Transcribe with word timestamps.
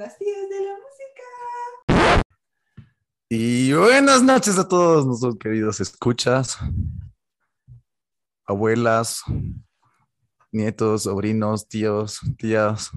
las 0.00 0.16
tías 0.16 0.48
de 0.48 0.60
la 0.64 0.72
música. 0.72 2.22
Y 3.28 3.74
buenas 3.74 4.22
noches 4.22 4.58
a 4.58 4.66
todos 4.66 5.04
nuestros 5.04 5.36
queridos 5.36 5.78
escuchas, 5.78 6.56
abuelas, 8.46 9.22
nietos, 10.50 11.02
sobrinos, 11.02 11.68
tíos, 11.68 12.18
tías, 12.38 12.90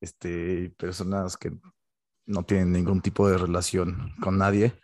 este, 0.00 0.74
personas 0.76 1.36
que 1.36 1.52
no 2.26 2.42
tienen 2.42 2.72
ningún 2.72 3.00
tipo 3.00 3.28
de 3.28 3.38
relación 3.38 4.16
con 4.20 4.36
nadie. 4.36 4.74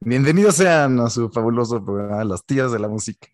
Bienvenidos 0.00 0.56
sean 0.56 1.00
a 1.00 1.08
su 1.08 1.30
fabuloso 1.30 1.82
programa 1.82 2.22
Las 2.24 2.44
tías 2.44 2.70
de 2.72 2.78
la 2.78 2.88
música. 2.88 3.28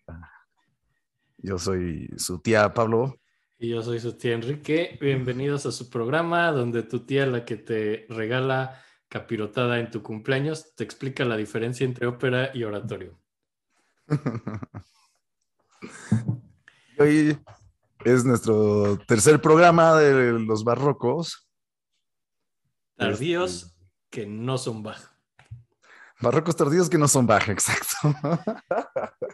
Yo 1.37 1.59
soy 1.59 2.09
su 2.15 2.39
tía 2.39 2.73
Pablo. 2.73 3.19
Y 3.63 3.69
yo 3.69 3.81
soy 3.81 3.97
su 4.01 4.11
tía 4.17 4.33
Enrique. 4.33 4.97
Bienvenidos 4.99 5.65
a 5.65 5.71
su 5.71 5.89
programa 5.89 6.51
donde 6.51 6.83
tu 6.83 7.05
tía, 7.05 7.25
la 7.25 7.45
que 7.45 7.55
te 7.55 8.05
regala 8.09 8.83
capirotada 9.07 9.79
en 9.79 9.89
tu 9.89 10.03
cumpleaños, 10.03 10.75
te 10.75 10.83
explica 10.83 11.23
la 11.23 11.37
diferencia 11.37 11.85
entre 11.85 12.07
ópera 12.07 12.51
y 12.53 12.65
oratorio. 12.65 13.17
Hoy 16.99 17.39
es 18.03 18.25
nuestro 18.25 18.97
tercer 19.07 19.39
programa 19.39 19.95
de 19.95 20.33
los 20.39 20.65
barrocos. 20.65 21.49
Tardíos 22.97 23.77
que 24.09 24.25
no 24.25 24.57
son 24.57 24.83
bajos. 24.83 25.09
Barrocos 26.19 26.57
tardíos 26.57 26.89
que 26.89 26.97
no 26.97 27.07
son 27.07 27.27
baja, 27.27 27.51
exacto. 27.53 27.95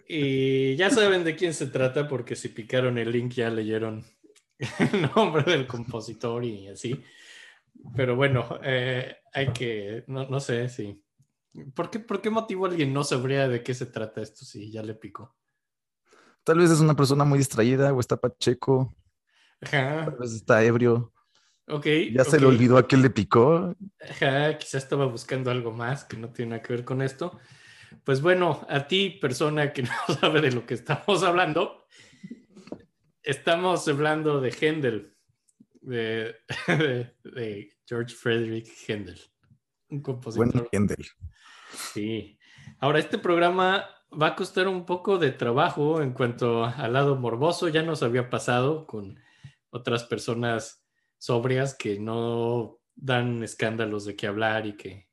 Y 0.07 0.76
ya 0.76 0.91
saben 0.91 1.23
de 1.23 1.35
quién 1.35 1.55
se 1.55 1.66
trata 1.66 2.07
porque 2.07 2.35
si 2.35 2.49
picaron 2.49 2.99
el 2.99 3.12
link 3.12 3.34
ya 3.34 3.49
leyeron 3.49 4.05
nombre 5.16 5.44
del 5.44 5.68
compositor 5.68 6.44
y 6.44 6.68
así. 6.68 7.02
Pero 7.95 8.16
bueno, 8.16 8.59
eh, 8.63 9.18
hay 9.34 9.48
que, 9.54 10.04
no, 10.08 10.27
no 10.27 10.40
sé 10.40 10.70
si... 10.70 11.02
¿Por 11.74 11.90
qué, 11.90 11.99
¿Por 11.99 12.21
qué 12.21 12.29
motivo 12.29 12.65
alguien 12.65 12.93
no 12.93 13.04
sabría 13.04 13.48
de 13.48 13.63
qué 13.63 13.74
se 13.74 13.87
trata 13.87 14.21
esto 14.21 14.46
si 14.46 14.71
ya 14.71 14.84
le 14.84 14.93
picó? 14.93 15.35
Tal 16.43 16.60
vez 16.60 16.71
es 16.71 16.80
una 16.80 16.96
persona 16.96 17.26
muy 17.26 17.40
distraída 17.40 17.93
o 17.93 17.99
está 17.99 18.18
pacheco, 18.18 18.96
Ajá, 19.62 20.05
tal 20.05 20.18
vez 20.20 20.34
está 20.34 20.63
ebrio. 20.63 21.13
ok. 21.68 21.85
Ya 22.13 22.24
se 22.24 22.40
le 22.40 22.46
olvidó 22.46 22.77
a 22.77 22.87
quién 22.87 23.02
le 23.02 23.10
picó. 23.10 23.76
Ajá, 24.10 24.57
quizá 24.57 24.77
estaba 24.77 25.05
buscando 25.05 25.52
algo 25.52 25.71
más 25.71 26.05
que 26.05 26.18
no 26.18 26.30
tiene 26.30 26.52
nada 26.52 26.62
que 26.62 26.74
ver 26.74 26.85
con 26.85 27.02
esto. 27.02 27.40
Pues 28.04 28.21
bueno, 28.21 28.65
a 28.70 28.87
ti, 28.87 29.18
persona 29.21 29.74
que 29.74 29.84
no 30.10 30.15
sabe 30.20 30.41
de 30.41 30.52
lo 30.52 30.65
que 30.65 30.76
estamos 30.76 31.24
hablando, 31.24 31.85
estamos 33.23 33.87
hablando 33.87 34.39
de 34.41 34.51
Händel, 34.51 35.15
de, 35.81 36.35
de- 36.67 37.15
de 37.23 37.71
George 37.87 38.15
Frederick 38.15 38.67
Händel, 38.87 39.20
un 39.89 40.01
compositor. 40.01 40.51
Buen 40.51 40.67
Kendall. 40.71 41.05
Sí. 41.93 42.37
Ahora, 42.79 42.99
este 42.99 43.17
programa 43.17 43.85
va 44.12 44.27
a 44.27 44.35
costar 44.35 44.67
un 44.67 44.85
poco 44.85 45.17
de 45.17 45.31
trabajo 45.31 46.01
en 46.01 46.13
cuanto 46.13 46.65
al 46.65 46.93
lado 46.93 47.15
morboso. 47.15 47.67
Ya 47.67 47.84
nos 47.84 48.03
había 48.03 48.29
pasado 48.29 48.85
con 48.87 49.20
otras 49.70 50.03
personas 50.03 50.84
sobrias 51.17 51.75
que 51.75 51.99
no 51.99 52.79
dan 52.95 53.43
escándalos 53.43 54.05
de 54.05 54.15
qué 54.15 54.27
hablar 54.27 54.65
y 54.65 54.73
que 54.77 55.07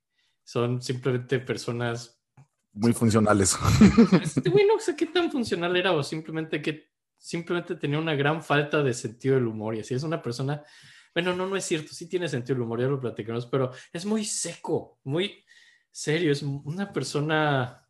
son 0.45 0.81
simplemente 0.83 1.39
personas. 1.39 2.23
Muy 2.73 2.93
funcionales. 2.93 3.57
Este 4.23 4.49
güey 4.51 4.67
no 4.67 4.79
sé 4.79 4.97
qué 4.97 5.07
tan 5.07 5.31
funcional 5.31 5.77
era 5.77 5.93
o 5.93 6.03
simplemente 6.03 6.61
que 6.63 6.91
simplemente 7.27 7.75
tenía 7.75 7.99
una 7.99 8.15
gran 8.15 8.41
falta 8.41 8.85
de 8.85 8.95
sentido 8.95 9.35
del 9.35 9.49
humor 9.49 9.75
y 9.75 9.81
así 9.81 9.95
es 9.95 10.05
una 10.05 10.23
persona. 10.23 10.63
Bueno, 11.13 11.35
no, 11.35 11.49
no 11.49 11.57
es 11.57 11.65
cierto, 11.65 11.93
sí 11.93 12.09
tiene 12.09 12.29
sentido 12.29 12.55
del 12.55 12.63
humor, 12.63 12.81
ya 12.81 12.87
lo 12.87 13.01
platicamos, 13.01 13.47
pero 13.47 13.73
es 13.93 14.07
muy 14.07 14.25
seco, 14.25 15.01
muy 15.03 15.45
serio, 15.91 16.31
es 16.31 16.43
una 16.43 16.93
persona, 16.93 17.85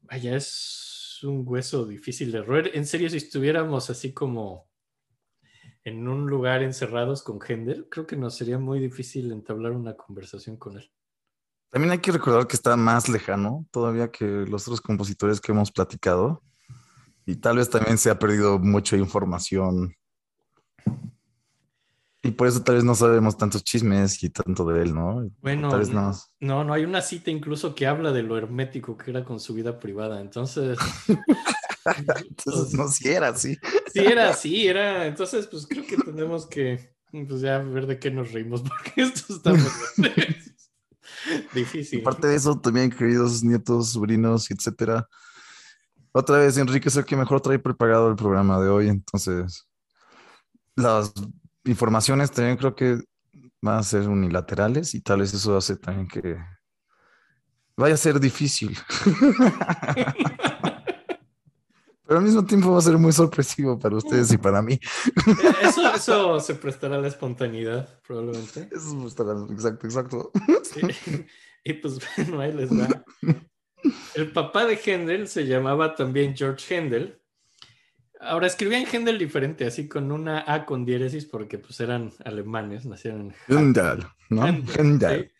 vaya, 0.00 0.36
es 0.36 1.18
un 1.22 1.42
hueso 1.46 1.84
difícil 1.84 2.32
de 2.32 2.42
roer. 2.42 2.70
En 2.72 2.86
serio, 2.86 3.10
si 3.10 3.18
estuviéramos 3.18 3.90
así 3.90 4.14
como 4.14 4.70
en 5.82 6.08
un 6.08 6.26
lugar 6.26 6.62
encerrados 6.62 7.22
con 7.22 7.40
Händel, 7.46 7.88
creo 7.90 8.06
que 8.06 8.16
nos 8.16 8.36
sería 8.36 8.58
muy 8.58 8.80
difícil 8.80 9.30
entablar 9.32 9.72
una 9.72 9.98
conversación 9.98 10.56
con 10.56 10.78
él. 10.78 10.90
También 11.68 11.92
hay 11.92 11.98
que 11.98 12.12
recordar 12.12 12.46
que 12.46 12.56
está 12.56 12.74
más 12.74 13.06
lejano 13.10 13.66
todavía 13.70 14.10
que 14.10 14.24
los 14.24 14.66
otros 14.66 14.80
compositores 14.80 15.42
que 15.42 15.52
hemos 15.52 15.70
platicado. 15.70 16.42
Y 17.26 17.36
tal 17.36 17.56
vez 17.56 17.70
también 17.70 17.98
se 17.98 18.10
ha 18.10 18.18
perdido 18.18 18.58
mucha 18.58 18.96
información. 18.96 19.96
Y 22.22 22.30
por 22.30 22.48
eso 22.48 22.62
tal 22.62 22.76
vez 22.76 22.84
no 22.84 22.94
sabemos 22.94 23.36
tantos 23.36 23.62
chismes 23.64 24.22
y 24.22 24.30
tanto 24.30 24.64
de 24.66 24.82
él, 24.82 24.94
¿no? 24.94 25.30
Bueno, 25.42 25.68
tal 25.68 25.80
vez 25.80 25.90
más. 25.90 26.32
No, 26.40 26.64
no, 26.64 26.72
hay 26.72 26.84
una 26.84 27.02
cita 27.02 27.30
incluso 27.30 27.74
que 27.74 27.86
habla 27.86 28.12
de 28.12 28.22
lo 28.22 28.38
hermético 28.38 28.96
que 28.96 29.10
era 29.10 29.24
con 29.24 29.40
su 29.40 29.52
vida 29.52 29.78
privada. 29.78 30.20
Entonces, 30.22 30.78
Entonces, 31.84 32.74
no 32.74 32.88
si 32.88 33.08
era 33.08 33.28
así. 33.28 33.56
sí 33.92 34.00
era 34.00 34.30
así, 34.30 34.66
era. 34.66 35.06
Entonces, 35.06 35.46
pues 35.46 35.66
creo 35.66 35.86
que 35.86 35.96
tenemos 35.96 36.46
que, 36.46 36.94
pues 37.10 37.40
ya 37.40 37.58
ver 37.58 37.86
de 37.86 37.98
qué 37.98 38.10
nos 38.10 38.32
reímos, 38.32 38.62
porque 38.68 39.02
esto 39.02 39.34
está 39.34 39.52
muy 39.52 39.60
difícil. 41.54 42.00
Aparte 42.00 42.28
de 42.28 42.36
eso, 42.36 42.58
también 42.58 42.90
queridos 42.90 43.42
nietos, 43.42 43.90
sobrinos, 43.92 44.50
etcétera. 44.50 45.08
Otra 46.16 46.38
vez, 46.38 46.56
Enrique 46.56 46.88
es 46.88 46.96
el 46.96 47.04
que 47.04 47.16
mejor 47.16 47.40
trae 47.40 47.58
preparado 47.58 48.08
el 48.08 48.14
programa 48.14 48.60
de 48.60 48.68
hoy. 48.68 48.88
Entonces, 48.88 49.66
las 50.76 51.12
informaciones 51.64 52.30
también 52.30 52.56
creo 52.56 52.76
que 52.76 53.00
van 53.60 53.78
a 53.78 53.82
ser 53.82 54.08
unilaterales 54.08 54.94
y 54.94 55.00
tal 55.00 55.20
vez 55.20 55.34
eso 55.34 55.56
hace 55.56 55.74
también 55.74 56.06
que 56.06 56.36
vaya 57.76 57.94
a 57.94 57.96
ser 57.98 58.20
difícil. 58.20 58.78
Pero 62.06 62.18
al 62.18 62.24
mismo 62.24 62.44
tiempo 62.44 62.70
va 62.70 62.78
a 62.78 62.82
ser 62.82 62.96
muy 62.96 63.10
sorpresivo 63.12 63.76
para 63.76 63.96
ustedes 63.96 64.30
y 64.32 64.38
para 64.38 64.62
mí. 64.62 64.78
Eso, 65.62 65.94
eso 65.94 66.38
se 66.38 66.54
prestará 66.54 66.94
a 66.94 67.00
la 67.00 67.08
espontaneidad, 67.08 67.88
probablemente. 68.06 68.68
Eso 68.70 69.04
estará 69.08 69.32
exacto, 69.50 69.86
exacto. 69.86 70.30
Sí. 70.62 70.80
Y 71.64 71.72
pues 71.72 71.98
bueno, 72.16 72.40
ahí 72.40 72.52
les 72.52 72.70
va. 72.70 73.04
El 74.14 74.32
papá 74.32 74.66
de 74.66 74.76
Händel 74.76 75.28
se 75.28 75.46
llamaba 75.46 75.94
también 75.94 76.36
George 76.36 76.74
Händel. 76.74 77.18
Ahora 78.20 78.46
escribían 78.46 78.86
Händel 78.86 79.18
diferente, 79.18 79.66
así 79.66 79.88
con 79.88 80.10
una 80.10 80.44
A 80.46 80.64
con 80.64 80.84
diéresis, 80.84 81.26
porque 81.26 81.58
pues 81.58 81.78
eran 81.80 82.12
alemanes, 82.24 82.86
nacieron 82.86 83.20
en 83.22 83.34
Händel, 83.48 84.04
¿no? 84.30 84.46
Händel, 84.46 85.30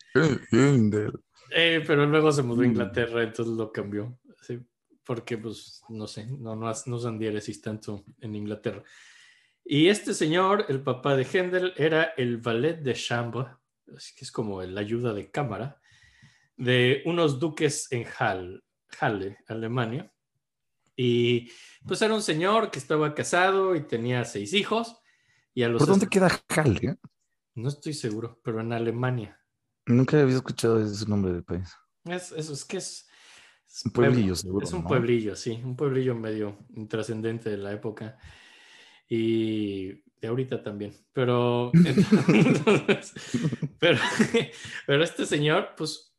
Händel. 0.51 1.19
Eh, 1.51 1.83
pero 1.85 2.05
luego 2.05 2.31
se 2.31 2.43
mudó 2.43 2.61
a 2.61 2.65
Mm. 2.65 2.69
Inglaterra, 2.69 3.23
entonces 3.23 3.55
lo 3.55 3.71
cambió. 3.71 4.17
Sí, 4.41 4.59
porque, 5.03 5.37
pues, 5.37 5.81
no 5.89 6.05
sé, 6.07 6.25
no, 6.27 6.55
no, 6.55 6.71
no 6.85 6.95
usan 6.95 7.17
diéresis 7.17 7.61
tanto 7.61 8.03
en 8.19 8.35
Inglaterra. 8.35 8.83
Y 9.63 9.87
este 9.87 10.13
señor, 10.13 10.65
el 10.69 10.81
papá 10.81 11.15
de 11.15 11.25
Händel, 11.25 11.73
era 11.77 12.13
el 12.17 12.37
valet 12.37 12.81
de 12.81 12.93
chambre, 12.93 13.47
así 13.95 14.13
que 14.15 14.25
es 14.25 14.31
como 14.31 14.61
la 14.61 14.81
ayuda 14.81 15.13
de 15.13 15.31
cámara, 15.31 15.79
de 16.57 17.01
unos 17.05 17.39
duques 17.39 17.87
en 17.91 18.05
Hall, 18.19 18.63
Halle, 18.99 19.37
Alemania. 19.47 20.11
Y 20.95 21.49
pues 21.85 22.01
era 22.01 22.13
un 22.13 22.21
señor 22.21 22.71
que 22.71 22.79
estaba 22.79 23.13
casado 23.13 23.75
y 23.75 23.85
tenía 23.85 24.23
seis 24.25 24.53
hijos. 24.53 24.97
Y 25.53 25.63
a 25.63 25.69
los 25.69 25.79
¿Por 25.79 25.89
dónde 25.89 26.07
queda 26.07 26.29
Halle? 26.49 26.95
No 27.55 27.69
estoy 27.69 27.93
seguro, 27.93 28.39
pero 28.43 28.61
en 28.61 28.73
Alemania. 28.73 29.39
Nunca 29.85 30.19
había 30.21 30.35
escuchado 30.35 30.81
ese 30.81 31.05
nombre 31.07 31.31
del 31.33 31.43
país. 31.43 31.73
Es, 32.05 32.31
es, 32.31 32.49
es 32.49 32.65
que 32.65 32.77
es, 32.77 33.07
es 33.67 33.85
Un 33.85 33.91
pueblillo, 33.91 34.19
pueblo. 34.27 34.35
seguro, 34.35 34.65
Es 34.65 34.73
un 34.73 34.81
¿no? 34.81 34.87
pueblillo, 34.87 35.35
sí, 35.35 35.61
un 35.63 35.75
pueblillo 35.75 36.15
medio 36.15 36.57
intrascendente 36.75 37.49
de 37.49 37.57
la 37.57 37.71
época. 37.71 38.17
Y 39.07 39.87
de 40.19 40.27
ahorita 40.27 40.63
también. 40.63 40.93
Pero, 41.13 41.71
entonces, 42.27 43.13
pero, 43.79 43.99
pero 44.87 45.03
este 45.03 45.25
señor, 45.25 45.69
pues, 45.77 46.14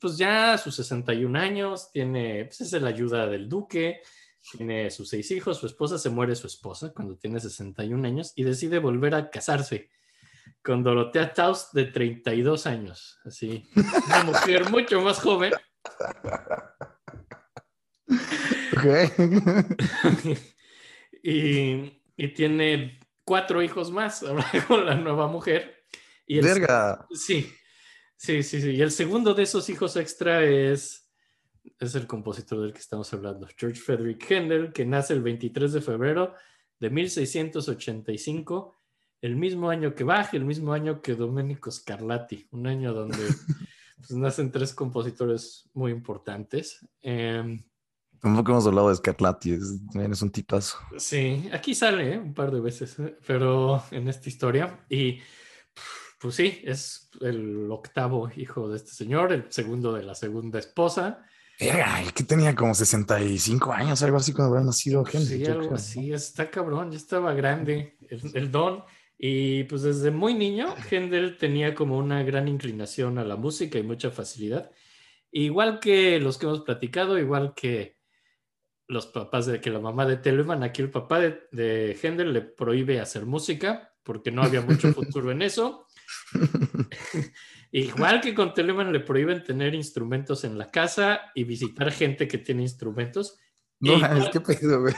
pues 0.00 0.16
ya 0.18 0.54
a 0.54 0.58
sus 0.58 0.74
61 0.76 1.38
años, 1.38 1.90
tiene, 1.90 2.44
pues 2.46 2.60
es 2.60 2.72
la 2.80 2.88
ayuda 2.88 3.26
del 3.26 3.48
duque, 3.48 4.00
tiene 4.52 4.90
sus 4.90 5.08
seis 5.08 5.30
hijos, 5.30 5.58
su 5.58 5.66
esposa 5.66 5.98
se 5.98 6.10
muere 6.10 6.34
su 6.36 6.46
esposa 6.46 6.92
cuando 6.94 7.16
tiene 7.16 7.40
61 7.40 8.06
años 8.06 8.32
y 8.36 8.44
decide 8.44 8.78
volver 8.78 9.14
a 9.14 9.30
casarse 9.30 9.90
con 10.62 10.82
Dorotea 10.82 11.32
Taus 11.32 11.68
de 11.72 11.86
32 11.86 12.66
años, 12.66 13.18
así, 13.24 13.64
una 14.06 14.24
mujer 14.24 14.70
mucho 14.70 15.00
más 15.00 15.18
joven. 15.18 15.52
Ok. 18.76 18.84
y, 21.22 22.02
y 22.16 22.28
tiene 22.34 23.00
cuatro 23.24 23.62
hijos 23.62 23.90
más 23.90 24.22
ahora 24.22 24.46
con 24.68 24.86
la 24.86 24.94
nueva 24.94 25.26
mujer. 25.28 25.84
Y 26.26 26.38
el- 26.38 26.44
Verga. 26.44 27.06
Sí, 27.12 27.52
sí, 28.16 28.42
sí, 28.42 28.60
sí. 28.60 28.70
Y 28.70 28.82
el 28.82 28.90
segundo 28.90 29.34
de 29.34 29.44
esos 29.44 29.68
hijos 29.68 29.96
extra 29.96 30.44
es, 30.44 31.10
es 31.78 31.94
el 31.94 32.06
compositor 32.06 32.60
del 32.60 32.72
que 32.72 32.80
estamos 32.80 33.12
hablando, 33.12 33.48
George 33.56 33.80
Frederick 33.80 34.30
Händel, 34.30 34.72
que 34.72 34.84
nace 34.84 35.14
el 35.14 35.22
23 35.22 35.72
de 35.72 35.80
febrero 35.80 36.34
de 36.78 36.90
1685 36.90 38.74
el 39.22 39.36
mismo 39.36 39.70
año 39.70 39.94
que 39.94 40.04
Bach, 40.04 40.32
el 40.34 40.44
mismo 40.44 40.72
año 40.72 41.00
que 41.00 41.14
Domenico 41.14 41.70
Scarlatti, 41.70 42.46
un 42.52 42.66
año 42.66 42.92
donde 42.92 43.16
pues, 43.96 44.10
nacen 44.12 44.52
tres 44.52 44.72
compositores 44.74 45.68
muy 45.74 45.92
importantes. 45.92 46.86
Eh, 47.02 47.64
Tampoco 48.20 48.52
hemos 48.52 48.66
hablado 48.66 48.88
de 48.88 48.96
Scarlatti, 48.96 49.52
es, 49.52 49.80
es 49.94 50.22
un 50.22 50.30
tipazo. 50.30 50.78
Sí, 50.96 51.48
aquí 51.52 51.74
sale 51.74 52.14
¿eh? 52.14 52.18
un 52.18 52.34
par 52.34 52.50
de 52.50 52.60
veces, 52.60 52.98
¿eh? 52.98 53.16
pero 53.26 53.82
en 53.90 54.08
esta 54.08 54.28
historia. 54.28 54.84
Y 54.88 55.20
pues 56.18 56.34
sí, 56.34 56.60
es 56.64 57.10
el 57.20 57.70
octavo 57.70 58.30
hijo 58.36 58.68
de 58.68 58.76
este 58.76 58.92
señor, 58.92 59.32
el 59.32 59.46
segundo 59.50 59.92
de 59.92 60.02
la 60.02 60.14
segunda 60.14 60.58
esposa. 60.58 61.24
Era, 61.58 62.02
el 62.02 62.12
que 62.12 62.24
tenía 62.24 62.54
como 62.54 62.74
65 62.74 63.72
años, 63.72 64.02
algo 64.02 64.18
así 64.18 64.32
cuando 64.32 64.54
había 64.54 64.66
nacido 64.66 65.04
Henry. 65.10 65.26
Sí, 65.26 65.46
algo 65.46 65.74
así, 65.74 66.12
está 66.12 66.50
cabrón, 66.50 66.90
ya 66.90 66.98
estaba 66.98 67.32
grande 67.34 67.96
el, 68.08 68.30
el, 68.34 68.50
don. 68.50 68.84
Y 69.18 69.64
pues 69.64 69.82
desde 69.82 70.10
muy 70.10 70.34
niño, 70.34 70.74
Händel 70.90 71.38
tenía 71.38 71.74
como 71.74 71.96
una 71.96 72.22
gran 72.22 72.48
inclinación 72.48 73.18
a 73.18 73.24
la 73.24 73.36
música 73.36 73.78
y 73.78 73.82
mucha 73.82 74.10
facilidad. 74.10 74.70
Igual 75.30 75.80
que 75.80 76.20
los 76.20 76.36
que 76.36 76.46
hemos 76.46 76.60
platicado, 76.60 77.18
igual 77.18 77.54
que 77.54 77.96
los 78.88 79.06
papás 79.06 79.46
de 79.46 79.60
que 79.60 79.70
la 79.70 79.80
mamá 79.80 80.06
de 80.06 80.18
Telemann, 80.18 80.62
aquí 80.62 80.82
el 80.82 80.90
papá 80.90 81.20
de, 81.20 81.48
de 81.52 81.98
Händel 82.00 82.32
le 82.32 82.42
prohíbe 82.42 83.00
hacer 83.00 83.24
música 83.24 83.94
porque 84.02 84.30
no 84.30 84.42
había 84.42 84.60
mucho 84.60 84.92
futuro 84.94 85.30
en 85.30 85.42
eso. 85.42 85.85
Igual 87.72 88.20
que 88.20 88.34
con 88.34 88.54
Telemann 88.54 88.92
le 88.92 89.00
prohíben 89.00 89.42
tener 89.42 89.74
instrumentos 89.74 90.44
en 90.44 90.56
la 90.56 90.70
casa 90.70 91.32
y 91.34 91.44
visitar 91.44 91.90
gente 91.92 92.28
que 92.28 92.38
tiene 92.38 92.62
instrumentos. 92.62 93.38
No, 93.80 93.94
igual, 93.94 94.30
¿qué 94.32 94.40
pedo, 94.40 94.80
güey? 94.80 94.94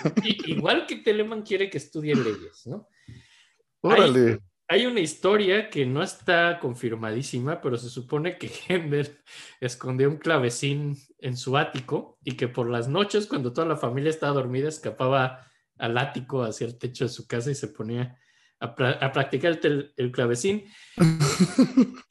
Igual 0.46 0.86
que 0.86 0.96
Telemann 0.96 1.42
quiere 1.42 1.70
que 1.70 1.78
estudie 1.78 2.14
leyes, 2.14 2.66
¿no? 2.66 2.88
Órale. 3.80 4.40
Hay, 4.69 4.80
hay, 4.80 4.86
una 4.86 5.00
historia 5.00 5.70
que 5.70 5.86
no 5.86 6.02
está 6.02 6.58
confirmadísima, 6.60 7.60
pero 7.60 7.76
se 7.76 7.88
supone 7.88 8.38
que 8.38 8.48
Händel 8.69 9.19
escondió 9.60 10.08
un 10.08 10.19
clavecín 10.19 10.96
en 11.19 11.36
su 11.36 11.56
ático 11.56 12.19
y 12.22 12.32
que 12.32 12.48
por 12.48 12.69
las 12.69 12.88
noches, 12.88 13.26
cuando 13.26 13.52
toda 13.52 13.66
la 13.66 13.76
familia 13.76 14.10
estaba 14.10 14.34
dormida, 14.34 14.69
escapaba 14.69 15.46
al 15.78 15.96
ático 15.96 16.42
hacia 16.42 16.66
el 16.66 16.78
techo 16.78 17.04
de 17.04 17.10
su 17.10 17.26
casa 17.26 17.50
y 17.50 17.54
se 17.54 17.69
ponía 17.69 18.19
a, 18.60 18.75
pra 18.75 18.93
a 18.93 19.12
practicar 19.12 19.58
el, 19.62 19.93
el 19.96 20.12
clavecín. 20.12 20.64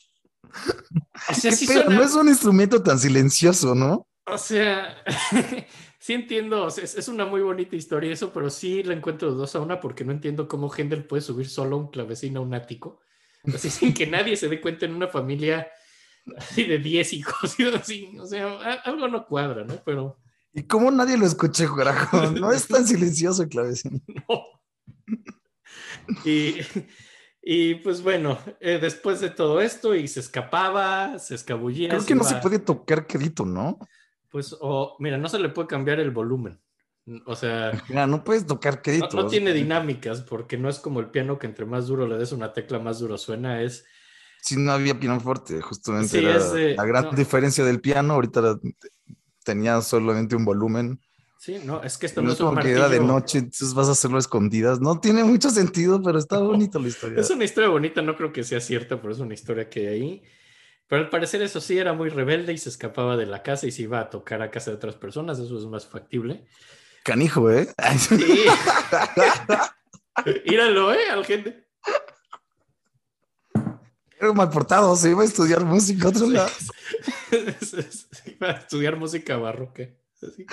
O 1.30 1.34
sea, 1.34 1.52
sí 1.52 1.66
suena... 1.66 1.94
No 1.94 2.04
es 2.04 2.16
un 2.16 2.30
instrumento 2.30 2.82
tan 2.82 2.98
silencioso, 2.98 3.76
¿no? 3.76 4.08
O 4.26 4.38
sea, 4.38 4.96
sí 6.00 6.14
entiendo, 6.14 6.66
o 6.66 6.70
sea, 6.70 6.84
es, 6.84 6.98
es, 6.98 7.08
una 7.08 7.26
muy 7.26 7.42
bonita 7.42 7.76
historia 7.76 8.12
eso, 8.12 8.32
pero 8.34 8.50
sí 8.50 8.84
la 8.84 8.94
encuentro 8.94 9.32
dos 9.32 9.56
a 9.56 9.60
una 9.60 9.80
porque 9.80 10.04
no 10.04 10.12
entiendo 10.12 10.48
cómo 10.48 10.70
Händel 10.70 11.06
puede 11.06 11.22
subir 11.22 11.48
solo 11.48 11.78
un 11.78 11.90
clavecín 11.90 12.38
a 12.38 12.42
un 12.42 12.54
ático, 12.54 13.00
así 13.54 13.70
sin 13.70 13.94
que 13.94 14.08
nadie 14.08 14.36
se 14.36 14.50
dé 14.50 14.60
cuenta 14.60 14.86
en 14.86 14.96
una 14.96 15.08
familia 15.08 15.68
así 16.36 16.64
de 16.64 16.78
10 16.80 17.14
hijos, 17.14 17.56
y 17.60 17.64
así, 17.68 18.18
o 18.20 18.26
sea, 18.26 18.82
algo 18.84 19.08
no 19.08 19.26
cuadra, 19.26 19.64
¿no? 19.64 19.76
Pero... 19.86 20.18
¿Y 20.54 20.64
cómo 20.64 20.90
nadie 20.92 21.18
lo 21.18 21.26
escucha? 21.26 21.66
No 22.34 22.52
es 22.52 22.68
tan 22.68 22.86
silencioso 22.86 23.44
el 23.44 23.50
clavecín. 23.50 24.04
No. 24.28 24.57
Y, 26.24 26.56
y 27.42 27.76
pues 27.76 28.02
bueno, 28.02 28.38
eh, 28.60 28.80
después 28.82 29.20
de 29.22 29.30
todo 29.30 29.62
esto, 29.62 29.96
y 29.96 30.08
se 30.08 30.20
escapaba, 30.20 31.20
se 31.20 31.36
escabullía. 31.36 31.90
Creo 31.90 32.06
que 32.06 32.16
no 32.16 32.24
se 32.24 32.36
puede 32.36 32.60
tocar 32.60 33.08
quedito, 33.08 33.46
¿no? 33.46 33.80
Pues, 34.30 34.56
o 34.60 34.98
mira, 35.00 35.18
no 35.18 35.30
se 35.30 35.40
le 35.40 35.50
puede 35.50 35.68
cambiar 35.68 36.00
el 36.00 36.12
volumen. 36.12 36.60
O 37.26 37.36
sea, 37.36 37.72
mira, 37.88 38.06
no 38.06 38.24
puedes 38.24 38.46
tocar 38.46 38.82
quedito. 38.82 39.10
No, 39.14 39.24
no 39.24 39.30
tiene 39.30 39.54
dinámicas, 39.54 40.22
porque 40.22 40.58
no 40.58 40.68
es 40.70 40.80
como 40.80 41.00
el 41.00 41.10
piano 41.10 41.40
que 41.40 41.48
entre 41.48 41.66
más 41.66 41.88
duro 41.88 42.06
le 42.06 42.18
des 42.18 42.34
una 42.34 42.52
tecla, 42.52 42.80
más 42.80 43.00
duro 43.00 43.18
suena. 43.18 43.62
Es. 43.62 43.86
Sí, 44.42 44.58
no 44.58 44.72
había 44.72 45.00
piano 45.00 45.20
fuerte, 45.20 45.62
justamente. 45.62 46.10
Sí, 46.10 46.18
era 46.18 46.38
eh, 46.58 46.76
la 46.76 46.86
gran 46.86 47.06
no. 47.06 47.12
diferencia 47.12 47.64
del 47.64 47.80
piano. 47.80 48.16
Ahorita 48.16 48.60
tenía 49.44 49.80
solamente 49.82 50.36
un 50.36 50.44
volumen. 50.44 51.00
Sí, 51.40 51.60
no, 51.64 51.84
es 51.84 51.98
que 51.98 52.08
esto 52.08 52.22
no, 52.22 52.28
no 52.28 52.34
es 52.34 52.40
como 52.40 52.60
que 52.60 52.72
era 52.72 52.90
de 52.90 53.00
noche, 53.00 53.38
entonces 53.38 53.74
vas 53.74 53.88
a 53.88 53.92
hacerlo 53.92 54.18
a 54.18 54.20
escondidas. 54.20 54.82
No 54.82 55.00
tiene 55.00 55.24
mucho 55.24 55.52
sentido, 55.52 56.02
pero 56.02 56.18
está 56.18 56.40
bonito 56.40 56.80
la 56.80 56.88
historia. 56.88 57.20
Es 57.20 57.30
una 57.30 57.46
historia 57.46 57.70
bonita, 57.70 58.02
no 58.02 58.16
creo 58.16 58.34
que 58.34 58.44
sea 58.44 58.60
cierta, 58.60 59.00
pero 59.00 59.14
es 59.14 59.20
una 59.20 59.36
historia 59.36 59.70
que 59.70 59.82
hay 59.82 59.88
ahí. 59.88 60.24
Pero 60.88 61.04
al 61.04 61.10
parecer 61.10 61.42
eso 61.42 61.62
sí 61.62 61.78
era 61.78 61.94
muy 61.94 62.10
rebelde 62.10 62.54
y 62.54 62.58
se 62.58 62.70
escapaba 62.70 63.18
de 63.18 63.26
la 63.26 63.44
casa 63.44 63.68
y 63.68 63.72
se 63.72 63.84
iba 63.84 64.00
a 64.00 64.10
tocar 64.10 64.42
a 64.42 64.50
casa 64.50 64.72
de 64.72 64.78
otras 64.78 64.96
personas, 64.96 65.38
eso 65.38 65.58
es 65.58 65.66
más 65.66 65.86
factible. 65.86 66.46
Canijo, 67.04 67.52
¿eh? 67.52 67.68
Sí. 68.00 68.16
Íralo, 70.46 70.94
¿eh? 70.94 71.10
Al 71.12 71.24
gente. 71.24 71.68
Era 74.20 74.34
mal 74.34 74.50
portado, 74.50 74.96
se 74.96 75.12
iba 75.12 75.22
a 75.22 75.26
estudiar 75.26 75.64
música 75.64 76.08
a 76.08 76.10
otro 76.10 76.28
lado. 76.28 76.50
se 77.62 78.32
iba 78.32 78.48
a 78.48 78.52
estudiar 78.54 78.96
música 78.96 79.38
barroca. 79.38 79.88
Y, 80.22 80.46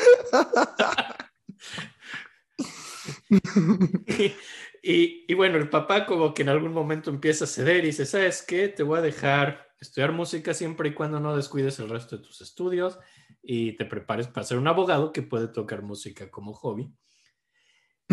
y, 4.83 5.25
y, 5.29 5.35
bueno, 5.35 5.59
el 5.59 5.69
papá 5.69 6.07
como 6.07 6.35
que 6.35 6.43
en 6.43 6.49
algún 6.49 6.73
momento 6.73 7.11
empieza 7.11 7.45
a 7.45 7.49
ceder 7.49 7.85
y 7.85 7.89
dice, 7.89 8.07
¿sabes 8.07 8.43
qué? 8.43 8.69
Te 8.69 8.83
voy 8.83 8.99
a 8.99 9.03
dejar 9.03 9.69
estudiar 9.81 10.13
música 10.13 10.55
siempre 10.55 10.89
y 10.89 10.95
cuando 10.95 11.21
no 11.21 11.37
descuides 11.37 11.79
el 11.79 11.89
resto 11.89 12.17
de 12.17 12.23
tus 12.23 12.41
estudios 12.41 12.99
y 13.43 13.77
te 13.77 13.85
prepares 13.85 14.29
para 14.29 14.47
ser 14.47 14.59
un 14.59 14.69
abogado 14.69 15.13
que 15.13 15.23
puede 15.23 15.49
tocar 15.49 15.83
música 15.83 16.31
como 16.31 16.55
hobby. 16.55 16.91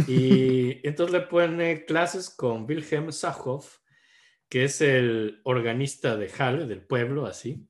Y 0.08 0.80
entonces 0.88 1.14
le 1.14 1.22
pone 1.22 1.86
clases 1.86 2.30
con 2.30 2.66
Wilhelm 2.66 3.12
Sachow, 3.12 3.64
que 4.50 4.66
es 4.66 4.82
el 4.82 5.40
organista 5.44 6.18
de 6.18 6.30
Halle, 6.30 6.66
del 6.66 6.86
pueblo, 6.86 7.26
así. 7.26 7.68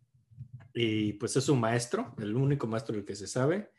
Y 0.74 1.14
pues 1.14 1.36
es 1.36 1.50
un 1.50 1.60
maestro, 1.60 2.16
el 2.20 2.36
único 2.36 2.68
maestro 2.68 2.96
del 2.96 3.06
que 3.06 3.16
se 3.16 3.28
sabe. 3.28 3.72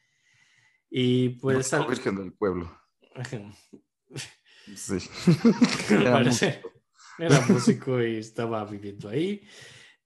Y 0.91 1.31
pues... 1.31 1.73
No, 1.73 1.83
al... 1.83 1.89
Virgen 1.89 2.17
del 2.17 2.33
pueblo. 2.33 2.71
sí. 4.77 4.99
era, 5.91 6.21
músico. 6.21 6.73
era 7.19 7.41
músico 7.49 8.03
y 8.03 8.17
estaba 8.17 8.65
viviendo 8.65 9.09
ahí 9.09 9.47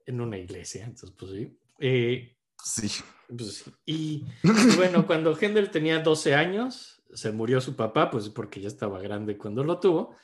en 0.04 0.20
una 0.20 0.38
iglesia, 0.38 0.84
entonces 0.84 1.16
pues 1.18 1.32
sí. 1.32 1.58
Eh, 1.80 2.36
sí. 2.62 2.88
Pues, 3.28 3.64
y, 3.84 4.24
y, 4.44 4.76
bueno, 4.76 5.04
cuando 5.06 5.36
Händel 5.36 5.72
tenía 5.72 5.98
12 5.98 6.36
años, 6.36 7.02
se 7.12 7.32
murió 7.32 7.60
su 7.60 7.74
papá, 7.74 8.10
pues 8.10 8.28
porque 8.28 8.60
ya 8.60 8.68
estaba 8.68 9.00
grande 9.00 9.36
cuando 9.36 9.64
lo 9.64 9.80
tuvo. 9.80 10.16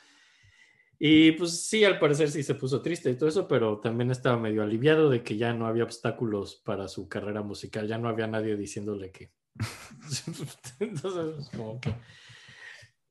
Y 1.05 1.33
pues 1.33 1.59
sí, 1.67 1.83
al 1.83 1.99
parecer 1.99 2.31
sí 2.31 2.43
se 2.43 2.55
puso 2.55 2.81
triste 2.81 3.11
y 3.11 3.15
todo 3.15 3.27
eso, 3.27 3.45
pero 3.45 3.77
también 3.81 4.09
estaba 4.09 4.39
medio 4.39 4.63
aliviado 4.63 5.09
de 5.09 5.21
que 5.21 5.35
ya 5.35 5.51
no 5.51 5.67
había 5.67 5.83
obstáculos 5.83 6.55
para 6.63 6.87
su 6.87 7.09
carrera 7.09 7.41
musical, 7.41 7.89
ya 7.89 7.97
no 7.97 8.07
había 8.07 8.25
nadie 8.25 8.55
diciéndole 8.55 9.11
que. 9.11 9.33
Entonces, 10.79 11.49
como 11.49 11.81
que. 11.81 11.93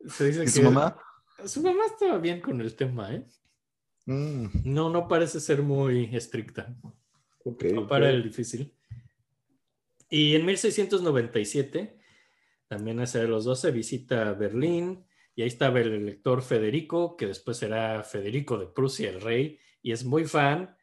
Se 0.08 0.24
dice 0.24 0.40
¿Y 0.40 0.44
que 0.46 0.50
su 0.50 0.62
mamá? 0.62 0.96
Su 1.44 1.60
mamá 1.60 1.82
estaba 1.84 2.16
bien 2.16 2.40
con 2.40 2.62
el 2.62 2.74
tema, 2.74 3.14
¿eh? 3.14 3.26
Mm. 4.06 4.46
No, 4.64 4.88
no 4.88 5.06
parece 5.06 5.38
ser 5.38 5.62
muy 5.62 6.16
estricta. 6.16 6.74
Okay, 7.44 7.74
no 7.74 7.86
para 7.86 8.08
el 8.08 8.22
difícil. 8.22 8.74
Y 10.08 10.34
en 10.34 10.46
1697, 10.46 12.00
también 12.68 13.00
hace 13.00 13.18
de 13.18 13.28
los 13.28 13.44
12, 13.44 13.70
visita 13.70 14.32
Berlín 14.32 15.04
y 15.34 15.42
ahí 15.42 15.48
estaba 15.48 15.80
el 15.80 15.92
elector 15.92 16.42
Federico, 16.42 17.16
que 17.16 17.26
después 17.26 17.56
será 17.56 18.02
Federico 18.02 18.58
de 18.58 18.66
Prusia, 18.66 19.10
el 19.10 19.20
rey, 19.20 19.58
y 19.82 19.92
es 19.92 20.04
muy 20.04 20.24
fan. 20.24 20.76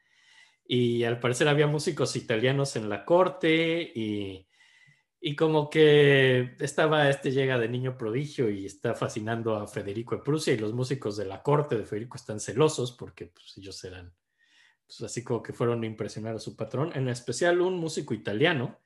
Y 0.66 1.04
al 1.04 1.20
parecer 1.20 1.48
había 1.48 1.68
músicos 1.68 2.16
italianos 2.16 2.76
en 2.76 2.90
la 2.90 3.06
corte 3.06 3.92
y, 3.96 4.48
y 5.22 5.36
como 5.36 5.70
que 5.70 6.56
estaba, 6.60 7.10
este 7.10 7.32
llega 7.32 7.58
de 7.58 7.70
niño 7.70 7.98
prodigio 7.98 8.50
y 8.50 8.66
está 8.66 8.96
fascinando 8.96 9.56
a 9.56 9.68
Federico 9.68 10.16
de 10.16 10.24
Prusia 10.24 10.54
y 10.54 10.58
los 10.58 10.74
músicos 10.74 11.18
de 11.18 11.26
la 11.26 11.44
corte 11.44 11.78
de 11.78 11.86
Federico 11.86 12.18
están 12.18 12.40
celosos 12.40 12.92
porque 12.92 13.28
pues, 13.28 13.58
ellos 13.58 13.84
eran 13.84 14.14
pues, 14.86 15.02
así 15.02 15.24
como 15.24 15.44
que 15.44 15.54
fueron 15.54 15.84
a 15.84 15.86
impresionar 15.86 16.36
a 16.36 16.40
su 16.40 16.56
patrón, 16.56 16.92
en 16.96 17.10
especial 17.10 17.62
un 17.62 17.78
músico 17.78 18.14
italiano 18.14 18.80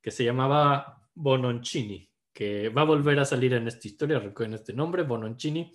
que 0.00 0.10
se 0.10 0.24
llamaba 0.24 1.08
Bononcini, 1.14 2.11
que 2.32 2.68
va 2.70 2.82
a 2.82 2.86
volver 2.86 3.18
a 3.18 3.24
salir 3.24 3.52
en 3.54 3.68
esta 3.68 3.86
historia, 3.86 4.18
recuerden 4.18 4.54
este 4.54 4.72
nombre, 4.72 5.02
Bononcini, 5.02 5.72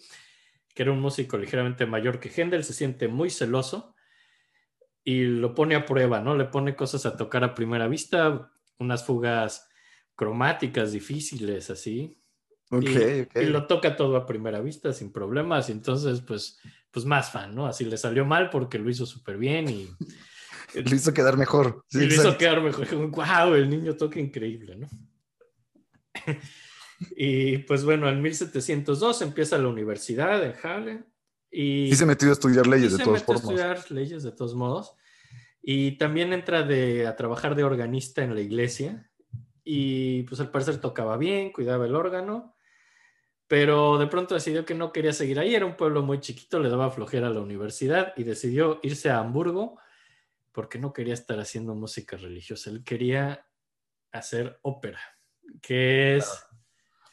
que 0.73 0.83
era 0.83 0.91
un 0.91 0.99
músico 0.99 1.37
ligeramente 1.37 1.85
mayor 1.85 2.19
que 2.19 2.29
Händel, 2.29 2.63
se 2.63 2.73
siente 2.73 3.07
muy 3.07 3.29
celoso 3.29 3.95
y 5.03 5.23
lo 5.23 5.55
pone 5.55 5.75
a 5.75 5.85
prueba, 5.85 6.19
¿no? 6.19 6.35
Le 6.35 6.45
pone 6.45 6.75
cosas 6.75 7.05
a 7.05 7.15
tocar 7.15 7.43
a 7.43 7.55
primera 7.55 7.87
vista, 7.87 8.51
unas 8.79 9.05
fugas 9.05 9.69
cromáticas 10.15 10.91
difíciles, 10.91 11.69
así. 11.69 12.21
Okay, 12.69 13.19
y, 13.19 13.21
okay. 13.21 13.43
y, 13.45 13.45
lo 13.45 13.65
toca 13.65 13.95
todo 13.95 14.17
a 14.17 14.25
primera 14.25 14.59
vista 14.59 14.91
sin 14.91 15.13
problemas, 15.13 15.69
y 15.69 15.71
entonces 15.71 16.21
pues, 16.21 16.59
pues 16.91 17.05
más 17.05 17.31
fan, 17.31 17.55
¿no? 17.55 17.67
Así 17.67 17.85
le 17.85 17.97
salió 17.97 18.25
mal 18.25 18.49
porque 18.49 18.79
lo 18.79 18.89
hizo 18.89 19.05
súper 19.05 19.37
bien 19.37 19.69
y... 19.69 19.87
lo 20.73 20.95
hizo 20.95 21.13
quedar 21.13 21.37
mejor. 21.37 21.85
Sí, 21.87 22.05
lo 22.05 22.13
hizo 22.13 22.37
quedar 22.37 22.61
mejor. 22.61 22.87
¡Wow! 23.11 23.53
El 23.53 23.69
niño 23.69 23.95
toca 23.95 24.19
increíble, 24.19 24.75
¿no? 24.75 24.87
y 27.15 27.59
pues 27.59 27.83
bueno, 27.83 28.09
en 28.09 28.21
1702 28.21 29.21
empieza 29.21 29.57
la 29.57 29.67
universidad 29.67 30.43
en 30.43 30.53
Halle 30.53 31.03
Y 31.51 31.89
Sí 31.89 31.95
se 31.95 32.05
metió 32.05 32.29
a 32.29 32.33
estudiar 32.33 32.67
leyes 32.67 32.91
de 32.91 32.97
se 32.97 33.03
todas 33.03 33.21
mete 33.21 33.31
a 33.31 33.36
formas. 33.36 33.43
estudiar 33.43 33.91
leyes 33.91 34.24
de 34.24 34.31
todos 34.31 34.55
modos. 34.55 34.93
Y 35.62 35.97
también 35.97 36.31
entra 36.33 36.63
de, 36.63 37.07
a 37.07 37.15
trabajar 37.15 37.55
de 37.55 37.63
organista 37.63 38.24
en 38.24 38.33
la 38.33 38.41
iglesia. 38.41 39.09
Y 39.63 40.24
pues 40.24 40.39
al 40.39 40.50
parecer 40.50 40.79
tocaba 40.79 41.17
bien, 41.17 41.51
cuidaba 41.51 41.86
el 41.86 41.95
órgano. 41.95 42.55
Pero 43.47 43.97
de 43.97 44.07
pronto 44.07 44.36
decidió 44.36 44.65
que 44.65 44.75
no 44.75 44.91
quería 44.91 45.13
seguir 45.13 45.39
ahí. 45.39 45.55
Era 45.55 45.65
un 45.65 45.77
pueblo 45.77 46.03
muy 46.03 46.19
chiquito, 46.19 46.59
le 46.59 46.69
daba 46.69 46.91
flojera 46.91 47.27
a 47.27 47.31
la 47.31 47.41
universidad 47.41 48.13
y 48.15 48.24
decidió 48.24 48.79
irse 48.81 49.09
a 49.09 49.19
Hamburgo 49.19 49.77
porque 50.57 50.79
no 50.79 50.91
quería 50.91 51.13
estar 51.13 51.39
haciendo 51.39 51.75
música 51.75 52.17
religiosa. 52.17 52.71
Él 52.71 52.83
quería 52.83 53.45
hacer 54.12 54.57
ópera, 54.63 55.00
que 55.61 56.17
es 56.17 56.47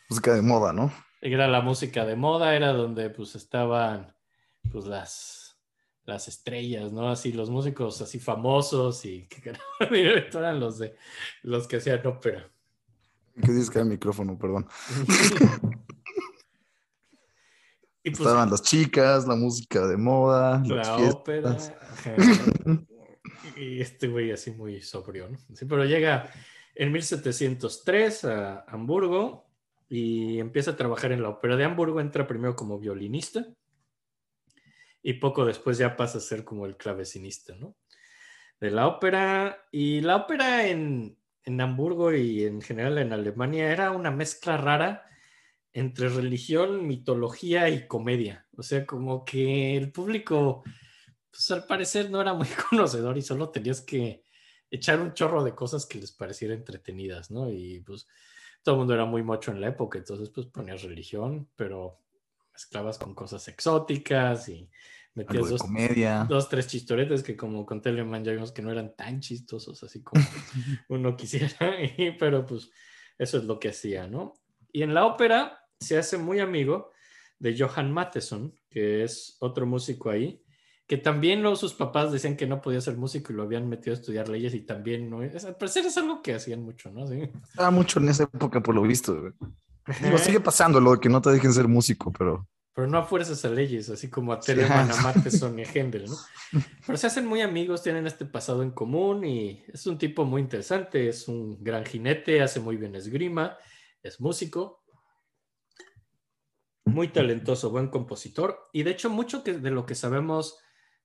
Música 0.08 0.34
de 0.34 0.42
moda, 0.42 0.72
¿no? 0.72 0.92
era 1.24 1.48
la 1.48 1.62
música 1.62 2.04
de 2.04 2.16
moda, 2.16 2.54
era 2.54 2.74
donde 2.74 3.08
pues 3.08 3.34
estaban 3.34 4.14
pues 4.70 4.84
las, 4.84 5.58
las 6.04 6.28
estrellas, 6.28 6.92
¿no? 6.92 7.08
Así 7.08 7.32
los 7.32 7.48
músicos 7.48 8.02
así 8.02 8.18
famosos 8.18 9.06
y 9.06 9.26
que 9.26 9.54
eran 10.34 10.60
los 10.60 10.78
de 10.78 10.94
los 11.42 11.66
que 11.66 11.76
hacían 11.76 12.06
ópera. 12.06 12.46
¿Qué 13.42 13.52
dices 13.52 13.70
que 13.70 13.78
el 13.78 13.86
micrófono? 13.86 14.38
Perdón. 14.38 14.68
y 18.04 18.10
pues 18.10 18.20
Estaban 18.20 18.50
las 18.50 18.62
chicas, 18.62 19.26
la 19.26 19.34
música 19.34 19.86
de 19.86 19.96
moda, 19.96 20.62
las 20.66 20.88
la 20.88 20.96
fiestas. 20.98 21.14
ópera. 21.14 21.50
ajá. 21.50 22.16
y 23.56 23.80
este 23.80 24.08
güey 24.08 24.30
así 24.30 24.50
muy 24.50 24.82
sobrio, 24.82 25.30
¿no? 25.30 25.38
Sí, 25.54 25.64
pero 25.64 25.86
llega 25.86 26.30
en 26.74 26.92
1703 26.92 28.24
a 28.24 28.64
Hamburgo 28.68 29.46
y 29.88 30.38
empieza 30.40 30.72
a 30.72 30.76
trabajar 30.76 31.12
en 31.12 31.22
la 31.22 31.28
ópera 31.28 31.56
de 31.56 31.64
Hamburgo. 31.64 32.00
Entra 32.00 32.26
primero 32.26 32.56
como 32.56 32.78
violinista 32.78 33.46
y 35.02 35.14
poco 35.14 35.44
después 35.44 35.78
ya 35.78 35.96
pasa 35.96 36.18
a 36.18 36.22
ser 36.22 36.44
como 36.44 36.66
el 36.66 36.76
clavecinista, 36.76 37.54
¿no? 37.56 37.76
De 38.60 38.70
la 38.70 38.88
ópera. 38.88 39.66
Y 39.70 40.00
la 40.00 40.16
ópera 40.16 40.66
en, 40.66 41.16
en 41.44 41.60
Hamburgo 41.60 42.12
y 42.12 42.44
en 42.44 42.60
general 42.62 42.98
en 42.98 43.12
Alemania 43.12 43.70
era 43.70 43.90
una 43.90 44.10
mezcla 44.10 44.56
rara 44.56 45.04
entre 45.72 46.08
religión, 46.08 46.86
mitología 46.86 47.68
y 47.68 47.86
comedia. 47.86 48.46
O 48.56 48.62
sea, 48.62 48.86
como 48.86 49.24
que 49.24 49.76
el 49.76 49.92
público, 49.92 50.62
pues 51.30 51.50
al 51.50 51.66
parecer 51.66 52.10
no 52.10 52.20
era 52.20 52.32
muy 52.32 52.48
conocedor 52.70 53.18
y 53.18 53.22
solo 53.22 53.50
tenías 53.50 53.80
que 53.80 54.23
echar 54.74 55.00
un 55.00 55.12
chorro 55.14 55.42
de 55.44 55.54
cosas 55.54 55.86
que 55.86 55.98
les 56.00 56.12
pareciera 56.12 56.54
entretenidas, 56.54 57.30
¿no? 57.30 57.50
Y 57.50 57.80
pues 57.80 58.06
todo 58.62 58.74
el 58.76 58.78
mundo 58.80 58.94
era 58.94 59.04
muy 59.04 59.22
mocho 59.22 59.50
en 59.52 59.60
la 59.60 59.68
época, 59.68 59.98
entonces 59.98 60.30
pues 60.30 60.46
ponías 60.46 60.82
religión, 60.82 61.48
pero 61.56 62.00
mezclabas 62.52 62.98
con 62.98 63.14
cosas 63.14 63.46
exóticas 63.48 64.48
y 64.48 64.68
metías 65.14 65.48
dos, 65.48 65.62
comedia. 65.62 66.24
dos, 66.28 66.48
tres 66.48 66.66
chistoretes 66.66 67.22
que 67.22 67.36
como 67.36 67.64
con 67.66 67.82
Telemann 67.82 68.24
ya 68.24 68.32
vimos 68.32 68.52
que 68.52 68.62
no 68.62 68.70
eran 68.70 68.94
tan 68.96 69.20
chistosos 69.20 69.82
así 69.82 70.02
como 70.02 70.22
uno 70.88 71.16
quisiera, 71.16 71.76
y- 71.96 72.12
pero 72.18 72.44
pues 72.46 72.70
eso 73.18 73.38
es 73.38 73.44
lo 73.44 73.58
que 73.58 73.68
hacía, 73.68 74.06
¿no? 74.06 74.34
Y 74.72 74.82
en 74.82 74.92
la 74.94 75.06
ópera 75.06 75.60
se 75.78 75.96
hace 75.98 76.18
muy 76.18 76.40
amigo 76.40 76.90
de 77.38 77.56
Johann 77.58 77.92
Mattheson, 77.92 78.54
que 78.70 79.04
es 79.04 79.36
otro 79.40 79.66
músico 79.66 80.10
ahí, 80.10 80.43
que 80.86 80.98
también 80.98 81.40
luego 81.40 81.56
sus 81.56 81.72
papás 81.74 82.12
decían 82.12 82.36
que 82.36 82.46
no 82.46 82.60
podía 82.60 82.80
ser 82.80 82.96
músico 82.96 83.32
y 83.32 83.36
lo 83.36 83.44
habían 83.44 83.68
metido 83.68 83.94
a 83.94 83.98
estudiar 83.98 84.28
leyes 84.28 84.54
y 84.54 84.60
también 84.60 85.08
no, 85.08 85.22
es, 85.22 85.44
al 85.44 85.56
parecer 85.56 85.86
es 85.86 85.96
algo 85.96 86.20
que 86.22 86.34
hacían 86.34 86.62
mucho, 86.62 86.90
¿no? 86.90 87.06
Sí. 87.06 87.30
Estaba 87.42 87.70
mucho 87.70 88.00
en 88.00 88.08
esa 88.10 88.24
época, 88.24 88.60
por 88.62 88.74
lo 88.74 88.82
visto. 88.82 89.18
güey. 89.18 89.32
Digo, 90.02 90.16
Ajá. 90.16 90.18
sigue 90.18 90.40
pasando 90.40 90.80
lo 90.80 90.92
de 90.92 91.00
que 91.00 91.08
no 91.08 91.20
te 91.22 91.30
dejen 91.30 91.52
ser 91.52 91.68
músico, 91.68 92.12
pero 92.12 92.46
Pero 92.74 92.86
no 92.86 92.98
a 92.98 93.04
fuerzas 93.04 93.44
a 93.44 93.48
leyes, 93.50 93.88
así 93.88 94.10
como 94.10 94.32
a 94.32 94.42
Sí. 94.42 94.52
Telemann, 94.52 94.90
a 94.92 94.96
Matheson 94.96 95.58
y 95.58 95.62
a 95.62 95.66
Händel, 95.72 96.06
¿no? 96.06 96.16
Pero 96.86 96.98
se 96.98 97.06
hacen 97.06 97.26
muy 97.26 97.40
amigos, 97.40 97.82
tienen 97.82 98.06
este 98.06 98.26
pasado 98.26 98.62
en 98.62 98.70
común 98.72 99.24
y 99.24 99.64
es 99.68 99.86
un 99.86 99.96
tipo 99.96 100.24
muy 100.24 100.42
interesante, 100.42 101.08
es 101.08 101.28
un 101.28 101.62
gran 101.62 101.84
jinete, 101.86 102.42
hace 102.42 102.60
muy 102.60 102.76
bien 102.76 102.94
esgrima, 102.94 103.56
es 104.02 104.20
músico, 104.20 104.82
muy 106.84 107.08
talentoso, 107.08 107.70
buen 107.70 107.88
compositor 107.88 108.68
y 108.72 108.82
de 108.82 108.90
hecho 108.90 109.08
mucho 109.08 109.42
que, 109.42 109.54
de 109.54 109.70
lo 109.70 109.86
que 109.86 109.94
sabemos 109.94 110.58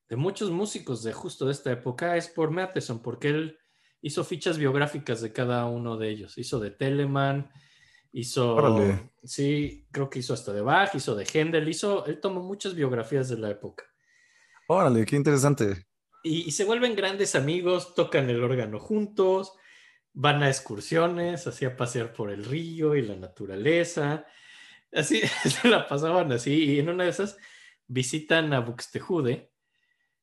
de 0.09 0.15
muchos 0.15 0.49
músicos 0.49 1.03
de 1.03 1.13
justo 1.13 1.45
de 1.45 1.51
esta 1.51 1.71
época 1.71 2.17
es 2.17 2.27
por 2.27 2.49
Matheson, 2.49 3.01
porque 3.01 3.29
él 3.29 3.59
hizo 4.01 4.23
fichas 4.23 4.57
biográficas 4.57 5.21
de 5.21 5.31
cada 5.31 5.65
uno 5.65 5.97
de 5.97 6.09
ellos, 6.09 6.37
hizo 6.37 6.59
de 6.59 6.71
Telemann, 6.71 7.51
hizo, 8.11 8.55
Órale. 8.55 9.11
sí, 9.23 9.85
creo 9.91 10.09
que 10.09 10.19
hizo 10.19 10.33
hasta 10.33 10.51
de 10.51 10.61
Bach, 10.61 10.95
hizo 10.95 11.15
de 11.15 11.25
Händel, 11.25 11.69
hizo, 11.69 12.05
él 12.07 12.19
tomó 12.19 12.41
muchas 12.41 12.73
biografías 12.73 13.29
de 13.29 13.37
la 13.37 13.51
época. 13.51 13.85
órale, 14.67 15.05
qué 15.05 15.15
interesante. 15.15 15.85
Y, 16.23 16.41
y 16.47 16.51
se 16.51 16.65
vuelven 16.65 16.95
grandes 16.95 17.35
amigos, 17.35 17.93
tocan 17.93 18.29
el 18.29 18.43
órgano 18.43 18.79
juntos, 18.79 19.53
van 20.13 20.41
a 20.41 20.49
excursiones, 20.49 21.45
así 21.45 21.65
a 21.65 21.77
pasear 21.77 22.13
por 22.13 22.31
el 22.31 22.43
río 22.43 22.95
y 22.95 23.03
la 23.03 23.15
naturaleza. 23.15 24.25
Así 24.91 25.21
se 25.43 25.67
la 25.67 25.87
pasaban 25.87 26.31
así. 26.31 26.63
Y 26.65 26.79
en 26.79 26.89
una 26.89 27.03
de 27.03 27.11
esas 27.11 27.37
visitan 27.87 28.53
a 28.53 28.59
Buxtehude, 28.59 29.48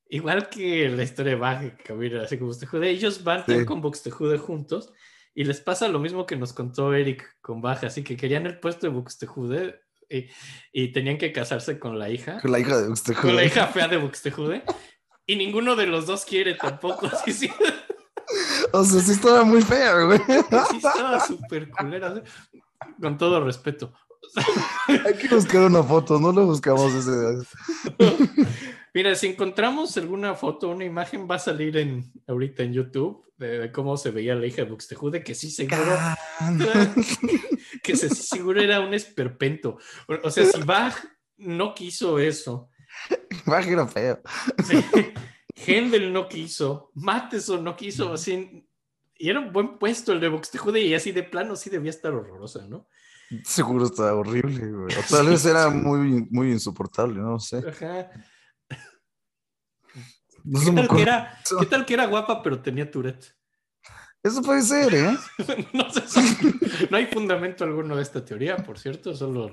igual 0.08 0.48
que 0.48 0.88
la 0.88 1.02
historia 1.02 1.32
de 1.32 1.38
Bach, 1.38 1.76
que 1.84 1.92
mira, 1.92 2.22
así 2.22 2.38
como 2.38 2.48
Buxtehude. 2.50 2.90
Ellos 2.90 3.24
van 3.24 3.44
Sí. 3.46 3.64
con 3.64 3.80
Buxtehude 3.80 4.38
juntos 4.38 4.92
y 5.34 5.44
les 5.44 5.60
pasa 5.60 5.88
lo 5.88 5.98
mismo 5.98 6.26
que 6.26 6.36
nos 6.36 6.52
contó 6.52 6.94
Eric 6.94 7.36
con 7.40 7.60
Bach, 7.60 7.82
así 7.84 8.02
que 8.04 8.16
querían 8.16 8.46
el 8.46 8.58
puesto 8.60 8.86
de 8.86 8.92
Buxtehude 8.92 9.80
y, 10.08 10.26
y 10.72 10.92
tenían 10.92 11.18
que 11.18 11.32
casarse 11.32 11.78
con 11.80 11.98
la 11.98 12.08
hija 12.10 12.40
Con 12.40 12.52
la 12.52 12.60
hija 12.60 12.80
de 12.80 12.88
usted. 12.88 13.14
con 13.14 13.34
la 13.34 13.44
hija 13.44 13.66
fea 13.66 13.88
de 13.88 13.96
Buxtehude 13.96 14.62
y 15.26 15.34
ninguno 15.36 15.74
de 15.76 15.86
los 15.86 16.06
dos 16.06 16.24
quiere 16.24 16.54
tampoco. 16.54 17.10
Sí, 17.24 17.32
sí, 17.32 17.50
O 18.72 18.84
sea, 18.84 19.00
sí 19.00 19.12
estaba 19.12 19.44
muy 19.44 19.62
fea, 19.62 19.92
güey. 20.04 20.18
sí 20.70 20.76
estaba 20.76 21.18
súper 21.26 21.68
culera. 21.70 22.22
Con 23.00 23.16
todo 23.18 23.42
respeto. 23.44 23.92
Hay 24.88 25.14
que 25.14 25.28
buscar 25.34 25.62
una 25.62 25.82
foto, 25.82 26.18
no 26.20 26.32
lo 26.32 26.46
buscamos 26.46 26.92
ese. 26.94 27.46
Mira, 28.96 29.14
si 29.14 29.26
encontramos 29.26 29.94
alguna 29.98 30.34
foto, 30.34 30.70
una 30.70 30.86
imagen, 30.86 31.28
va 31.30 31.34
a 31.34 31.38
salir 31.38 31.76
en, 31.76 32.10
ahorita 32.26 32.62
en 32.62 32.72
YouTube 32.72 33.30
de, 33.36 33.58
de 33.58 33.70
cómo 33.70 33.98
se 33.98 34.10
veía 34.10 34.34
la 34.34 34.46
hija 34.46 34.64
de 34.64 34.70
Buxtehude, 34.70 35.22
que 35.22 35.34
sí 35.34 35.50
seguro, 35.50 35.98
que 37.82 37.94
se, 37.94 38.08
sí 38.08 38.22
seguro 38.22 38.58
era 38.58 38.80
un 38.80 38.94
esperpento. 38.94 39.76
O, 40.08 40.14
o 40.26 40.30
sea, 40.30 40.46
si 40.46 40.62
Bach 40.62 40.94
no 41.36 41.74
quiso 41.74 42.18
eso, 42.18 42.70
Baja 43.44 43.68
era 43.68 43.86
feo. 43.86 44.22
Sí. 44.64 44.82
Händel 45.54 46.10
no 46.10 46.26
quiso, 46.26 46.90
Matheson 46.94 47.62
no 47.62 47.76
quiso, 47.76 48.14
así. 48.14 48.66
Y 49.18 49.28
era 49.28 49.40
un 49.40 49.52
buen 49.52 49.78
puesto 49.78 50.14
el 50.14 50.20
de 50.20 50.28
Buxtehude 50.28 50.80
y 50.80 50.94
así 50.94 51.12
de 51.12 51.22
plano 51.22 51.54
sí 51.56 51.68
debía 51.68 51.90
estar 51.90 52.14
horrorosa, 52.14 52.66
¿no? 52.66 52.88
Seguro 53.44 53.84
estaba 53.84 54.14
horrible, 54.14 54.72
güey. 54.72 54.96
O 54.96 55.02
tal 55.10 55.26
vez 55.26 55.44
era 55.44 55.68
muy, 55.68 56.26
muy 56.30 56.50
insoportable, 56.50 57.20
no 57.20 57.38
sé. 57.38 57.58
Ajá. 57.58 58.10
No 60.46 60.60
¿Qué 60.60 60.70
tal, 60.70 60.88
que 60.88 61.02
era, 61.02 61.40
¿Qué 61.58 61.66
tal 61.66 61.84
que 61.84 61.94
era 61.94 62.06
guapa 62.06 62.40
pero 62.40 62.62
tenía 62.62 62.88
Tourette? 62.88 63.34
Eso 64.22 64.42
puede 64.42 64.62
ser, 64.62 64.94
¿eh? 64.94 65.16
no, 65.72 65.90
sé, 65.90 66.02
no 66.88 66.96
hay 66.96 67.06
fundamento 67.06 67.64
alguno 67.64 67.96
de 67.96 68.02
esta 68.02 68.24
teoría, 68.24 68.56
por 68.56 68.78
cierto, 68.78 69.14
solo... 69.14 69.50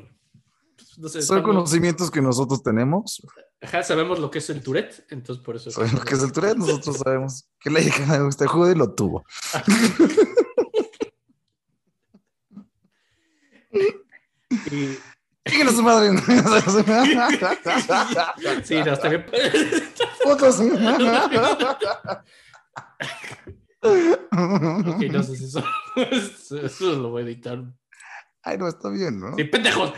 pues, 0.76 1.00
No 1.00 1.10
sé, 1.10 1.24
Son 1.24 1.42
conocimientos 1.42 2.12
que 2.12 2.22
nosotros 2.22 2.62
tenemos. 2.62 3.26
Ajá, 3.60 3.82
sabemos 3.82 4.20
lo 4.20 4.30
que 4.30 4.38
es 4.38 4.50
el 4.52 4.62
Tourette, 4.62 5.06
entonces 5.10 5.44
por 5.44 5.56
eso... 5.56 5.72
Sabemos 5.72 6.00
lo 6.00 6.06
que 6.06 6.14
es 6.14 6.22
el 6.24 6.32
Tourette, 6.32 6.58
nosotros 6.58 6.98
sabemos 6.98 7.50
que 7.60 7.72
la 7.72 7.82
hija 7.82 8.18
de 8.20 8.24
usted 8.24 8.46
jude 8.46 8.76
lo 8.76 8.94
tuvo. 8.94 9.24
Y- 14.72 14.98
Díganle 15.46 15.72
a 15.72 15.76
su 15.76 15.84
madre. 15.84 16.10
Sí, 18.64 18.76
no, 18.76 18.94
está 18.94 19.10
bien. 19.10 19.26
Fotos. 20.24 20.60
Ok, 23.82 25.04
no 25.12 25.24
sé 25.24 25.36
si 25.36 25.46
eso, 25.46 25.64
eso 26.58 26.94
lo 26.94 27.10
voy 27.10 27.24
a 27.24 27.26
editar. 27.26 27.62
Ay, 28.44 28.58
no, 28.58 28.68
está 28.68 28.90
bien, 28.90 29.20
¿no? 29.20 29.36
Sí, 29.36 29.44
pendejos. 29.44 29.94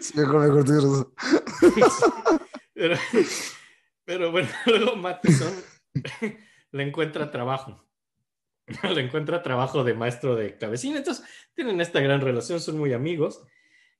Sí, 0.00 0.16
mejor, 0.16 0.40
mejor, 0.40 0.64
tienes 0.64 0.82
razón. 0.82 1.14
Pero, 2.74 2.96
pero 4.04 4.30
bueno, 4.30 4.48
luego 4.66 4.96
Matheson 4.96 5.52
le 6.72 6.82
encuentra 6.82 7.30
trabajo. 7.30 7.86
Le 8.94 9.00
encuentra 9.00 9.42
trabajo 9.42 9.84
de 9.84 9.94
maestro 9.94 10.36
de 10.36 10.56
clavecín. 10.56 10.96
Entonces, 10.96 11.24
tienen 11.54 11.80
esta 11.80 12.00
gran 12.00 12.20
relación, 12.20 12.60
son 12.60 12.78
muy 12.78 12.92
amigos. 12.92 13.42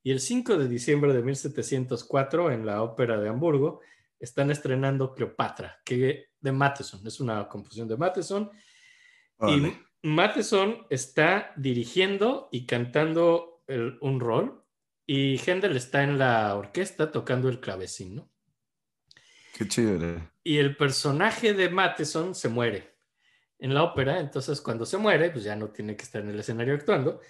Y 0.03 0.13
el 0.13 0.21
5 0.21 0.57
de 0.57 0.69
diciembre 0.69 1.13
de 1.13 1.23
1704, 1.23 2.51
en 2.53 2.65
la 2.65 2.83
Ópera 2.83 3.21
de 3.21 3.29
Hamburgo, 3.29 3.81
están 4.19 4.51
estrenando 4.51 5.15
Cleopatra, 5.15 5.81
que 5.85 6.31
de 6.41 6.53
Matheson. 6.53 7.07
Es 7.07 7.21
una 7.21 7.49
composición 7.49 7.89
de 7.89 7.97
Matheson. 7.97 8.51
Órale. 9.39 9.69
Y 10.03 10.09
Matheson 10.09 10.87
está 10.89 11.53
dirigiendo 11.57 12.49
y 12.51 12.67
cantando 12.67 13.63
el- 13.67 13.99
un 14.01 14.21
rol 14.21 14.65
y 15.07 15.39
Händel 15.39 15.77
está 15.77 16.03
en 16.03 16.19
la 16.19 16.55
orquesta 16.55 17.11
tocando 17.11 17.49
el 17.49 17.61
clavecín, 17.61 18.17
¿no? 18.17 18.31
Qué 19.55 19.69
chévere. 19.69 20.31
Y 20.43 20.59
el 20.59 20.77
personaje 20.77 21.53
de 21.53 21.69
Matheson 21.69 22.35
se 22.35 22.49
muere 22.49 22.90
en 23.61 23.75
la 23.75 23.83
ópera, 23.83 24.19
entonces 24.19 24.61
cuando 24.61 24.87
se 24.87 24.97
muere, 24.97 25.31
pues 25.31 25.45
ya 25.45 25.55
no 25.55 25.69
tiene 25.69 25.95
que 25.95 26.03
estar 26.03 26.23
en 26.23 26.31
el 26.31 26.41
escenario 26.41 26.75
actuando 26.75 27.21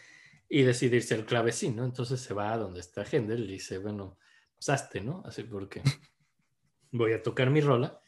y 0.49 0.63
decide 0.63 0.97
irse 0.97 1.15
al 1.15 1.27
clavecín, 1.27 1.77
¿no? 1.77 1.85
Entonces 1.85 2.21
se 2.21 2.33
va 2.35 2.53
a 2.53 2.57
donde 2.57 2.81
está 2.81 3.05
Händel 3.05 3.45
y 3.45 3.55
dice, 3.55 3.79
bueno, 3.79 4.17
pues 4.57 4.69
hazte, 4.69 5.01
¿no? 5.01 5.23
Así 5.27 5.43
porque 5.43 5.83
voy 6.93 7.13
a 7.13 7.23
tocar 7.23 7.51
mi 7.51 7.61
rola. 7.61 8.01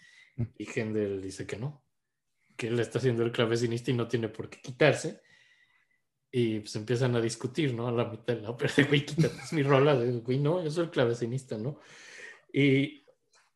Y 0.56 0.66
Händel 0.66 1.20
dice 1.20 1.46
que 1.46 1.56
no, 1.56 1.84
que 2.56 2.68
él 2.68 2.78
está 2.80 2.98
haciendo 2.98 3.22
el 3.22 3.32
clavecinista 3.32 3.90
y 3.90 3.94
no 3.94 4.08
tiene 4.08 4.28
por 4.28 4.48
qué 4.48 4.60
quitarse. 4.60 5.20
Y 6.30 6.60
pues 6.60 6.74
empiezan 6.76 7.14
a 7.16 7.20
discutir, 7.20 7.74
¿no? 7.74 7.88
A 7.88 7.92
la 7.92 8.06
mitad 8.06 8.34
de 8.34 8.40
la 8.40 8.50
ópera, 8.50 8.72
de, 8.74 8.84
güey, 8.84 9.04
quítate, 9.04 9.36
es 9.36 9.52
mi 9.52 9.62
rola, 9.62 9.94
de, 9.96 10.10
güey, 10.20 10.38
no, 10.38 10.62
yo 10.64 10.70
soy 10.70 10.84
el 10.84 10.90
clavecinista, 10.90 11.58
¿no? 11.58 11.80
Y 12.52 13.04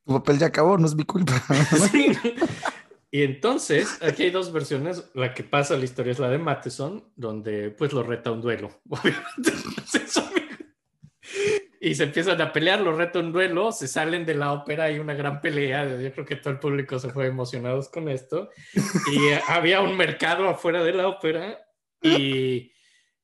Tu 0.04 0.12
papel 0.12 0.38
ya 0.38 0.46
acabó, 0.46 0.76
no 0.76 0.86
es 0.86 0.94
mi 0.94 1.04
culpa. 1.04 1.42
Sí. 1.90 2.08
Y 3.10 3.22
entonces, 3.22 4.02
aquí 4.02 4.24
hay 4.24 4.30
dos 4.30 4.52
versiones. 4.52 5.10
La 5.14 5.32
que 5.32 5.44
pasa 5.44 5.76
la 5.76 5.84
historia 5.84 6.12
es 6.12 6.18
la 6.18 6.28
de 6.28 6.38
Matheson, 6.38 7.12
donde 7.16 7.70
pues 7.70 7.92
lo 7.92 8.02
reta 8.02 8.32
un 8.32 8.40
duelo. 8.42 8.80
Obviamente, 8.88 9.52
no. 10.16 10.36
Y 11.80 11.94
se 11.94 12.04
empiezan 12.04 12.40
a 12.40 12.52
pelear, 12.52 12.80
lo 12.80 12.96
reta 12.96 13.20
un 13.20 13.32
duelo, 13.32 13.70
se 13.70 13.86
salen 13.86 14.24
de 14.26 14.34
la 14.34 14.52
ópera, 14.52 14.84
hay 14.84 14.98
una 14.98 15.14
gran 15.14 15.40
pelea. 15.40 15.98
Yo 16.00 16.12
creo 16.12 16.24
que 16.26 16.36
todo 16.36 16.52
el 16.54 16.58
público 16.58 16.98
se 16.98 17.10
fue 17.10 17.26
emocionados 17.26 17.88
con 17.88 18.08
esto. 18.08 18.50
Y 19.12 19.28
eh, 19.28 19.40
había 19.46 19.80
un 19.80 19.96
mercado 19.96 20.48
afuera 20.48 20.82
de 20.82 20.92
la 20.92 21.06
ópera 21.06 21.60
y, 22.02 22.72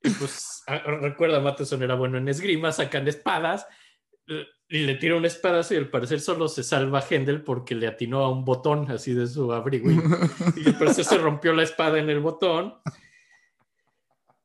y, 0.03 0.11
pues 0.19 0.63
a- 0.69 0.79
recuerda, 0.79 1.41
Matheson 1.41 1.83
era 1.83 1.95
bueno 1.97 2.19
en 2.19 2.29
esgrima, 2.29 2.71
sacan 2.71 3.09
espadas 3.09 3.67
y 4.73 4.87
le 4.87 4.95
tira 4.95 5.17
un 5.17 5.27
espadazo 5.27 5.75
y 5.75 5.77
al 5.77 5.91
parecer 5.91 6.21
solo 6.21 6.49
se 6.49 6.63
salva 6.63 7.05
Händel 7.09 7.43
porque 7.43 7.75
le 7.75 7.87
atinó 7.87 8.25
a 8.25 8.31
un 8.31 8.43
botón 8.43 8.91
así 8.91 9.13
de 9.13 9.27
su 9.27 9.53
abrigo 9.53 9.91
y, 9.91 10.67
al 10.67 10.79
parecer 10.79 11.05
se 11.05 11.19
rompió 11.19 11.53
la 11.53 11.63
espada 11.63 11.99
en 11.99 12.09
el 12.09 12.21
botón 12.21 12.75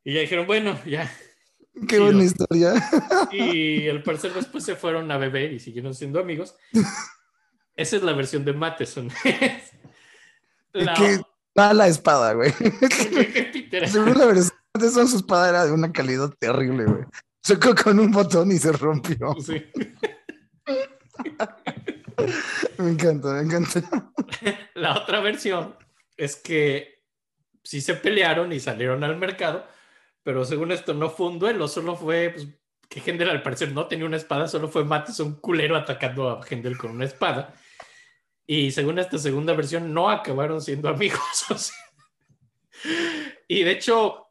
y 0.04 0.14
ya 0.14 0.20
dijeron 0.20 0.46
bueno 0.46 0.78
ya 0.86 1.10
Qué 1.88 2.00
buena 2.00 2.24
historia. 2.24 2.74
y 3.32 3.88
al 3.88 4.04
parecer 4.04 4.34
después 4.34 4.66
se 4.66 4.76
fueron 4.76 5.10
a 5.12 5.18
beber 5.18 5.54
y 5.54 5.60
siguieron 5.60 5.94
siendo 5.94 6.20
amigos 6.20 6.56
esa 7.78 7.96
es 7.96 8.04
la 8.04 8.12
versión 8.12 8.44
de 8.44 8.52
Matheson 8.52 9.10
la, 10.74 10.94
Qué 10.94 11.22
mala 11.56 11.88
espada, 11.88 12.34
güey. 12.34 12.52
Seguro 13.88 14.14
la 14.14 14.26
versión 14.26 14.58
de 14.78 14.88
eso, 14.88 15.08
su 15.08 15.18
espada 15.18 15.50
era 15.50 15.66
de 15.66 15.72
una 15.72 15.92
calidad 15.92 16.30
terrible, 16.40 16.86
güey. 16.86 17.04
Chocó 17.42 17.74
con 17.74 18.00
un 18.00 18.12
botón 18.12 18.52
y 18.52 18.60
se 18.60 18.72
rompió. 18.72 19.36
Sí. 19.40 19.66
Me 22.78 22.92
encanta, 22.92 23.34
me 23.34 23.42
encanta. 23.42 24.12
La 24.76 24.98
otra 24.98 25.20
versión 25.20 25.76
es 26.16 26.36
que 26.36 27.04
sí 27.64 27.82
se 27.82 27.96
pelearon 27.96 28.52
y 28.54 28.60
salieron 28.60 29.04
al 29.04 29.18
mercado, 29.18 29.68
pero 30.24 30.46
según 30.46 30.72
esto 30.72 30.94
no 30.94 31.10
fue 31.10 31.28
un 31.28 31.40
duelo, 31.40 31.68
solo 31.68 31.96
fue 31.96 32.32
pues, 32.32 32.48
que 32.90 33.02
Hendel 33.06 33.30
al 33.30 33.44
parecer 33.44 33.72
no 33.72 33.88
tenía 33.88 34.06
una 34.06 34.18
espada, 34.18 34.48
solo 34.48 34.68
fue 34.68 34.84
Mates 34.84 35.20
un 35.20 35.36
culero 35.36 35.76
atacando 35.76 36.30
a 36.30 36.42
Hendel 36.48 36.78
con 36.78 36.92
una 36.92 37.06
espada. 37.06 37.54
Y 38.46 38.72
según 38.72 38.98
esta 38.98 39.18
segunda 39.18 39.54
versión 39.54 39.94
no 39.94 40.10
acabaron 40.10 40.62
siendo 40.62 40.88
amigos. 40.90 41.74
y 43.48 43.64
de 43.64 43.72
hecho, 43.72 44.27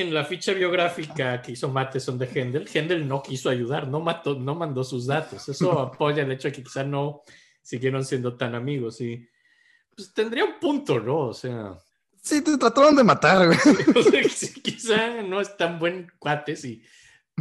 en 0.00 0.12
la 0.14 0.24
ficha 0.24 0.52
biográfica 0.52 1.40
que 1.42 1.52
hizo 1.52 1.68
Matheson 1.68 2.18
de 2.18 2.28
Hendel, 2.32 2.68
Hendel 2.72 3.06
no 3.08 3.22
quiso 3.22 3.48
ayudar, 3.50 3.88
no, 3.88 4.00
mató, 4.00 4.34
no 4.34 4.54
mandó 4.54 4.84
sus 4.84 5.06
datos. 5.06 5.48
Eso 5.48 5.78
apoya 5.80 6.22
el 6.22 6.32
hecho 6.32 6.48
de 6.48 6.52
que 6.52 6.62
quizá 6.62 6.84
no 6.84 7.22
siguieron 7.62 8.04
siendo 8.04 8.36
tan 8.36 8.54
amigos 8.54 9.00
y 9.00 9.26
pues 9.96 10.12
tendría 10.12 10.44
un 10.44 10.58
punto, 10.60 11.00
¿no? 11.00 11.18
O 11.28 11.34
sea, 11.34 11.76
Sí, 12.22 12.42
te 12.42 12.58
trataron 12.58 12.96
de 12.96 13.04
matar, 13.04 13.46
güey. 13.46 13.58
o 13.96 14.02
sea, 14.02 14.20
quizá- 14.22 14.60
quizá 14.62 15.22
no 15.22 15.40
es 15.40 15.56
tan 15.56 15.78
buen 15.78 16.10
cuate 16.18 16.56
si 16.56 16.82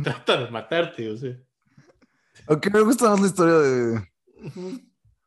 trata 0.03 0.37
de 0.45 0.51
matarte, 0.51 1.09
o 1.09 1.17
sea. 1.17 1.35
Aunque 2.47 2.69
me 2.69 2.81
gusta 2.81 3.09
más 3.09 3.19
la 3.19 3.27
historia 3.27 3.55
de, 3.55 4.07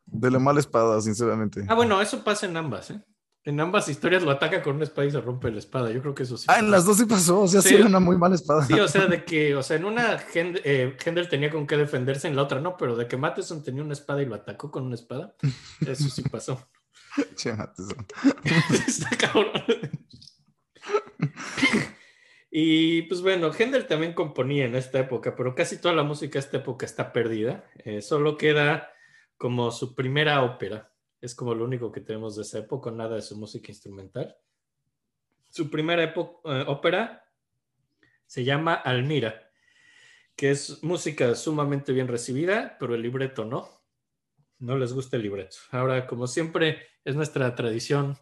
de 0.07 0.31
la 0.31 0.39
mala 0.39 0.61
espada, 0.61 1.01
sinceramente. 1.01 1.65
Ah, 1.69 1.75
bueno, 1.75 2.01
eso 2.01 2.23
pasa 2.23 2.47
en 2.47 2.57
ambas, 2.57 2.91
¿eh? 2.93 3.03
En 3.49 3.59
ambas 3.61 3.89
historias 3.89 4.23
lo 4.25 4.31
ataca 4.31 4.63
con 4.63 4.75
una 4.77 4.85
espada 4.85 5.09
y 5.09 5.11
se 5.11 5.23
rompe 5.23 5.51
la 5.51 5.59
espada. 5.59 5.91
Yo 5.91 6.03
creo 6.03 6.15
que 6.15 6.25
eso 6.25 6.37
sí. 6.37 6.45
Ah, 6.49 6.59
en 6.59 6.71
las 6.71 6.85
dos 6.85 6.99
sí 6.99 7.07
pasó. 7.07 7.41
O 7.41 7.49
sea, 7.49 7.63
sí, 7.63 7.71
Sí. 7.71 7.75
era 7.77 7.87
una 7.87 7.99
muy 7.99 8.19
mala 8.19 8.35
espada. 8.35 8.63
Sí, 8.67 8.75
o 8.75 8.87
sea, 8.87 9.07
de 9.07 9.25
que, 9.25 9.55
o 9.57 9.63
sea, 9.63 9.79
en 9.79 9.87
una 9.87 10.19
Hend- 10.19 10.61
eh, 10.65 10.95
Hendel 11.03 11.31
tenía 11.31 11.49
con 11.51 11.67
qué 11.67 11.79
defenderse, 11.79 12.29
en 12.29 12.37
la 12.37 12.43
otra 12.43 12.61
no, 12.61 12.77
pero 12.77 12.95
de 12.95 13.09
que 13.09 13.17
Matheson 13.17 13.63
tenía 13.65 13.83
una 13.83 13.95
espada 13.95 14.21
y 14.23 14.27
lo 14.27 14.35
atacó 14.35 14.71
con 14.71 14.85
una 14.85 14.97
espada, 14.97 15.35
eso 15.81 16.11
sí 16.11 16.23
pasó. 16.31 16.69
Che, 17.37 17.55
Matheson. 17.55 18.07
Está 18.87 19.09
cabrón. 19.17 19.51
Y 22.51 23.03
pues 23.03 23.21
bueno, 23.21 23.51
Händel 23.53 23.87
también 23.87 24.15
componía 24.15 24.65
en 24.67 24.75
esta 24.75 24.99
época, 24.99 25.35
pero 25.37 25.55
casi 25.55 25.79
toda 25.79 25.95
la 25.95 26.03
música 26.03 26.35
de 26.35 26.41
esta 26.41 26.57
época 26.59 26.87
está 26.87 27.13
perdida. 27.13 27.65
Eh, 27.85 28.01
solo 28.03 28.37
queda 28.37 28.91
como 29.37 29.71
su 29.71 29.95
primera 29.95 30.43
ópera. 30.43 30.88
Es 31.21 31.35
como 31.35 31.55
lo 31.55 31.65
único 31.65 31.91
que 31.91 32.01
tenemos 32.01 32.37
de 32.37 32.43
esa 32.43 32.59
época, 32.59 32.91
nada 32.91 33.17
de 33.17 33.23
su 33.23 33.37
música 33.37 33.73
instrumental. 33.73 34.37
Su 35.51 35.71
primera 35.71 36.05
eh, 36.05 36.15
ópera 36.67 37.25
se 38.27 38.45
llama 38.45 38.75
Almira, 38.75 39.51
que 40.37 40.51
es 40.51 40.83
música 40.85 41.35
sumamente 41.35 41.93
bien 41.93 42.09
recibida, 42.09 42.77
pero 42.79 42.95
el 42.95 43.03
libreto 43.03 43.45
no. 43.45 43.69
No 44.61 44.77
les 44.77 44.93
gusta 44.93 45.17
el 45.17 45.23
libreto. 45.23 45.57
Ahora, 45.71 46.07
como 46.07 46.27
siempre, 46.27 46.87
es 47.05 47.15
nuestra 47.15 47.55
tradición 47.55 48.19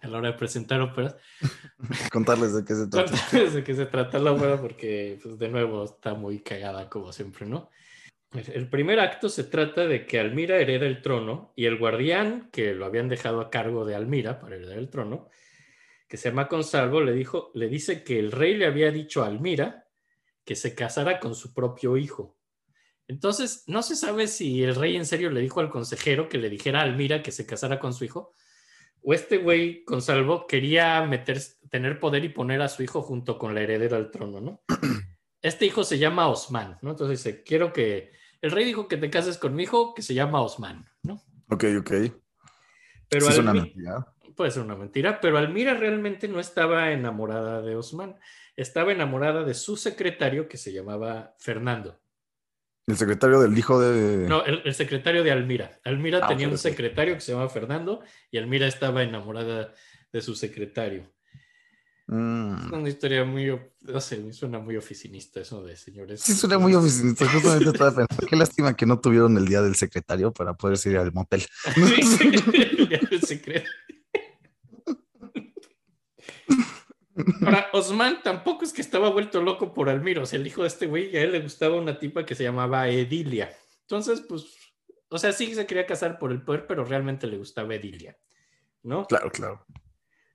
a 0.00 0.08
la 0.08 0.18
hora 0.18 0.32
de 0.32 0.38
presentar 0.38 0.80
óperas, 0.80 1.16
Contarles 2.12 2.54
de 2.54 2.64
qué 2.64 2.74
se 2.74 2.86
trata. 2.88 3.10
contarles 3.10 3.54
de 3.54 3.64
qué 3.64 3.74
se 3.74 3.86
trata 3.86 4.18
la 4.18 4.32
ópera, 4.32 4.60
porque, 4.60 5.18
pues, 5.22 5.38
de 5.38 5.48
nuevo, 5.48 5.84
está 5.84 6.14
muy 6.14 6.40
cagada, 6.40 6.90
como 6.90 7.12
siempre, 7.12 7.46
¿no? 7.46 7.70
El 8.34 8.68
primer 8.68 8.98
acto 8.98 9.28
se 9.28 9.44
trata 9.44 9.86
de 9.86 10.06
que 10.06 10.18
Almira 10.18 10.58
hereda 10.58 10.86
el 10.86 11.02
trono 11.02 11.52
y 11.54 11.66
el 11.66 11.78
guardián 11.78 12.48
que 12.50 12.74
lo 12.74 12.84
habían 12.84 13.08
dejado 13.08 13.40
a 13.40 13.48
cargo 13.48 13.84
de 13.84 13.94
Almira 13.94 14.40
para 14.40 14.56
heredar 14.56 14.78
el 14.78 14.90
trono, 14.90 15.28
que 16.08 16.16
se 16.16 16.30
llama 16.30 16.48
Consalvo, 16.48 17.00
le, 17.00 17.12
dijo, 17.12 17.52
le 17.54 17.68
dice 17.68 18.02
que 18.02 18.18
el 18.18 18.32
rey 18.32 18.56
le 18.56 18.66
había 18.66 18.90
dicho 18.90 19.22
a 19.22 19.26
Almira 19.26 19.86
que 20.44 20.56
se 20.56 20.74
casara 20.74 21.20
con 21.20 21.36
su 21.36 21.54
propio 21.54 21.96
hijo. 21.96 22.36
Entonces, 23.06 23.64
no 23.68 23.82
se 23.82 23.94
sabe 23.94 24.26
si 24.26 24.64
el 24.64 24.74
rey 24.74 24.96
en 24.96 25.06
serio 25.06 25.30
le 25.30 25.40
dijo 25.40 25.60
al 25.60 25.70
consejero 25.70 26.28
que 26.28 26.38
le 26.38 26.50
dijera 26.50 26.80
a 26.80 26.82
Almira 26.82 27.22
que 27.22 27.30
se 27.30 27.46
casara 27.46 27.78
con 27.78 27.94
su 27.94 28.04
hijo, 28.04 28.32
o 29.02 29.14
este 29.14 29.38
güey 29.38 29.84
Consalvo 29.84 30.46
quería 30.46 31.02
meter, 31.02 31.40
tener 31.70 32.00
poder 32.00 32.24
y 32.24 32.30
poner 32.30 32.62
a 32.62 32.68
su 32.68 32.82
hijo 32.82 33.02
junto 33.02 33.38
con 33.38 33.54
la 33.54 33.60
heredera 33.60 33.96
al 33.96 34.10
trono, 34.10 34.40
¿no? 34.40 34.64
Este 35.42 35.66
hijo 35.66 35.84
se 35.84 35.98
llama 35.98 36.28
Osman, 36.28 36.78
¿no? 36.80 36.92
Entonces 36.92 37.22
dice, 37.22 37.42
quiero 37.42 37.70
que, 37.70 38.12
el 38.44 38.50
rey 38.50 38.66
dijo 38.66 38.88
que 38.88 38.98
te 38.98 39.08
cases 39.08 39.38
con 39.38 39.54
mi 39.54 39.62
hijo 39.62 39.94
que 39.94 40.02
se 40.02 40.12
llama 40.12 40.42
Osman, 40.42 40.84
¿no? 41.02 41.22
Ok, 41.48 41.64
ok. 41.78 41.92
Pero 43.08 43.28
es 43.28 43.38
una 43.38 43.54
mentira. 43.54 44.06
puede 44.36 44.50
ser 44.50 44.62
una 44.62 44.76
mentira, 44.76 45.18
pero 45.18 45.38
Almira 45.38 45.72
realmente 45.72 46.28
no 46.28 46.40
estaba 46.40 46.92
enamorada 46.92 47.62
de 47.62 47.74
Osman, 47.74 48.16
estaba 48.54 48.92
enamorada 48.92 49.44
de 49.44 49.54
su 49.54 49.78
secretario 49.78 50.46
que 50.46 50.58
se 50.58 50.74
llamaba 50.74 51.34
Fernando. 51.38 51.98
El 52.86 52.98
secretario 52.98 53.40
del 53.40 53.56
hijo 53.56 53.80
de. 53.80 54.28
No, 54.28 54.44
el, 54.44 54.60
el 54.62 54.74
secretario 54.74 55.24
de 55.24 55.32
Almira. 55.32 55.80
Almira 55.82 56.20
Ah, 56.22 56.28
tenía 56.28 56.46
un 56.46 56.58
secretario 56.58 57.14
que 57.14 57.22
se 57.22 57.32
llamaba 57.32 57.48
Fernando 57.48 58.02
y 58.30 58.36
Almira 58.36 58.66
estaba 58.66 59.02
enamorada 59.02 59.72
de 60.12 60.20
su 60.20 60.34
secretario. 60.34 61.13
Mm. 62.06 62.66
Es 62.66 62.72
una 62.72 62.88
historia 62.88 63.24
muy, 63.24 63.58
no 63.80 64.00
sé, 64.00 64.32
suena 64.32 64.58
muy 64.58 64.76
oficinista 64.76 65.40
eso 65.40 65.62
de 65.64 65.76
señores. 65.76 66.20
Sí, 66.20 66.34
suena 66.34 66.58
muy 66.58 66.74
oficinista. 66.74 67.26
Justamente 67.26 67.70
estaba 67.70 67.94
pensando. 67.94 68.26
Qué 68.28 68.36
lástima 68.36 68.76
que 68.76 68.84
no 68.84 69.00
tuvieron 69.00 69.36
el 69.38 69.46
día 69.46 69.62
del 69.62 69.74
secretario 69.74 70.32
para 70.32 70.54
poder 70.54 70.78
ir 70.84 70.98
al 70.98 71.12
motel. 71.12 71.44
Sí, 71.74 72.88
el 73.10 73.22
secreto. 73.22 73.70
Ahora, 77.42 77.68
Osman 77.72 78.22
tampoco 78.22 78.64
es 78.64 78.72
que 78.72 78.82
estaba 78.82 79.08
vuelto 79.08 79.40
loco 79.40 79.72
por 79.72 79.88
Almiro, 79.88 80.22
o 80.22 80.26
sea, 80.26 80.38
el 80.38 80.46
hijo 80.46 80.62
de 80.62 80.68
este 80.68 80.86
güey, 80.86 81.16
a 81.16 81.22
él 81.22 81.32
le 81.32 81.40
gustaba 81.40 81.76
una 81.76 81.98
tipa 81.98 82.26
que 82.26 82.34
se 82.34 82.42
llamaba 82.42 82.88
Edilia. 82.88 83.54
Entonces, 83.82 84.20
pues, 84.20 84.46
o 85.08 85.18
sea, 85.18 85.32
sí 85.32 85.54
se 85.54 85.66
quería 85.66 85.86
casar 85.86 86.18
por 86.18 86.32
el 86.32 86.42
poder, 86.42 86.66
pero 86.66 86.84
realmente 86.84 87.26
le 87.26 87.38
gustaba 87.38 87.74
Edilia, 87.74 88.18
¿no? 88.82 89.06
Claro, 89.06 89.30
claro. 89.30 89.66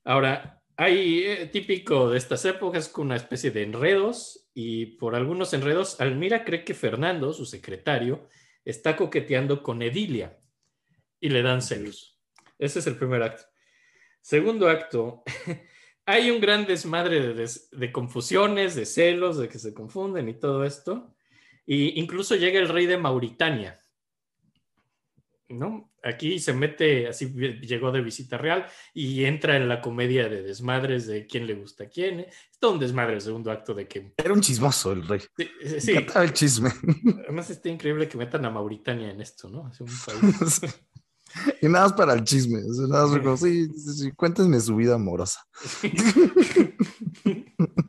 Ahora, 0.05 0.58
hay 0.81 1.23
eh, 1.25 1.45
típico 1.47 2.09
de 2.09 2.17
estas 2.17 2.45
épocas 2.45 2.87
con 2.87 3.07
una 3.07 3.17
especie 3.17 3.51
de 3.51 3.63
enredos 3.63 4.49
y 4.53 4.85
por 4.97 5.13
algunos 5.13 5.53
enredos, 5.53 5.99
Almira 5.99 6.45
cree 6.45 6.63
que 6.63 6.73
Fernando, 6.73 7.33
su 7.33 7.45
secretario, 7.45 8.29
está 8.63 8.95
coqueteando 8.95 9.61
con 9.61 9.81
Edilia 9.81 10.39
y 11.19 11.27
le 11.29 11.41
dan 11.41 11.61
celos. 11.61 12.17
Ese 12.57 12.79
es 12.79 12.87
el 12.87 12.95
primer 12.95 13.21
acto. 13.23 13.43
Segundo 14.21 14.69
acto, 14.69 15.23
hay 16.05 16.31
un 16.31 16.39
gran 16.39 16.65
desmadre 16.65 17.19
de, 17.19 17.33
des- 17.33 17.69
de 17.71 17.91
confusiones, 17.91 18.73
de 18.75 18.85
celos, 18.85 19.37
de 19.37 19.49
que 19.49 19.59
se 19.59 19.73
confunden 19.73 20.29
y 20.29 20.39
todo 20.39 20.63
esto. 20.63 21.13
Y 21.65 21.99
incluso 21.99 22.35
llega 22.37 22.57
el 22.57 22.69
rey 22.69 22.85
de 22.85 22.97
Mauritania. 22.97 23.78
¿No? 25.49 25.91
Aquí 26.03 26.39
se 26.39 26.53
mete, 26.53 27.07
así 27.07 27.33
llegó 27.61 27.91
de 27.91 28.01
visita 28.01 28.37
real 28.37 28.67
y 28.93 29.25
entra 29.25 29.57
en 29.57 29.67
la 29.67 29.81
comedia 29.81 30.29
de 30.29 30.43
desmadres 30.43 31.07
de 31.07 31.25
quién 31.25 31.47
le 31.47 31.55
gusta 31.55 31.85
a 31.85 31.89
quién. 31.89 32.19
Es 32.19 32.59
todo 32.59 32.73
un 32.73 32.79
desmadre 32.79 33.15
el 33.15 33.21
segundo 33.21 33.51
acto 33.51 33.73
de 33.73 33.87
que. 33.87 34.13
Era 34.17 34.33
un 34.33 34.41
chismoso 34.41 34.91
el 34.91 35.07
rey. 35.07 35.21
Sí, 35.79 35.93
el 35.93 36.33
chisme. 36.33 36.69
además 37.23 37.49
está 37.49 37.67
increíble 37.67 38.07
que 38.07 38.17
metan 38.17 38.45
a 38.45 38.51
Mauritania 38.51 39.09
en 39.09 39.21
esto, 39.21 39.49
¿no? 39.49 39.71
Es 39.71 39.81
un 39.81 39.87
país. 39.87 40.61
y 41.61 41.67
nada 41.67 41.85
más 41.85 41.93
para 41.93 42.13
el 42.13 42.23
chisme. 42.23 42.59
nada 42.87 43.07
más 43.07 43.17
como, 43.17 43.35
sí, 43.35 43.67
sí, 43.73 43.93
sí, 43.93 44.11
cuéntenme 44.11 44.59
su 44.59 44.75
vida 44.75 44.95
amorosa. 44.95 45.43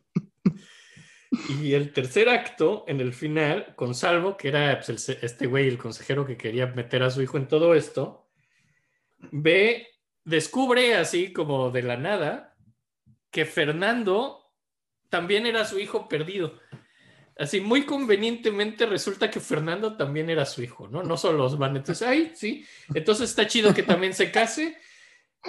Y 1.49 1.75
el 1.75 1.93
tercer 1.93 2.29
acto, 2.29 2.85
en 2.87 3.01
el 3.01 3.13
final, 3.13 3.75
con 3.77 3.95
Salvo, 3.95 4.37
que 4.37 4.49
era 4.49 4.81
pues, 4.85 5.09
este 5.09 5.47
güey, 5.47 5.69
el 5.69 5.79
consejero 5.79 6.27
que 6.27 6.37
quería 6.37 6.67
meter 6.67 7.03
a 7.03 7.11
su 7.11 7.23
hijo 7.23 7.37
en 7.37 7.49
todo 7.49 7.75
esto, 7.75 8.29
ve, 9.31 9.89
descubre 10.25 10.95
así 10.95 11.33
como 11.33 11.71
de 11.71 11.83
la 11.83 11.97
nada 11.97 12.57
que 13.31 13.45
Fernando 13.45 14.41
también 15.09 15.47
era 15.47 15.65
su 15.65 15.79
hijo 15.79 16.09
perdido. 16.09 16.59
Así 17.39 17.61
muy 17.61 17.85
convenientemente 17.85 18.87
resulta 18.87 19.31
que 19.31 19.41
Fernando 19.41 19.97
también 19.97 20.29
era 20.29 20.45
su 20.45 20.63
hijo, 20.63 20.89
¿no? 20.89 21.03
No 21.03 21.17
solo 21.17 21.39
los 21.39 21.59
van, 21.59 21.77
entonces, 21.77 22.07
ay, 22.07 22.33
sí, 22.35 22.67
entonces 22.93 23.31
está 23.31 23.47
chido 23.47 23.73
que 23.73 23.83
también 23.83 24.13
se 24.13 24.31
case. 24.31 24.77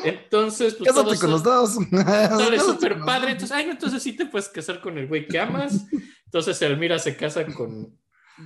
Entonces, 0.03 0.75
pues 0.75 0.89
Cásate 0.89 1.17
con 1.17 1.31
los 1.31 1.43
dos. 1.43 1.77
Dale, 1.91 2.29
Cásate 2.29 2.59
súper 2.59 2.99
padre. 2.99 3.31
Entonces, 3.31 3.55
ay, 3.55 3.65
no, 3.65 3.71
entonces 3.71 4.01
sí 4.01 4.13
te 4.13 4.25
puedes 4.25 4.49
casar 4.49 4.81
con 4.81 4.97
el 4.97 5.07
güey 5.07 5.27
que 5.27 5.39
amas. 5.39 5.85
Entonces 6.25 6.61
Elmira 6.61 6.97
se 6.97 7.17
casa 7.17 7.45
con, 7.45 7.99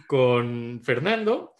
con 0.08 0.82
Fernando 0.84 1.54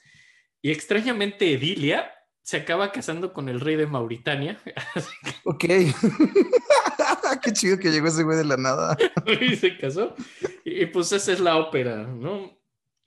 y 0.62 0.72
extrañamente 0.72 1.54
Edilia 1.54 2.12
se 2.42 2.58
acaba 2.58 2.92
casando 2.92 3.34
con 3.34 3.50
el 3.50 3.60
rey 3.60 3.76
de 3.76 3.88
Mauritania 3.88 4.60
Ok. 5.44 5.66
Qué 7.44 7.54
chido 7.54 7.78
que 7.78 7.92
llegó 7.92 8.08
ese 8.08 8.24
güey 8.24 8.38
de 8.38 8.46
la 8.46 8.58
nada. 8.58 8.98
y 9.42 9.56
se 9.56 9.78
casó. 9.78 10.16
Y, 10.64 10.84
y, 10.84 10.86
pues 10.88 11.12
esa 11.12 11.34
es 11.34 11.40
la 11.40 11.58
ópera, 11.58 12.04
¿no? 12.04 12.58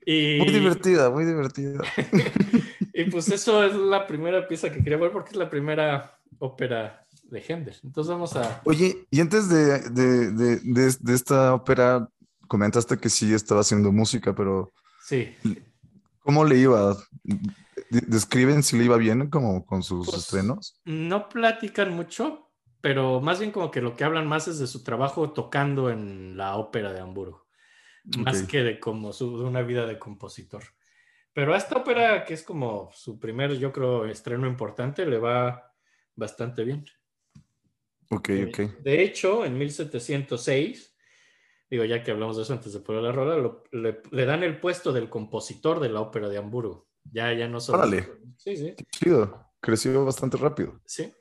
Y, 0.05 0.39
Muy 0.39 0.51
divertida, 0.51 1.11
muy 1.11 1.25
divertida. 1.25 1.83
y 2.95 3.05
pues 3.05 3.29
eso 3.29 3.65
es 3.65 3.75
la 3.75 4.07
primera 4.07 4.47
pieza 4.47 4.73
que 4.73 4.83
quería 4.83 4.99
ver 4.99 5.13
porque 5.13 5.31
es 5.31 5.37
la 5.37 5.51
primera 5.51 6.18
ópera 6.39 7.05
de 7.25 7.41
Händel. 7.47 7.77
Entonces 7.85 8.11
vamos 8.11 8.37
a... 8.37 8.63
Oye, 8.65 9.07
y 9.11 9.21
antes 9.21 9.49
de, 9.49 9.81
de, 9.91 10.33
de, 10.33 10.57
de- 10.61 11.15
esta 11.15 11.55
ópera, 11.55 12.09
comentaste 12.47 12.97
que 12.99 13.09
sí 13.11 13.35
estaba 13.35 13.61
haciendo 13.61 13.93
música, 13.93 14.35
pero 14.35 14.73
Sí. 15.05 15.35
¿cómo 16.21 16.45
le 16.45 16.57
iba? 16.59 16.97
De- 17.23 18.01
¿Describen 18.07 18.63
si 18.63 18.77
le 18.79 18.85
iba 18.85 18.97
bien 18.97 19.29
como 19.31 19.65
con 19.65 19.83
sus 19.83 20.07
Pues, 20.07 20.19
estrenos? 20.23 20.81
No 20.85 21.29
platican 21.29 21.95
mucho, 21.95 22.51
pero 22.81 23.21
más 23.21 23.39
bien 23.41 23.51
como 23.53 23.71
que 23.71 23.81
lo 23.81 23.97
que 23.97 24.05
hablan 24.05 24.27
más 24.27 24.49
es 24.49 24.59
de 24.59 24.67
su 24.67 24.83
trabajo 24.83 25.33
tocando 25.33 25.91
en 25.91 26.37
la 26.37 26.57
ópera 26.57 26.93
de 26.93 27.01
Hamburgo, 27.01 27.47
más 28.19 28.43
Ok. 28.43 28.49
que 28.49 28.63
de 28.63 28.81
como 28.81 29.13
su, 29.13 29.39
de 29.39 29.45
una 29.45 29.63
vida 29.63 29.87
de 29.87 29.99
compositor. 29.99 30.63
Pero 31.35 31.55
a 31.55 31.57
esta 31.57 31.77
ópera, 31.77 32.25
que 32.25 32.35
es 32.35 32.43
como 32.43 32.91
su 32.93 33.19
primer, 33.21 33.57
yo 33.59 33.73
creo, 33.73 34.07
estreno 34.07 34.47
importante, 34.47 35.07
le 35.07 35.19
va 35.19 35.68
bastante 36.19 36.65
bien. 36.65 36.85
Ok, 38.11 38.31
ok. 38.49 38.59
De 38.83 39.03
hecho, 39.03 39.45
en 39.45 39.57
1706, 39.59 40.97
digo, 41.71 41.85
ya 41.85 42.03
que 42.03 42.11
hablamos 42.11 42.37
de 42.37 42.43
eso 42.43 42.53
antes 42.53 42.73
de 42.73 42.81
poner 42.81 43.03
la 43.03 43.13
rola, 43.13 43.37
lo- 43.37 43.63
le, 43.73 44.01
le 44.11 44.25
dan 44.25 44.43
el 44.43 44.59
puesto 44.61 44.93
del 44.93 45.09
compositor 45.09 45.79
de 45.81 45.89
la 45.91 46.01
ópera 46.01 46.29
de 46.29 46.39
Hamburgo. 46.39 46.89
Ya, 47.13 47.33
ya 47.33 47.49
no 47.49 47.61
solo. 47.61 47.79
Órale. 47.79 48.09
Sí, 48.37 48.57
sí. 48.57 48.75
Qué 48.77 48.85
chido. 48.91 49.47
Creció 49.61 50.05
bastante 50.05 50.37
rápido. 50.37 50.81
Sí. 50.87 51.13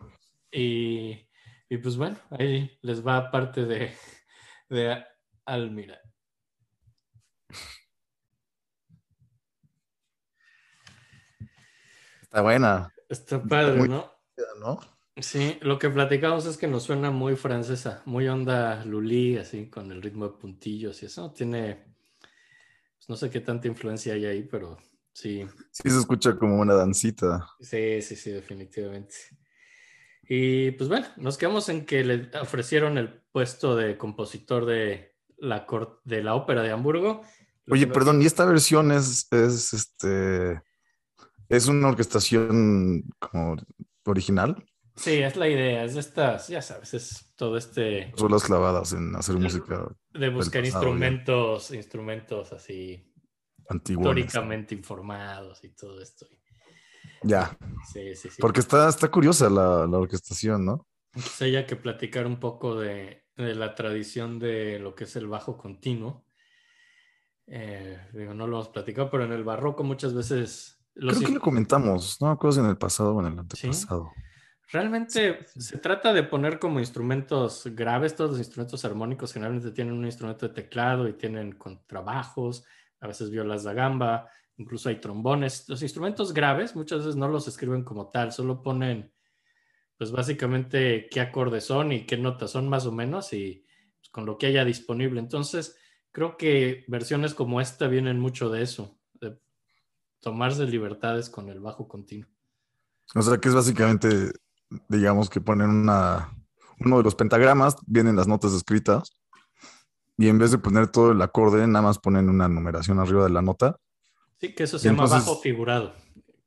Y, 0.52 1.28
y 1.70 1.78
pues 1.78 1.98
bueno, 1.98 2.18
ahí 2.32 2.78
les 2.82 3.06
va 3.06 3.30
parte 3.32 3.66
de, 3.66 3.92
de 4.70 5.04
Almira. 5.46 6.00
Está 12.22 12.42
buena, 12.42 12.94
Está 13.10 13.42
padre, 13.44 13.78
Muy- 13.78 13.90
¿no? 13.90 14.12
¿No? 14.60 14.80
Sí, 15.20 15.58
lo 15.62 15.80
que 15.80 15.90
platicamos 15.90 16.46
es 16.46 16.58
que 16.58 16.68
nos 16.68 16.84
suena 16.84 17.10
muy 17.12 17.36
francesa, 17.36 18.04
muy 18.06 18.28
onda 18.28 18.86
Lully, 18.86 19.38
así 19.38 19.68
con 19.70 19.92
el 19.92 20.02
ritmo 20.02 20.28
de 20.28 20.38
puntillos 20.38 21.02
y 21.02 21.08
eso. 21.08 21.32
Tiene, 21.34 21.96
pues 22.98 23.10
no 23.10 23.16
sé 23.16 23.30
qué 23.30 23.40
tanta 23.42 23.68
influencia 23.68 24.14
hay 24.14 24.26
ahí, 24.26 24.44
pero 24.44 24.78
sí, 25.14 25.46
Sí 25.72 25.90
se 25.90 26.00
escucha 26.00 26.36
como 26.38 26.60
una 26.60 26.74
dancita. 26.74 27.48
sí, 27.60 28.02
sí, 28.02 28.16
sí, 28.16 28.32
definitivamente. 28.32 29.16
Y 30.30 30.72
pues 30.72 30.90
bueno, 30.90 31.08
nos 31.18 31.38
quedamos 31.38 31.70
en 31.70 31.86
que 31.86 32.04
le 32.04 32.30
ofrecieron 32.40 32.98
el 32.98 33.22
puesto 33.32 33.76
de 33.76 33.98
compositor 33.98 34.66
de 34.66 35.16
la, 35.38 35.66
cor- 35.66 36.02
de 36.04 36.22
la 36.24 36.36
ópera 36.36 36.62
de 36.64 36.72
Hamburgo. 36.72 37.22
Oye, 37.70 37.88
perdón, 37.88 38.22
¿y 38.22 38.26
esta 38.26 38.46
versión 38.46 38.92
es, 38.92 39.28
es 39.32 39.74
este 39.74 40.62
es 41.50 41.68
una 41.68 41.90
orquestación 41.90 43.04
como 43.20 43.58
original? 44.12 44.66
Sí, 44.96 45.14
es 45.22 45.36
la 45.36 45.48
idea, 45.48 45.84
es 45.84 45.94
de 45.94 46.00
estas, 46.00 46.48
ya 46.48 46.62
sabes, 46.62 46.94
es 46.96 47.32
todo 47.36 47.58
este 47.58 48.12
Solas 48.16 48.44
clavadas 48.44 48.94
en 48.94 49.16
hacer 49.16 49.38
música 49.38 49.88
de 50.14 50.30
buscar 50.30 50.64
pasado, 50.64 50.96
ya. 50.98 51.18
instrumentos, 51.26 51.72
instrumentos 51.72 52.52
así 52.54 53.14
antigua. 53.70 54.20
históricamente 54.22 54.76
informados 54.76 55.64
y 55.64 55.70
todo 55.76 56.02
esto. 56.02 56.28
Ya, 57.24 57.58
Sí, 57.82 58.16
sí, 58.16 58.30
sí. 58.30 58.42
porque 58.42 58.60
está, 58.62 58.90
está 58.90 59.10
curiosa 59.10 59.50
la, 59.50 59.88
la 59.88 59.98
orquestación, 59.98 60.66
¿no? 60.66 60.88
Entonces 61.14 61.42
hay 61.56 61.66
que 61.66 61.76
platicar 61.76 62.28
un 62.28 62.40
poco 62.40 62.76
de, 62.80 63.26
de 63.36 63.56
la 63.56 63.76
tradición 63.76 64.40
de 64.40 64.80
lo 64.80 64.96
que 64.96 65.06
es 65.06 65.16
el 65.16 65.28
bajo 65.28 65.58
continuo. 65.58 66.26
Eh, 67.48 67.98
digo, 68.14 68.34
no 68.34 68.46
lo 68.48 68.58
hemos 68.58 68.70
platicado, 68.70 69.10
pero 69.10 69.24
en 69.26 69.32
el 69.32 69.44
barroco 69.44 69.84
muchas 69.84 70.14
veces 70.14 70.77
los 70.98 71.18
Creo 71.18 71.30
que 71.30 71.36
lo 71.36 71.42
comentamos, 71.42 72.22
no 72.22 72.38
me 72.42 72.56
en 72.58 72.66
el 72.66 72.78
pasado 72.78 73.16
o 73.16 73.20
en 73.22 73.28
el 73.28 73.34
Sí. 73.34 73.68
antepasado. 73.68 74.12
Realmente 74.70 75.46
se 75.46 75.78
trata 75.78 76.12
de 76.12 76.24
poner 76.24 76.60
como 76.60 76.80
instrumentos 76.80 77.64
graves, 77.74 78.16
todos 78.16 78.32
los 78.32 78.40
instrumentos 78.40 78.84
armónicos 78.84 79.32
generalmente 79.32 79.72
tienen 79.72 79.94
un 79.94 80.06
instrumento 80.06 80.48
de 80.48 80.54
teclado 80.54 81.08
y 81.08 81.14
tienen 81.14 81.54
contrabajos, 81.54 82.66
a 83.00 83.08
veces 83.08 83.30
violas 83.30 83.64
da 83.64 83.72
gamba, 83.74 84.30
incluso 84.58 84.90
hay 84.90 85.00
trombones. 85.00 85.70
Los 85.70 85.82
instrumentos 85.84 86.34
graves 86.34 86.76
muchas 86.76 87.00
veces 87.00 87.16
no 87.16 87.30
los 87.30 87.48
escriben 87.48 87.84
como 87.84 88.10
tal, 88.10 88.34
solo 88.34 88.62
ponen 88.62 89.14
pues 89.98 90.12
básicamente 90.12 91.08
qué 91.10 91.22
acordes 91.22 91.64
son 91.64 91.92
y 91.92 92.06
qué 92.06 92.18
notas 92.18 92.52
son 92.52 92.68
más 92.68 92.86
o 92.86 92.92
menos 92.92 93.32
y 93.34 93.66
pues, 94.00 94.10
con 94.12 94.26
lo 94.26 94.38
que 94.38 94.48
haya 94.48 94.66
disponible. 94.66 95.20
Entonces 95.20 95.78
creo 96.12 96.36
que 96.36 96.84
versiones 96.88 97.34
como 97.34 97.62
esta 97.62 97.88
vienen 97.88 98.20
mucho 98.20 98.50
de 98.50 98.64
eso, 98.64 99.00
de 99.07 99.07
tomarse 100.20 100.66
libertades 100.66 101.30
con 101.30 101.50
el 101.50 101.60
bajo 101.60 101.88
continuo. 101.88 102.30
O 103.16 103.22
sea 103.22 103.38
que 103.38 103.50
es 103.50 103.56
básicamente, 103.56 104.32
digamos 104.90 105.30
que 105.30 105.40
ponen 105.42 105.70
una, 105.70 106.34
uno 106.80 106.98
de 106.98 107.04
los 107.04 107.16
pentagramas, 107.16 107.76
vienen 107.86 108.16
las 108.16 108.28
notas 108.28 108.54
escritas, 108.54 109.12
y 110.18 110.28
en 110.30 110.38
vez 110.40 110.52
de 110.52 110.58
poner 110.58 110.88
todo 110.88 111.12
el 111.12 111.22
acorde, 111.22 111.66
nada 111.68 111.84
más 111.84 112.00
ponen 112.00 112.30
una 112.30 112.48
numeración 112.50 113.00
arriba 113.00 113.24
de 113.24 113.30
la 113.30 113.42
nota, 113.42 113.78
Sí, 114.40 114.54
que 114.54 114.64
eso 114.64 114.78
se 114.78 114.88
Y 114.88 114.92
llama 114.92 115.06
entonces- 115.06 115.28
bajo 115.28 115.42
figurado. 115.42 115.94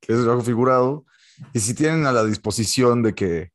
es 0.02 0.18
algo 0.20 0.42
figurado, 0.42 1.04
y 1.52 1.58
si 1.60 1.74
tienen 1.74 2.06
a 2.06 2.12
la 2.12 2.24
disposición 2.24 3.02
de 3.02 3.14
que 3.14 3.52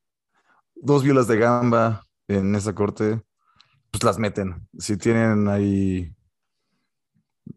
dos 0.75 1.03
violas 1.03 1.27
de 1.27 1.37
gamba 1.37 2.05
en 2.27 2.53
esa 2.55 2.73
corte, 2.75 3.21
pues 3.91 4.03
las 4.03 4.17
meten. 4.19 4.67
Si 4.77 4.97
tienen 4.97 5.47
ahí, 5.47 6.13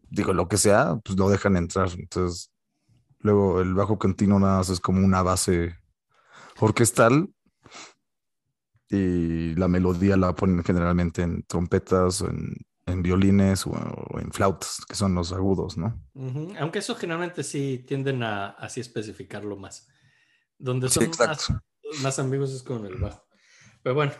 digo, 0.09 0.33
lo 0.33 0.47
que 0.47 0.57
sea, 0.57 0.97
pues 1.03 1.17
lo 1.17 1.29
dejan 1.29 1.55
entrar. 1.57 1.89
Entonces, 1.97 2.51
luego 3.19 3.61
el 3.61 3.73
bajo 3.73 3.97
continuo 3.99 4.39
nada 4.39 4.57
más 4.57 4.69
es 4.69 4.79
como 4.79 5.05
una 5.05 5.21
base 5.21 5.75
orquestal 6.59 7.29
y 8.89 9.55
la 9.55 9.67
melodía 9.67 10.17
la 10.17 10.33
ponen 10.35 10.63
generalmente 10.63 11.21
en 11.21 11.43
trompetas 11.43 12.21
o 12.21 12.29
en, 12.29 12.55
en 12.87 13.03
violines 13.03 13.67
o, 13.67 13.71
o 13.71 14.19
en 14.19 14.31
flautas, 14.31 14.81
que 14.87 14.95
son 14.95 15.13
los 15.13 15.31
agudos, 15.31 15.77
¿no? 15.77 16.01
Aunque 16.59 16.79
eso 16.79 16.95
generalmente 16.95 17.43
sí 17.43 17.83
tienden 17.87 18.23
a 18.23 18.47
así 18.49 18.79
especificarlo 18.81 19.55
más. 19.57 19.87
Donde 20.57 20.89
Sí, 20.89 20.95
son 20.95 21.03
exacto. 21.05 21.53
más, 21.93 22.01
más 22.01 22.19
amigos 22.19 22.51
es 22.51 22.63
con 22.63 22.85
el 22.85 22.95
bajo. 22.95 23.23
Pero 23.83 23.95
bueno, 23.95 24.11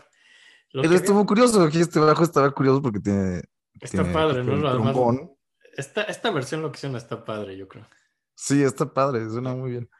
Pero 0.72 0.88
que 0.88 0.94
estuvo 0.94 1.26
curioso, 1.26 1.62
aquí 1.62 1.80
este 1.80 1.98
bajo 1.98 2.22
estaba 2.22 2.50
curioso 2.52 2.80
porque 2.80 3.00
tiene... 3.00 3.42
está 3.74 4.02
tiene 4.02 4.12
padre, 4.12 4.44
¿no? 4.44 4.54
el 4.54 4.66
Además, 4.66 4.92
trombón. 4.92 5.32
Esta, 5.76 6.02
esta 6.02 6.30
versión 6.30 6.62
lo 6.62 6.70
que 6.70 6.76
hicieron 6.76 6.96
está 6.96 7.24
padre, 7.24 7.56
yo 7.56 7.68
creo. 7.68 7.86
Sí, 8.34 8.62
está 8.62 8.92
padre, 8.92 9.28
suena 9.28 9.54
muy 9.54 9.72
bien. 9.72 9.90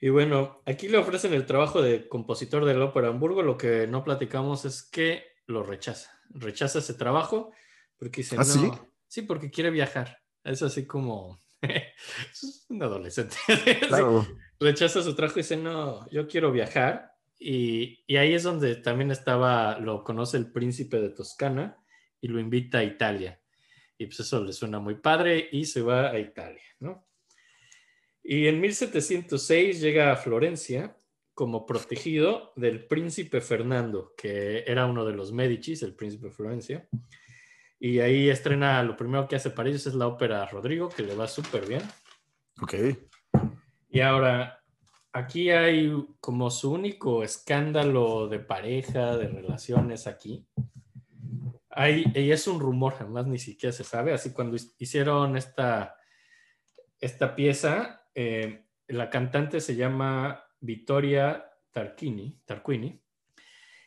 Y 0.00 0.08
bueno, 0.10 0.62
aquí 0.66 0.88
le 0.88 0.98
ofrecen 0.98 1.32
el 1.32 1.46
trabajo 1.46 1.80
de 1.80 2.08
compositor 2.08 2.64
de 2.64 2.74
la 2.74 2.86
Ópera 2.86 3.08
Hamburgo. 3.08 3.42
Lo 3.42 3.56
que 3.56 3.86
no 3.86 4.04
platicamos 4.04 4.64
es 4.64 4.82
que 4.82 5.24
lo 5.46 5.62
rechaza. 5.62 6.10
Rechaza 6.30 6.80
ese 6.80 6.94
trabajo 6.94 7.52
porque 7.98 8.22
dice, 8.22 8.36
¿Ah, 8.36 8.40
no. 8.40 8.44
sí? 8.44 8.70
Sí, 9.06 9.22
porque 9.22 9.50
quiere 9.50 9.70
viajar. 9.70 10.18
Es 10.42 10.62
así 10.62 10.86
como... 10.86 11.40
es 11.62 12.66
un 12.68 12.82
adolescente. 12.82 13.36
Claro. 13.88 14.26
rechaza 14.60 15.02
su 15.02 15.14
trabajo 15.14 15.38
y 15.38 15.42
dice, 15.42 15.56
no, 15.56 16.08
yo 16.10 16.26
quiero 16.28 16.52
viajar. 16.52 17.12
Y, 17.38 18.04
y 18.06 18.16
ahí 18.16 18.34
es 18.34 18.42
donde 18.42 18.76
también 18.76 19.10
estaba, 19.10 19.78
lo 19.78 20.04
conoce 20.04 20.36
el 20.36 20.52
príncipe 20.52 21.00
de 21.00 21.10
Toscana 21.10 21.78
y 22.20 22.28
lo 22.28 22.40
invita 22.40 22.78
a 22.78 22.84
Italia. 22.84 23.40
Y 23.98 24.06
pues 24.06 24.20
eso 24.20 24.42
le 24.42 24.52
suena 24.52 24.78
muy 24.78 24.96
padre 24.96 25.48
y 25.52 25.64
se 25.64 25.82
va 25.82 26.10
a 26.10 26.18
Italia, 26.18 26.64
¿no? 26.80 27.06
Y 28.22 28.46
en 28.46 28.60
1706 28.60 29.80
llega 29.80 30.10
a 30.10 30.16
Florencia 30.16 30.96
como 31.34 31.66
protegido 31.66 32.52
del 32.56 32.86
príncipe 32.86 33.40
Fernando, 33.40 34.14
que 34.16 34.64
era 34.66 34.86
uno 34.86 35.04
de 35.04 35.12
los 35.12 35.32
Medicis, 35.32 35.82
el 35.82 35.94
príncipe 35.94 36.28
de 36.28 36.32
Florencia. 36.32 36.88
Y 37.78 37.98
ahí 37.98 38.30
estrena, 38.30 38.82
lo 38.82 38.96
primero 38.96 39.28
que 39.28 39.36
hace 39.36 39.50
para 39.50 39.68
ellos 39.68 39.86
es 39.86 39.94
la 39.94 40.06
ópera 40.06 40.46
Rodrigo, 40.46 40.88
que 40.88 41.02
le 41.02 41.14
va 41.14 41.26
súper 41.26 41.66
bien. 41.66 41.82
Ok. 42.62 42.74
Y 43.90 44.00
ahora, 44.00 44.62
aquí 45.12 45.50
hay 45.50 45.92
como 46.20 46.50
su 46.50 46.72
único 46.72 47.22
escándalo 47.22 48.28
de 48.28 48.38
pareja, 48.38 49.16
de 49.16 49.28
relaciones 49.28 50.06
aquí. 50.06 50.46
Hay, 51.74 52.04
y 52.14 52.30
es 52.30 52.46
un 52.46 52.60
rumor, 52.60 52.94
además 53.00 53.26
ni 53.26 53.38
siquiera 53.38 53.72
se 53.72 53.84
sabe. 53.84 54.12
Así 54.12 54.32
cuando 54.32 54.56
hicieron 54.78 55.36
esta, 55.36 55.96
esta 57.00 57.34
pieza, 57.34 58.06
eh, 58.14 58.64
la 58.88 59.10
cantante 59.10 59.60
se 59.60 59.74
llama 59.76 60.44
Vittoria 60.60 61.50
Tarquini, 61.72 62.40
Tarquini 62.44 63.00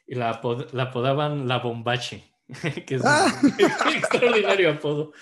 y 0.06 0.16
la, 0.16 0.30
apod 0.32 0.72
la 0.74 0.84
apodaban 0.84 1.48
La 1.48 1.60
Bombache, 1.60 2.34
que 2.86 2.96
es 2.96 3.02
Ah. 3.06 3.34
un 3.42 3.50
extraordinario 3.96 4.72
apodo. 4.72 5.14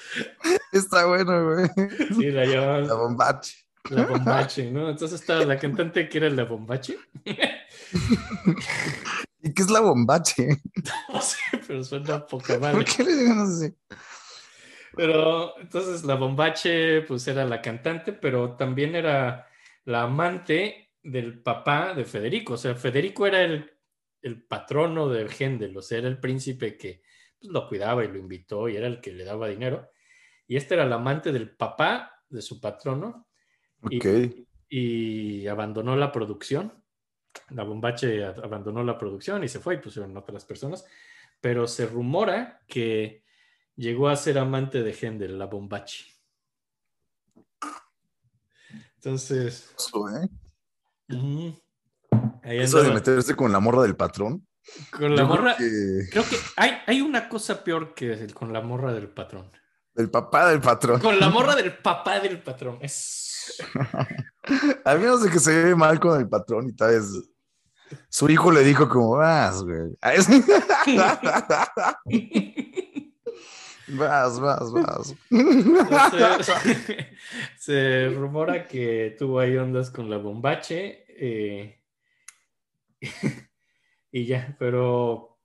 Está 0.71 1.05
bueno, 1.05 1.53
güey. 1.53 1.67
Sí, 2.15 2.31
la 2.31 2.45
llamaban 2.45 2.87
La 2.87 2.93
bombache. 2.95 3.57
La 3.91 4.03
Bombache, 4.07 4.71
¿no? 4.71 4.89
Entonces 4.89 5.21
estaba 5.21 5.45
la 5.45 5.59
cantante 5.59 6.09
que 6.09 6.17
era 6.17 6.29
la 6.31 6.43
Bombache. 6.45 6.97
¿Y 9.55 9.59
qué 9.59 9.61
es 9.61 9.71
la 9.71 9.79
bombache? 9.79 10.59
No 11.13 11.21
sé, 11.21 11.37
pero 11.65 11.81
suena 11.81 12.27
poca 12.27 12.59
¿Por 12.59 12.59
madre. 12.59 12.83
qué 12.83 13.03
le 13.05 13.15
digan 13.15 13.39
así? 13.39 13.73
Pero 14.93 15.57
entonces 15.59 16.03
la 16.03 16.15
Bombache, 16.15 17.03
pues 17.03 17.25
era 17.27 17.45
la 17.45 17.61
cantante, 17.61 18.11
pero 18.11 18.57
también 18.57 18.95
era 18.95 19.47
la 19.85 20.03
amante 20.03 20.91
del 21.01 21.41
papá 21.41 21.93
de 21.93 22.03
Federico. 22.03 22.55
O 22.55 22.57
sea, 22.57 22.75
Federico 22.75 23.25
era 23.25 23.43
el, 23.43 23.71
el 24.21 24.43
patrono 24.43 25.07
de 25.07 25.25
Händel, 25.29 25.77
o 25.77 25.81
sea, 25.81 25.99
era 25.99 26.09
el 26.09 26.19
príncipe 26.19 26.75
que 26.77 27.01
pues, 27.39 27.49
lo 27.49 27.65
cuidaba 27.69 28.03
y 28.03 28.09
lo 28.09 28.17
invitó 28.17 28.67
y 28.67 28.75
era 28.75 28.87
el 28.87 28.99
que 28.99 29.13
le 29.13 29.23
daba 29.23 29.47
dinero. 29.47 29.89
Y 30.47 30.57
este 30.57 30.73
era 30.73 30.83
el 30.83 30.91
amante 30.91 31.31
del 31.31 31.55
papá 31.55 32.23
de 32.27 32.41
su 32.41 32.59
patrono 32.59 33.29
y 34.67 35.47
abandonó 35.47 35.95
la 35.95 36.11
producción. 36.11 36.84
La 37.49 37.63
Bombache 37.63 38.23
abandonó 38.25 38.83
la 38.83 38.97
producción 38.97 39.43
y 39.43 39.47
se 39.47 39.59
fue 39.59 39.75
y 39.75 39.77
pusieron 39.79 40.15
otras 40.17 40.45
personas. 40.45 40.85
Pero 41.41 41.67
se 41.67 41.85
rumora 41.85 42.61
que 42.67 43.23
llegó 43.75 44.07
a 44.09 44.15
ser 44.15 44.37
amante 44.39 44.81
de 44.83 44.93
Händel, 44.93 45.37
la 45.37 45.45
Bombache. 45.45 46.05
Entonces, 48.95 49.73
Eso, 49.77 50.09
¿eh? 50.09 50.29
Eso 52.43 52.81
de 52.81 52.91
meterse 52.91 53.35
con 53.35 53.51
la 53.51 53.59
morra 53.59 53.83
del 53.83 53.95
patrón. 53.95 54.47
con 54.91 55.15
la 55.15 55.21
Yo 55.21 55.27
creo 55.29 55.41
morra. 55.41 55.55
que- 55.57 56.07
Creo 56.09 56.23
que 56.27 56.37
hay, 56.55 56.71
hay 56.87 57.01
una 57.01 57.29
cosa 57.29 57.63
peor 57.63 57.93
que 57.93 58.13
el- 58.13 58.33
con 58.33 58.51
la 58.51 58.61
morra 58.61 58.91
del 58.93 59.09
patrón. 59.09 59.51
El 59.93 60.09
papá 60.09 60.49
del 60.49 60.59
patrón. 60.59 60.99
Con 61.01 61.19
la 61.19 61.29
morra 61.29 61.55
del 61.55 61.77
papá 61.77 62.19
del 62.19 62.41
patrón. 62.41 62.79
Es... 62.81 63.24
A 64.85 64.95
menos 64.95 65.23
de 65.23 65.29
que 65.29 65.39
se 65.39 65.63
ve 65.63 65.75
mal 65.75 65.99
con 65.99 66.19
el 66.19 66.29
patrón 66.29 66.69
y 66.69 66.73
tal 66.73 66.91
vez 66.91 67.05
su 68.09 68.29
hijo 68.29 68.51
le 68.51 68.63
dijo 68.63 68.89
como, 68.89 69.17
vas, 69.17 69.63
güey. 69.63 69.95
Vas, 73.87 74.39
vas, 74.39 74.71
vas. 74.71 75.13
Se 77.57 78.09
rumora 78.09 78.67
que 78.67 79.15
tuvo 79.17 79.39
ahí 79.39 79.55
ondas 79.57 79.91
con 79.91 80.09
la 80.09 80.17
bombache 80.17 81.05
eh, 81.09 81.83
y 84.11 84.25
ya, 84.25 84.55
pero 84.57 85.37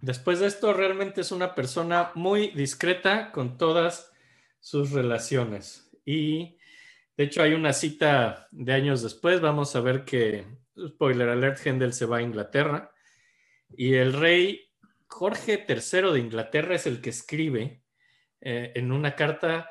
después 0.00 0.40
de 0.40 0.46
esto 0.46 0.72
realmente 0.72 1.20
es 1.20 1.32
una 1.32 1.54
persona 1.54 2.12
muy 2.14 2.48
discreta 2.52 3.30
con 3.30 3.58
todas 3.58 4.10
sus 4.60 4.92
relaciones 4.92 5.90
y 6.06 6.56
de 7.20 7.26
hecho 7.26 7.42
hay 7.42 7.52
una 7.52 7.74
cita 7.74 8.48
de 8.50 8.72
años 8.72 9.02
después, 9.02 9.42
vamos 9.42 9.76
a 9.76 9.82
ver 9.82 10.06
que, 10.06 10.46
spoiler 10.88 11.28
alert, 11.28 11.58
Händel 11.62 11.92
se 11.92 12.06
va 12.06 12.16
a 12.16 12.22
Inglaterra 12.22 12.94
y 13.76 13.92
el 13.92 14.14
rey 14.14 14.72
Jorge 15.06 15.66
III 15.68 16.12
de 16.12 16.18
Inglaterra 16.18 16.76
es 16.76 16.86
el 16.86 17.02
que 17.02 17.10
escribe 17.10 17.84
eh, 18.40 18.72
en 18.74 18.90
una 18.90 19.16
carta, 19.16 19.70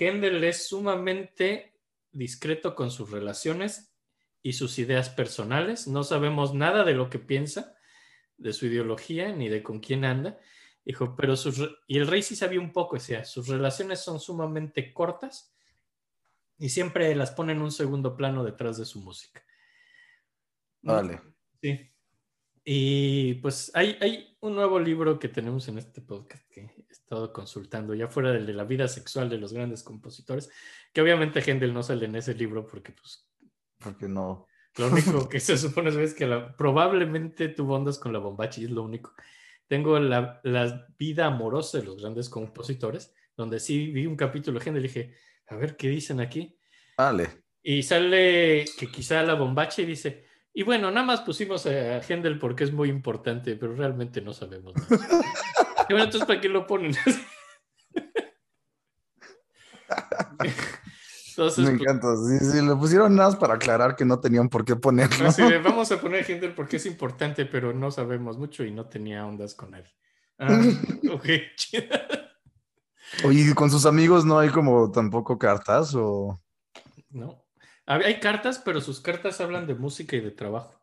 Händel 0.00 0.42
es 0.42 0.68
sumamente 0.68 1.74
discreto 2.12 2.74
con 2.74 2.90
sus 2.90 3.10
relaciones 3.10 3.94
y 4.42 4.54
sus 4.54 4.78
ideas 4.78 5.10
personales. 5.10 5.86
No 5.86 6.02
sabemos 6.02 6.54
nada 6.54 6.82
de 6.82 6.94
lo 6.94 7.10
que 7.10 7.18
piensa, 7.18 7.76
de 8.38 8.54
su 8.54 8.68
ideología, 8.68 9.32
ni 9.32 9.50
de 9.50 9.62
con 9.62 9.80
quién 9.80 10.06
anda. 10.06 10.38
Dijo, 10.82 11.14
pero 11.14 11.36
sus... 11.36 11.60
Y 11.88 11.98
el 11.98 12.06
rey 12.06 12.22
sí 12.22 12.34
sabía 12.36 12.58
un 12.58 12.72
poco, 12.72 12.96
decía, 12.96 13.26
sus 13.26 13.48
relaciones 13.48 14.00
son 14.00 14.18
sumamente 14.18 14.94
cortas 14.94 15.52
y 16.58 16.68
siempre 16.68 17.14
las 17.14 17.30
pone 17.32 17.52
en 17.52 17.62
un 17.62 17.70
segundo 17.72 18.16
plano 18.16 18.44
detrás 18.44 18.78
de 18.78 18.84
su 18.84 19.00
música. 19.02 19.42
Vale. 20.82 21.20
Sí. 21.60 21.90
Y 22.64 23.34
pues 23.34 23.70
hay, 23.74 23.96
hay 24.00 24.36
un 24.40 24.54
nuevo 24.56 24.78
libro 24.80 25.18
que 25.18 25.28
tenemos 25.28 25.68
en 25.68 25.78
este 25.78 26.00
podcast 26.00 26.48
que 26.50 26.62
he 26.62 26.86
estado 26.92 27.32
consultando, 27.32 27.94
ya 27.94 28.08
fuera 28.08 28.32
del 28.32 28.44
de 28.46 28.52
la 28.54 28.64
vida 28.64 28.88
sexual 28.88 29.28
de 29.30 29.38
los 29.38 29.52
grandes 29.52 29.82
compositores, 29.84 30.50
que 30.92 31.00
obviamente 31.00 31.40
Händel 31.40 31.72
no 31.72 31.82
sale 31.82 32.06
en 32.06 32.16
ese 32.16 32.34
libro 32.34 32.66
porque 32.66 32.92
pues 32.92 33.28
Porque 33.78 34.08
no. 34.08 34.46
lo 34.78 34.88
único 34.88 35.28
que 35.28 35.38
se 35.38 35.56
supone 35.56 35.90
es 36.02 36.14
que 36.14 36.26
la- 36.26 36.56
probablemente 36.56 37.48
tuvo 37.50 37.76
ondas 37.76 37.98
con 37.98 38.12
la 38.12 38.18
bombacha 38.18 38.60
y 38.60 38.64
es 38.64 38.70
lo 38.70 38.82
único. 38.82 39.12
Tengo 39.68 39.98
la, 40.00 40.40
la 40.44 40.86
vida 40.98 41.26
amorosa 41.26 41.78
de 41.78 41.84
los 41.84 42.00
grandes 42.00 42.28
compositores, 42.28 43.14
donde 43.36 43.60
sí 43.60 43.92
vi 43.92 44.06
un 44.06 44.16
capítulo 44.16 44.58
de 44.58 44.64
Händel 44.64 44.84
y 44.84 44.88
dije, 44.88 45.14
a 45.48 45.56
ver 45.56 45.76
qué 45.76 45.88
dicen 45.88 46.20
aquí. 46.20 46.58
Vale. 46.96 47.44
Y 47.62 47.82
sale 47.82 48.64
que 48.78 48.86
quizá 48.90 49.22
la 49.22 49.34
bombacha 49.34 49.82
y 49.82 49.86
dice, 49.86 50.26
y 50.52 50.62
bueno, 50.62 50.90
nada 50.90 51.04
más 51.04 51.20
pusimos 51.20 51.66
a 51.66 52.00
Händel 52.00 52.38
porque 52.38 52.64
es 52.64 52.72
muy 52.72 52.88
importante, 52.88 53.56
pero 53.56 53.74
realmente 53.74 54.20
no 54.20 54.32
sabemos. 54.32 54.72
nada". 54.88 55.24
y 55.88 55.92
bueno, 55.92 56.04
entonces, 56.04 56.26
¿para 56.26 56.40
qué 56.40 56.48
lo 56.48 56.66
ponen? 56.66 56.94
entonces, 61.28 61.64
Me 61.64 61.70
pues, 61.70 61.80
encanta. 61.80 62.08
Sí, 62.16 62.38
sí, 62.38 62.64
lo 62.64 62.78
pusieron 62.78 63.14
nada 63.16 63.30
más 63.30 63.38
para 63.38 63.54
aclarar 63.54 63.96
que 63.96 64.04
no 64.04 64.20
tenían 64.20 64.48
por 64.48 64.64
qué 64.64 64.76
ponerlo. 64.76 65.28
así 65.28 65.42
de, 65.42 65.58
vamos 65.58 65.92
a 65.92 66.00
poner 66.00 66.24
Händel 66.24 66.54
porque 66.54 66.76
es 66.76 66.86
importante, 66.86 67.44
pero 67.46 67.72
no 67.72 67.90
sabemos 67.90 68.38
mucho 68.38 68.64
y 68.64 68.70
no 68.70 68.86
tenía 68.86 69.26
ondas 69.26 69.54
con 69.54 69.74
él. 69.74 69.84
Ah, 70.38 70.58
ok. 71.10 71.26
Oye, 73.24 73.50
¿y 73.50 73.54
con 73.54 73.70
sus 73.70 73.86
amigos 73.86 74.24
no 74.24 74.38
hay 74.38 74.50
como 74.50 74.90
tampoco 74.90 75.38
cartas 75.38 75.94
o. 75.94 76.38
¿no? 77.10 77.44
Hay 77.86 78.18
cartas, 78.18 78.60
pero 78.64 78.80
sus 78.80 79.00
cartas 79.00 79.40
hablan 79.40 79.66
de 79.66 79.74
música 79.74 80.16
y 80.16 80.20
de 80.20 80.32
trabajo. 80.32 80.80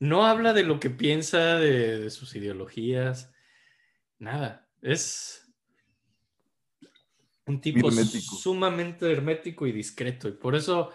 No 0.00 0.26
habla 0.26 0.52
de 0.52 0.64
lo 0.64 0.80
que 0.80 0.90
piensa, 0.90 1.56
de, 1.56 2.00
de 2.00 2.10
sus 2.10 2.34
ideologías, 2.34 3.32
nada. 4.18 4.68
Es 4.82 5.48
un 7.46 7.60
tipo 7.60 7.88
Hermético. 7.88 8.36
sumamente 8.36 9.10
hermético 9.10 9.66
y 9.66 9.72
discreto. 9.72 10.28
Y 10.28 10.32
por 10.32 10.54
eso, 10.54 10.90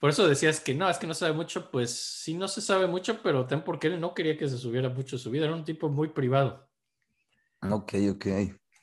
por 0.00 0.10
eso 0.10 0.26
decías 0.26 0.60
que 0.60 0.74
no, 0.74 0.88
es 0.88 0.98
que 0.98 1.06
no 1.06 1.14
sabe 1.14 1.34
mucho. 1.34 1.70
Pues 1.70 1.90
sí, 1.94 2.34
no 2.34 2.48
se 2.48 2.60
sabe 2.60 2.86
mucho, 2.86 3.22
pero 3.22 3.46
ten 3.46 3.62
porque 3.62 3.88
él 3.88 4.00
no 4.00 4.14
quería 4.14 4.36
que 4.36 4.48
se 4.48 4.56
subiera 4.56 4.88
mucho 4.88 5.18
su 5.18 5.30
vida. 5.30 5.44
Era 5.44 5.54
un 5.54 5.64
tipo 5.64 5.88
muy 5.88 6.08
privado. 6.08 6.68
Ok, 7.60 7.94
ok. 8.10 8.26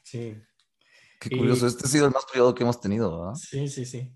Sí. 0.03 0.38
Qué 1.19 1.30
Y- 1.32 1.38
curioso. 1.38 1.67
Este 1.67 1.86
ha 1.86 1.89
sido 1.89 2.06
el 2.08 2.12
más 2.13 2.25
privado 2.32 2.54
que 2.56 2.63
hemos 2.63 2.80
tenido, 2.80 3.19
¿verdad? 3.19 3.36
Sí, 3.36 3.67
sí, 3.67 3.86
sí. 3.86 4.12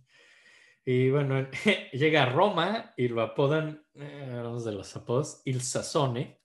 Y 0.85 1.09
bueno, 1.12 1.47
llega 1.93 2.23
a 2.23 2.25
Roma 2.27 2.93
y 2.97 3.07
lo 3.09 3.21
apodan, 3.21 3.83
eh, 3.95 4.27
hablamos 4.31 4.65
de 4.65 4.71
los 4.71 4.95
apodos, 4.95 5.41
Il 5.45 5.62
Sassone, 5.62 6.39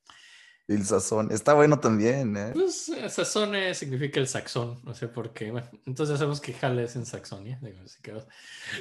El 0.67 0.85
sazón. 0.85 1.31
Está 1.31 1.53
bueno 1.55 1.79
también, 1.79 2.37
¿eh? 2.39 2.51
Pues 2.55 2.89
eh, 2.89 3.09
Sassone 3.11 3.75
significa 3.75 4.19
el 4.19 4.27
saxón, 4.27 4.81
no 4.85 4.95
sé 4.95 5.09
por 5.09 5.33
qué. 5.35 5.51
Bueno, 5.51 5.69
entonces 5.87 6.19
sabemos 6.19 6.41
que 6.41 6.55
Halle 6.55 6.85
es 6.85 6.97
en 6.97 7.05
Saxonia. 7.05 7.59
Digo, 7.63 7.81
así 7.85 8.01
que- 8.03 8.13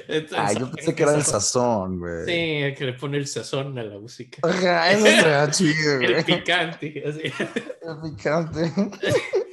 Entonces, 0.08 0.38
Ay, 0.38 0.56
yo 0.58 0.70
pensé 0.70 0.94
que 0.94 1.02
era 1.02 1.14
el 1.14 1.22
sazón, 1.22 1.98
güey. 1.98 2.24
Sí, 2.24 2.30
hay 2.32 2.74
que 2.74 2.84
le 2.86 2.94
pone 2.94 3.18
el 3.18 3.26
sazón 3.26 3.78
a 3.78 3.82
la 3.82 3.98
música. 3.98 4.38
Ajá, 4.42 4.92
eso 4.92 5.06
estaría 5.06 5.50
chido, 5.50 5.92
El 6.00 6.12
güey. 6.12 6.24
picante. 6.24 7.04
así. 7.06 7.20
El 7.82 8.00
picante. 8.16 8.72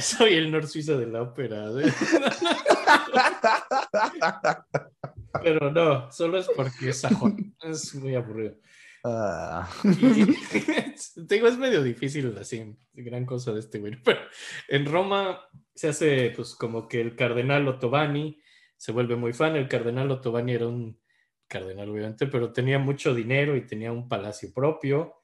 Soy 0.00 0.34
el 0.34 0.50
Nor 0.50 0.66
Suiza 0.66 0.96
de 0.96 1.06
la 1.06 1.22
ópera. 1.22 1.68
¿sí? 1.72 1.90
Pero 5.42 5.70
no, 5.70 6.10
solo 6.12 6.38
es 6.38 6.48
porque 6.54 6.90
es 6.90 7.00
sajón. 7.00 7.54
Es 7.62 7.94
muy 7.94 8.14
aburrido. 8.14 8.56
Y- 9.84 10.34
te 11.26 11.26
digo, 11.36 11.46
es 11.46 11.58
medio 11.58 11.82
difícil 11.82 12.36
así, 12.38 12.76
gran 12.92 13.24
cosa 13.24 13.52
de 13.52 13.60
este 13.60 13.78
güey. 13.78 13.96
Pero 14.02 14.20
en 14.68 14.86
Roma 14.86 15.40
se 15.74 15.88
hace 15.88 16.32
pues 16.34 16.54
como 16.54 16.88
que 16.88 17.00
el 17.00 17.14
cardenal 17.14 17.68
Ottobani 17.68 18.40
se 18.76 18.92
vuelve 18.92 19.16
muy 19.16 19.32
fan. 19.32 19.56
El 19.56 19.68
cardenal 19.68 20.10
Ottobani 20.10 20.52
era 20.52 20.66
un 20.66 20.98
cardenal, 21.48 21.88
obviamente, 21.88 22.26
pero 22.26 22.52
tenía 22.52 22.78
mucho 22.78 23.14
dinero 23.14 23.56
y 23.56 23.66
tenía 23.66 23.92
un 23.92 24.08
palacio 24.08 24.52
propio. 24.52 25.15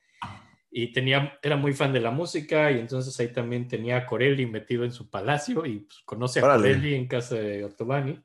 Y 0.75 0.91
tenía, 0.91 1.39
era 1.43 1.57
muy 1.57 1.75
fan 1.75 1.93
de 1.93 2.01
la 2.01 2.11
música 2.11 2.71
y 2.71 2.79
entonces 2.79 3.21
ahí 3.21 3.29
también 3.29 3.69
tenía 3.69 3.99
a 3.99 4.07
Corelli 4.07 4.47
metido 4.47 4.85
en 4.85 4.93
su 4.93 5.11
palacio 5.11 5.67
y 5.67 5.81
pues, 5.81 6.01
conoce 6.07 6.41
a 6.41 6.45
Órale. 6.45 6.63
Corelli 6.63 6.95
en 6.95 7.07
casa 7.07 7.35
de 7.35 7.63
Ottobani. 7.63 8.19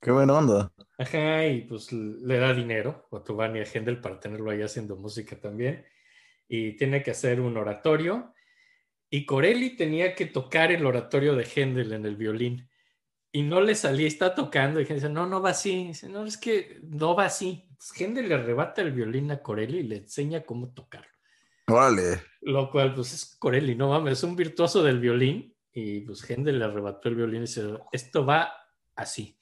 qué 0.00 0.12
buena 0.12 0.34
onda. 0.34 0.72
Ajá, 0.96 1.44
y 1.48 1.62
pues 1.62 1.92
le 1.92 2.38
da 2.38 2.54
dinero 2.54 3.08
Ottobani 3.10 3.58
a 3.58 3.64
Händel 3.64 4.00
para 4.00 4.20
tenerlo 4.20 4.52
ahí 4.52 4.62
haciendo 4.62 4.94
música 4.94 5.34
también. 5.40 5.84
Y 6.46 6.76
tiene 6.76 7.02
que 7.02 7.10
hacer 7.10 7.40
un 7.40 7.56
oratorio. 7.56 8.32
Y 9.10 9.26
Corelli 9.26 9.76
tenía 9.76 10.14
que 10.14 10.26
tocar 10.26 10.70
el 10.70 10.86
oratorio 10.86 11.34
de 11.34 11.44
Händel 11.44 11.92
en 11.92 12.06
el 12.06 12.14
violín. 12.14 12.68
Y 13.32 13.42
no 13.42 13.60
le 13.60 13.74
salía, 13.74 14.06
está 14.06 14.32
tocando. 14.32 14.80
Y 14.80 14.84
dice, 14.84 15.08
no, 15.08 15.26
no 15.26 15.42
va 15.42 15.50
así. 15.50 15.88
Dice, 15.88 16.08
no, 16.08 16.24
es 16.24 16.36
que 16.36 16.78
no 16.84 17.16
va 17.16 17.24
así. 17.24 17.66
Entonces, 17.68 18.00
Händel 18.00 18.28
le 18.28 18.36
arrebata 18.36 18.80
el 18.80 18.92
violín 18.92 19.32
a 19.32 19.42
Corelli 19.42 19.78
y 19.78 19.82
le 19.82 19.96
enseña 19.96 20.44
cómo 20.44 20.72
tocarlo. 20.72 21.13
Órale. 21.66 22.22
Lo 22.42 22.70
cual, 22.70 22.94
pues 22.94 23.12
es 23.14 23.36
Corelli, 23.38 23.74
no 23.74 23.88
mames, 23.88 24.18
es 24.18 24.24
un 24.24 24.36
virtuoso 24.36 24.82
del 24.82 25.00
violín. 25.00 25.54
Y 25.72 26.00
pues 26.00 26.28
Händel 26.28 26.58
le 26.58 26.66
arrebató 26.66 27.08
el 27.08 27.16
violín 27.16 27.38
y 27.38 27.46
dice, 27.46 27.62
esto 27.90 28.24
va 28.24 28.52
así. 28.94 29.38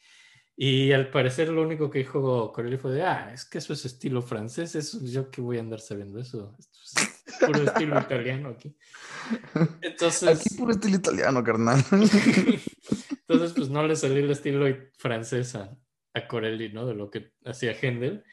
Y 0.57 0.93
al 0.93 1.11
parecer 1.11 1.49
lo 1.49 1.63
único 1.63 1.91
que 1.91 2.01
dijo 2.01 2.53
Corelli 2.53 2.77
fue 2.77 2.93
de, 2.93 3.03
ah, 3.03 3.33
es 3.33 3.45
que 3.45 3.59
eso 3.59 3.73
es 3.73 3.85
estilo 3.85 4.23
francés, 4.23 4.75
eso 4.75 4.99
yo 5.03 5.31
que 5.31 5.41
voy 5.41 5.57
a 5.57 5.61
andar 5.61 5.81
sabiendo 5.81 6.21
eso. 6.21 6.55
Esto 6.59 6.79
es 7.01 7.37
puro 7.39 7.63
estilo 7.63 7.99
italiano 8.01 8.51
aquí. 8.51 8.77
Entonces, 9.81 10.29
Aquí 10.29 10.55
puro 10.57 10.73
estilo 10.73 10.97
italiano, 10.97 11.43
carnal. 11.43 11.83
entonces 11.91 13.53
pues 13.57 13.71
no 13.71 13.87
le 13.87 13.97
salió 13.97 14.19
el 14.19 14.31
estilo 14.31 14.67
francés 14.99 15.55
a, 15.55 15.77
a 16.15 16.29
Corelli, 16.29 16.73
¿no? 16.73 16.87
De 16.87 16.95
lo 16.95 17.11
que 17.11 17.33
hacía 17.45 17.73
Händel. 17.73 18.25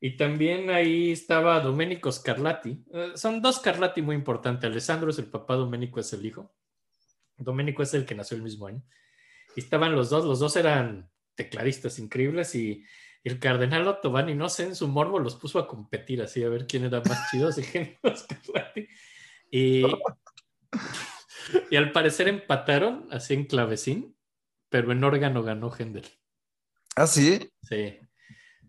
Y 0.00 0.16
también 0.16 0.70
ahí 0.70 1.12
estaba 1.12 1.60
Domenico 1.60 2.10
Scarlatti. 2.10 2.82
Eh, 2.92 3.12
son 3.16 3.42
dos 3.42 3.56
Scarlatti 3.56 4.00
muy 4.00 4.16
importantes. 4.16 4.70
Alessandro 4.70 5.10
es 5.10 5.18
el 5.18 5.26
papá, 5.26 5.56
Domenico 5.56 6.00
es 6.00 6.10
el 6.14 6.24
hijo. 6.24 6.54
Domenico 7.36 7.82
es 7.82 7.92
el 7.92 8.06
que 8.06 8.14
nació 8.14 8.38
el 8.38 8.42
mismo 8.42 8.66
año. 8.66 8.82
Y 9.54 9.60
estaban 9.60 9.94
los 9.94 10.08
dos, 10.08 10.24
los 10.24 10.38
dos 10.38 10.56
eran 10.56 11.10
tecladistas 11.34 11.98
increíbles 11.98 12.54
y 12.54 12.84
el 13.24 13.38
cardenal 13.38 13.86
Ottovani, 13.88 14.34
no 14.34 14.48
sé, 14.48 14.64
en 14.64 14.74
su 14.74 14.88
morbo 14.88 15.18
los 15.18 15.36
puso 15.36 15.58
a 15.58 15.68
competir 15.68 16.22
así, 16.22 16.42
a 16.42 16.48
ver 16.48 16.66
quién 16.66 16.84
era 16.84 17.02
más 17.02 17.30
chido, 17.30 17.52
si 17.52 17.62
Scarlatti. 17.62 18.88
Y, 19.50 19.84
y 21.70 21.76
al 21.76 21.92
parecer 21.92 22.28
empataron 22.28 23.06
así 23.10 23.34
en 23.34 23.44
clavecín, 23.44 24.16
pero 24.70 24.92
en 24.92 25.04
órgano 25.04 25.42
ganó 25.42 25.70
Händel. 25.70 26.06
¿Ah, 26.96 27.06
sí? 27.06 27.50
Sí, 27.62 27.98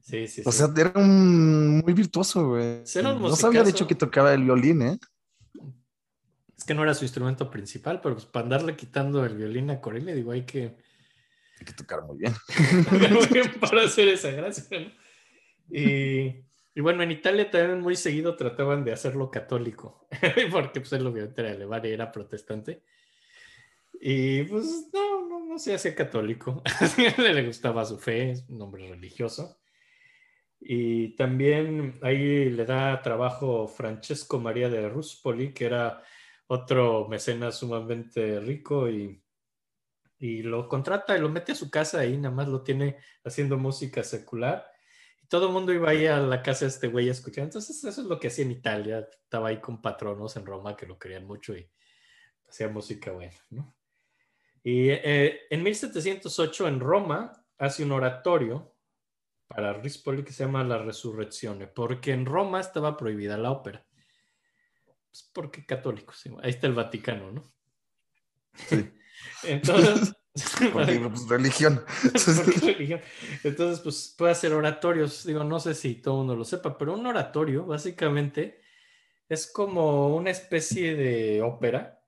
sí, 0.01 0.27
sí. 0.27 0.41
O 0.45 0.51
sí. 0.51 0.57
sea, 0.57 0.69
era 0.77 0.91
un 0.95 1.79
muy 1.79 1.93
virtuoso, 1.93 2.49
güey. 2.49 2.83
No 3.01 3.09
había 3.09 3.19
musicazo. 3.19 3.63
dicho 3.63 3.87
que 3.87 3.95
tocaba 3.95 4.33
el 4.33 4.43
violín, 4.43 4.81
¿eh? 4.81 4.99
Es 6.57 6.63
que 6.65 6.73
no 6.73 6.83
era 6.83 6.93
su 6.93 7.05
instrumento 7.05 7.49
principal, 7.49 8.01
pero 8.01 8.15
pues 8.15 8.25
para 8.27 8.43
andarle 8.43 8.75
quitando 8.75 9.25
el 9.25 9.35
violín 9.35 9.69
a 9.71 9.81
Corelli, 9.81 10.13
digo, 10.13 10.31
hay 10.31 10.45
que 10.45 10.77
Hay 11.59 11.65
que 11.65 11.73
tocar 11.73 12.03
muy 12.03 12.17
bien. 12.17 12.33
para 13.59 13.83
hacer 13.83 14.07
esa 14.09 14.31
gracia, 14.31 14.79
¿no? 14.79 14.91
Y, 15.69 16.43
y 16.75 16.81
bueno, 16.81 17.01
en 17.03 17.11
Italia 17.11 17.49
también 17.49 17.81
muy 17.81 17.95
seguido 17.95 18.35
trataban 18.35 18.83
de 18.83 18.93
hacerlo 18.93 19.31
católico, 19.31 20.07
porque 20.51 20.81
pues 20.81 20.91
él 20.93 21.07
obviamente 21.07 21.41
era 21.41 21.51
alemán 21.51 21.81
y 21.85 21.89
era 21.89 22.11
protestante. 22.11 22.83
Y 23.99 24.43
pues 24.43 24.89
no, 24.93 25.27
no, 25.27 25.45
no 25.45 25.59
se 25.59 25.73
hacía 25.73 25.95
católico. 25.95 26.61
Le 27.17 27.45
gustaba 27.45 27.85
su 27.85 27.97
fe, 27.97 28.31
es 28.31 28.45
un 28.49 28.61
hombre 28.61 28.89
religioso. 28.89 29.60
Y 30.63 31.15
también 31.15 31.99
ahí 32.03 32.49
le 32.51 32.65
da 32.65 33.01
trabajo 33.01 33.67
Francesco 33.67 34.39
María 34.39 34.69
de 34.69 34.87
Ruspoli, 34.87 35.53
que 35.53 35.65
era 35.65 36.03
otro 36.47 37.07
mecenas 37.07 37.57
sumamente 37.57 38.39
rico 38.39 38.87
y, 38.87 39.23
y 40.19 40.43
lo 40.43 40.67
contrata 40.67 41.17
y 41.17 41.21
lo 41.21 41.29
mete 41.29 41.53
a 41.53 41.55
su 41.55 41.71
casa 41.71 42.05
y 42.05 42.15
nada 42.17 42.35
más 42.35 42.47
lo 42.47 42.61
tiene 42.61 42.97
haciendo 43.23 43.57
música 43.57 44.03
secular. 44.03 44.67
Y 45.23 45.27
todo 45.27 45.47
el 45.47 45.53
mundo 45.53 45.73
iba 45.73 45.89
ahí 45.89 46.05
a 46.05 46.19
la 46.19 46.43
casa 46.43 46.65
de 46.65 46.69
este 46.69 46.87
güey 46.89 47.09
a 47.09 47.13
escuchar. 47.13 47.45
Entonces 47.45 47.83
eso 47.83 48.01
es 48.01 48.07
lo 48.07 48.19
que 48.19 48.27
hacía 48.27 48.45
en 48.45 48.51
Italia. 48.51 49.07
Estaba 49.23 49.49
ahí 49.49 49.59
con 49.59 49.81
patronos 49.81 50.35
en 50.37 50.45
Roma 50.45 50.77
que 50.77 50.85
lo 50.85 50.99
querían 50.99 51.25
mucho 51.25 51.57
y 51.57 51.67
hacía 52.47 52.67
música 52.67 53.11
buena, 53.11 53.37
¿no? 53.49 53.75
Y 54.63 54.89
eh, 54.89 55.39
en 55.49 55.63
1708 55.63 56.67
en 56.67 56.79
Roma 56.79 57.45
hace 57.57 57.83
un 57.83 57.93
oratorio 57.93 58.75
para 59.53 59.73
Rispoli 59.73 60.23
que 60.23 60.33
se 60.33 60.45
llama 60.45 60.63
La 60.63 60.77
Resurrección, 60.77 61.69
porque 61.75 62.11
en 62.11 62.25
Roma 62.25 62.59
estaba 62.59 62.97
prohibida 62.97 63.37
la 63.37 63.51
ópera. 63.51 63.85
Pues 65.09 65.29
porque 65.33 65.65
católicos, 65.65 66.23
ahí 66.41 66.51
está 66.51 66.67
el 66.67 66.73
Vaticano, 66.73 67.31
¿no? 67.31 67.43
Sí. 68.53 68.91
Entonces, 69.43 70.15
Porque, 70.71 70.97
pues, 70.97 71.27
religión. 71.27 71.83
porque 72.01 72.73
religión. 72.73 73.01
Entonces, 73.43 73.81
pues 73.81 74.15
puede 74.17 74.31
hacer 74.31 74.53
oratorios. 74.53 75.25
Digo, 75.25 75.43
no 75.43 75.59
sé 75.59 75.75
si 75.75 75.95
todo 75.95 76.13
el 76.13 76.17
mundo 76.19 76.35
lo 76.37 76.45
sepa, 76.45 76.77
pero 76.77 76.93
un 76.93 77.05
oratorio 77.05 77.65
básicamente 77.65 78.61
es 79.27 79.51
como 79.51 80.15
una 80.15 80.29
especie 80.29 80.95
de 80.95 81.41
ópera 81.41 82.01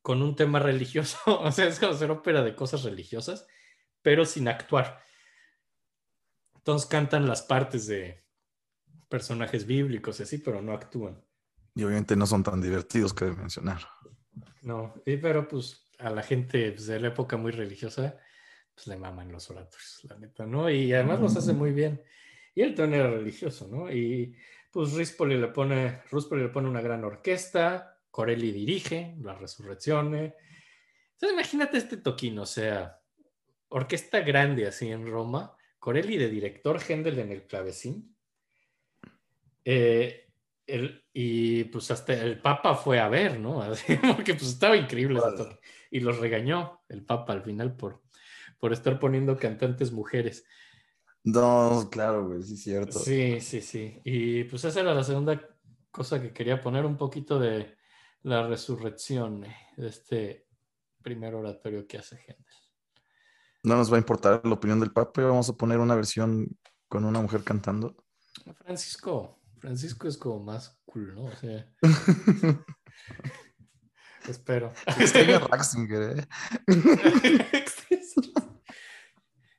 con 0.00 0.22
un 0.22 0.34
tema 0.36 0.58
religioso. 0.58 1.18
O 1.26 1.52
sea, 1.52 1.66
es 1.66 1.78
como 1.78 1.92
hacer 1.92 2.10
ópera 2.10 2.42
de 2.42 2.54
cosas 2.54 2.82
religiosas, 2.82 3.46
pero 4.00 4.24
sin 4.24 4.48
actuar. 4.48 5.02
Entonces 6.66 6.88
cantan 6.88 7.28
las 7.28 7.42
partes 7.42 7.86
de 7.86 8.24
personajes 9.08 9.66
bíblicos 9.66 10.18
y 10.18 10.24
así, 10.24 10.38
pero 10.38 10.60
no 10.60 10.72
actúan. 10.72 11.24
Y 11.76 11.84
obviamente 11.84 12.16
no 12.16 12.26
son 12.26 12.42
tan 12.42 12.60
divertidos 12.60 13.14
que 13.14 13.26
de 13.26 13.36
mencionar. 13.36 13.82
No, 14.62 14.92
y- 15.06 15.16
pero 15.16 15.46
pues 15.46 15.88
a 16.00 16.10
la 16.10 16.24
gente 16.24 16.72
pues, 16.72 16.88
de 16.88 16.98
la 16.98 17.06
época 17.06 17.36
muy 17.36 17.52
religiosa, 17.52 18.18
pues 18.74 18.88
le 18.88 18.96
maman 18.96 19.30
los 19.30 19.48
oratorios, 19.48 20.00
la 20.10 20.18
neta, 20.18 20.44
¿no? 20.44 20.68
Y 20.68 20.92
además 20.92 21.20
los 21.20 21.36
hace 21.36 21.52
muy 21.52 21.70
bien. 21.70 22.02
Y 22.52 22.74
también 22.74 23.02
era 23.02 23.10
religioso, 23.12 23.68
¿no? 23.68 23.88
Y 23.88 24.36
pues 24.72 24.92
Rispoli 24.94 25.38
le 25.38 25.46
pone, 25.46 26.02
Ruspoli 26.10 26.42
le 26.42 26.48
pone 26.48 26.68
una 26.68 26.80
gran 26.80 27.04
orquesta, 27.04 28.00
Corelli 28.10 28.50
dirige 28.50 29.14
la 29.22 29.34
resurrección. 29.36 30.16
Entonces 30.16 31.32
imagínate 31.32 31.78
este 31.78 31.98
toquino, 31.98 32.42
o 32.42 32.46
sea, 32.46 33.00
orquesta 33.68 34.18
grande 34.22 34.66
así 34.66 34.90
en 34.90 35.06
Roma, 35.06 35.55
Corelli 35.78 36.16
de 36.16 36.28
director, 36.28 36.80
Händel 36.80 37.18
en 37.18 37.30
el 37.32 37.46
clavecín. 37.46 38.16
Eh, 39.64 40.30
el- 40.66 41.04
y 41.12 41.64
pues 41.64 41.90
hasta 41.90 42.12
el 42.14 42.40
Papa 42.40 42.74
fue 42.74 42.98
a 42.98 43.08
ver, 43.08 43.38
¿no? 43.38 43.62
Porque 44.16 44.34
pues 44.34 44.48
estaba 44.48 44.76
increíble 44.76 45.20
toque. 45.36 45.58
Y 45.90 46.00
los 46.00 46.18
regañó 46.18 46.82
el 46.88 47.04
Papa 47.04 47.32
al 47.32 47.42
final 47.42 47.76
por, 47.76 48.02
por 48.58 48.72
estar 48.72 48.98
poniendo 48.98 49.36
cantantes 49.36 49.92
mujeres. 49.92 50.44
No, 51.24 51.88
claro, 51.90 52.28
güey, 52.28 52.42
sí 52.42 52.54
es 52.54 52.62
cierto. 52.62 52.98
Sí, 52.98 53.40
sí, 53.40 53.60
sí. 53.60 54.00
Y 54.04 54.44
pues 54.44 54.64
esa 54.64 54.80
era 54.80 54.94
la 54.94 55.02
segunda 55.04 55.48
cosa 55.90 56.20
que 56.20 56.32
quería 56.32 56.60
poner, 56.60 56.84
un 56.84 56.96
poquito 56.96 57.38
de 57.38 57.76
la 58.22 58.46
resurrección 58.46 59.44
de 59.76 59.88
este 59.88 60.46
primer 61.02 61.34
oratorio 61.34 61.86
que 61.86 61.98
hace 61.98 62.16
Händel. 62.16 62.46
No 63.66 63.74
nos 63.74 63.90
va 63.90 63.96
a 63.96 63.98
importar 63.98 64.42
la 64.44 64.54
opinión 64.54 64.78
del 64.78 64.92
Papa. 64.92 65.22
Vamos 65.22 65.48
a 65.48 65.56
poner 65.56 65.80
una 65.80 65.96
versión 65.96 66.56
con 66.88 67.04
una 67.04 67.20
mujer 67.20 67.42
cantando. 67.42 67.96
Francisco, 68.58 69.40
Francisco 69.58 70.06
es 70.06 70.16
como 70.16 70.38
más 70.38 70.80
cool, 70.84 71.16
¿no? 71.16 71.24
O 71.24 71.34
sea, 71.34 71.68
espero. 74.28 74.72
Extraño 74.86 75.34
a 75.34 75.38
Ratzinger, 75.40 76.16
¿eh? 76.16 76.28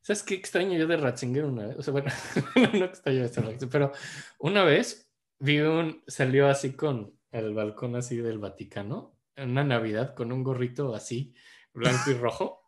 ¿Sabes 0.01 0.23
qué 0.23 0.35
extraño 0.35 0.77
yo 0.77 0.87
de 0.87 0.95
Ratzinger 0.95 1.43
una 1.43 1.67
vez? 1.67 1.75
O 1.77 1.83
sea, 1.83 1.91
bueno, 1.91 2.09
no 2.55 2.85
extraño 2.85 3.23
de 3.23 3.27
Ratzinger, 3.27 3.69
pero 3.69 3.91
una 4.39 4.63
vez 4.63 5.11
vi 5.37 5.59
un, 5.59 6.01
salió 6.07 6.47
así 6.47 6.77
con 6.77 7.19
el 7.31 7.53
balcón 7.53 7.97
así 7.97 8.15
del 8.15 8.39
Vaticano, 8.39 9.19
en 9.35 9.49
una 9.49 9.65
Navidad 9.65 10.15
con 10.15 10.31
un 10.31 10.45
gorrito 10.45 10.95
así, 10.95 11.35
blanco 11.73 12.09
y 12.09 12.13
rojo. 12.13 12.66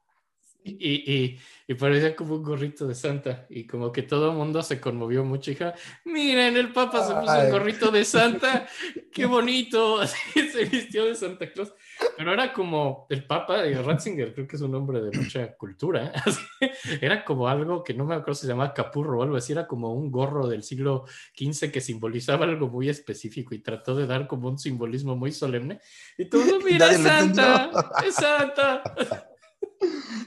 Y, 0.61 0.71
y, 0.71 1.39
y, 1.67 1.73
parecía 1.75 2.15
como 2.15 2.35
un 2.35 2.43
gorrito 2.43 2.85
de 2.85 2.93
Santa. 2.93 3.45
Y 3.49 3.65
como 3.65 3.91
que 3.91 4.03
todo 4.03 4.31
el 4.31 4.37
mundo 4.37 4.61
se 4.61 4.79
conmovió 4.79 5.23
mucho. 5.23 5.51
Hija, 5.51 5.73
miren, 6.05 6.57
el 6.57 6.73
Papa 6.73 7.05
se 7.07 7.13
puso 7.15 7.39
un 7.39 7.51
gorrito 7.51 7.91
de 7.91 8.03
Santa. 8.03 8.67
¡Qué 9.13 9.25
bonito! 9.25 10.05
Se 10.33 10.65
vistió 10.65 11.05
de 11.05 11.15
Santa 11.15 11.51
Claus. 11.51 11.73
Pero 12.17 12.33
era 12.33 12.51
como 12.51 13.07
el 13.09 13.25
Papa, 13.25 13.65
y 13.65 13.73
Ratzinger, 13.73 14.33
creo 14.33 14.47
que 14.47 14.55
es 14.55 14.61
un 14.61 14.75
hombre 14.75 15.01
de 15.01 15.17
mucha 15.17 15.55
cultura. 15.55 16.11
Era 17.01 17.23
como 17.23 17.47
algo 17.47 17.83
que 17.83 17.93
no 17.93 18.05
me 18.05 18.15
acuerdo 18.15 18.35
si 18.35 18.41
se 18.41 18.47
llamaba 18.47 18.73
capurro 18.73 19.19
o 19.19 19.23
algo 19.23 19.35
así. 19.35 19.53
Era 19.53 19.67
como 19.67 19.93
un 19.93 20.11
gorro 20.11 20.47
del 20.47 20.63
siglo 20.63 21.05
XV 21.37 21.71
que 21.71 21.81
simbolizaba 21.81 22.45
algo 22.45 22.67
muy 22.67 22.89
específico 22.89 23.55
y 23.55 23.59
trató 23.59 23.95
de 23.95 24.07
dar 24.07 24.27
como 24.27 24.49
un 24.49 24.59
simbolismo 24.59 25.15
muy 25.15 25.31
solemne. 25.31 25.79
Y 26.17 26.25
todo, 26.25 26.59
mira, 26.59 26.91
es 26.91 27.01
Santa, 27.01 27.71
es 28.05 28.15
Santa. 28.15 28.83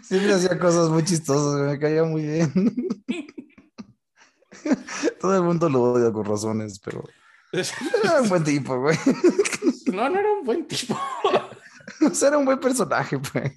Siempre 0.03 0.35
hacía 0.35 0.59
cosas 0.59 0.91
muy 0.91 1.05
chistosas, 1.05 1.61
me 1.61 1.79
caía 1.79 2.05
muy 2.05 2.23
bien. 2.23 2.53
Todo 5.21 5.37
el 5.37 5.43
mundo 5.43 5.69
lo 5.69 5.83
odia 5.83 6.13
con 6.13 6.25
razones, 6.25 6.79
pero 6.79 7.03
era 7.53 8.23
un 8.23 8.29
buen 8.29 8.45
tipo, 8.45 8.79
güey. 8.79 8.97
No, 9.93 10.09
no 10.09 10.19
era 10.19 10.33
un 10.33 10.45
buen 10.45 10.67
tipo. 10.67 10.99
O 12.01 12.15
sea, 12.15 12.29
era 12.29 12.39
un 12.39 12.45
buen 12.45 12.59
personaje, 12.59 13.19
pues. 13.19 13.53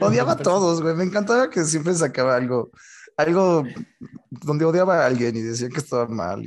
Odiaba 0.00 0.32
a 0.32 0.36
todos, 0.36 0.82
güey. 0.82 0.94
Me 0.94 1.04
encantaba 1.04 1.48
que 1.48 1.64
siempre 1.64 1.94
sacaba 1.94 2.36
algo, 2.36 2.70
algo 3.16 3.64
donde 4.30 4.64
odiaba 4.64 5.02
a 5.02 5.06
alguien 5.06 5.36
y 5.36 5.40
decía 5.40 5.68
que 5.68 5.78
estaba 5.78 6.06
mal. 6.08 6.42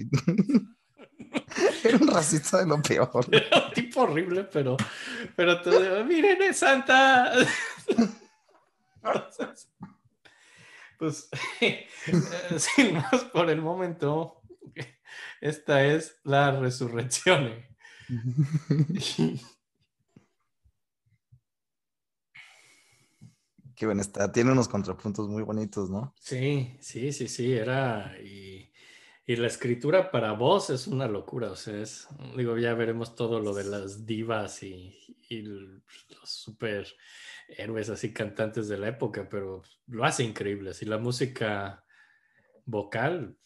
Era 1.84 1.98
un 1.98 2.08
racista 2.08 2.60
de 2.60 2.66
lo 2.66 2.82
peor. 2.82 3.26
Era 3.32 3.68
un 3.68 3.74
tipo 3.74 4.02
horrible, 4.02 4.44
pero, 4.44 4.76
pero 5.36 5.62
te 5.62 6.04
miren, 6.04 6.42
es 6.42 6.58
Santa. 6.58 7.32
Pues, 10.98 11.30
sin 12.58 12.94
más 12.94 13.26
por 13.34 13.50
el 13.50 13.62
momento, 13.62 14.42
esta 15.42 15.84
es 15.84 16.22
la 16.24 16.58
resurrección. 16.58 17.54
Qué 23.76 23.86
buena 23.86 24.02
está. 24.02 24.32
Tiene 24.32 24.54
unos 24.54 24.70
contrapuntos 24.70 25.28
muy 25.28 25.44
bonitos, 25.44 25.90
¿no? 25.90 26.14
Sí, 26.18 26.78
sí, 26.80 27.12
sí, 27.12 27.28
sí. 27.28 27.52
Era. 27.52 28.18
Y, 28.24 28.72
y, 29.26 29.36
la 29.36 29.48
escritura 29.48 30.12
para 30.12 30.32
voz 30.32 30.70
es 30.70 30.88
una 30.88 31.08
locura. 31.08 31.52
O 31.52 31.56
sea, 31.58 31.82
es. 31.82 32.08
Digo, 32.38 32.58
ya 32.58 32.74
veremos 32.74 33.16
todo 33.16 33.42
lo 33.42 33.54
de 33.54 33.66
las 33.66 34.06
divas 34.06 34.64
y, 34.64 34.96
y 35.30 35.42
los 35.42 35.84
super 36.24 36.88
héroes 37.48 37.90
así 37.90 38.14
cantantes 38.14 38.68
de 38.68 38.78
la 38.78 38.90
época, 38.90 39.28
pero 39.30 39.64
lo 39.88 40.06
hace 40.06 40.24
increíble. 40.24 40.72
Así 40.72 40.86
la 40.86 40.98
música 40.98 41.84
vocal 42.66 43.38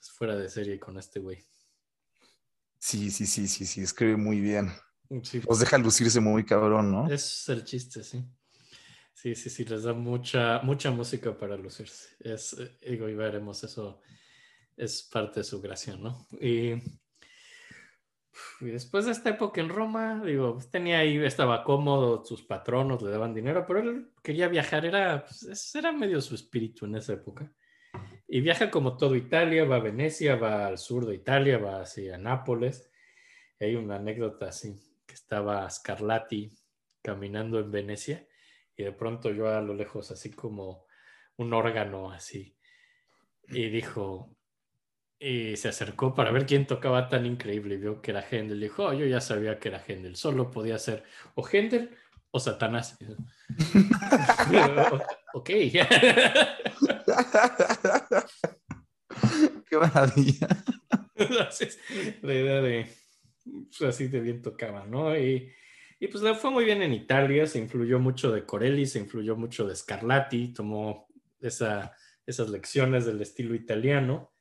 es 0.00 0.10
fuera 0.10 0.36
de 0.36 0.48
serie 0.48 0.78
con 0.78 0.98
este 0.98 1.20
güey. 1.20 1.44
Sí, 2.78 3.10
sí, 3.10 3.26
sí, 3.26 3.48
sí, 3.48 3.66
sí, 3.66 3.82
escribe 3.82 4.16
muy 4.16 4.40
bien. 4.40 4.70
Sí, 5.22 5.40
Los 5.48 5.60
deja 5.60 5.78
lucirse 5.78 6.20
muy 6.20 6.44
cabrón, 6.44 6.90
¿no? 6.90 7.08
es 7.08 7.48
el 7.48 7.64
chiste, 7.64 8.02
sí. 8.02 8.24
Sí, 9.14 9.34
sí, 9.34 9.50
sí, 9.50 9.64
les 9.64 9.84
da 9.84 9.92
mucha, 9.92 10.60
mucha 10.62 10.90
música 10.90 11.36
para 11.36 11.56
lucirse. 11.56 12.10
Es, 12.20 12.52
eh, 12.52 12.78
digo, 12.90 13.08
y 13.08 13.14
veremos 13.14 13.64
eso, 13.64 14.00
es 14.76 15.02
parte 15.04 15.40
de 15.40 15.44
su 15.44 15.60
gracia, 15.60 15.96
¿no? 15.96 16.28
Y, 16.40 16.74
y 18.60 18.66
después 18.66 19.06
de 19.06 19.12
esta 19.12 19.30
época 19.30 19.60
en 19.60 19.68
Roma, 19.68 20.22
digo, 20.24 20.54
pues, 20.54 20.70
tenía 20.70 20.98
ahí, 20.98 21.16
estaba 21.24 21.64
cómodo, 21.64 22.24
sus 22.24 22.42
patronos 22.42 23.02
le 23.02 23.10
daban 23.10 23.34
dinero, 23.34 23.64
pero 23.66 23.80
él 23.80 24.10
quería 24.22 24.48
viajar, 24.48 24.84
era, 24.84 25.24
pues, 25.24 25.74
era 25.74 25.92
medio 25.92 26.20
su 26.20 26.34
espíritu 26.34 26.86
en 26.86 26.96
esa 26.96 27.14
época. 27.14 27.52
Y 28.28 28.40
viaja 28.40 28.70
como 28.70 28.96
todo 28.96 29.14
Italia, 29.16 29.64
va 29.64 29.76
a 29.76 29.80
Venecia, 29.80 30.36
va 30.36 30.66
al 30.66 30.78
sur 30.78 31.06
de 31.06 31.14
Italia, 31.14 31.58
va 31.58 31.80
hacia 31.80 32.18
Nápoles. 32.18 32.90
Y 33.58 33.64
hay 33.66 33.76
una 33.76 33.96
anécdota 33.96 34.48
así, 34.48 34.78
que 35.06 35.14
estaba 35.14 35.68
Scarlatti 35.70 36.52
caminando 37.02 37.60
en 37.60 37.70
Venecia 37.70 38.26
y 38.76 38.84
de 38.84 38.92
pronto 38.92 39.30
yo 39.30 39.48
a 39.48 39.60
lo 39.62 39.74
lejos 39.74 40.10
así 40.10 40.32
como 40.32 40.86
un 41.36 41.52
órgano 41.54 42.10
así 42.10 42.56
y 43.48 43.68
dijo 43.70 44.35
y 45.18 45.56
se 45.56 45.68
acercó 45.68 46.14
para 46.14 46.30
ver 46.30 46.46
quién 46.46 46.66
tocaba 46.66 47.08
tan 47.08 47.24
increíble 47.26 47.76
y 47.76 47.78
vio 47.78 48.02
que 48.02 48.10
era 48.10 48.22
Händel 48.22 48.60
dijo 48.60 48.84
oh, 48.84 48.92
yo 48.92 49.06
ya 49.06 49.20
sabía 49.20 49.58
que 49.58 49.68
era 49.68 49.82
Händel 49.86 50.14
solo 50.16 50.50
podía 50.50 50.78
ser 50.78 51.04
o 51.34 51.46
Händel 51.46 51.96
o 52.30 52.38
Satanás 52.38 52.98
ok 55.34 55.50
Qué 59.68 59.78
maravilla. 59.78 60.48
Entonces, 61.14 61.78
la 62.22 62.34
idea 62.34 62.60
de 62.60 62.86
pues, 63.44 63.82
así 63.82 64.08
de 64.08 64.20
bien 64.20 64.42
tocaba, 64.42 64.86
¿no? 64.86 65.16
Y, 65.16 65.52
y 65.98 66.08
pues 66.08 66.22
le 66.22 66.34
fue 66.34 66.50
muy 66.50 66.64
bien 66.64 66.82
en 66.82 66.92
Italia, 66.92 67.46
se 67.46 67.58
influyó 67.58 67.98
mucho 67.98 68.30
de 68.30 68.44
Corelli, 68.44 68.86
se 68.86 68.98
influyó 68.98 69.36
mucho 69.36 69.66
de 69.66 69.74
Scarlatti, 69.74 70.52
tomó 70.52 71.08
esa, 71.40 71.92
esas 72.26 72.48
lecciones 72.50 73.06
del 73.06 73.20
estilo 73.20 73.54
italiano, 73.54 74.32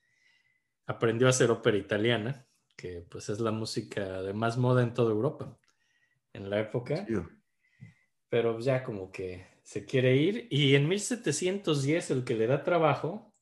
aprendió 0.86 1.28
a 1.28 1.32
hacer 1.32 1.52
ópera 1.52 1.78
italiana, 1.78 2.46
que 2.76 3.06
pues 3.10 3.30
es 3.30 3.40
la 3.40 3.52
música 3.52 4.22
de 4.22 4.34
más 4.34 4.58
moda 4.58 4.84
en 4.84 4.94
toda 4.94 5.12
Europa 5.12 5.58
en 6.34 6.50
la 6.50 6.60
época, 6.60 7.08
pero 8.30 8.60
ya 8.60 8.84
como 8.84 9.12
que 9.12 9.48
se 9.64 9.86
quiere 9.86 10.16
ir. 10.18 10.48
Y 10.50 10.76
en 10.76 10.88
1710 10.88 12.12
el 12.12 12.24
que 12.24 12.36
le 12.36 12.48
da 12.48 12.64
trabajo 12.64 13.34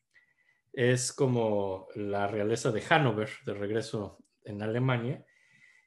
es 0.72 1.12
como 1.12 1.88
la 1.96 2.28
realeza 2.28 2.72
de 2.72 2.82
Hannover, 2.82 3.30
de 3.46 3.54
regreso 3.54 4.20
en 4.44 4.62
Alemania, 4.62 5.26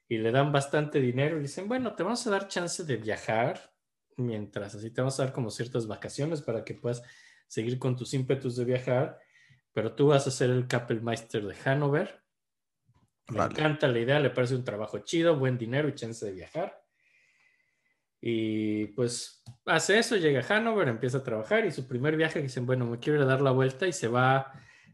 y 0.09 0.17
le 0.17 0.31
dan 0.31 0.51
bastante 0.51 0.99
dinero 0.99 1.37
y 1.37 1.41
dicen, 1.41 1.67
bueno, 1.67 1.95
te 1.95 2.03
vamos 2.03 2.25
a 2.27 2.29
dar 2.29 2.47
chance 2.47 2.83
de 2.83 2.97
viajar 2.97 3.73
mientras, 4.15 4.75
así 4.75 4.89
te 4.91 5.01
vamos 5.01 5.19
a 5.19 5.25
dar 5.25 5.33
como 5.33 5.51
ciertas 5.51 5.87
vacaciones 5.87 6.41
para 6.41 6.63
que 6.63 6.73
puedas 6.73 7.03
seguir 7.47 7.77
con 7.77 7.95
tus 7.95 8.13
ímpetus 8.13 8.55
de 8.55 8.65
viajar, 8.65 9.19
pero 9.77 9.93
tú 9.93 10.07
vas 10.07 10.25
a 10.25 10.31
ser 10.31 10.49
el 10.49 10.67
Kapellmeister 10.67 11.45
de 11.45 11.53
Hannover. 11.53 12.23
Le 13.29 13.37
Vale. 13.37 13.51
encanta 13.53 13.87
la 13.87 13.99
idea, 13.99 14.19
le 14.19 14.31
parece 14.31 14.55
un 14.55 14.63
trabajo 14.63 14.97
chido, 15.03 15.37
buen 15.37 15.55
dinero 15.55 15.87
y 15.87 15.93
chance 15.93 16.25
de 16.25 16.31
viajar. 16.31 16.83
Y 18.19 18.87
pues 18.87 19.43
hace 19.67 19.99
eso, 19.99 20.15
llega 20.15 20.39
a 20.39 20.43
Hannover, 20.43 20.87
empieza 20.87 21.19
a 21.19 21.23
trabajar 21.23 21.63
y 21.63 21.71
su 21.71 21.87
primer 21.87 22.17
viaje 22.17 22.41
dicen, 22.41 22.65
bueno, 22.65 22.87
me 22.87 22.97
quiero 22.97 23.19
ir 23.19 23.25
a 23.25 23.27
dar 23.27 23.41
la 23.41 23.51
vuelta 23.51 23.85
y 23.85 23.93
se 23.93 24.07
va 24.07 24.51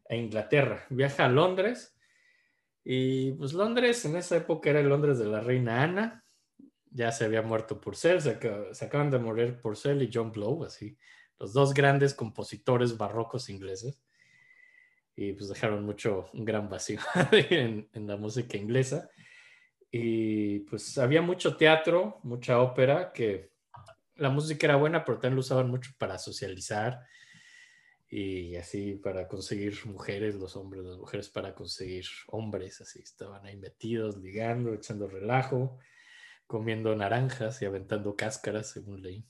a 0.10 0.16
Inglaterra. 0.18 0.86
Viaja 0.90 1.28
a 1.28 1.30
Londres 1.30 1.98
y 2.84 3.32
pues 3.32 3.54
Londres 3.54 4.04
en 4.04 4.18
esa 4.18 4.36
época 4.36 4.70
era 4.70 4.82
el 4.82 4.90
Londres 4.90 5.18
de 5.18 5.28
la 5.28 5.40
reina 5.40 5.82
Ana. 5.82 6.26
Ya 6.90 7.14
se 7.14 7.24
había 7.24 7.42
muerto 7.42 7.80
Purcell, 7.80 8.20
se, 8.20 8.38
ac- 8.38 8.74
se 8.74 8.84
acaban 8.84 9.10
de 9.12 9.20
morir 9.20 9.62
Purcell 9.62 10.02
y 10.02 10.12
John 10.14 10.34
Blow, 10.34 10.66
así, 10.66 10.98
los 11.40 11.54
dos 11.54 11.74
grandes 11.74 12.14
compositores 12.14 12.98
barrocos 12.98 13.50
ingleses. 13.50 14.04
Y 15.16 15.34
pues 15.34 15.49
dejaron 15.49 15.86
mucho, 15.86 16.30
un 16.34 16.45
gran 16.45 16.70
vacío 16.70 16.99
en, 17.32 17.88
en 17.93 18.07
la 18.07 18.18
música 18.18 18.57
inglesa. 18.57 19.09
Y 19.91 20.59
pues 20.61 20.97
había 20.97 21.22
mucho 21.22 21.55
teatro, 21.55 22.20
mucha 22.24 22.59
ópera, 22.59 23.11
que 23.14 23.51
la 24.16 24.30
música 24.30 24.68
era 24.68 24.76
buena, 24.76 25.05
pero 25.05 25.20
también 25.20 25.36
lo 25.36 25.41
usaban 25.41 25.70
mucho 25.70 25.91
para 25.97 26.18
socializar 26.18 26.99
y 28.16 28.55
así 28.57 28.93
para 28.93 29.28
conseguir 29.28 29.88
mujeres, 29.88 30.36
los 30.36 30.55
hombres, 30.55 30.84
las 30.84 30.97
mujeres 30.97 31.30
para 31.30 31.55
conseguir 31.55 32.05
hombres, 32.28 32.80
así 32.80 33.01
estaban 33.01 33.43
ahí 33.43 33.57
metidos, 33.57 34.18
ligando, 34.18 34.72
echando 34.72 35.07
relajo, 35.07 35.80
comiendo 36.45 36.95
naranjas 36.95 37.59
y 37.64 37.66
aventando 37.66 38.16
cáscaras, 38.16 38.70
según 38.70 39.01
leí. 39.01 39.26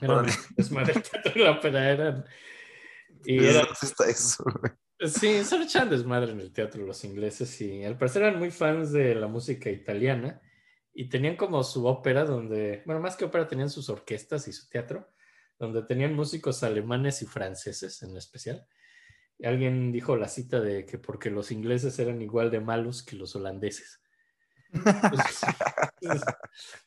Era 0.00 0.22
teatro 1.12 1.32
y 1.34 1.38
la 1.38 1.50
ópera 1.50 1.90
eran... 1.90 2.24
Y 3.26 3.36
¿De 3.36 3.50
era, 3.50 3.68
eso? 4.08 4.44
Sí, 5.08 5.42
solo 5.44 5.64
echaban 5.64 5.90
desmadre 5.90 6.30
en 6.32 6.40
el 6.40 6.52
teatro 6.52 6.86
los 6.86 7.04
ingleses 7.04 7.60
y 7.60 7.84
al 7.84 7.98
parecer 7.98 8.22
eran 8.22 8.38
muy 8.38 8.50
fans 8.50 8.92
de 8.92 9.14
la 9.16 9.26
música 9.26 9.68
italiana 9.68 10.40
y 10.94 11.08
tenían 11.08 11.36
como 11.36 11.64
su 11.64 11.86
ópera 11.86 12.24
donde, 12.24 12.82
bueno, 12.86 13.00
más 13.00 13.16
que 13.16 13.24
ópera 13.24 13.48
tenían 13.48 13.70
sus 13.70 13.88
orquestas 13.88 14.46
y 14.46 14.52
su 14.52 14.68
teatro, 14.68 15.10
donde 15.58 15.82
tenían 15.82 16.14
músicos 16.14 16.62
alemanes 16.62 17.20
y 17.22 17.26
franceses 17.26 18.02
en 18.02 18.16
especial. 18.16 18.66
Y 19.38 19.46
alguien 19.46 19.90
dijo 19.90 20.16
la 20.16 20.28
cita 20.28 20.60
de 20.60 20.86
que 20.86 20.98
porque 20.98 21.30
los 21.30 21.50
ingleses 21.50 21.98
eran 21.98 22.22
igual 22.22 22.50
de 22.50 22.60
malos 22.60 23.02
que 23.02 23.16
los 23.16 23.34
holandeses. 23.34 24.00
Entonces, 26.00 26.22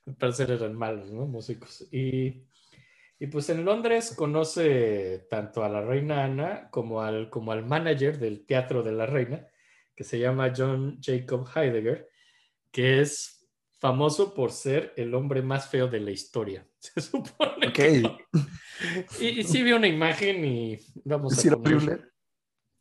al 0.06 0.16
parecer 0.16 0.52
eran 0.52 0.76
malos, 0.76 1.12
¿no? 1.12 1.26
Músicos. 1.26 1.86
Y, 1.92 2.46
y 3.20 3.28
pues 3.28 3.50
en 3.50 3.64
Londres 3.66 4.14
conoce 4.16 5.26
tanto 5.30 5.64
a 5.64 5.70
la 5.70 5.82
reina 5.82 6.24
Ana 6.26 6.70
como 6.70 7.02
al, 7.02 7.30
como 7.30 7.52
al 7.52 7.66
manager 7.66 8.20
del 8.20 8.46
teatro 8.46 8.84
de 8.84 8.92
la 8.92 9.06
reina, 9.06 9.48
que 9.96 10.04
se 10.04 10.20
llama 10.20 10.52
John 10.56 11.00
Jacob 11.02 11.48
Heidegger, 11.56 12.10
que 12.72 13.00
es 13.02 13.48
famoso 13.80 14.34
por 14.34 14.52
ser 14.52 14.94
el 14.98 15.14
hombre 15.14 15.42
más 15.42 15.70
feo 15.70 15.88
de 15.88 16.00
la 16.02 16.12
historia. 16.12 16.68
Se 16.80 17.00
supone. 17.02 17.68
Ok. 17.68 17.74
que- 17.74 18.18
Y, 19.22 19.40
y 19.40 19.44
sí 19.44 19.64
vi 19.64 19.72
una 19.72 19.88
imagen 19.88 20.44
y 20.44 20.78
vamos 21.06 21.34
a 21.46 21.56
horrible. 21.56 22.00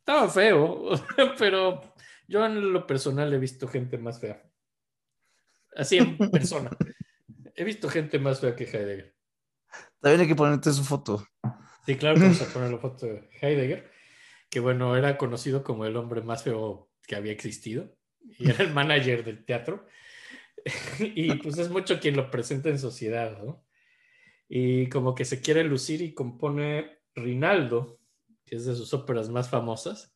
Estaba 0.01 0.28
feo, 0.28 0.91
pero 1.39 1.80
yo 2.26 2.45
en 2.45 2.72
lo 2.72 2.87
personal 2.87 3.32
he 3.32 3.39
visto 3.39 3.68
gente 3.68 3.97
más 3.97 4.20
fea. 4.20 4.43
Así 5.76 5.99
en 5.99 6.18
persona. 6.30 6.70
He 7.55 7.62
visto 7.64 7.89
gente 7.89 8.18
más 8.18 8.41
fea 8.41 8.57
que 8.57 8.64
Heidegger. 8.64 9.13
También 10.00 10.22
hay 10.22 10.28
que 10.28 10.34
ponerte 10.34 10.72
su 10.72 10.84
foto. 10.84 11.26
Sí, 11.86 11.96
claro 11.96 12.20
vamos 12.20 12.40
a 12.40 12.52
poner 12.52 12.70
la 12.70 12.78
foto 12.78 13.06
de 13.06 13.28
Heidegger, 13.40 13.90
que 14.48 14.60
bueno, 14.60 14.96
era 14.96 15.18
conocido 15.18 15.62
como 15.62 15.84
el 15.84 15.96
hombre 15.96 16.22
más 16.22 16.42
feo 16.42 16.90
que 17.06 17.16
había 17.16 17.32
existido 17.32 17.94
y 18.38 18.50
era 18.50 18.64
el 18.64 18.72
manager 18.72 19.24
del 19.24 19.44
teatro. 19.44 19.86
Y 20.98 21.34
pues 21.34 21.58
es 21.58 21.68
mucho 21.68 22.00
quien 22.00 22.16
lo 22.16 22.30
presenta 22.30 22.70
en 22.70 22.78
sociedad, 22.78 23.42
¿no? 23.42 23.66
Y 24.48 24.88
como 24.88 25.14
que 25.14 25.24
se 25.24 25.42
quiere 25.42 25.62
lucir 25.64 26.00
y 26.00 26.14
compone 26.14 27.00
Rinaldo, 27.14 27.98
que 28.46 28.56
es 28.56 28.64
de 28.64 28.74
sus 28.74 28.94
óperas 28.94 29.28
más 29.28 29.50
famosas, 29.50 30.14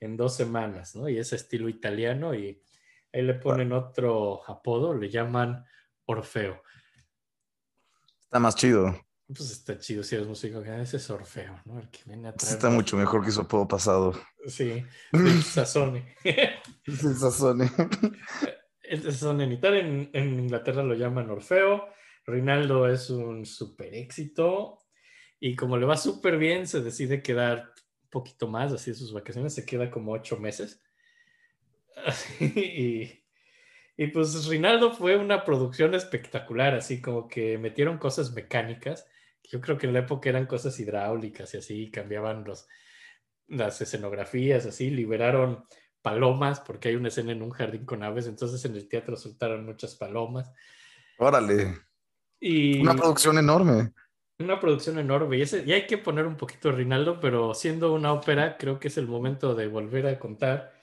en 0.00 0.16
dos 0.16 0.36
semanas, 0.36 0.94
¿no? 0.96 1.08
Y 1.08 1.18
es 1.18 1.32
estilo 1.32 1.68
italiano 1.68 2.34
y 2.34 2.62
ahí 3.12 3.22
le 3.22 3.34
ponen 3.34 3.72
otro 3.72 4.42
apodo, 4.48 4.94
le 4.94 5.08
llaman 5.08 5.64
Orfeo. 6.04 6.62
Está 8.26 8.40
más 8.40 8.56
chido. 8.56 9.00
Pues 9.28 9.50
está 9.50 9.78
chido 9.78 10.02
si 10.02 10.14
eres 10.14 10.26
músico, 10.26 10.62
que 10.62 10.80
ese 10.80 10.98
es 10.98 11.10
Orfeo, 11.10 11.60
¿no? 11.64 11.80
El 11.80 11.88
que 11.90 12.00
viene 12.06 12.28
a 12.28 12.32
traer. 12.32 12.54
Está 12.54 12.70
mucho 12.70 12.96
mejor 12.96 13.24
que 13.24 13.30
su 13.30 13.40
apodo 13.40 13.66
pasado. 13.66 14.12
Sí, 14.46 14.84
el 15.12 15.42
Sassone. 15.42 16.14
Es 16.86 17.04
el 17.04 17.16
Sassone. 17.16 17.70
El 18.82 19.02
Sassone 19.02 19.44
en 19.44 19.52
Italia, 19.52 19.80
en, 19.80 20.10
en 20.12 20.40
Inglaterra 20.40 20.82
lo 20.82 20.94
llaman 20.94 21.30
Orfeo. 21.30 21.88
Rinaldo 22.26 22.88
es 22.88 23.10
un 23.10 23.46
súper 23.46 23.94
éxito. 23.94 24.78
Y 25.38 25.54
como 25.54 25.76
le 25.76 25.86
va 25.86 25.96
súper 25.96 26.38
bien, 26.38 26.66
se 26.66 26.80
decide 26.80 27.22
quedar 27.22 27.72
un 28.04 28.10
poquito 28.10 28.48
más, 28.48 28.72
así 28.72 28.90
de 28.90 28.96
sus 28.96 29.12
vacaciones, 29.12 29.54
se 29.54 29.66
queda 29.66 29.90
como 29.90 30.12
ocho 30.12 30.36
meses. 30.38 30.82
y, 32.40 33.24
y 33.96 34.08
pues 34.08 34.46
Rinaldo 34.46 34.92
fue 34.92 35.16
una 35.16 35.44
producción 35.44 35.94
espectacular, 35.94 36.74
así 36.74 37.00
como 37.00 37.28
que 37.28 37.56
metieron 37.56 37.96
cosas 37.96 38.32
mecánicas. 38.32 39.06
Yo 39.44 39.60
creo 39.60 39.78
que 39.78 39.86
en 39.86 39.94
la 39.94 40.00
época 40.00 40.28
eran 40.28 40.46
cosas 40.46 40.78
hidráulicas 40.78 41.54
y 41.54 41.58
así, 41.58 41.90
cambiaban 41.90 42.44
los, 42.44 42.68
las 43.48 43.80
escenografías, 43.80 44.66
así, 44.66 44.90
liberaron 44.90 45.64
palomas, 46.02 46.60
porque 46.60 46.88
hay 46.88 46.96
una 46.96 47.08
escena 47.08 47.32
en 47.32 47.42
un 47.42 47.50
jardín 47.50 47.86
con 47.86 48.02
aves, 48.02 48.26
entonces 48.26 48.64
en 48.64 48.76
el 48.76 48.88
teatro 48.88 49.16
soltaron 49.16 49.64
muchas 49.64 49.94
palomas. 49.94 50.52
Órale. 51.18 51.78
Y 52.38 52.80
Una 52.80 52.94
producción 52.94 53.38
enorme. 53.38 53.92
una 54.38 54.60
producción 54.60 54.98
enorme. 54.98 55.38
Y, 55.38 55.42
ese, 55.42 55.64
y 55.66 55.72
hay 55.72 55.86
que 55.86 55.96
poner 55.96 56.26
un 56.26 56.36
poquito 56.36 56.70
Rinaldo, 56.70 57.18
pero 57.18 57.54
siendo 57.54 57.94
una 57.94 58.12
ópera, 58.12 58.58
creo 58.58 58.78
que 58.78 58.88
es 58.88 58.98
el 58.98 59.06
momento 59.06 59.54
de 59.54 59.68
volver 59.68 60.06
a 60.06 60.18
contar 60.18 60.74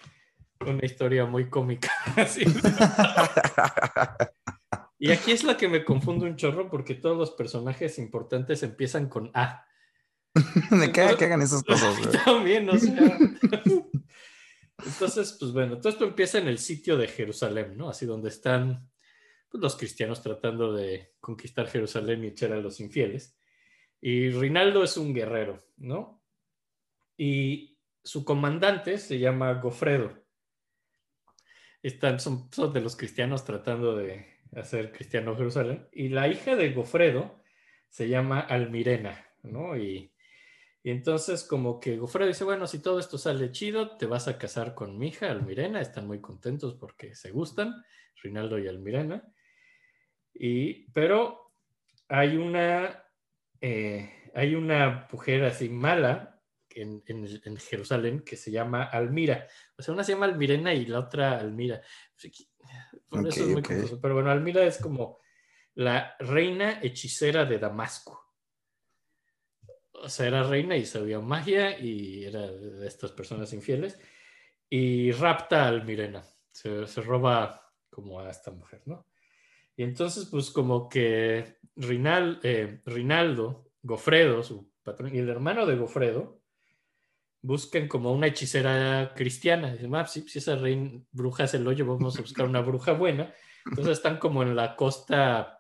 una 0.67 0.85
historia 0.85 1.25
muy 1.25 1.49
cómica. 1.49 1.91
Y 5.03 5.11
aquí 5.11 5.33
es 5.33 5.43
la 5.43 5.57
que 5.57 5.67
me 5.67 5.83
confunde 5.83 6.27
un 6.27 6.37
chorro, 6.37 6.69
porque 6.69 6.95
todos 6.95 7.17
los 7.17 7.31
personajes 7.31 7.99
importantes 7.99 8.63
empiezan 8.63 9.09
con 9.09 9.31
A. 9.33 9.67
Me 10.71 10.93
caga 10.93 11.17
que 11.17 11.25
hagan 11.25 11.41
esas 11.41 11.61
cosas. 11.61 12.09
También, 12.25 12.69
o 12.69 12.79
sea. 12.79 13.19
Entonces, 14.85 15.35
pues 15.37 15.51
bueno, 15.51 15.79
todo 15.79 15.89
esto 15.89 16.05
empieza 16.05 16.37
en 16.37 16.47
el 16.47 16.57
sitio 16.57 16.95
de 16.95 17.09
Jerusalén, 17.09 17.75
¿no? 17.75 17.89
Así 17.89 18.05
donde 18.05 18.29
están 18.29 18.89
pues, 19.49 19.61
los 19.61 19.75
cristianos 19.75 20.21
tratando 20.21 20.71
de 20.71 21.15
conquistar 21.19 21.67
Jerusalén 21.67 22.23
y 22.23 22.27
echar 22.27 22.53
a 22.53 22.61
los 22.61 22.79
infieles. 22.79 23.37
Y 23.99 24.29
Rinaldo 24.29 24.85
es 24.85 24.95
un 24.95 25.13
guerrero, 25.13 25.61
¿no? 25.75 26.23
Y 27.17 27.77
su 28.05 28.23
comandante 28.23 28.97
se 28.97 29.19
llama 29.19 29.55
Gofredo. 29.55 30.22
Están, 31.83 32.19
son, 32.19 32.49
de 32.73 32.81
los 32.81 32.95
cristianos 32.95 33.45
tratando 33.45 33.95
de 33.95 34.25
hacer 34.55 34.91
cristiano 34.91 35.35
Jerusalén. 35.35 35.87
Y 35.91 36.09
la 36.09 36.27
hija 36.27 36.55
de 36.55 36.71
Gofredo 36.71 37.43
se 37.89 38.09
llama 38.09 38.39
Almirena, 38.39 39.27
¿no? 39.43 39.77
Y 39.77 40.13
y 40.83 40.91
entonces 40.91 41.45
como 41.45 41.79
que 41.79 41.97
Gofredo 41.97 42.27
dice, 42.27 42.43
bueno, 42.43 42.67
si 42.67 42.81
todo 42.81 42.99
esto 42.99 43.17
sale 43.17 43.51
chido, 43.51 43.95
te 43.95 44.05
vas 44.05 44.27
a 44.27 44.37
casar 44.37 44.75
con 44.75 44.97
mi 44.97 45.07
hija, 45.07 45.31
Almirena. 45.31 45.79
Están 45.79 46.07
muy 46.07 46.19
contentos 46.19 46.75
porque 46.75 47.15
se 47.15 47.31
gustan, 47.31 47.73
Rinaldo 48.21 48.59
y 48.59 48.67
Almirena. 48.67 49.23
Y, 50.33 50.91
pero 50.91 51.53
hay 52.09 52.35
una, 52.35 53.01
eh, 53.61 54.29
hay 54.35 54.55
una 54.55 55.07
mujer 55.09 55.45
así 55.45 55.69
mala 55.69 56.32
en, 56.75 57.03
en, 57.07 57.27
en 57.43 57.57
Jerusalén 57.57 58.21
que 58.21 58.35
se 58.35 58.51
llama 58.51 58.83
Almira. 58.83 59.47
O 59.77 59.81
sea, 59.81 59.93
una 59.93 60.03
se 60.03 60.13
llama 60.13 60.25
Almirena 60.25 60.73
y 60.73 60.85
la 60.85 60.99
otra 60.99 61.39
Almira. 61.39 61.81
Por 63.09 63.27
eso 63.27 63.43
es 63.43 63.49
muy 63.49 63.61
ok. 63.61 63.67
confuso. 63.67 64.01
Pero 64.01 64.15
bueno, 64.15 64.31
Almira 64.31 64.63
es 64.63 64.77
como 64.77 65.19
la 65.75 66.15
reina 66.19 66.79
hechicera 66.81 67.45
de 67.45 67.59
Damasco 67.59 68.23
o 70.03 70.09
sea, 70.09 70.27
era 70.27 70.43
reina 70.43 70.75
y 70.75 70.85
sabía 70.85 71.19
magia 71.21 71.79
y 71.79 72.25
era 72.25 72.41
de 72.51 72.85
estas 72.85 73.11
personas 73.11 73.53
infieles. 73.53 73.97
Y 74.69 75.11
rapta 75.11 75.63
a 75.63 75.67
Almirena. 75.69 76.23
Se, 76.51 76.85
se 76.87 77.01
roba 77.01 77.71
como 77.89 78.19
a 78.19 78.29
esta 78.29 78.51
mujer, 78.51 78.81
¿no? 78.85 79.07
Y 79.75 79.83
entonces, 79.83 80.25
pues 80.25 80.51
como 80.51 80.89
que 80.89 81.57
Rinal, 81.75 82.39
eh, 82.43 82.81
Rinaldo, 82.85 83.71
Gofredo, 83.81 84.43
su 84.43 84.71
patrón, 84.83 85.15
y 85.15 85.19
el 85.19 85.29
hermano 85.29 85.65
de 85.65 85.77
Gofredo, 85.77 86.41
buscan 87.43 87.87
como 87.87 88.11
una 88.11 88.27
hechicera 88.27 89.13
cristiana. 89.15 89.73
Dicen, 89.73 89.93
ah, 89.93 90.07
sí, 90.07 90.25
si 90.27 90.39
esa 90.39 90.55
reina, 90.55 90.99
bruja 91.11 91.45
se 91.45 91.59
lo 91.59 91.69
oye, 91.69 91.83
vamos 91.83 92.17
a 92.17 92.21
buscar 92.21 92.47
una 92.47 92.61
bruja 92.61 92.93
buena. 92.93 93.31
Entonces 93.65 93.97
están 93.97 94.17
como 94.17 94.41
en 94.41 94.55
la 94.55 94.75
costa 94.75 95.59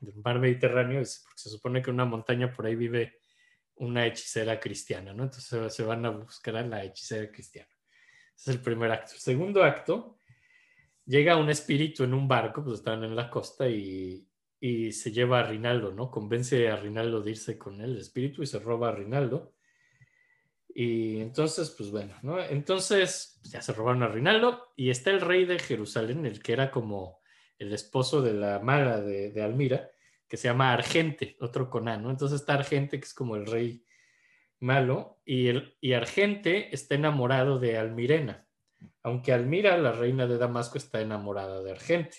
del 0.00 0.14
mar 0.24 0.38
Mediterráneo, 0.38 1.00
es 1.00 1.22
porque 1.24 1.38
se 1.42 1.50
supone 1.50 1.82
que 1.82 1.90
en 1.90 1.94
una 1.94 2.04
montaña 2.04 2.52
por 2.52 2.66
ahí 2.66 2.76
vive 2.76 3.18
una 3.74 4.06
hechicera 4.06 4.58
cristiana, 4.58 5.12
¿no? 5.12 5.24
Entonces 5.24 5.74
se- 5.74 5.82
van 5.82 6.06
a 6.06 6.10
buscar 6.10 6.56
a 6.56 6.62
la 6.66 6.84
hechicera 6.84 7.30
cristiana. 7.30 7.68
Ese 8.36 8.50
es 8.52 8.56
el 8.56 8.62
primer 8.62 8.90
acto. 8.92 9.14
El 9.14 9.20
segundo 9.20 9.64
acto, 9.64 10.20
llega 11.04 11.36
un 11.36 11.50
espíritu 11.50 12.04
en 12.04 12.14
un 12.14 12.28
barco, 12.28 12.62
pues 12.62 12.78
están 12.78 13.02
en 13.02 13.16
la 13.16 13.28
costa 13.28 13.68
y, 13.68 14.28
y 14.60 14.92
se 14.92 15.10
lleva 15.10 15.40
a 15.40 15.44
Rinaldo, 15.44 15.92
¿no? 15.92 16.10
Convence 16.10 16.68
a 16.68 16.76
Rinaldo 16.76 17.20
de 17.22 17.30
irse 17.32 17.58
con 17.58 17.80
el 17.80 17.98
espíritu, 17.98 18.42
y 18.42 18.46
se 18.46 18.58
roba 18.60 18.90
a 18.90 18.92
Rinaldo. 18.92 19.54
Y 20.68 21.20
entonces, 21.20 21.70
pues 21.70 21.90
bueno, 21.90 22.14
¿no? 22.22 22.42
Entonces 22.42 23.40
ya 23.42 23.60
se 23.62 23.72
robaron 23.72 24.02
a 24.02 24.08
Rinaldo 24.08 24.72
y 24.76 24.90
está 24.90 25.10
el 25.10 25.20
rey 25.20 25.44
de 25.44 25.58
Jerusalén, 25.58 26.26
el 26.26 26.42
que 26.42 26.52
era 26.52 26.70
como 26.70 27.20
el 27.58 27.72
esposo 27.72 28.22
de 28.22 28.34
la 28.34 28.60
mala 28.60 29.00
de, 29.00 29.30
de 29.30 29.42
Almira, 29.42 29.90
que 30.28 30.36
se 30.36 30.48
llama 30.48 30.72
Argente, 30.72 31.36
otro 31.40 31.70
con 31.70 31.88
A, 31.88 31.96
¿no? 31.96 32.10
Entonces 32.10 32.40
está 32.40 32.54
Argente, 32.54 33.00
que 33.00 33.06
es 33.06 33.14
como 33.14 33.34
el 33.34 33.46
rey 33.46 33.84
malo, 34.60 35.20
y, 35.24 35.48
el, 35.48 35.76
y 35.80 35.94
Argente 35.94 36.72
está 36.74 36.94
enamorado 36.94 37.58
de 37.58 37.78
Almirena, 37.78 38.46
aunque 39.02 39.32
Almira, 39.32 39.76
la 39.78 39.92
reina 39.92 40.26
de 40.26 40.38
Damasco, 40.38 40.78
está 40.78 41.00
enamorada 41.00 41.62
de 41.62 41.70
Argente. 41.72 42.18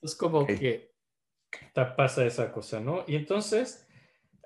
Es 0.00 0.14
como 0.14 0.46
que 0.46 0.92
pasa 1.96 2.24
esa 2.24 2.52
cosa, 2.52 2.80
¿no? 2.80 3.04
Y 3.06 3.16
entonces 3.16 3.86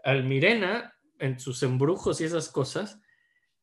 Almirena, 0.02 0.94
en 1.22 1.38
sus 1.38 1.62
embrujos 1.62 2.20
y 2.20 2.24
esas 2.24 2.48
cosas, 2.48 3.00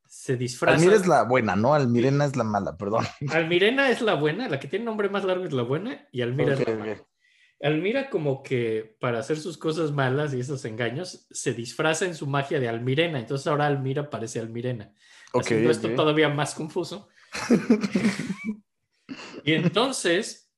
se 0.06 0.36
disfraza. 0.36 0.76
Almira 0.76 0.96
es 0.96 1.06
la 1.06 1.24
buena, 1.24 1.54
¿no? 1.54 1.74
Almirena 1.74 2.24
es 2.24 2.34
la 2.34 2.42
mala, 2.42 2.76
perdón. 2.76 3.06
Almirena 3.30 3.90
es 3.90 4.00
la 4.00 4.14
buena, 4.14 4.48
la 4.48 4.58
que 4.58 4.66
tiene 4.66 4.86
nombre 4.86 5.08
más 5.08 5.24
largo 5.24 5.44
es 5.44 5.52
la 5.52 5.62
buena, 5.62 6.08
y 6.10 6.22
Almira 6.22 6.54
Ok, 6.54 6.60
es 6.60 6.68
la 6.68 6.74
mala. 6.74 7.06
Almira 7.62 8.08
como 8.08 8.42
que 8.42 8.96
para 8.98 9.18
hacer 9.18 9.36
sus 9.36 9.58
cosas 9.58 9.92
malas 9.92 10.32
y 10.32 10.40
esos 10.40 10.64
engaños 10.64 11.26
se 11.30 11.52
disfraza 11.52 12.06
en 12.06 12.14
su 12.14 12.26
magia 12.26 12.58
de 12.58 12.70
Almirena. 12.70 13.18
Entonces 13.18 13.46
ahora 13.46 13.66
Almira 13.66 14.08
parece 14.08 14.40
Almirena. 14.40 14.94
Ok, 15.34 15.42
haciendo 15.42 15.70
esto 15.70 15.94
todavía 15.94 16.30
más 16.30 16.54
confuso. 16.54 17.10
y 19.44 19.52
entonces 19.52 20.50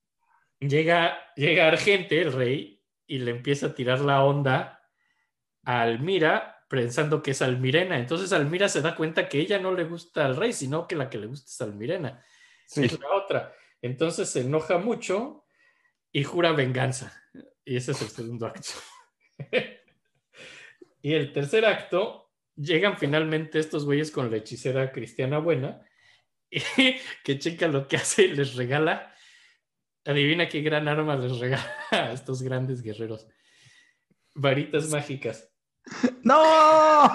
llega, 0.61 1.19
llega 1.35 1.67
Argente, 1.67 2.23
el 2.23 2.33
rey, 2.33 2.85
y 3.09 3.19
le 3.19 3.33
empieza 3.33 3.67
a 3.67 3.75
tirar 3.75 4.01
la 4.01 4.23
onda 4.23 4.81
a 5.65 5.83
Almira 5.83 6.62
pensando 6.73 7.23
que 7.23 7.33
es 7.33 7.43
Almirena. 7.43 7.99
Entonces 7.99 8.33
Almira 8.33 8.67
se 8.67 8.81
da 8.81 8.97
cuenta 8.97 9.29
que 9.29 9.39
ella 9.39 9.59
no 9.59 9.75
le 9.75 9.85
gusta 9.85 10.25
al 10.25 10.37
rey, 10.37 10.55
sino 10.55 10.89
que 10.89 10.97
la 10.97 11.11
que 11.11 11.19
le 11.19 11.27
gusta 11.27 11.51
es 11.51 11.61
Almirena 11.61 12.25
Sí. 12.65 12.87
es 12.87 12.99
la 12.99 13.11
otra. 13.11 13.55
Entonces 13.83 14.31
se 14.31 14.41
enoja 14.41 14.79
mucho 14.79 15.45
y 16.11 16.25
jura 16.25 16.53
venganza. 16.53 17.13
Y 17.63 17.77
ese 17.77 17.93
es 17.93 18.01
el 18.01 18.09
segundo 18.09 18.47
acto. 18.47 18.71
y 21.03 21.13
el 21.13 21.31
tercer 21.35 21.67
acto, 21.67 22.33
llegan 22.57 22.97
finalmente 22.97 23.59
estos 23.59 23.85
güeyes 23.85 24.11
con 24.11 24.31
la 24.31 24.39
hechicera 24.39 24.93
cristiana 24.93 25.41
buena 25.41 25.87
que 27.25 27.39
checa 27.39 27.69
lo 27.69 27.87
que 27.87 27.97
hace 27.99 28.23
y 28.23 28.35
les 28.35 28.55
regala. 28.55 29.15
Adivina 30.07 30.49
qué 30.49 30.63
gran 30.63 30.89
arma 30.89 31.17
les 31.17 31.39
regala 31.39 31.71
a 31.91 32.13
estos 32.13 32.41
grandes 32.41 32.81
guerreros. 32.81 33.29
Varitas 34.35 34.89
mágicas. 34.89 35.52
¡No! 36.23 37.11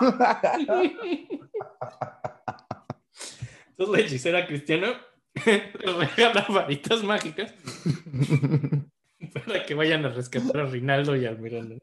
Entonces 3.70 3.96
la 3.96 4.00
hechicera 4.00 4.48
cristiana 4.48 5.00
les 5.46 5.96
regala 5.96 6.46
varitas 6.50 7.04
mágicas 7.04 7.54
para 9.34 9.66
que 9.66 9.74
vayan 9.74 10.06
a 10.06 10.10
rescatar 10.10 10.58
a 10.62 10.66
Rinaldo 10.66 11.16
y 11.16 11.26
al 11.26 11.40
Miranda. 11.40 11.78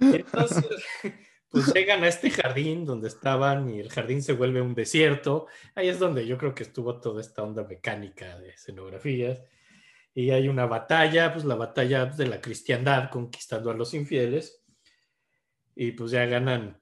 Entonces, 0.00 0.64
pues 1.50 1.72
llegan 1.74 2.04
a 2.04 2.08
este 2.08 2.30
jardín 2.30 2.84
donde 2.84 3.08
estaban 3.08 3.68
y 3.70 3.80
el 3.80 3.90
jardín 3.90 4.22
se 4.22 4.32
vuelve 4.32 4.60
un 4.60 4.74
desierto. 4.74 5.46
Ahí 5.74 5.88
es 5.88 5.98
donde 5.98 6.26
yo 6.26 6.38
creo 6.38 6.54
que 6.54 6.62
estuvo 6.62 7.00
toda 7.00 7.20
esta 7.20 7.42
onda 7.42 7.64
mecánica 7.64 8.38
de 8.38 8.50
escenografías. 8.50 9.42
Y 10.14 10.30
hay 10.30 10.48
una 10.48 10.66
batalla, 10.66 11.32
pues 11.32 11.44
la 11.44 11.54
batalla 11.54 12.06
de 12.06 12.26
la 12.26 12.40
cristiandad 12.40 13.10
conquistando 13.10 13.70
a 13.70 13.74
los 13.74 13.94
infieles. 13.94 14.59
Y 15.82 15.92
pues 15.92 16.10
ya 16.10 16.26
ganan 16.26 16.78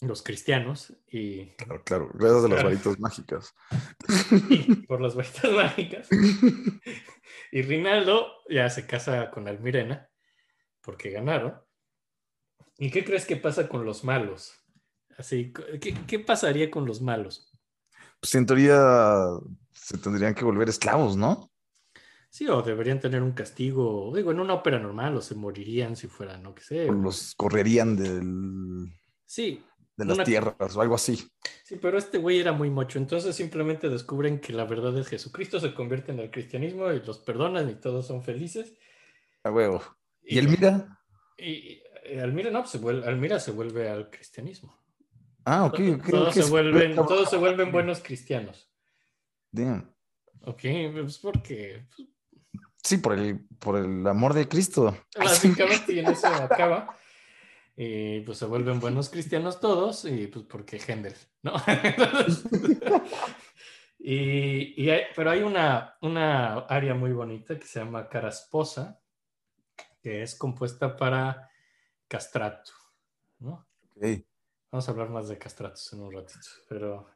los 0.00 0.22
cristianos 0.22 0.96
y 1.08 1.56
Claro, 1.56 1.82
claro, 1.82 2.10
gracias 2.14 2.44
a 2.44 2.48
las 2.48 2.62
varitas 2.62 3.00
mágicas. 3.00 3.54
y 4.48 4.74
por 4.86 5.00
las 5.00 5.16
varitas 5.16 5.50
mágicas. 5.50 6.08
Y 7.50 7.62
Rinaldo 7.62 8.28
ya 8.48 8.70
se 8.70 8.86
casa 8.86 9.32
con 9.32 9.48
Almirena 9.48 10.08
porque 10.82 11.10
ganaron. 11.10 11.60
¿Y 12.76 12.92
qué 12.92 13.04
crees 13.04 13.26
que 13.26 13.34
pasa 13.34 13.68
con 13.68 13.84
los 13.84 14.04
malos? 14.04 14.54
Así, 15.16 15.52
¿qué, 15.80 15.96
qué 16.06 16.18
pasaría 16.20 16.70
con 16.70 16.86
los 16.86 17.02
malos? 17.02 17.50
Pues 18.20 18.36
en 18.36 18.46
teoría 18.46 19.30
se 19.72 19.98
tendrían 19.98 20.36
que 20.36 20.44
volver 20.44 20.68
esclavos, 20.68 21.16
¿no? 21.16 21.50
Sí, 22.30 22.46
o 22.48 22.60
deberían 22.62 23.00
tener 23.00 23.22
un 23.22 23.32
castigo, 23.32 24.12
digo, 24.14 24.30
en 24.32 24.40
una 24.40 24.54
ópera 24.54 24.78
normal, 24.78 25.16
o 25.16 25.22
se 25.22 25.34
morirían 25.34 25.96
si 25.96 26.06
fueran, 26.08 26.42
no 26.42 26.54
que 26.54 26.62
sé. 26.62 26.88
O 26.88 26.92
los 26.92 27.34
correrían 27.34 27.96
del- 27.96 28.92
Sí, 29.24 29.62
de 29.96 30.04
las 30.04 30.16
Una- 30.16 30.24
tierras 30.24 30.76
o 30.76 30.80
algo 30.80 30.94
así. 30.94 31.16
sí, 31.64 31.76
pero 31.80 31.98
este 31.98 32.18
güey 32.18 32.38
era 32.38 32.52
muy 32.52 32.70
mocho, 32.70 32.98
entonces 32.98 33.34
simplemente 33.34 33.88
descubren 33.88 34.40
que 34.40 34.52
la 34.52 34.64
verdad 34.64 34.96
es 34.98 35.08
Jesucristo, 35.08 35.58
se 35.58 35.74
convierte 35.74 36.12
en 36.12 36.18
el 36.20 36.30
cristianismo 36.30 36.92
y 36.92 37.00
los 37.00 37.18
perdonan 37.18 37.68
y 37.70 37.74
todos 37.74 38.06
son 38.06 38.22
felices. 38.22 38.74
A 39.44 39.50
huevo. 39.50 39.82
¿Y 40.22 40.38
él 40.38 40.48
mira? 40.48 41.00
Y, 41.38 41.80
y 42.10 42.18
Almira 42.18 42.50
no, 42.50 42.60
pues 42.60 42.70
se 42.72 42.78
vuelve, 42.78 43.06
Almira 43.06 43.40
se 43.40 43.52
vuelve 43.52 43.88
al 43.88 44.10
cristianismo. 44.10 44.76
Ah, 45.44 45.64
ok, 45.64 45.80
ok. 45.96 46.10
todos, 46.10 46.34
se 46.34 46.44
vuelven, 46.44 46.94
todos 46.94 47.30
se 47.30 47.36
vuelven 47.38 47.72
buenos 47.72 48.00
cristianos. 48.00 48.70
Damn. 49.50 49.94
Ok, 50.42 50.62
pues 50.92 51.18
porque 51.18 51.86
pues, 51.96 52.08
Sí, 52.88 52.96
por 52.96 53.18
el, 53.18 53.40
por 53.58 53.76
el 53.76 54.06
amor 54.06 54.32
de 54.32 54.48
Cristo. 54.48 54.96
básicamente 55.22 55.92
y 55.92 55.98
en 55.98 56.06
eso 56.06 56.26
acaba. 56.28 56.96
Y 57.76 58.20
pues 58.22 58.38
se 58.38 58.46
vuelven 58.46 58.80
buenos 58.80 59.10
cristianos 59.10 59.60
todos, 59.60 60.06
y 60.06 60.26
pues 60.28 60.46
porque 60.46 60.78
Händel, 60.80 61.14
¿no? 61.42 61.52
y, 63.98 64.82
y 64.82 64.88
hay- 64.90 65.02
pero 65.14 65.30
hay 65.30 65.42
una, 65.42 65.96
una 66.00 66.60
área 66.60 66.94
muy 66.94 67.12
bonita 67.12 67.58
que 67.58 67.66
se 67.66 67.80
llama 67.80 68.08
Carasposa, 68.08 68.98
que 70.02 70.22
es 70.22 70.34
compuesta 70.34 70.96
para 70.96 71.50
castrato, 72.08 72.72
¿no? 73.38 73.66
Ok. 73.94 74.24
Vamos 74.72 74.88
a 74.88 74.92
hablar 74.92 75.10
más 75.10 75.28
de 75.28 75.36
castratos 75.36 75.92
en 75.92 76.00
un 76.00 76.10
ratito, 76.12 76.40
pero 76.70 77.06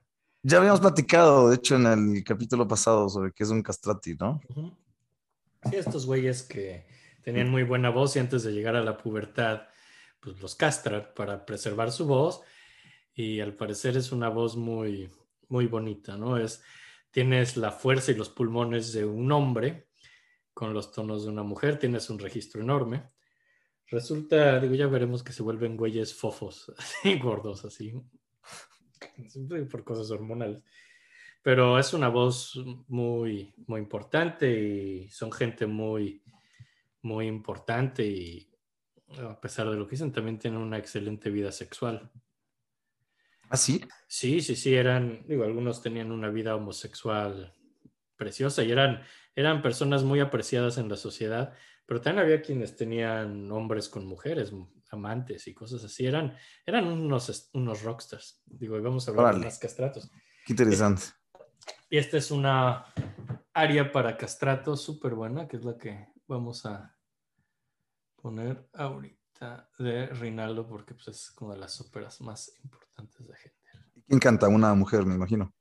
Ya 0.42 0.58
habíamos 0.58 0.80
platicado, 0.80 1.48
de 1.48 1.56
hecho, 1.56 1.76
en 1.76 1.86
el 1.86 2.24
capítulo 2.24 2.68
pasado 2.68 3.08
sobre 3.08 3.32
qué 3.32 3.44
es 3.44 3.48
un 3.48 3.62
castrati, 3.62 4.14
¿no? 4.16 4.38
Ujú. 4.50 4.70
Sí, 5.68 5.76
estos 5.76 6.06
güeyes 6.06 6.42
que 6.42 6.86
tenían 7.22 7.50
muy 7.50 7.62
buena 7.62 7.90
voz 7.90 8.16
y 8.16 8.18
antes 8.18 8.42
de 8.42 8.52
llegar 8.52 8.76
a 8.76 8.82
la 8.82 8.96
pubertad, 8.96 9.68
pues 10.20 10.40
los 10.40 10.54
castran 10.54 11.08
para 11.14 11.44
preservar 11.46 11.92
su 11.92 12.06
voz 12.06 12.42
y 13.14 13.40
al 13.40 13.54
parecer 13.54 13.96
es 13.96 14.12
una 14.12 14.28
voz 14.28 14.56
muy, 14.56 15.10
muy 15.48 15.66
bonita, 15.66 16.16
¿no? 16.16 16.36
Es, 16.36 16.62
tienes 17.10 17.56
la 17.56 17.70
fuerza 17.70 18.12
y 18.12 18.16
los 18.16 18.28
pulmones 18.28 18.92
de 18.92 19.04
un 19.04 19.30
hombre 19.30 19.88
con 20.52 20.74
los 20.74 20.92
tonos 20.92 21.24
de 21.24 21.30
una 21.30 21.42
mujer, 21.42 21.78
tienes 21.78 22.10
un 22.10 22.18
registro 22.18 22.60
enorme. 22.60 23.10
Resulta, 23.86 24.58
digo, 24.58 24.74
ya 24.74 24.86
veremos 24.86 25.22
que 25.22 25.32
se 25.32 25.42
vuelven 25.42 25.76
güeyes 25.76 26.14
fofos, 26.14 26.72
así, 26.78 27.18
gordos, 27.18 27.64
así, 27.64 27.92
por 29.70 29.84
cosas 29.84 30.10
hormonales 30.10 30.62
pero 31.42 31.78
es 31.78 31.92
una 31.92 32.08
voz 32.08 32.58
muy, 32.88 33.52
muy 33.66 33.80
importante 33.80 34.50
y 34.50 35.10
son 35.10 35.32
gente 35.32 35.66
muy, 35.66 36.22
muy 37.02 37.26
importante 37.26 38.06
y 38.06 38.48
a 39.18 39.38
pesar 39.40 39.68
de 39.68 39.76
lo 39.76 39.86
que 39.86 39.92
dicen, 39.92 40.12
también 40.12 40.38
tienen 40.38 40.60
una 40.60 40.78
excelente 40.78 41.30
vida 41.30 41.52
sexual. 41.52 42.10
¿Ah, 43.50 43.56
sí? 43.56 43.84
Sí, 44.06 44.40
sí, 44.40 44.56
sí, 44.56 44.74
eran, 44.74 45.26
digo, 45.26 45.44
algunos 45.44 45.82
tenían 45.82 46.12
una 46.12 46.30
vida 46.30 46.56
homosexual 46.56 47.52
preciosa 48.16 48.62
y 48.62 48.70
eran, 48.70 49.02
eran 49.34 49.62
personas 49.62 50.04
muy 50.04 50.20
apreciadas 50.20 50.78
en 50.78 50.88
la 50.88 50.96
sociedad, 50.96 51.52
pero 51.84 52.00
también 52.00 52.24
había 52.24 52.40
quienes 52.40 52.76
tenían 52.76 53.50
hombres 53.50 53.88
con 53.88 54.06
mujeres, 54.06 54.52
amantes 54.90 55.46
y 55.48 55.54
cosas 55.54 55.84
así, 55.84 56.06
eran, 56.06 56.36
eran 56.64 56.86
unos, 56.86 57.50
unos 57.52 57.82
rockstars, 57.82 58.42
digo, 58.46 58.78
y 58.78 58.80
vamos 58.80 59.06
a 59.06 59.10
hablar 59.10 59.26
Órale. 59.26 59.40
de 59.40 59.44
más 59.46 59.58
castratos. 59.58 60.10
Qué 60.46 60.52
interesante. 60.52 61.02
Y 61.90 61.98
esta 61.98 62.16
es 62.16 62.30
una 62.30 62.86
área 63.52 63.92
para 63.92 64.16
castrato 64.16 64.76
súper 64.76 65.14
buena, 65.14 65.46
que 65.46 65.56
es 65.56 65.64
la 65.64 65.76
que 65.76 66.08
vamos 66.26 66.64
a 66.64 66.96
poner 68.16 68.68
ahorita 68.72 69.68
de 69.78 70.06
Rinaldo, 70.06 70.66
porque 70.66 70.94
pues, 70.94 71.08
es 71.08 71.30
como 71.32 71.52
de 71.52 71.58
las 71.58 71.80
óperas 71.80 72.20
más 72.20 72.52
importantes 72.62 73.26
de 73.26 73.34
Händel. 73.34 73.92
¿Y 73.96 74.02
quién 74.02 74.20
canta? 74.20 74.48
Una 74.48 74.74
mujer, 74.74 75.04
me 75.04 75.14
imagino. 75.14 75.54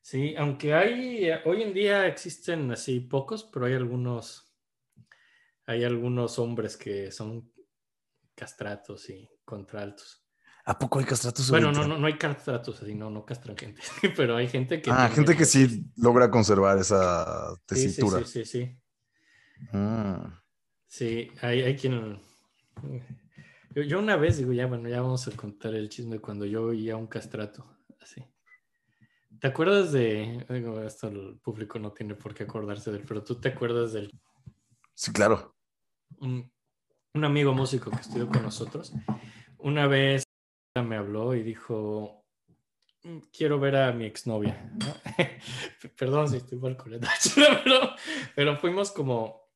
Sí, 0.00 0.34
aunque 0.36 0.72
hay, 0.72 1.28
hoy 1.44 1.62
en 1.62 1.74
día 1.74 2.06
existen 2.06 2.70
así 2.70 3.00
pocos, 3.00 3.44
pero 3.44 3.66
hay 3.66 3.74
algunos, 3.74 4.54
hay 5.66 5.84
algunos 5.84 6.38
hombres 6.38 6.76
que 6.76 7.10
son 7.10 7.52
castratos 8.34 9.10
y 9.10 9.28
contraltos. 9.44 10.25
¿A 10.68 10.76
poco 10.78 10.98
hay 10.98 11.04
castratos? 11.04 11.48
Bueno, 11.48 11.70
no, 11.70 11.86
no, 11.86 11.96
no 11.96 12.06
hay 12.08 12.18
castratos 12.18 12.82
así, 12.82 12.94
no, 12.94 13.08
no 13.08 13.24
castran 13.24 13.56
gente, 13.56 13.80
pero 14.16 14.36
hay 14.36 14.48
gente 14.48 14.82
que... 14.82 14.90
Ah, 14.90 15.06
tiene- 15.08 15.14
gente 15.14 15.36
que 15.36 15.44
sí 15.44 15.86
logra 15.96 16.28
conservar 16.30 16.76
esa 16.78 17.54
Sí, 17.68 17.76
sí, 17.76 17.84
tesitura. 17.86 18.24
sí, 18.24 18.44
sí, 18.44 18.44
sí. 18.44 18.78
Ah. 19.72 20.42
Sí, 20.88 21.30
hay, 21.40 21.62
hay 21.62 21.76
quien. 21.76 22.20
Yo, 23.74 23.82
yo 23.82 23.98
una 23.98 24.16
vez 24.16 24.38
digo, 24.38 24.52
ya, 24.52 24.66
bueno, 24.66 24.88
ya 24.88 25.00
vamos 25.02 25.26
a 25.28 25.32
contar 25.32 25.74
el 25.74 25.88
chisme 25.88 26.18
cuando 26.18 26.44
yo 26.46 26.64
oía 26.64 26.96
un 26.96 27.06
castrato. 27.06 27.66
Así. 28.00 28.24
¿Te 29.40 29.46
acuerdas 29.46 29.92
de.? 29.92 30.44
digo, 30.48 30.82
esto 30.82 31.08
el 31.08 31.38
público 31.42 31.78
no 31.78 31.92
tiene 31.92 32.14
por 32.14 32.34
qué 32.34 32.44
acordarse 32.44 32.90
del, 32.90 33.02
pero 33.02 33.22
tú 33.22 33.40
te 33.40 33.48
acuerdas 33.50 33.92
del. 33.92 34.10
Sí, 34.94 35.12
claro. 35.12 35.54
Un, 36.18 36.50
un 37.14 37.24
amigo 37.24 37.52
músico 37.54 37.90
que 37.90 38.00
estudió 38.00 38.28
con 38.28 38.42
nosotros. 38.42 38.92
Una 39.58 39.86
vez 39.86 40.25
me 40.82 40.96
habló 40.96 41.34
y 41.34 41.42
dijo: 41.42 42.24
"Mm, 43.04 43.18
Quiero 43.32 43.58
ver 43.60 43.76
a 43.76 43.92
mi 43.92 44.04
exnovia. 44.06 44.70
¿no? 44.74 44.86
Perdón 45.98 46.28
si 46.28 46.36
estoy 46.38 46.58
mal 46.58 46.76
con 46.76 46.92
la 46.92 46.98
pero, 47.64 47.90
pero 48.34 48.56
fuimos 48.56 48.92
como 48.92 49.46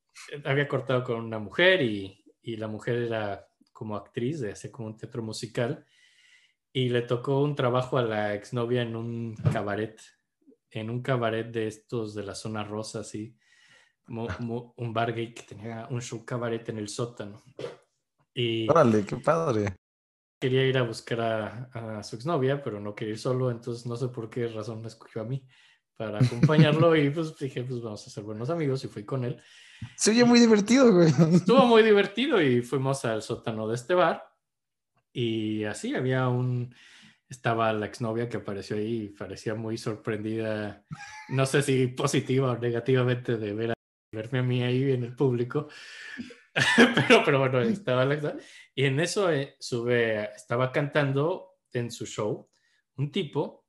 había 0.45 0.67
cortado 0.67 1.03
con 1.03 1.19
una 1.21 1.39
mujer 1.39 1.81
y, 1.81 2.23
y 2.41 2.57
la 2.57 2.67
mujer 2.67 2.95
era 2.97 3.47
como 3.71 3.95
actriz 3.95 4.39
de 4.41 4.51
hacer 4.51 4.69
como 4.71 4.87
un 4.89 4.97
teatro 4.97 5.23
musical 5.23 5.85
y 6.73 6.89
le 6.89 7.01
tocó 7.01 7.41
un 7.41 7.55
trabajo 7.55 7.97
a 7.97 8.03
la 8.03 8.33
exnovia 8.33 8.81
en 8.81 8.95
un 8.95 9.35
cabaret, 9.35 9.99
en 10.69 10.89
un 10.89 11.01
cabaret 11.01 11.47
de 11.51 11.67
estos 11.67 12.13
de 12.15 12.23
la 12.23 12.35
zona 12.35 12.63
rosa, 12.63 12.99
así, 13.01 13.35
mu- 14.07 14.27
mu- 14.39 14.73
un 14.77 14.93
bar 14.93 15.13
gay 15.13 15.33
que 15.33 15.43
tenía 15.43 15.87
un 15.89 16.01
show 16.01 16.23
cabaret 16.25 16.67
en 16.69 16.77
el 16.77 16.87
sótano. 16.87 17.41
Y 18.33 18.69
Órale, 18.69 19.05
qué 19.05 19.17
padre. 19.17 19.75
Quería 20.41 20.65
ir 20.65 20.77
a 20.77 20.81
buscar 20.81 21.21
a, 21.21 21.99
a 21.99 22.03
su 22.03 22.15
exnovia, 22.15 22.63
pero 22.63 22.79
no 22.79 22.95
quería 22.95 23.13
ir 23.13 23.19
solo, 23.19 23.51
entonces 23.51 23.85
no 23.85 23.95
sé 23.95 24.07
por 24.07 24.29
qué 24.29 24.47
razón 24.47 24.81
me 24.81 24.87
escogió 24.87 25.21
a 25.21 25.25
mí 25.25 25.45
para 25.95 26.17
acompañarlo 26.17 26.95
y 26.95 27.11
pues 27.11 27.37
dije, 27.37 27.63
pues 27.63 27.79
vamos 27.79 28.05
a 28.07 28.09
ser 28.09 28.23
buenos 28.23 28.49
amigos 28.49 28.83
y 28.83 28.87
fui 28.87 29.05
con 29.05 29.23
él. 29.23 29.39
Se 29.95 30.09
oye 30.09 30.25
muy 30.25 30.39
divertido, 30.39 30.91
güey. 30.91 31.13
Estuvo 31.35 31.63
muy 31.67 31.83
divertido 31.83 32.41
y 32.41 32.63
fuimos 32.63 33.05
al 33.05 33.21
sótano 33.21 33.67
de 33.67 33.75
este 33.75 33.93
bar 33.93 34.27
y 35.13 35.63
así 35.65 35.93
había 35.93 36.27
un, 36.27 36.73
estaba 37.29 37.71
la 37.73 37.85
exnovia 37.85 38.27
que 38.27 38.37
apareció 38.37 38.77
ahí 38.77 39.03
y 39.03 39.09
parecía 39.09 39.53
muy 39.53 39.77
sorprendida, 39.77 40.83
no 41.29 41.45
sé 41.45 41.61
si 41.61 41.85
positiva 41.85 42.51
o 42.51 42.57
negativamente 42.57 43.37
de 43.37 43.53
ver 43.53 43.71
a, 43.71 43.73
verme 44.11 44.39
a 44.39 44.43
mí 44.43 44.63
ahí 44.63 44.91
en 44.91 45.03
el 45.03 45.15
público, 45.15 45.67
pero, 46.95 47.23
pero 47.23 47.39
bueno, 47.39 47.61
estaba 47.61 48.05
la. 48.05 48.37
Y 48.75 48.85
en 48.85 48.99
eso 48.99 49.31
eh, 49.31 49.55
sube, 49.59 50.29
estaba 50.35 50.71
cantando 50.71 51.57
en 51.71 51.91
su 51.91 52.05
show 52.05 52.49
un 52.97 53.11
tipo 53.11 53.65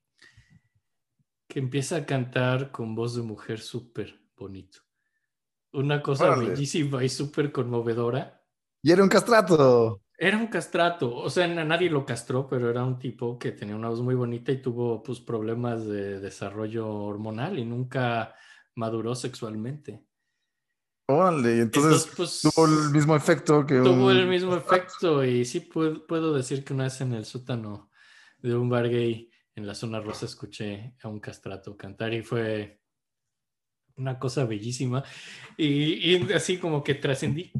que 1.48 1.60
empieza 1.60 1.96
a 1.96 2.06
cantar 2.06 2.70
con 2.70 2.94
voz 2.94 3.14
de 3.14 3.22
mujer 3.22 3.60
súper 3.60 4.20
bonito. 4.36 4.80
Una 5.72 6.02
cosa 6.02 6.24
Órale. 6.24 6.50
bellísima 6.50 7.04
y 7.04 7.08
súper 7.08 7.52
conmovedora. 7.52 8.42
Y 8.82 8.90
era 8.90 9.02
un 9.02 9.08
castrato. 9.08 10.02
Era 10.18 10.36
un 10.36 10.46
castrato, 10.46 11.14
o 11.16 11.28
sea, 11.30 11.48
na- 11.48 11.64
nadie 11.64 11.90
lo 11.90 12.04
castró, 12.04 12.46
pero 12.48 12.70
era 12.70 12.84
un 12.84 12.98
tipo 12.98 13.38
que 13.38 13.52
tenía 13.52 13.74
una 13.74 13.88
voz 13.88 14.00
muy 14.00 14.14
bonita 14.14 14.52
y 14.52 14.62
tuvo 14.62 15.02
pues 15.02 15.20
problemas 15.20 15.84
de 15.86 16.20
desarrollo 16.20 16.88
hormonal 16.88 17.58
y 17.58 17.64
nunca 17.64 18.34
maduró 18.76 19.14
sexualmente. 19.14 20.06
Órale, 21.12 21.56
y 21.56 21.60
entonces, 21.60 22.10
pues, 22.16 22.40
tuvo 22.40 22.66
el 22.66 22.90
mismo 22.90 23.14
efecto 23.14 23.66
que 23.66 23.74
tuvo 23.76 24.06
un 24.06 24.16
el 24.16 24.26
mismo 24.26 24.56
efecto 24.56 25.22
y 25.24 25.44
sí 25.44 25.60
puedo, 25.60 26.06
puedo 26.06 26.32
decir 26.32 26.64
que 26.64 26.72
una 26.72 26.84
vez 26.84 27.00
en 27.02 27.12
el 27.12 27.26
sótano 27.26 27.90
de 28.38 28.54
un 28.54 28.68
bar 28.68 28.88
gay 28.88 29.30
en 29.54 29.66
la 29.66 29.74
zona 29.74 30.00
rosa 30.00 30.26
escuché 30.26 30.94
a 31.02 31.08
un 31.08 31.20
castrato 31.20 31.76
cantar 31.76 32.14
y 32.14 32.22
fue 32.22 32.80
una 33.96 34.18
cosa 34.18 34.46
bellísima 34.46 35.04
y, 35.56 36.14
y 36.16 36.32
así 36.32 36.58
como 36.58 36.82
que 36.82 36.94
trascendí. 36.94 37.52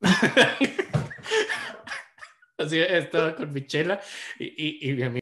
así 2.58 2.78
estaba 2.80 3.36
con 3.36 3.52
mi 3.52 3.66
chela 3.66 4.00
y, 4.38 4.46
y, 4.46 4.90
y 4.90 4.94
mi 4.94 5.02
amigo 5.04 5.20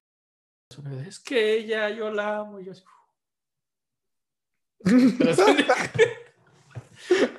es 1.07 1.21
que 1.21 1.59
ella 1.59 1.91
yo 1.91 2.11
la 2.11 2.39
amo 2.39 2.61
y 2.61 2.65
yo 2.65 2.73
así, 2.73 2.83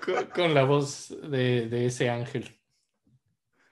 con, 0.06 0.26
con 0.28 0.54
la 0.54 0.64
voz 0.64 1.10
de, 1.30 1.68
de 1.68 1.86
ese 1.88 2.10
ángel. 2.10 2.54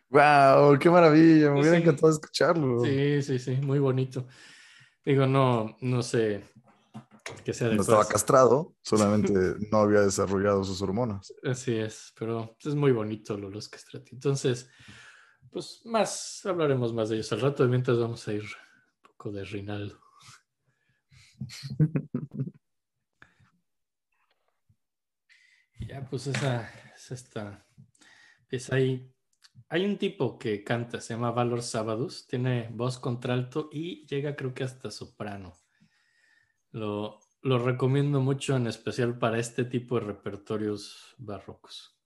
¡Wow! 0.10 0.78
¡Qué 0.80 0.90
maravilla! 0.90 1.52
Me 1.52 1.60
hubiera 1.62 1.78
encantado 1.78 2.12
escucharlo. 2.12 2.84
Sí, 2.86 3.22
sí, 3.22 3.40
sí, 3.40 3.56
muy 3.58 3.80
bonito. 3.80 4.28
Digo, 5.04 5.26
no, 5.28 5.76
no 5.82 6.02
sé 6.02 6.44
que 7.44 7.54
sea 7.54 7.70
de 7.70 7.76
No 7.76 7.82
estaba 7.82 8.08
castrado, 8.08 8.76
solamente 8.82 9.34
no 9.72 9.80
había 9.80 10.02
desarrollado 10.02 10.64
sus 10.64 10.82
hormonas. 10.82 11.34
Así 11.44 11.76
es, 11.76 12.14
pero 12.18 12.56
es 12.64 12.76
muy 12.76 12.92
bonito 12.92 13.38
lo- 13.38 13.50
los 13.50 13.68
castrati. 13.68 14.12
Entonces, 14.16 14.70
pues 15.52 15.82
más, 15.86 16.46
hablaremos 16.46 16.94
más 16.94 17.10
de 17.10 17.16
ellos 17.16 17.32
al 17.34 17.42
rato, 17.42 17.68
mientras 17.68 17.98
vamos 18.00 18.28
a 18.28 18.34
ir 18.34 18.44
un 18.44 19.10
poco 19.10 19.32
de 19.32 19.44
Rinaldo. 19.44 20.00
Y 25.64 25.65
Ya, 25.80 26.06
pues 26.10 26.28
esa 26.28 26.70
es 26.96 27.12
esta. 27.12 27.66
Es 28.50 28.72
ahí. 28.72 29.12
Hay 29.70 29.86
un 29.86 29.98
tipo 29.98 30.38
que 30.38 30.64
canta, 30.64 31.02
se 31.02 31.14
llama 31.14 31.32
Valor 31.32 31.62
Sábados, 31.62 32.28
tiene 32.28 32.70
voz 32.72 33.00
contralto 33.00 33.70
y 33.72 34.06
llega 34.06 34.36
creo 34.36 34.54
que 34.54 34.64
hasta 34.64 34.92
soprano. 34.92 35.58
Lo, 36.72 37.20
lo 37.42 37.60
recomiendo 37.60 38.20
mucho, 38.20 38.56
en 38.56 38.68
especial 38.68 39.18
para 39.18 39.40
este 39.40 39.66
tipo 39.66 40.00
de 40.00 40.06
repertorios 40.08 41.16
barrocos. 41.18 41.98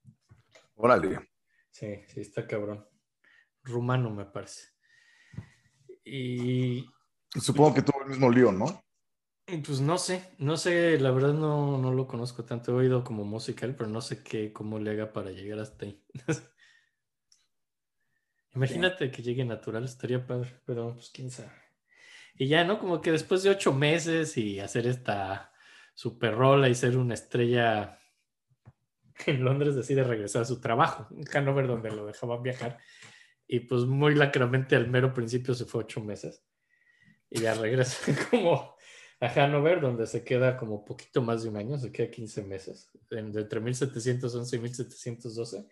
Órale. 0.75 1.29
Sí, 1.69 2.01
sí, 2.07 2.21
está 2.21 2.47
cabrón. 2.47 2.87
Rumano, 3.63 4.09
me 4.09 4.25
parece. 4.25 4.69
Y 6.03 6.85
Supongo 7.35 7.75
que 7.75 7.81
tuvo 7.81 8.01
el 8.01 8.09
mismo 8.09 8.29
lío, 8.29 8.51
¿no? 8.51 8.83
Y 9.51 9.57
pues 9.57 9.81
no 9.81 9.97
sé, 9.97 10.23
no 10.37 10.57
sé, 10.57 10.99
la 10.99 11.11
verdad 11.11 11.33
no, 11.33 11.77
no 11.77 11.91
lo 11.91 12.07
conozco 12.07 12.45
tanto. 12.45 12.71
He 12.71 12.75
oído 12.75 13.03
como 13.03 13.23
musical, 13.23 13.75
pero 13.75 13.89
no 13.89 14.01
sé 14.01 14.23
qué, 14.23 14.53
cómo 14.53 14.79
le 14.79 14.91
haga 14.91 15.13
para 15.13 15.31
llegar 15.31 15.59
hasta 15.59 15.85
ahí. 15.85 16.03
Imagínate 18.55 19.11
que 19.11 19.21
llegue 19.21 19.45
natural, 19.45 19.85
estaría 19.85 20.25
padre, 20.25 20.59
pero 20.65 20.95
pues 20.95 21.11
quién 21.11 21.31
sabe. 21.31 21.51
Y 22.35 22.47
ya, 22.47 22.63
¿no? 22.63 22.79
Como 22.79 23.01
que 23.01 23.11
después 23.11 23.43
de 23.43 23.49
ocho 23.49 23.73
meses 23.73 24.37
y 24.37 24.59
hacer 24.59 24.87
esta 24.87 25.51
super 25.93 26.35
rola 26.35 26.69
y 26.69 26.75
ser 26.75 26.97
una 26.97 27.13
estrella 27.13 27.99
en 29.25 29.43
Londres 29.43 29.75
decide 29.75 30.03
regresar 30.03 30.43
a 30.43 30.45
su 30.45 30.59
trabajo, 30.59 31.07
en 31.11 31.25
Hanover, 31.35 31.67
donde 31.67 31.91
lo 31.91 32.05
dejaban 32.05 32.41
viajar. 32.43 32.77
Y 33.47 33.61
pues 33.61 33.85
muy 33.85 34.15
lacramente 34.15 34.75
al 34.75 34.87
mero 34.87 35.13
principio 35.13 35.53
se 35.53 35.65
fue 35.65 35.83
ocho 35.83 36.01
meses. 36.01 36.43
Y 37.29 37.41
ya 37.41 37.53
regresa 37.53 38.13
como 38.31 38.75
a 39.21 39.27
Hanover, 39.27 39.81
donde 39.81 40.07
se 40.07 40.23
queda 40.23 40.55
como 40.57 40.85
poquito 40.85 41.21
más 41.21 41.43
de 41.43 41.49
un 41.49 41.57
año, 41.57 41.77
se 41.77 41.91
queda 41.91 42.09
15 42.09 42.43
meses, 42.43 42.89
entre 43.11 43.59
1711 43.59 44.55
y 44.55 44.59
1712. 44.59 45.67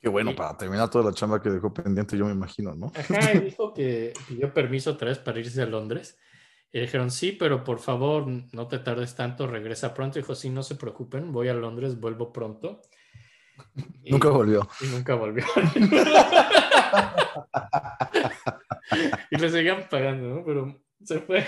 Qué 0.00 0.08
bueno, 0.10 0.32
Y- 0.32 0.34
para 0.34 0.56
terminar 0.56 0.90
toda 0.90 1.06
la 1.10 1.14
chamba 1.14 1.40
que 1.40 1.48
dejó 1.50 1.72
pendiente, 1.72 2.18
yo 2.18 2.26
me 2.26 2.32
imagino, 2.32 2.74
¿no? 2.74 2.92
Ajá, 2.94 3.32
y 3.34 3.40
dijo 3.40 3.72
que 3.72 4.12
pidió 4.28 4.52
permiso 4.52 4.90
otra 4.92 5.08
vez 5.08 5.18
para 5.18 5.40
irse 5.40 5.62
a 5.62 5.66
Londres. 5.66 6.18
Y 6.72 6.80
dijeron, 6.80 7.10
sí, 7.10 7.32
pero 7.32 7.64
por 7.64 7.78
favor, 7.78 8.26
no 8.26 8.68
te 8.68 8.78
tardes 8.80 9.14
tanto, 9.14 9.46
regresa 9.46 9.94
pronto. 9.94 10.18
Dijo, 10.18 10.34
sí, 10.34 10.50
no 10.50 10.62
se 10.62 10.74
preocupen, 10.74 11.32
voy 11.32 11.48
a 11.48 11.54
Londres, 11.54 11.98
vuelvo 11.98 12.30
pronto. 12.32 12.82
Y- 14.04 14.10
Nunca 14.10 14.28
volvió. 14.28 14.68
y 14.82 14.86
nunca 14.88 15.14
volvió. 15.14 15.44
y 19.30 19.36
le 19.36 19.50
seguían 19.50 19.88
pagando, 19.88 20.28
¿no? 20.36 20.44
Pero 20.44 20.82
se 21.04 21.20
fue, 21.20 21.46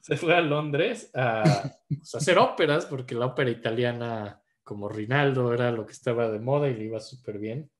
se 0.00 0.16
fue 0.16 0.34
a 0.34 0.40
Londres 0.40 1.10
a, 1.14 1.42
pues, 1.88 2.14
a 2.14 2.18
hacer 2.18 2.38
óperas, 2.38 2.86
porque 2.86 3.14
la 3.14 3.26
ópera 3.26 3.50
italiana, 3.50 4.42
como 4.62 4.88
Rinaldo, 4.88 5.52
era 5.52 5.70
lo 5.70 5.86
que 5.86 5.92
estaba 5.92 6.30
de 6.30 6.38
moda 6.38 6.68
y 6.68 6.74
le 6.74 6.84
iba 6.84 7.00
súper 7.00 7.38
bien. 7.38 7.70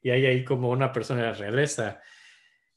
Y 0.00 0.10
hay 0.10 0.26
ahí 0.26 0.44
como 0.44 0.70
una 0.70 0.92
persona 0.92 1.22
de 1.22 1.26
la 1.28 1.34
realeza. 1.34 2.00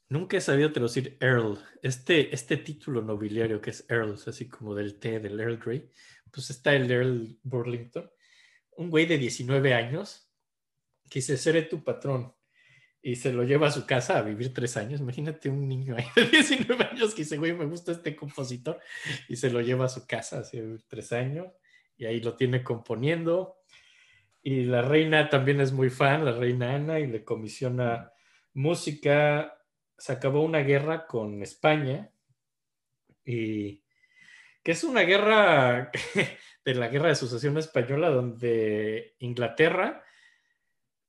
Nunca 0.08 0.36
he 0.36 0.40
sabido 0.40 0.72
traducir 0.72 1.16
Earl. 1.20 1.58
Este, 1.82 2.32
este 2.34 2.56
título 2.58 3.02
nobiliario 3.02 3.60
que 3.60 3.70
es 3.70 3.84
Earl, 3.88 4.14
así 4.26 4.48
como 4.48 4.74
del 4.74 4.98
té, 4.98 5.18
del 5.18 5.40
Earl 5.40 5.58
Grey, 5.58 5.90
pues 6.30 6.50
está 6.50 6.74
el 6.74 6.90
Earl 6.90 7.38
Burlington 7.42 8.08
un 8.76 8.90
güey 8.90 9.06
de 9.06 9.18
19 9.18 9.74
años 9.74 10.30
que 11.08 11.20
dice, 11.20 11.36
seré 11.36 11.62
tu 11.62 11.82
patrón. 11.82 12.34
Y 13.06 13.14
se 13.14 13.32
lo 13.32 13.44
lleva 13.44 13.68
a 13.68 13.70
su 13.70 13.86
casa 13.86 14.18
a 14.18 14.22
vivir 14.22 14.52
tres 14.52 14.76
años. 14.76 15.00
Imagínate 15.00 15.48
un 15.48 15.68
niño 15.68 15.94
ahí 15.96 16.06
de 16.16 16.24
19 16.28 16.88
años 16.90 17.14
que 17.14 17.22
dice, 17.22 17.36
güey, 17.36 17.54
me 17.54 17.64
gusta 17.64 17.92
este 17.92 18.16
compositor. 18.16 18.80
Y 19.28 19.36
se 19.36 19.48
lo 19.48 19.60
lleva 19.60 19.84
a 19.84 19.88
su 19.88 20.08
casa 20.08 20.40
hace 20.40 20.60
tres 20.88 21.12
años. 21.12 21.46
Y 21.96 22.06
ahí 22.06 22.18
lo 22.18 22.34
tiene 22.34 22.64
componiendo. 22.64 23.58
Y 24.42 24.64
la 24.64 24.82
reina 24.82 25.28
también 25.28 25.60
es 25.60 25.70
muy 25.70 25.88
fan, 25.88 26.24
la 26.24 26.32
reina 26.32 26.74
Ana, 26.74 26.98
y 26.98 27.06
le 27.06 27.22
comisiona 27.22 28.10
música. 28.54 29.56
Se 29.96 30.10
acabó 30.10 30.42
una 30.42 30.64
guerra 30.64 31.06
con 31.06 31.44
España. 31.44 32.10
Y 33.24 33.84
que 34.64 34.72
es 34.72 34.82
una 34.82 35.02
guerra 35.02 35.92
de 36.64 36.74
la 36.74 36.88
guerra 36.88 37.10
de 37.10 37.14
sucesión 37.14 37.56
española, 37.56 38.10
donde 38.10 39.14
Inglaterra 39.20 40.02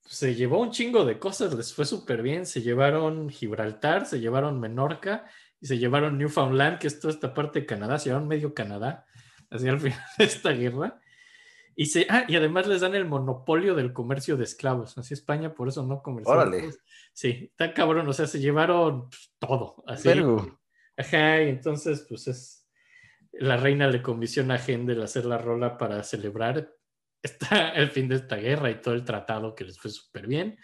se 0.08 0.36
llevó 0.36 0.62
un 0.62 0.72
chingo 0.72 1.05
de 1.05 1.20
cosas, 1.20 1.53
les 1.53 1.74
fue 1.74 1.86
súper 1.86 2.22
bien. 2.22 2.45
Se 2.45 2.62
llevaron 2.62 3.30
Gibraltar, 3.30 4.05
se 4.05 4.20
llevaron 4.20 4.60
Menorca 4.60 5.26
y 5.60 5.68
se 5.68 5.78
llevaron 5.78 6.18
Newfoundland, 6.18 6.80
que 6.80 6.88
es 6.88 6.99
toda 6.99 7.14
esta 7.14 7.34
parte 7.34 7.62
de 7.62 7.66
Canadá, 7.66 7.99
se 7.99 8.10
llevaron 8.10 8.28
medio 8.28 8.53
Canadá 8.53 9.05
hacia 9.49 9.72
el 9.72 9.80
final 9.80 10.01
de 10.18 10.24
esta 10.24 10.51
guerra. 10.51 10.99
Y, 11.76 11.88
se, 11.88 12.08
ah, 12.10 12.26
y 12.28 12.36
además 12.36 12.66
les 12.66 12.82
dan 12.82 12.95
el 12.95 13.05
monopolio 13.05 13.76
del 13.76 13.93
comercio 13.93 14.36
de 14.36 14.45
esclavos. 14.45 14.97
Así 14.97 15.14
España, 15.14 15.53
por 15.53 15.68
eso 15.68 15.86
no 15.86 16.01
comerció. 16.01 16.34
Órale. 16.34 16.72
Sí, 17.14 17.49
está 17.51 17.74
cabrón, 17.74 18.08
o 18.08 18.14
sea, 18.14 18.26
se 18.26 18.39
llevaron 18.39 19.10
pues, 19.10 19.32
todo. 19.38 19.84
Así. 19.86 20.08
Vergo. 20.08 20.60
Ajá, 20.97 21.43
y 21.43 21.49
entonces, 21.49 22.05
pues 22.10 22.28
es. 22.28 22.68
La 23.34 23.58
reina 23.58 23.88
le 23.88 24.01
comisiona 24.01 24.55
a 24.55 24.58
Händel 24.58 25.03
hacer 25.03 25.26
la 25.26 25.38
rola 25.38 25.78
para 25.78 26.01
celebrar 26.01 26.74
esta, 27.22 27.70
el 27.72 27.89
fin 27.89 28.07
de 28.07 28.15
esta 28.15 28.36
guerra 28.38 28.70
y 28.70 28.82
todo 28.82 28.93
el 28.93 29.03
tratado 29.03 29.55
que 29.55 29.65
les 29.65 29.80
fue 29.80 29.91
súper 29.91 30.28
bien. 30.28 30.57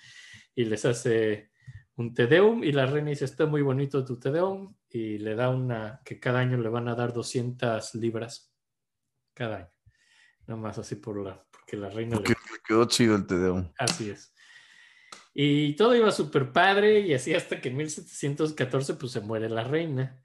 Y 0.56 0.66
les 0.66 0.86
hace 0.86 1.52
un 1.96 2.14
Te 2.14 2.28
Deum 2.28 2.64
y 2.64 2.72
la 2.72 2.86
reina 2.86 3.10
dice, 3.10 3.26
está 3.26 3.46
muy 3.46 3.62
bonito 3.62 4.06
tu 4.06 4.20
Te 4.20 4.32
Deum 4.32 4.76
y 4.90 5.18
le 5.18 5.36
da 5.36 5.50
una, 5.50 6.02
que 6.06 6.20
cada 6.20 6.40
año 6.40 6.58
le 6.58 6.70
van 6.70 6.88
a 6.88 6.96
dar 6.96 7.14
200 7.14 7.96
libras 7.96 8.54
cada 9.34 9.58
año. 9.58 9.74
Nada 10.48 10.60
más 10.60 10.78
así 10.78 10.96
por 10.96 11.24
la, 11.24 11.44
porque 11.52 11.78
la 11.78 11.90
reina 11.90 12.18
le 12.18 12.24
Que 12.24 12.34
le 12.34 12.60
quedó 12.68 12.86
chido 12.86 13.16
el 13.16 13.26
Tedeum. 13.26 13.72
Así 13.78 14.10
es. 14.10 14.34
Y 15.34 15.76
todo 15.76 15.96
iba 15.96 16.12
súper 16.12 16.52
padre 16.52 17.00
y 17.00 17.14
así 17.14 17.34
hasta 17.34 17.60
que 17.60 17.70
en 17.70 17.78
1714 17.78 18.96
pues 18.96 19.12
se 19.12 19.22
muere 19.22 19.50
la 19.50 19.64
reina. 19.64 20.20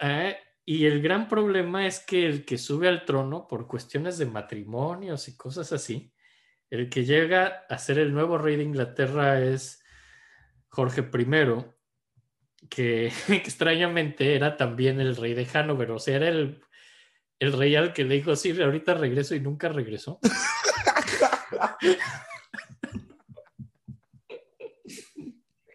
Ah, 0.00 0.34
y 0.64 0.86
el 0.86 1.02
gran 1.02 1.28
problema 1.28 1.86
es 1.86 2.00
que 2.00 2.26
el 2.26 2.44
que 2.44 2.58
sube 2.58 2.88
al 2.88 3.04
trono 3.04 3.48
por 3.48 3.66
cuestiones 3.66 4.18
de 4.18 4.26
matrimonios 4.26 5.28
y 5.28 5.36
cosas 5.36 5.72
así, 5.72 6.12
el 6.70 6.88
que 6.88 7.04
llega 7.04 7.64
a 7.68 7.78
ser 7.78 7.98
el 7.98 8.12
nuevo 8.12 8.38
rey 8.38 8.56
de 8.56 8.62
Inglaterra 8.62 9.40
es 9.40 9.82
Jorge 10.68 11.00
I, 11.00 11.64
que, 12.68 13.12
extrañamente 13.28 14.36
era 14.36 14.56
también 14.56 15.00
el 15.00 15.16
rey 15.16 15.34
de 15.34 15.48
Hanover, 15.52 15.90
o 15.90 15.98
sea, 15.98 16.16
era 16.16 16.28
el, 16.28 16.62
el 17.38 17.52
rey 17.52 17.74
al 17.74 17.92
que 17.92 18.04
le 18.04 18.14
dijo, 18.16 18.36
sí, 18.36 18.50
ahorita 18.60 18.94
regreso 18.94 19.34
y 19.34 19.40
nunca 19.40 19.68
regresó. 19.68 20.20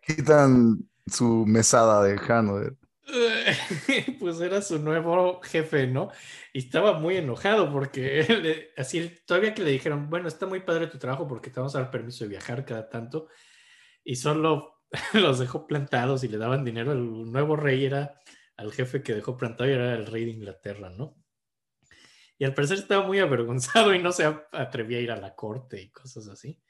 Quitan 0.06 0.88
su 1.08 1.46
mesada 1.48 2.04
de 2.04 2.18
Hanover. 2.18 2.76
pues 4.20 4.42
era 4.42 4.62
su 4.62 4.80
nuevo 4.80 5.40
jefe, 5.42 5.88
¿no? 5.88 6.10
Y 6.54 6.60
estaba 6.60 7.00
muy 7.00 7.18
enojado 7.18 7.72
porque 7.72 8.20
él, 8.22 8.70
así 8.78 9.12
todavía 9.26 9.54
que 9.54 9.64
le 9.64 9.72
dijeron, 9.72 10.10
bueno, 10.10 10.28
está 10.28 10.46
muy 10.46 10.62
padre 10.62 10.88
tu 10.88 10.98
trabajo 10.98 11.28
porque 11.28 11.50
te 11.50 11.60
vamos 11.60 11.76
a 11.76 11.82
dar 11.82 11.92
permiso 11.92 12.24
de 12.24 12.30
viajar 12.30 12.66
cada 12.66 12.90
tanto 12.90 13.28
y 14.04 14.16
solo 14.16 14.82
los 15.14 15.40
dejó 15.40 15.68
plantados 15.68 16.24
y 16.24 16.28
le 16.28 16.38
daban 16.38 16.66
dinero. 16.66 16.94
El 16.94 17.32
nuevo 17.32 17.56
rey 17.56 17.86
era 17.86 18.20
al 18.58 18.72
jefe 18.72 19.04
que 19.04 19.14
dejó 19.14 19.38
plantado 19.38 19.70
y 19.70 19.74
era 19.74 19.94
el 19.94 20.06
rey 20.06 20.26
de 20.26 20.32
Inglaterra, 20.32 20.90
¿no? 20.90 21.18
Y 22.38 22.44
al 22.44 22.54
parecer 22.54 22.80
estaba 22.80 23.06
muy 23.06 23.20
avergonzado 23.20 23.94
y 23.94 24.00
no 24.00 24.12
se 24.12 24.26
atrevía 24.52 24.98
a 24.98 25.02
ir 25.02 25.12
a 25.12 25.18
la 25.18 25.36
corte 25.36 25.82
y 25.82 25.90
cosas 25.90 26.28
así. 26.28 26.62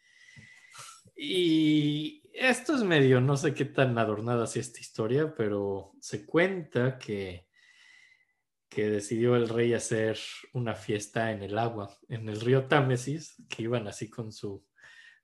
Y 1.15 2.24
esto 2.35 2.75
es 2.75 2.83
medio, 2.83 3.21
no 3.21 3.37
sé 3.37 3.53
qué 3.53 3.65
tan 3.65 3.97
adornada 3.97 4.43
así 4.43 4.59
esta 4.59 4.79
historia, 4.79 5.33
pero 5.35 5.93
se 6.01 6.25
cuenta 6.25 6.97
que, 6.97 7.47
que 8.69 8.89
decidió 8.89 9.35
el 9.35 9.47
rey 9.47 9.73
hacer 9.73 10.17
una 10.53 10.75
fiesta 10.75 11.31
en 11.31 11.43
el 11.43 11.57
agua, 11.57 11.97
en 12.09 12.27
el 12.27 12.41
río 12.41 12.65
Támesis, 12.65 13.35
que 13.49 13.63
iban 13.63 13.87
así 13.87 14.09
con 14.09 14.31
su 14.31 14.65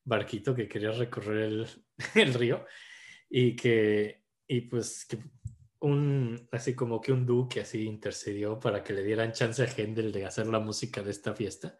barquito 0.03 0.55
que 0.55 0.68
quería 0.68 0.91
recorrer 0.91 1.43
el, 1.43 1.68
el 2.16 2.34
río 2.34 2.66
y 3.30 3.55
que, 3.55 4.24
y 4.47 4.62
pues 4.62 5.07
un, 5.82 6.47
así 6.51 6.76
como 6.76 7.01
que 7.01 7.12
un 7.12 7.26
duque 7.26 7.62
así 7.62 7.86
intercedió 7.86 8.59
para 8.59 8.84
que 8.84 8.93
le 8.93 9.03
dieran 9.03 9.34
chance 9.34 9.64
a 9.64 9.68
Händel 9.68 10.12
de 10.12 10.26
hacer 10.26 10.47
la 10.47 10.59
música 10.59 11.01
de 11.01 11.12
esta 11.12 11.34
fiesta 11.34 11.78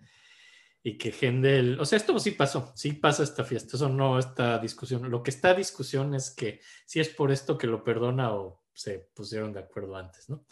y 0.84 0.98
que 0.98 1.12
Händel, 1.12 1.80
o 1.80 1.86
sea, 1.86 1.98
esto 1.98 2.18
sí 2.20 2.32
pasó, 2.32 2.72
sí 2.76 2.94
pasa 2.94 3.24
esta 3.24 3.44
fiesta, 3.44 3.78
eso 3.78 3.88
no 3.88 4.18
está 4.18 4.58
discusión. 4.58 5.10
Lo 5.12 5.22
que 5.22 5.30
está 5.30 5.54
discusión 5.54 6.16
es 6.16 6.32
que 6.32 6.60
si 6.86 7.00
es 7.00 7.10
por 7.10 7.32
esto 7.32 7.58
que 7.58 7.68
lo 7.68 7.84
perdona 7.84 8.34
o 8.34 8.64
se 8.74 9.10
pusieron 9.14 9.54
de 9.54 9.60
acuerdo 9.60 9.96
antes, 9.96 10.30
¿no? 10.30 10.46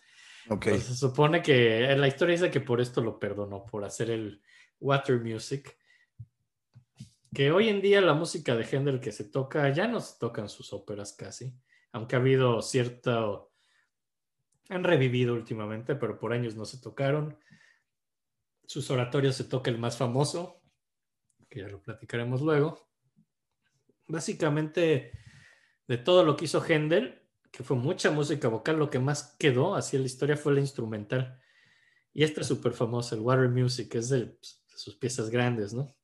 Ok. 0.49 0.67
Pues 0.69 0.84
se 0.84 0.95
supone 0.95 1.41
que 1.41 1.95
la 1.95 2.07
historia 2.07 2.34
dice 2.34 2.51
que 2.51 2.61
por 2.61 2.80
esto 2.80 3.01
lo 3.01 3.19
perdonó, 3.19 3.65
por 3.65 3.84
hacer 3.84 4.11
el 4.11 4.41
Water 4.80 5.19
Music. 5.19 5.75
Que 7.34 7.51
hoy 7.51 7.69
en 7.69 7.82
día 7.82 8.01
la 8.01 8.13
música 8.13 8.55
de 8.55 8.65
Händel 8.65 8.99
que 8.99 9.11
se 9.11 9.25
toca, 9.25 9.69
ya 9.71 9.88
no 9.88 9.99
se 9.99 10.17
tocan 10.19 10.49
sus 10.49 10.73
óperas 10.73 11.13
casi, 11.13 11.55
aunque 11.91 12.15
ha 12.15 12.19
habido 12.19 12.61
cierto. 12.61 13.51
Han 14.69 14.84
revivido 14.84 15.34
últimamente, 15.34 15.95
pero 15.95 16.19
por 16.19 16.34
años 16.34 16.55
no 16.55 16.65
se 16.65 16.80
tocaron 16.80 17.36
sus 18.70 18.91
oratorios 18.91 19.36
se 19.36 19.45
toca 19.45 19.72
el 19.72 19.80
más 19.80 19.97
famoso, 19.97 20.61
que 21.49 21.61
ya 21.61 21.67
lo 21.67 21.82
platicaremos 21.82 22.41
luego. 22.41 22.88
Básicamente, 24.07 25.11
de 25.88 25.97
todo 25.97 26.24
lo 26.24 26.38
que 26.38 26.45
hizo 26.45 26.63
Händel, 26.63 27.20
que 27.51 27.63
fue 27.63 27.76
mucha 27.76 28.11
música 28.11 28.47
vocal, 28.47 28.78
lo 28.78 28.91
que 28.91 28.99
más 28.99 29.36
quedó 29.39 29.74
así 29.74 29.95
en 29.95 30.03
la 30.03 30.05
historia 30.05 30.38
fue 30.38 30.53
la 30.53 30.59
instrumental. 30.59 31.41
Y 32.13 32.22
esta 32.22 32.41
es 32.41 32.47
súper 32.47 32.74
famosa, 32.74 33.15
el 33.15 33.22
Water 33.22 33.49
Music, 33.49 33.95
es 33.95 34.09
de, 34.09 34.28
pues, 34.28 34.63
de, 34.72 34.78
sus 34.78 34.97
piezas 34.97 35.32
grandes, 35.32 35.74
¿no? 35.74 35.97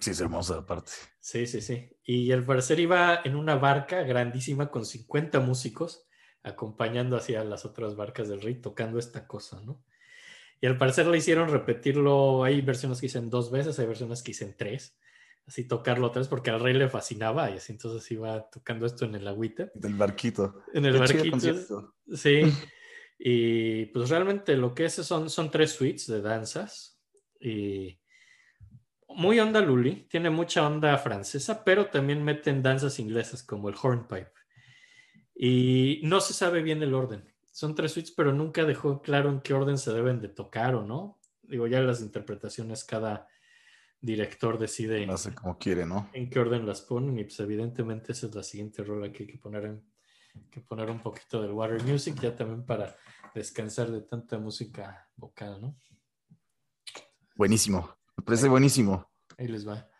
Sí, 0.00 0.12
es 0.12 0.20
hermosa 0.20 0.58
aparte. 0.58 0.92
Sí, 1.18 1.48
sí, 1.48 1.60
sí. 1.60 1.90
Y 2.04 2.30
al 2.30 2.44
parecer 2.44 2.78
iba 2.78 3.20
en 3.24 3.34
una 3.34 3.56
barca 3.56 4.02
grandísima 4.02 4.70
con 4.70 4.86
50 4.86 5.40
músicos 5.40 6.06
acompañando 6.44 7.16
hacia 7.16 7.42
las 7.42 7.64
otras 7.64 7.96
barcas 7.96 8.28
del 8.28 8.42
rey 8.42 8.60
tocando 8.60 9.00
esta 9.00 9.26
cosa, 9.26 9.60
¿no? 9.62 9.82
Y 10.62 10.66
al 10.68 10.78
parecer 10.78 11.08
le 11.08 11.18
hicieron 11.18 11.50
repetirlo. 11.50 12.44
Hay 12.44 12.60
versiones 12.60 13.00
que 13.00 13.06
dicen 13.06 13.28
dos 13.28 13.50
veces, 13.50 13.80
hay 13.80 13.86
versiones 13.86 14.22
que 14.22 14.30
dicen 14.30 14.54
tres. 14.56 14.96
Así 15.44 15.66
tocarlo 15.66 16.12
tres 16.12 16.28
porque 16.28 16.50
al 16.50 16.60
rey 16.60 16.72
le 16.72 16.88
fascinaba 16.88 17.50
y 17.50 17.54
así 17.54 17.72
entonces 17.72 18.08
iba 18.12 18.48
tocando 18.48 18.86
esto 18.86 19.04
en 19.04 19.16
el 19.16 19.26
agüita. 19.26 19.72
Del 19.74 19.94
barquito. 19.94 20.62
En 20.72 20.84
el 20.84 20.92
Qué 20.92 20.98
barquito. 21.00 21.94
Sí. 22.14 22.42
Y 23.24 23.86
pues 23.86 24.10
realmente 24.10 24.56
lo 24.56 24.74
que 24.74 24.86
es 24.86 24.94
son, 24.94 25.30
son 25.30 25.52
tres 25.52 25.70
suites 25.70 26.08
de 26.08 26.20
danzas. 26.22 27.00
Y 27.38 28.00
muy 29.06 29.38
onda 29.38 29.60
Luli, 29.60 30.08
tiene 30.10 30.28
mucha 30.28 30.66
onda 30.66 30.98
francesa, 30.98 31.62
pero 31.62 31.86
también 31.86 32.24
meten 32.24 32.64
danzas 32.64 32.98
inglesas 32.98 33.44
como 33.44 33.68
el 33.68 33.76
hornpipe. 33.80 34.32
Y 35.36 36.00
no 36.02 36.20
se 36.20 36.34
sabe 36.34 36.62
bien 36.62 36.82
el 36.82 36.94
orden 36.94 37.31
son 37.52 37.74
tres 37.74 37.92
suites, 37.92 38.12
pero 38.16 38.32
nunca 38.32 38.64
dejó 38.64 39.02
claro 39.02 39.30
en 39.30 39.40
qué 39.40 39.52
orden 39.52 39.76
se 39.78 39.92
deben 39.92 40.20
de 40.20 40.28
tocar 40.28 40.74
o 40.74 40.82
no. 40.82 41.20
Digo, 41.42 41.66
ya 41.66 41.80
las 41.80 42.00
interpretaciones 42.00 42.82
cada 42.82 43.28
director 44.00 44.58
decide. 44.58 45.06
No 45.06 45.18
sé 45.18 45.34
cómo 45.34 45.58
quiere, 45.58 45.84
¿no? 45.84 46.08
En 46.14 46.30
qué 46.30 46.40
orden 46.40 46.66
las 46.66 46.80
ponen 46.80 47.18
y 47.18 47.24
pues 47.24 47.38
evidentemente 47.40 48.12
esa 48.12 48.26
es 48.26 48.34
la 48.34 48.42
siguiente 48.42 48.82
rola 48.82 49.12
que 49.12 49.24
hay 49.24 49.28
que 49.28 49.38
poner 49.38 49.66
en, 49.66 49.84
que 50.50 50.62
poner 50.62 50.90
un 50.90 51.00
poquito 51.00 51.42
del 51.42 51.52
water 51.52 51.82
music 51.84 52.18
ya 52.20 52.34
también 52.34 52.64
para 52.64 52.96
descansar 53.34 53.90
de 53.90 54.00
tanta 54.00 54.38
música 54.38 55.08
vocal, 55.14 55.60
¿no? 55.60 55.76
Buenísimo, 57.36 57.96
me 58.16 58.24
parece 58.24 58.48
buenísimo. 58.48 59.10
Ahí 59.36 59.48
les 59.48 59.68
va. 59.68 59.91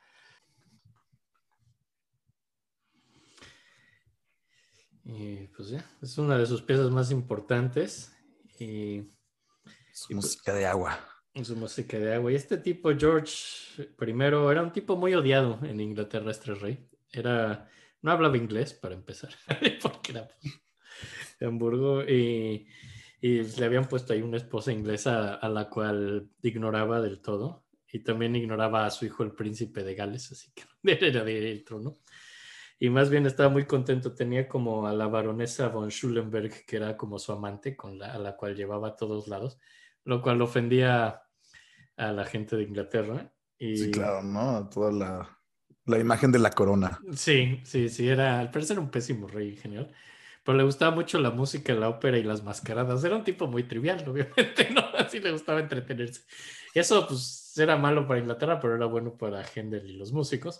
Y 5.04 5.48
pues 5.48 5.70
ya, 5.70 5.84
es 6.00 6.16
una 6.18 6.38
de 6.38 6.46
sus 6.46 6.62
piezas 6.62 6.90
más 6.90 7.10
importantes. 7.10 8.12
Y, 8.58 9.02
su 9.92 10.14
música 10.14 10.54
de 10.54 10.66
agua. 10.66 10.98
Su 11.42 11.56
música 11.56 11.98
de 11.98 12.14
agua. 12.14 12.32
Y 12.32 12.36
este 12.36 12.56
tipo, 12.58 12.90
George, 12.96 13.34
primero, 13.96 14.50
era 14.50 14.62
un 14.62 14.72
tipo 14.72 14.96
muy 14.96 15.14
odiado 15.14 15.58
en 15.64 15.80
Inglaterra, 15.80 16.30
este 16.30 16.54
rey. 16.54 16.88
Era, 17.10 17.68
no 18.00 18.12
hablaba 18.12 18.36
inglés 18.36 18.74
para 18.74 18.94
empezar, 18.94 19.34
porque 19.82 20.12
era 20.12 20.28
de 21.40 21.46
Hamburgo. 21.46 22.04
Y, 22.04 22.68
y, 23.20 23.42
le 23.42 23.64
habían 23.64 23.88
puesto 23.88 24.12
ahí 24.12 24.22
una 24.22 24.36
esposa 24.36 24.72
inglesa 24.72 25.34
a 25.34 25.48
la 25.48 25.68
cual 25.68 26.30
ignoraba 26.42 27.00
del 27.00 27.20
todo. 27.20 27.64
Y 27.94 27.98
también 27.98 28.34
ignoraba 28.36 28.86
a 28.86 28.90
su 28.90 29.04
hijo, 29.04 29.22
el 29.22 29.32
príncipe 29.32 29.84
de 29.84 29.94
Gales, 29.94 30.32
así 30.32 30.50
que 30.54 30.62
era 31.06 31.24
del 31.24 31.64
trono 31.64 31.98
y 32.82 32.90
más 32.90 33.10
bien 33.10 33.26
estaba 33.26 33.48
muy 33.48 33.64
contento. 33.64 34.12
Tenía 34.12 34.48
como 34.48 34.88
a 34.88 34.92
la 34.92 35.06
baronesa 35.06 35.68
von 35.68 35.88
Schulenberg, 35.88 36.66
que 36.66 36.74
era 36.74 36.96
como 36.96 37.16
su 37.20 37.30
amante, 37.30 37.76
con 37.76 37.96
la, 37.96 38.12
a 38.12 38.18
la 38.18 38.36
cual 38.36 38.56
llevaba 38.56 38.88
a 38.88 38.96
todos 38.96 39.28
lados, 39.28 39.60
lo 40.02 40.20
cual 40.20 40.42
ofendía 40.42 41.22
a 41.96 42.10
la 42.10 42.24
gente 42.24 42.56
de 42.56 42.64
Inglaterra. 42.64 43.32
Y... 43.56 43.76
Sí, 43.76 43.90
claro, 43.92 44.24
¿no? 44.24 44.68
Toda 44.68 44.90
la, 44.90 45.38
la, 45.84 45.98
imagen 46.00 46.32
de 46.32 46.40
la 46.40 46.50
corona. 46.50 46.98
Sí, 47.14 47.60
sí, 47.62 47.88
sí, 47.88 48.08
era, 48.08 48.40
al 48.40 48.50
parecer 48.50 48.80
un 48.80 48.90
pésimo 48.90 49.28
rey 49.28 49.54
genial. 49.54 49.94
Pero 50.42 50.58
le 50.58 50.64
gustaba 50.64 50.92
mucho 50.92 51.20
la 51.20 51.30
música, 51.30 51.72
la 51.74 51.88
ópera 51.88 52.18
y 52.18 52.24
las 52.24 52.42
mascaradas. 52.42 53.04
Era 53.04 53.14
un 53.14 53.22
tipo 53.22 53.46
muy 53.46 53.62
trivial, 53.62 54.02
obviamente, 54.08 54.70
¿no? 54.74 54.82
Así 54.98 55.20
le 55.20 55.30
gustaba 55.30 55.60
entretenerse. 55.60 56.22
Y 56.74 56.80
eso, 56.80 57.06
pues, 57.06 57.56
era 57.56 57.76
malo 57.76 58.08
para 58.08 58.18
Inglaterra, 58.18 58.58
pero 58.58 58.74
era 58.74 58.86
bueno 58.86 59.16
para 59.16 59.44
Händel 59.44 59.88
y 59.88 59.96
los 59.98 60.10
músicos. 60.10 60.58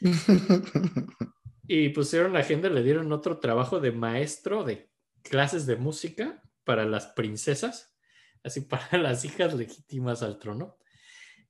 Y 1.70 1.90
pusieron 1.90 2.32
la 2.32 2.40
agenda, 2.40 2.70
le 2.70 2.82
dieron 2.82 3.12
otro 3.12 3.38
trabajo 3.38 3.78
de 3.78 3.92
maestro 3.92 4.64
de 4.64 4.90
clases 5.22 5.66
de 5.66 5.76
música 5.76 6.42
para 6.64 6.86
las 6.86 7.08
princesas, 7.08 7.94
así 8.42 8.60
para 8.62 8.96
las 8.98 9.24
hijas 9.26 9.54
legítimas 9.54 10.22
al 10.22 10.38
trono, 10.38 10.78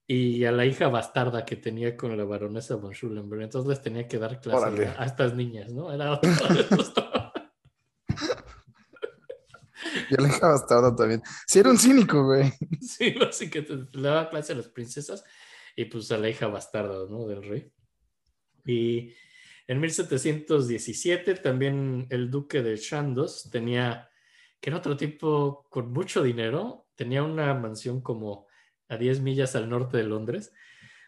y 0.09 0.45
a 0.45 0.53
la 0.53 0.67
hija 0.67 0.89
bastarda 0.89 1.45
que 1.45 1.55
tenía 1.55 1.97
con 1.97 2.17
la 2.17 2.25
baronesa 2.25 2.75
von 2.77 2.95
Schulenberg. 2.95 3.43
Entonces 3.43 3.69
les 3.69 3.83
tenía 3.83 4.09
que 4.09 4.19
dar 4.19 4.41
clases 4.41 4.89
a, 4.99 5.05
estas 5.05 5.35
niñas, 5.35 5.71
¿no? 5.71 5.93
Era 5.93 6.13
otro 6.15 6.31
Y 10.11 10.15
a 10.15 10.21
la 10.23 10.29
hija 10.29 10.49
bastarda 10.49 10.97
también. 10.97 11.23
Sí, 11.47 11.59
era 11.59 11.71
un 11.71 11.79
cínico, 11.79 12.25
güey. 12.25 12.53
Sí, 12.81 13.15
así 13.29 13.51
que 13.51 13.61
le 13.61 14.03
daba 14.03 14.31
clase 14.31 14.55
a 14.55 14.57
las 14.57 14.69
princesas 14.69 15.23
y 15.77 15.85
pues 15.85 16.11
a 16.11 16.17
la 16.17 16.31
hija 16.31 16.49
bastarda, 16.49 17.07
¿no? 17.09 17.27
Del 17.29 17.43
rey. 17.43 17.71
Y 18.65 19.13
en 19.69 19.81
1717 19.81 21.35
también 21.35 22.07
el 22.09 22.31
duque 22.31 22.63
de 22.63 22.79
Chandos 22.79 23.51
tenía, 23.51 24.09
que 24.61 24.71
era 24.71 24.79
otro 24.79 24.97
tipo 24.97 25.67
con 25.69 25.93
mucho 25.93 26.23
dinero, 26.23 26.89
tenía 26.95 27.23
una 27.23 27.53
mansión 27.53 28.01
como 28.01 28.47
a 28.89 28.97
10 28.97 29.21
millas 29.21 29.55
al 29.57 29.69
norte 29.69 29.99
de 29.99 30.05
Londres, 30.05 30.55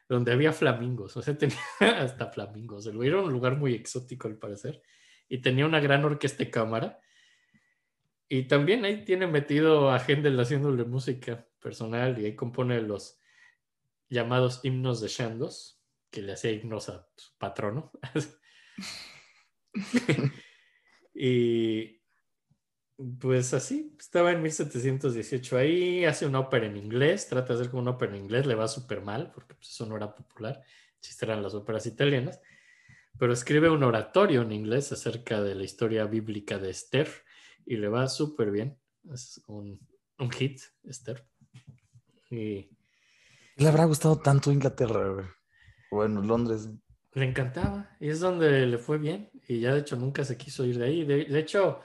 donde 0.06 0.32
había 0.32 0.52
flamingos, 0.52 1.16
o 1.16 1.22
sea, 1.22 1.38
tenía 1.38 1.56
hasta 1.80 2.26
flamingos. 2.26 2.86
Era 2.86 3.22
un 3.22 3.32
lugar 3.32 3.56
muy 3.56 3.74
exótico 3.74 4.28
al 4.28 4.36
parecer, 4.36 4.82
y 5.26 5.38
tenía 5.38 5.64
una 5.64 5.80
gran 5.80 6.04
orquesta 6.04 6.44
de 6.44 6.50
cámara. 6.50 7.00
Y 8.28 8.42
también 8.42 8.84
ahí 8.84 9.06
tiene 9.06 9.26
metido 9.26 9.90
a 9.90 9.98
Händel 9.98 10.38
haciéndole 10.38 10.84
música 10.84 11.48
personal 11.60 12.18
y 12.18 12.26
ahí 12.26 12.36
compone 12.36 12.80
los 12.82 13.18
llamados 14.10 14.60
himnos 14.64 15.00
de 15.00 15.08
Chandos, 15.08 15.80
que 16.10 16.20
le 16.20 16.32
hacía 16.32 16.50
himnos 16.50 16.90
a 16.90 17.08
su 17.16 17.38
patrono. 17.38 17.90
y 21.14 22.00
pues 23.20 23.54
así, 23.54 23.96
estaba 23.98 24.32
en 24.32 24.42
1718 24.42 25.56
ahí, 25.56 26.04
hace 26.04 26.26
una 26.26 26.40
ópera 26.40 26.66
en 26.66 26.76
inglés, 26.76 27.28
trata 27.28 27.54
de 27.54 27.60
hacer 27.60 27.70
como 27.70 27.82
una 27.82 27.92
ópera 27.92 28.14
en 28.14 28.22
inglés, 28.22 28.46
le 28.46 28.54
va 28.54 28.68
súper 28.68 29.00
mal 29.00 29.30
porque 29.32 29.54
pues, 29.54 29.70
eso 29.70 29.86
no 29.86 29.96
era 29.96 30.14
popular, 30.14 30.62
existieran 30.98 31.42
las 31.42 31.54
óperas 31.54 31.86
italianas, 31.86 32.40
pero 33.18 33.32
escribe 33.32 33.70
un 33.70 33.82
oratorio 33.82 34.42
en 34.42 34.52
inglés 34.52 34.92
acerca 34.92 35.42
de 35.42 35.54
la 35.54 35.64
historia 35.64 36.04
bíblica 36.04 36.58
de 36.58 36.70
Esther 36.70 37.08
y 37.66 37.76
le 37.76 37.88
va 37.88 38.08
súper 38.08 38.50
bien. 38.50 38.78
Es 39.12 39.42
un, 39.46 39.78
un 40.18 40.30
hit, 40.30 40.60
Esther. 40.84 41.26
Y 42.30 42.70
Le 43.56 43.68
habrá 43.68 43.84
gustado 43.84 44.18
tanto 44.18 44.52
Inglaterra. 44.52 45.34
Bueno, 45.90 46.22
Londres. 46.22 46.68
Le 47.12 47.24
encantaba 47.24 47.96
y 47.98 48.08
es 48.08 48.20
donde 48.20 48.66
le 48.66 48.78
fue 48.78 48.98
bien 48.98 49.30
y 49.48 49.60
ya 49.60 49.74
de 49.74 49.80
hecho 49.80 49.96
nunca 49.96 50.24
se 50.24 50.36
quiso 50.36 50.64
ir 50.64 50.78
de 50.78 50.84
ahí. 50.84 51.04
De, 51.04 51.24
de 51.24 51.38
hecho, 51.38 51.80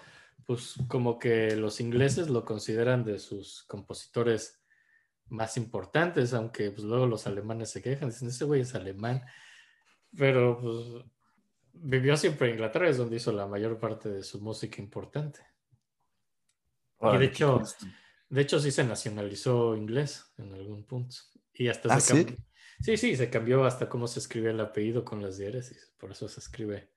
pues 0.46 0.76
como 0.88 1.18
que 1.18 1.56
los 1.56 1.80
ingleses 1.82 2.30
lo 2.30 2.46
consideran 2.46 3.04
de 3.04 3.20
sus 3.20 3.64
compositores 3.64 4.62
más 5.28 5.58
importantes, 5.58 6.34
aunque 6.34 6.70
pues 6.72 6.84
luego 6.84 7.08
los 7.08 7.26
alemanes 7.26 7.72
se 7.72 7.82
quejan, 7.82 8.10
dicen, 8.10 8.28
ese 8.28 8.46
güey 8.46 8.62
es 8.62 8.76
alemán, 8.76 9.24
pero 10.16 10.60
pues 10.60 11.04
vivió 11.74 12.16
siempre 12.16 12.48
en 12.48 12.54
Inglaterra, 12.54 12.90
es 12.90 12.98
donde 12.98 13.16
hizo 13.16 13.32
la 13.32 13.48
mayor 13.48 13.80
parte 13.80 14.10
de 14.10 14.24
su 14.24 14.40
música 14.40 14.82
importante. 14.82 15.42
Órale, 16.98 17.20
de 17.20 17.26
hecho. 17.26 17.62
De 18.30 18.42
hecho, 18.42 18.60
sí 18.60 18.72
se 18.72 18.84
nacionalizó 18.84 19.76
inglés 19.76 20.34
en 20.38 20.54
algún 20.54 20.84
punto. 20.84 21.16
Y 21.54 21.68
hasta 21.68 21.94
¿Ah, 21.94 22.00
se 22.00 22.14
sí? 22.14 22.26
cambió. 22.26 22.36
Sí, 22.36 22.44
sí, 22.82 23.16
se 23.16 23.30
cambió 23.30 23.66
hasta 23.66 23.90
cómo 23.90 24.08
se 24.08 24.20
escribe 24.20 24.52
el 24.52 24.60
apellido 24.60 25.04
con 25.04 25.22
las 25.22 25.38
diéresis. 25.38 25.94
Por 25.98 26.12
eso 26.12 26.28
se 26.28 26.40
escribe 26.40 26.92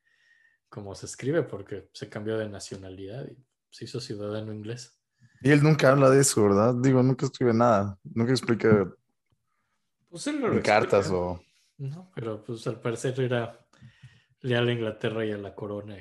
como 0.69 0.95
se 0.95 1.07
escribe, 1.07 1.43
porque 1.43 1.89
se 1.93 2.09
cambió 2.09 2.37
de 2.37 2.49
nacionalidad 2.49 3.27
y 3.27 3.37
se 3.71 3.87
hizo 3.87 4.01
ciudadano 4.01 4.53
inglés. 4.53 4.99
Y 5.41 5.51
él 5.51 5.63
nunca 5.63 5.91
habla 5.91 6.11
de 6.11 6.21
eso, 6.21 6.43
¿verdad? 6.43 6.75
Digo, 6.75 7.03
nunca 7.03 7.27
escribe 7.27 7.55
nada. 7.55 7.99
Nunca 8.03 8.33
explica 8.33 8.93
Pues 10.09 10.27
él 10.27 10.41
lo 10.41 10.53
en 10.53 10.61
cartas 10.61 11.11
o... 11.11 11.43
No, 11.79 12.11
pero 12.15 12.43
pues 12.43 12.67
al 12.67 12.81
parecer 12.81 13.21
era 13.21 13.65
leal 14.41 14.69
a 14.69 14.73
Inglaterra 14.73 15.25
y 15.25 15.31
a 15.31 15.39
la 15.39 15.55
corona. 15.55 15.97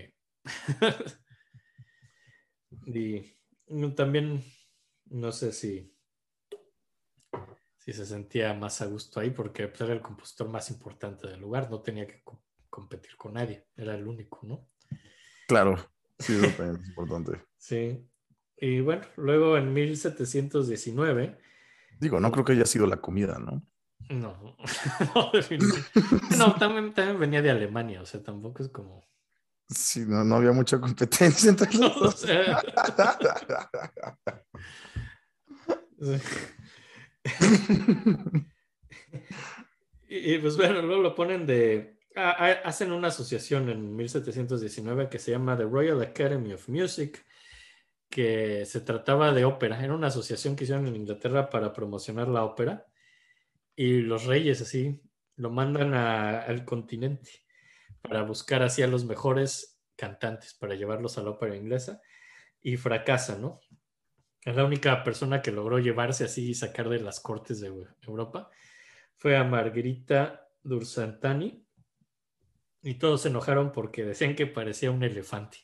Y, 2.88 3.36
también 3.96 4.44
no 5.06 5.32
sé 5.32 5.52
si, 5.52 5.96
si 7.88 7.94
se 7.94 8.06
sentía 8.06 8.54
más 8.54 8.82
a 8.82 8.86
gusto 8.86 9.22
ahí 9.22 9.30
porque 9.30 9.70
pues, 9.70 9.80
era 9.80 9.94
el 9.94 10.02
compositor 10.02 10.50
más 10.50 10.70
importante 10.70 11.26
del 11.26 11.40
lugar, 11.40 11.72
no 11.72 11.80
tenía 11.80 12.06
que 12.06 12.22
co- 12.22 12.44
competir 12.70 13.16
con 13.16 13.36
nadie, 13.36 13.66
era 13.78 13.96
el 13.96 14.06
único, 14.06 14.42
¿no? 14.44 14.68
Claro, 15.48 15.78
sí, 16.20 16.34
eso 16.34 16.50
también 16.58 16.82
es 16.82 16.90
importante. 16.90 17.46
Sí. 17.58 18.06
Y 18.58 18.82
bueno, 18.82 19.04
luego 19.16 19.56
en 19.56 19.72
1719 19.74 21.40
Digo, 21.98 22.20
no 22.20 22.30
creo 22.30 22.44
que 22.44 22.52
haya 22.52 22.66
sido 22.66 22.88
la 22.88 22.98
comida, 22.98 23.40
¿no? 23.40 23.66
No, 24.10 24.58
no, 26.38 26.56
también, 26.56 26.94
también 26.94 27.20
venía 27.22 27.42
de 27.42 27.52
Alemania, 27.52 28.02
o 28.02 28.06
sea, 28.06 28.22
tampoco 28.22 28.64
es 28.64 28.70
como. 28.70 29.08
Sí, 29.70 30.04
no, 30.06 30.26
no 30.26 30.36
había 30.36 30.52
mucha 30.52 30.78
competencia 30.82 31.50
entre 31.52 31.70
No, 31.80 31.88
los 31.88 32.16
o 32.16 32.18
sea, 32.18 32.62
sí. 36.00 36.20
Y, 40.10 40.36
y, 40.36 40.38
pues 40.40 40.58
bueno, 40.58 40.82
luego 40.82 41.02
lo 41.02 41.16
ponen 41.16 41.46
de. 41.46 41.98
ah, 42.16 42.36
ah, 42.40 42.52
hacen 42.66 42.92
una 42.92 43.10
asociación 43.10 43.70
en 43.70 43.96
1719 43.96 45.10
que 45.10 45.20
se 45.20 45.32
llama 45.32 45.58
The 45.58 45.64
Royal 45.64 46.02
Academy 46.02 46.54
of 46.54 46.70
Music, 46.70 47.26
que 48.10 48.66
se 48.66 48.82
trataba 48.82 49.34
de 49.34 49.46
ópera. 49.46 49.84
Era 49.84 49.94
una 49.94 50.08
asociación 50.08 50.56
que 50.56 50.64
hicieron 50.64 50.88
en 50.88 50.96
Inglaterra 50.96 51.50
para 51.50 51.74
promocionar 51.74 52.28
la 52.30 52.44
ópera. 52.46 52.86
Y 53.76 54.02
los 54.02 54.26
reyes 54.26 54.62
así 54.62 55.02
lo 55.36 55.50
mandan 55.52 55.94
a- 55.94 56.40
al 56.42 56.66
continente 56.66 57.32
para 58.02 58.24
buscar 58.24 58.64
así 58.64 58.82
a 58.82 58.88
los 58.88 59.06
mejores 59.06 59.80
cantantes, 59.96 60.54
para 60.56 60.76
llevarlos 60.76 61.18
a 61.18 61.24
la 61.24 61.32
ópera 61.32 61.56
inglesa. 61.56 62.02
Y 62.62 62.78
fracasa, 62.78 63.38
¿no? 63.38 63.60
Es 64.44 64.56
la 64.56 64.66
única 64.66 65.04
persona 65.04 65.42
que 65.42 65.52
logró 65.52 65.80
llevarse 65.80 66.24
así 66.24 66.50
y 66.50 66.54
sacar 66.54 66.90
de 66.90 67.00
las 67.00 67.20
cortes 67.20 67.60
de 67.60 67.68
Europa. 68.06 68.50
Fue 69.18 69.36
a 69.36 69.44
Margherita 69.44 70.48
Dursantani. 70.64 71.64
Y 72.84 72.96
todos 72.96 73.24
se 73.24 73.30
enojaron 73.30 73.72
porque 73.72 74.06
decían 74.06 74.36
que 74.36 74.48
parecía 74.48 74.92
un 74.92 75.04
elefante. 75.04 75.58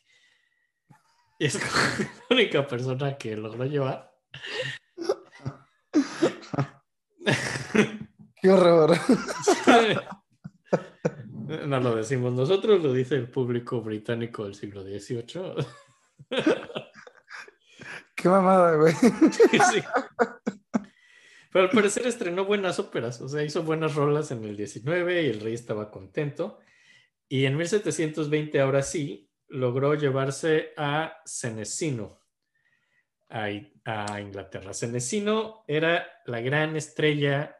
Y 1.38 1.46
es 1.46 1.54
la 1.98 2.10
única 2.30 2.66
persona 2.66 3.16
que 3.16 3.36
logró 3.36 3.64
llevar. 3.64 4.12
Qué 8.40 8.50
horror. 8.50 8.96
No 11.66 11.78
lo 11.78 11.94
decimos 11.94 12.32
nosotros, 12.32 12.82
lo 12.82 12.92
dice 12.92 13.16
el 13.16 13.28
público 13.28 13.82
británico 13.82 14.44
del 14.44 14.54
siglo 14.54 14.82
XVIII. 14.82 15.54
Qué 18.24 18.30
mamada, 18.30 18.76
güey. 18.76 18.94
Pero 21.52 21.64
al 21.66 21.70
parecer 21.70 22.06
estrenó 22.06 22.46
buenas 22.46 22.78
óperas, 22.78 23.20
o 23.20 23.28
sea, 23.28 23.42
hizo 23.42 23.64
buenas 23.64 23.94
rolas 23.96 24.30
en 24.30 24.42
el 24.44 24.56
19 24.56 25.24
y 25.24 25.26
el 25.26 25.40
rey 25.40 25.52
estaba 25.52 25.90
contento. 25.90 26.58
Y 27.28 27.44
en 27.44 27.54
1720, 27.58 28.58
ahora 28.62 28.80
sí, 28.80 29.30
logró 29.48 29.92
llevarse 29.94 30.72
a 30.78 31.18
Senesino 31.26 32.18
a, 33.28 33.50
Inglaterra. 34.18 34.72
Senesino 34.72 35.62
era 35.68 36.06
la 36.24 36.40
gran 36.40 36.76
estrella 36.76 37.58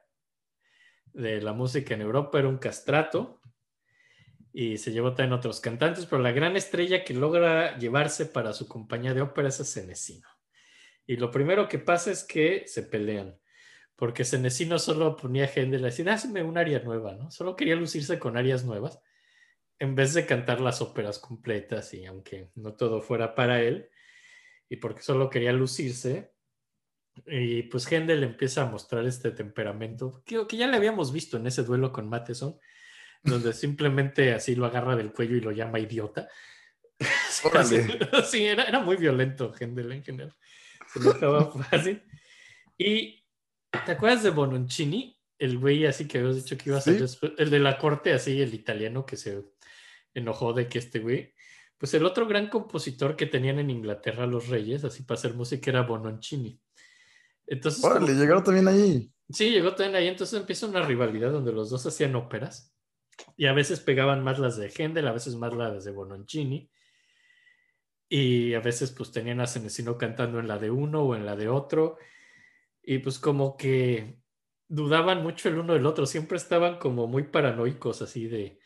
de 1.12 1.42
la 1.42 1.52
música 1.52 1.92
en 1.92 2.00
Europa, 2.00 2.38
era 2.38 2.48
un 2.48 2.56
castrato 2.56 3.42
y 4.50 4.78
se 4.78 4.92
llevó 4.92 5.12
también 5.12 5.34
otros 5.34 5.60
cantantes, 5.60 6.06
pero 6.06 6.22
la 6.22 6.32
gran 6.32 6.56
estrella 6.56 7.04
que 7.04 7.12
logra 7.12 7.76
llevarse 7.76 8.24
para 8.24 8.54
su 8.54 8.66
compañía 8.66 9.12
de 9.12 9.20
ópera 9.20 9.48
es 9.48 9.60
a 9.60 9.64
Senesino. 9.64 10.26
Y 11.06 11.16
lo 11.16 11.30
primero 11.30 11.68
que 11.68 11.78
pasa 11.78 12.10
es 12.10 12.24
que 12.24 12.64
se 12.66 12.82
pelean, 12.82 13.38
porque 13.96 14.24
Senesino 14.24 14.78
solo 14.78 15.16
ponía 15.16 15.44
a 15.44 15.48
Händel 15.48 15.82
a 15.84 15.86
decir, 15.86 16.08
hazme 16.08 16.42
un 16.42 16.58
aria 16.58 16.80
nueva, 16.80 17.14
¿no? 17.14 17.30
Solo 17.30 17.56
quería 17.56 17.76
lucirse 17.76 18.18
con 18.18 18.36
arias 18.36 18.64
nuevas, 18.64 19.00
en 19.78 19.94
vez 19.94 20.14
de 20.14 20.26
cantar 20.26 20.60
las 20.60 20.80
óperas 20.80 21.18
completas, 21.18 21.92
y 21.94 22.06
aunque 22.06 22.50
no 22.54 22.74
todo 22.74 23.02
fuera 23.02 23.34
para 23.34 23.60
él, 23.60 23.90
y 24.68 24.76
porque 24.76 25.02
solo 25.02 25.28
quería 25.28 25.52
lucirse, 25.52 26.32
y 27.26 27.64
pues 27.64 27.90
Händel 27.90 28.24
empieza 28.24 28.62
a 28.62 28.66
mostrar 28.66 29.06
este 29.06 29.30
temperamento, 29.30 30.22
que, 30.24 30.46
que 30.46 30.56
ya 30.56 30.66
le 30.66 30.76
habíamos 30.76 31.12
visto 31.12 31.36
en 31.36 31.46
ese 31.46 31.62
duelo 31.62 31.92
con 31.92 32.08
Matheson, 32.08 32.58
donde 33.22 33.52
simplemente 33.52 34.32
así 34.32 34.54
lo 34.54 34.66
agarra 34.66 34.96
del 34.96 35.12
cuello 35.12 35.36
y 35.36 35.40
lo 35.40 35.52
llama 35.52 35.78
idiota. 35.78 36.28
Sí, 38.24 38.46
era, 38.46 38.64
era 38.64 38.80
muy 38.80 38.96
violento 38.96 39.52
Händel 39.58 39.92
en 39.92 40.04
general. 40.04 40.34
Se 40.94 41.00
enojaba 41.00 41.50
fácil. 41.70 42.02
Y 42.78 43.24
¿te 43.84 43.92
acuerdas 43.92 44.22
de 44.22 44.30
Bononcini? 44.30 45.20
El 45.38 45.58
güey 45.58 45.84
así 45.84 46.06
que 46.08 46.18
habías 46.18 46.36
dicho 46.36 46.56
que 46.56 46.70
iba 46.70 46.78
a 46.78 46.80
ser 46.80 47.06
Sí. 47.08 47.18
el 47.38 47.50
de 47.50 47.58
la 47.58 47.76
corte, 47.76 48.12
así, 48.12 48.40
el 48.40 48.54
italiano 48.54 49.04
que 49.04 49.16
se 49.16 49.42
enojó 50.14 50.52
de 50.52 50.68
que 50.68 50.78
este 50.78 51.00
güey. 51.00 51.34
Pues 51.76 51.92
el 51.94 52.04
otro 52.06 52.26
gran 52.26 52.48
compositor 52.48 53.16
que 53.16 53.26
tenían 53.26 53.58
en 53.58 53.68
Inglaterra 53.70 54.26
los 54.26 54.48
reyes, 54.48 54.84
así 54.84 55.02
para 55.02 55.18
hacer 55.18 55.34
música, 55.34 55.70
era 55.70 55.82
Bononcini. 55.82 56.58
Entonces, 57.46 57.82
como- 57.82 57.94
Órale, 57.96 58.14
llegaron 58.14 58.44
también 58.44 58.68
ahí. 58.68 59.10
Sí, 59.28 59.50
llegó 59.50 59.74
también 59.74 59.96
ahí, 59.96 60.06
entonces 60.08 60.38
empieza 60.38 60.66
una 60.66 60.82
rivalidad 60.82 61.32
donde 61.32 61.52
los 61.52 61.68
dos 61.70 61.84
hacían 61.86 62.14
óperas 62.14 62.74
y 63.36 63.46
a 63.46 63.52
veces 63.52 63.80
pegaban 63.80 64.22
más 64.22 64.38
las 64.38 64.56
de 64.56 64.70
Händel, 64.70 65.08
a 65.08 65.12
veces 65.12 65.34
más 65.36 65.52
las 65.54 65.84
de 65.84 65.90
Bononcini 65.92 66.70
y 68.08 68.54
a 68.54 68.60
veces 68.60 68.90
pues 68.92 69.12
tenían 69.12 69.40
a 69.40 69.46
Senesino 69.46 69.98
cantando 69.98 70.38
en 70.38 70.48
la 70.48 70.58
de 70.58 70.70
uno 70.70 71.02
o 71.02 71.14
en 71.14 71.26
la 71.26 71.36
de 71.36 71.48
otro 71.48 71.98
y 72.82 72.98
pues 72.98 73.18
como 73.18 73.56
que 73.56 74.18
dudaban 74.68 75.22
mucho 75.22 75.48
el 75.48 75.58
uno 75.58 75.74
del 75.74 75.86
otro, 75.86 76.06
siempre 76.06 76.36
estaban 76.36 76.78
como 76.78 77.06
muy 77.06 77.24
paranoicos 77.24 78.02
así 78.02 78.26
de 78.26 78.58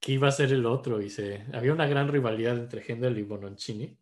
que 0.00 0.12
iba 0.12 0.28
a 0.28 0.32
ser 0.32 0.52
el 0.52 0.66
otro 0.66 1.00
y 1.02 1.10
se 1.10 1.44
había 1.52 1.72
una 1.72 1.86
gran 1.86 2.08
rivalidad 2.08 2.56
entre 2.56 2.82
Händel 2.82 3.18
y 3.18 3.22
Bononcini 3.22 3.98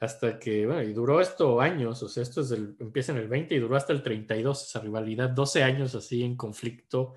hasta 0.00 0.38
que, 0.38 0.64
bueno, 0.66 0.82
y 0.82 0.92
duró 0.92 1.20
esto 1.20 1.60
años, 1.60 2.02
o 2.02 2.08
sea, 2.08 2.22
esto 2.22 2.42
es 2.42 2.50
del, 2.50 2.76
empieza 2.78 3.12
en 3.12 3.18
el 3.18 3.28
20 3.28 3.54
y 3.54 3.58
duró 3.58 3.76
hasta 3.76 3.92
el 3.92 4.02
32, 4.02 4.68
esa 4.68 4.80
rivalidad, 4.80 5.30
12 5.30 5.64
años 5.64 5.94
así 5.94 6.22
en 6.22 6.36
conflicto 6.36 7.14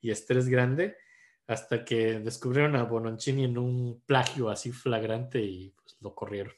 y 0.00 0.10
estrés 0.10 0.48
grande, 0.48 0.96
hasta 1.52 1.84
que 1.84 2.18
descubrieron 2.20 2.76
a 2.76 2.84
Bononcini 2.84 3.44
en 3.44 3.58
un 3.58 4.02
plagio 4.06 4.50
así 4.50 4.72
flagrante 4.72 5.40
y 5.42 5.70
pues 5.70 5.96
lo 6.00 6.14
corrieron. 6.14 6.52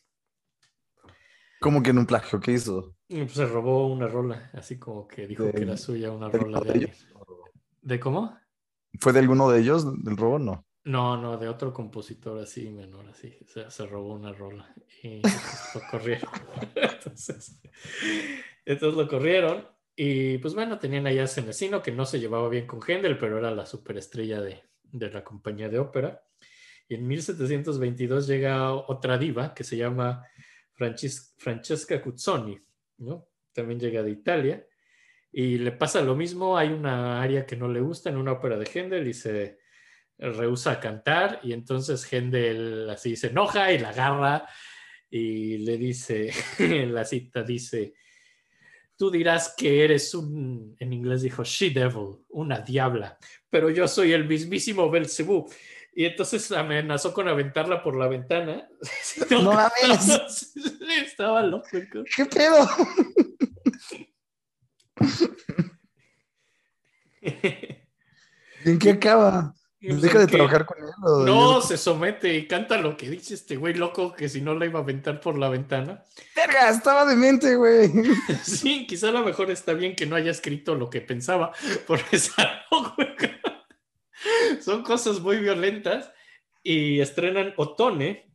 ¿Cómo 1.60 1.82
que 1.82 1.90
en 1.90 1.98
un 1.98 2.06
plagio? 2.06 2.40
¿Qué 2.40 2.52
hizo? 2.52 2.94
Y 3.08 3.20
pues 3.22 3.32
se 3.32 3.46
robó 3.46 3.86
una 3.88 4.06
rola, 4.06 4.50
así 4.54 4.78
como 4.78 5.06
que 5.08 5.26
dijo 5.26 5.44
De- 5.44 5.52
que 5.52 5.62
era 5.62 5.76
suya 5.76 6.10
una 6.12 6.28
¿De 6.28 6.38
rola 6.38 6.58
de 6.60 6.64
de 6.66 6.70
alguien. 6.72 6.90
ellos? 6.90 7.06
¿De 7.80 8.00
cómo? 8.00 8.38
¿Fue 9.00 9.12
de 9.12 9.18
alguno 9.20 9.50
de 9.50 9.60
ellos 9.60 9.84
del 10.04 10.16
robo? 10.16 10.38
No. 10.38 10.64
No, 10.84 11.16
no, 11.16 11.38
de 11.38 11.48
otro 11.48 11.72
compositor 11.72 12.38
así 12.40 12.68
menor, 12.68 13.08
así. 13.08 13.34
O 13.42 13.48
sea, 13.48 13.70
se 13.70 13.86
robó 13.86 14.12
una 14.14 14.32
rola 14.32 14.74
y 15.02 15.20
pues, 15.20 15.74
lo 15.74 15.80
corrieron. 15.90 16.30
entonces, 16.74 17.60
entonces 18.66 18.98
lo 18.98 19.08
corrieron. 19.08 19.66
Y 19.96 20.38
pues 20.38 20.54
bueno, 20.54 20.78
tenían 20.78 21.06
allá 21.06 21.24
a 21.24 21.26
Senesino, 21.28 21.80
que 21.82 21.92
no 21.92 22.04
se 22.04 22.20
llevaba 22.20 22.48
bien 22.48 22.66
con 22.66 22.80
Händel, 22.86 23.16
pero 23.16 23.38
era 23.38 23.50
la 23.52 23.64
superestrella 23.64 24.40
de, 24.42 24.62
de 24.92 25.10
la 25.10 25.24
compañía 25.24 25.68
de 25.68 25.78
ópera. 25.78 26.22
Y 26.88 26.94
en 26.94 27.06
1722 27.06 28.26
llega 28.26 28.72
otra 28.72 29.18
diva 29.18 29.54
que 29.54 29.64
se 29.64 29.76
llama 29.76 30.26
Francis- 30.72 31.34
Francesca 31.38 32.00
Cuzzoni, 32.02 32.58
¿no? 32.98 33.28
También 33.52 33.80
llega 33.80 34.02
de 34.02 34.10
Italia. 34.10 34.66
Y 35.32 35.58
le 35.58 35.72
pasa 35.72 36.00
lo 36.00 36.14
mismo, 36.14 36.56
hay 36.56 36.68
una 36.68 37.20
área 37.20 37.44
que 37.44 37.56
no 37.56 37.68
le 37.68 37.80
gusta 37.80 38.10
en 38.10 38.16
una 38.16 38.32
ópera 38.32 38.56
de 38.56 38.66
Händel 38.72 39.08
y 39.08 39.14
se 39.14 39.58
rehúsa 40.16 40.72
a 40.72 40.80
cantar 40.80 41.40
y 41.42 41.52
entonces 41.52 42.04
Händel 42.10 42.88
así 42.88 43.16
se 43.16 43.28
enoja 43.28 43.72
y 43.72 43.78
la 43.78 43.88
agarra 43.88 44.46
y 45.10 45.58
le 45.58 45.76
dice, 45.76 46.30
la 46.88 47.04
cita 47.04 47.42
dice, 47.42 47.94
tú 48.96 49.10
dirás 49.10 49.54
que 49.56 49.84
eres 49.84 50.14
un, 50.14 50.76
en 50.78 50.92
inglés 50.92 51.22
dijo, 51.22 51.44
she 51.44 51.70
devil, 51.70 52.24
una 52.28 52.60
diabla, 52.60 53.18
pero 53.50 53.70
yo 53.70 53.88
soy 53.88 54.12
el 54.12 54.26
mismísimo 54.26 54.90
Belcebú. 54.90 55.46
Y 55.96 56.06
entonces 56.06 56.50
amenazó 56.50 57.14
con 57.14 57.28
aventarla 57.28 57.80
por 57.82 57.96
la 57.96 58.08
ventana. 58.08 58.68
No 59.30 59.42
mames. 59.42 60.52
Estaba 61.06 61.42
loco. 61.42 61.68
¿Qué 62.16 62.24
pedo? 62.26 62.68
¿En 68.64 68.78
qué 68.78 68.90
acaba? 68.90 69.54
¿Deja 69.86 70.18
de 70.20 70.26
Que- 70.26 70.32
trabajar 70.36 70.64
con 70.66 70.78
él? 70.78 70.90
o- 71.02 71.24
No, 71.24 71.60
se 71.60 71.76
somete 71.76 72.34
y 72.34 72.46
canta 72.46 72.78
lo 72.78 72.96
que 72.96 73.08
dice 73.10 73.34
este 73.34 73.56
güey 73.56 73.74
loco 73.74 74.12
que 74.14 74.28
si 74.28 74.40
no 74.40 74.54
la 74.54 74.66
iba 74.66 74.78
a 74.80 74.82
aventar 74.82 75.20
por 75.20 75.38
la 75.38 75.48
ventana. 75.48 76.04
Verga, 76.34 76.70
estaba 76.70 77.04
demente, 77.04 77.56
güey. 77.56 77.90
Sí, 78.44 78.86
quizá 78.86 79.08
a 79.08 79.12
lo 79.12 79.24
mejor 79.24 79.50
está 79.50 79.72
bien 79.74 79.94
que 79.96 80.06
no 80.06 80.16
haya 80.16 80.30
escrito 80.30 80.74
lo 80.74 80.88
que 80.90 81.00
pensaba, 81.00 81.52
porque 81.86 82.16
es 82.16 82.30
algo, 82.38 82.94
güey. 82.96 83.08
son 84.60 84.82
cosas 84.82 85.20
muy 85.20 85.38
violentas. 85.38 86.10
Y 86.62 87.00
estrenan 87.00 87.52
Otone, 87.58 88.32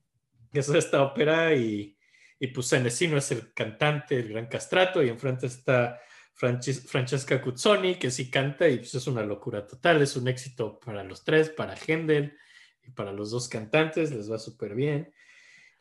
que 0.53 0.59
es 0.59 0.69
esta 0.69 1.01
ópera, 1.01 1.55
y, 1.55 1.97
y 2.39 2.47
pues 2.47 2.67
Senesino 2.67 3.17
es 3.17 3.31
el 3.31 3.51
cantante, 3.53 4.19
el 4.19 4.29
gran 4.29 4.45
castrato, 4.45 5.01
y 5.01 5.09
enfrente 5.09 5.47
está 5.47 5.99
Francis- 6.39 6.87
Francesca 6.87 7.41
Cuzzoni, 7.41 7.95
que 7.95 8.09
sí 8.11 8.29
canta, 8.31 8.67
y 8.67 8.77
pues 8.77 8.95
es 8.95 9.07
una 9.07 9.23
locura 9.23 9.67
total, 9.67 10.01
es 10.01 10.15
un 10.15 10.27
éxito 10.27 10.79
para 10.79 11.03
los 11.03 11.23
tres, 11.23 11.49
para 11.49 11.75
Händel 11.75 12.37
y 12.83 12.91
para 12.91 13.11
los 13.11 13.31
dos 13.31 13.49
cantantes, 13.49 14.11
les 14.11 14.31
va 14.31 14.39
súper 14.39 14.73
bien. 14.73 15.13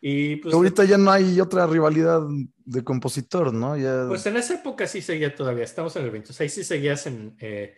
Y 0.01 0.37
pues 0.37 0.55
Ahorita 0.55 0.85
ya 0.85 0.99
no 0.99 1.11
hay 1.11 1.41
otra 1.41 1.67
rivalidad 1.67 2.21
de 2.65 2.85
compositor, 2.85 3.53
¿no? 3.53 3.77
Ya... 3.77 4.07
Pues 4.09 4.27
en 4.27 4.37
esa 4.37 4.55
época 4.55 4.87
sí 4.87 5.01
seguía 5.03 5.35
todavía, 5.35 5.65
estamos 5.65 5.95
en 5.97 6.05
el 6.05 6.11
26, 6.11 6.53
sí 6.53 6.65
seguías 6.65 7.07
en... 7.07 7.37
eh, 7.41 7.77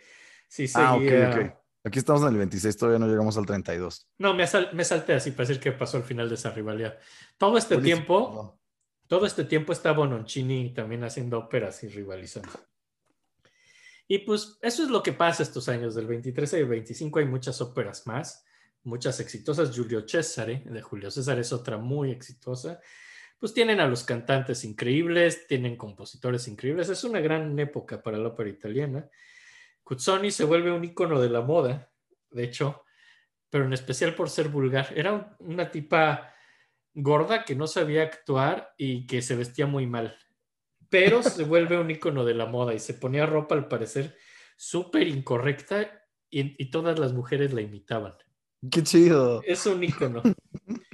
sí 0.48 0.66
ah, 0.74 0.94
ok, 0.96 1.02
seguía... 1.02 1.30
ok. 1.30 1.54
Aquí 1.82 1.98
estamos 1.98 2.20
en 2.22 2.28
el 2.28 2.36
26, 2.36 2.76
todavía 2.76 2.98
no 2.98 3.06
llegamos 3.08 3.38
al 3.38 3.46
32. 3.46 4.06
No, 4.18 4.34
me, 4.34 4.46
sal- 4.46 4.68
me 4.74 4.84
salté 4.84 5.14
así 5.14 5.30
para 5.30 5.48
decir 5.48 5.62
que 5.62 5.72
pasó 5.72 5.96
al 5.96 6.02
final 6.02 6.28
de 6.28 6.34
esa 6.34 6.50
rivalidad. 6.50 6.98
Todo 7.38 7.56
este 7.56 7.76
Buenísimo. 7.76 7.96
tiempo, 8.04 8.59
todo 9.10 9.26
este 9.26 9.42
tiempo 9.42 9.72
está 9.72 9.90
Bononcini 9.90 10.72
también 10.72 11.02
haciendo 11.02 11.36
óperas 11.36 11.82
y 11.82 11.88
rivalizando. 11.88 12.48
Y 14.06 14.18
pues 14.18 14.56
eso 14.62 14.84
es 14.84 14.88
lo 14.88 15.02
que 15.02 15.12
pasa 15.12 15.42
estos 15.42 15.68
años, 15.68 15.96
del 15.96 16.06
23 16.06 16.54
al 16.54 16.66
25 16.66 17.18
hay 17.18 17.24
muchas 17.24 17.60
óperas 17.60 18.06
más, 18.06 18.44
muchas 18.84 19.18
exitosas. 19.18 19.74
Giulio 19.74 20.06
Cesare, 20.06 20.62
de 20.64 20.80
Julio 20.80 21.10
César, 21.10 21.40
es 21.40 21.52
otra 21.52 21.76
muy 21.76 22.12
exitosa. 22.12 22.80
Pues 23.40 23.52
tienen 23.52 23.80
a 23.80 23.88
los 23.88 24.04
cantantes 24.04 24.62
increíbles, 24.64 25.48
tienen 25.48 25.74
compositores 25.76 26.46
increíbles, 26.46 26.88
es 26.88 27.02
una 27.02 27.18
gran 27.18 27.58
época 27.58 28.00
para 28.00 28.16
la 28.16 28.28
ópera 28.28 28.48
italiana. 28.50 29.10
Cuzzoni 29.82 30.30
se 30.30 30.44
vuelve 30.44 30.70
un 30.70 30.84
icono 30.84 31.20
de 31.20 31.30
la 31.30 31.40
moda, 31.40 31.90
de 32.30 32.44
hecho, 32.44 32.84
pero 33.48 33.64
en 33.64 33.72
especial 33.72 34.14
por 34.14 34.30
ser 34.30 34.50
vulgar. 34.50 34.92
Era 34.94 35.12
un- 35.12 35.26
una 35.40 35.68
tipa 35.68 36.32
gorda 36.94 37.44
que 37.44 37.54
no 37.54 37.66
sabía 37.66 38.02
actuar 38.02 38.74
y 38.76 39.06
que 39.06 39.22
se 39.22 39.36
vestía 39.36 39.66
muy 39.66 39.86
mal, 39.86 40.16
pero 40.88 41.22
se 41.22 41.44
vuelve 41.44 41.78
un 41.78 41.90
icono 41.90 42.24
de 42.24 42.34
la 42.34 42.46
moda 42.46 42.74
y 42.74 42.78
se 42.78 42.94
ponía 42.94 43.26
ropa 43.26 43.54
al 43.54 43.68
parecer 43.68 44.16
súper 44.56 45.08
incorrecta 45.08 46.06
y, 46.30 46.62
y 46.62 46.70
todas 46.70 46.98
las 46.98 47.12
mujeres 47.12 47.52
la 47.52 47.60
imitaban. 47.60 48.14
Qué 48.70 48.82
chido. 48.82 49.42
Es 49.44 49.66
un 49.66 49.82
icono. 49.82 50.22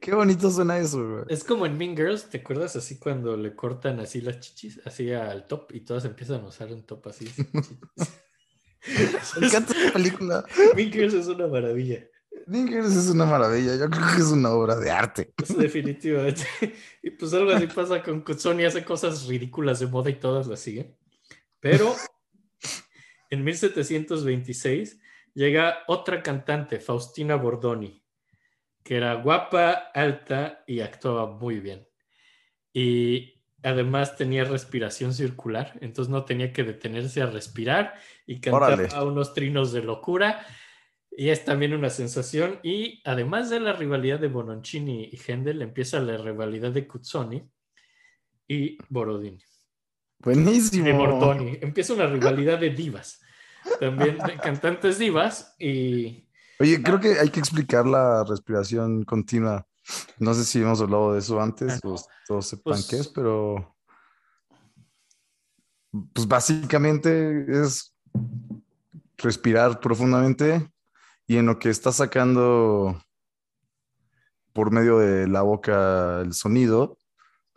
Qué 0.00 0.14
bonito 0.14 0.50
suena 0.50 0.78
eso, 0.78 1.06
güey. 1.06 1.24
Es 1.28 1.44
como 1.44 1.66
en 1.66 1.76
Mean 1.76 1.96
Girls, 1.96 2.28
¿te 2.28 2.38
acuerdas 2.38 2.76
así 2.76 2.98
cuando 2.98 3.36
le 3.36 3.54
cortan 3.54 4.00
así 4.00 4.20
las 4.20 4.40
chichis, 4.40 4.80
así 4.84 5.12
al 5.12 5.46
top 5.46 5.72
y 5.72 5.80
todas 5.80 6.04
empiezan 6.04 6.42
a 6.42 6.48
usar 6.48 6.72
un 6.72 6.84
top 6.84 7.08
así? 7.08 7.26
Me 9.40 9.46
encanta 9.46 9.72
esta 9.72 9.92
película. 9.92 10.44
mean 10.74 10.90
Girls 10.92 11.14
es 11.14 11.26
una 11.26 11.46
maravilla. 11.46 12.06
Dinkers 12.48 12.96
es 12.96 13.10
una 13.10 13.26
maravilla. 13.26 13.76
Yo 13.76 13.90
creo 13.90 14.06
que 14.14 14.22
es 14.22 14.30
una 14.30 14.50
obra 14.50 14.76
de 14.76 14.90
arte. 14.90 15.32
Pues, 15.36 15.56
definitivamente. 15.56 16.46
Y 17.02 17.10
pues 17.10 17.32
algo 17.32 17.52
así 17.52 17.66
pasa 17.66 18.02
con 18.02 18.22
Cuzzoni, 18.22 18.64
hace 18.64 18.84
cosas 18.84 19.26
ridículas 19.26 19.80
de 19.80 19.86
moda 19.86 20.10
y 20.10 20.14
todas 20.14 20.46
las 20.46 20.60
siguen. 20.60 20.96
Pero 21.60 21.94
en 23.30 23.44
1726 23.44 24.98
llega 25.34 25.78
otra 25.86 26.22
cantante, 26.22 26.80
Faustina 26.80 27.36
Bordoni, 27.36 28.02
que 28.82 28.96
era 28.96 29.14
guapa, 29.14 29.90
alta 29.94 30.64
y 30.66 30.80
actuaba 30.80 31.26
muy 31.26 31.60
bien. 31.60 31.86
Y 32.72 33.42
además 33.62 34.16
tenía 34.16 34.44
respiración 34.44 35.14
circular, 35.14 35.78
entonces 35.80 36.10
no 36.10 36.24
tenía 36.24 36.52
que 36.52 36.64
detenerse 36.64 37.22
a 37.22 37.26
respirar 37.26 37.94
y 38.26 38.40
cantaba 38.40 38.74
Órale. 38.74 38.88
unos 39.04 39.34
trinos 39.34 39.72
de 39.72 39.82
locura. 39.82 40.44
Y 41.18 41.30
es 41.30 41.44
también 41.44 41.74
una 41.74 41.90
sensación. 41.90 42.60
Y 42.62 43.02
además 43.04 43.50
de 43.50 43.58
la 43.58 43.72
rivalidad 43.72 44.20
de 44.20 44.28
Bononcini 44.28 45.10
y 45.10 45.16
Händel, 45.16 45.62
empieza 45.62 45.98
la 45.98 46.16
rivalidad 46.16 46.70
de 46.70 46.86
Cuzzoni 46.86 47.42
y 48.46 48.78
Borodini. 48.88 49.42
Buenísimo. 50.20 50.84
De 50.84 50.92
Bordoni. 50.92 51.58
Empieza 51.60 51.94
una 51.94 52.06
rivalidad 52.06 52.60
de 52.60 52.70
divas. 52.70 53.20
También 53.80 54.16
de 54.18 54.36
cantantes 54.36 54.96
divas. 55.00 55.56
Y 55.58 56.28
Oye, 56.60 56.80
creo 56.84 57.00
que 57.00 57.18
hay 57.18 57.30
que 57.30 57.40
explicar 57.40 57.84
la 57.84 58.22
respiración 58.22 59.02
continua. 59.02 59.66
No 60.20 60.32
sé 60.34 60.44
si 60.44 60.62
hemos 60.62 60.80
hablado 60.80 61.14
de 61.14 61.18
eso 61.18 61.40
antes, 61.40 61.80
o 61.82 61.96
todos 62.28 62.46
sepan 62.46 62.62
Pues- 62.74 62.86
qué 62.86 62.96
es, 62.98 63.08
pero 63.08 63.76
pues 66.12 66.28
básicamente 66.28 67.44
es 67.60 67.92
respirar 69.16 69.80
profundamente 69.80 70.70
y 71.28 71.36
en 71.36 71.46
lo 71.46 71.58
que 71.58 71.68
estás 71.68 71.96
sacando 71.96 73.00
por 74.52 74.72
medio 74.72 74.98
de 74.98 75.28
la 75.28 75.42
boca 75.42 76.22
el 76.22 76.32
sonido, 76.32 76.98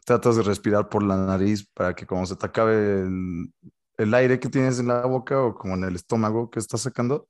tratas 0.06 0.36
de 0.36 0.44
respirar 0.44 0.90
por 0.90 1.02
la 1.02 1.18
nariz 1.18 1.66
para 1.74 1.96
que 1.96 2.06
cuando 2.06 2.28
se 2.28 2.36
te 2.36 2.46
acabe 2.46 3.02
el, 3.02 3.52
el 3.98 4.14
aire 4.14 4.40
que 4.40 4.50
tienes 4.50 4.78
en 4.80 4.90
la 4.90 5.06
boca 5.06 5.42
o 5.42 5.56
como 5.56 5.76
en 5.76 5.86
el 5.86 5.96
estómago 5.96 6.52
que 6.52 6.60
estás 6.60 6.82
sacando, 6.82 7.30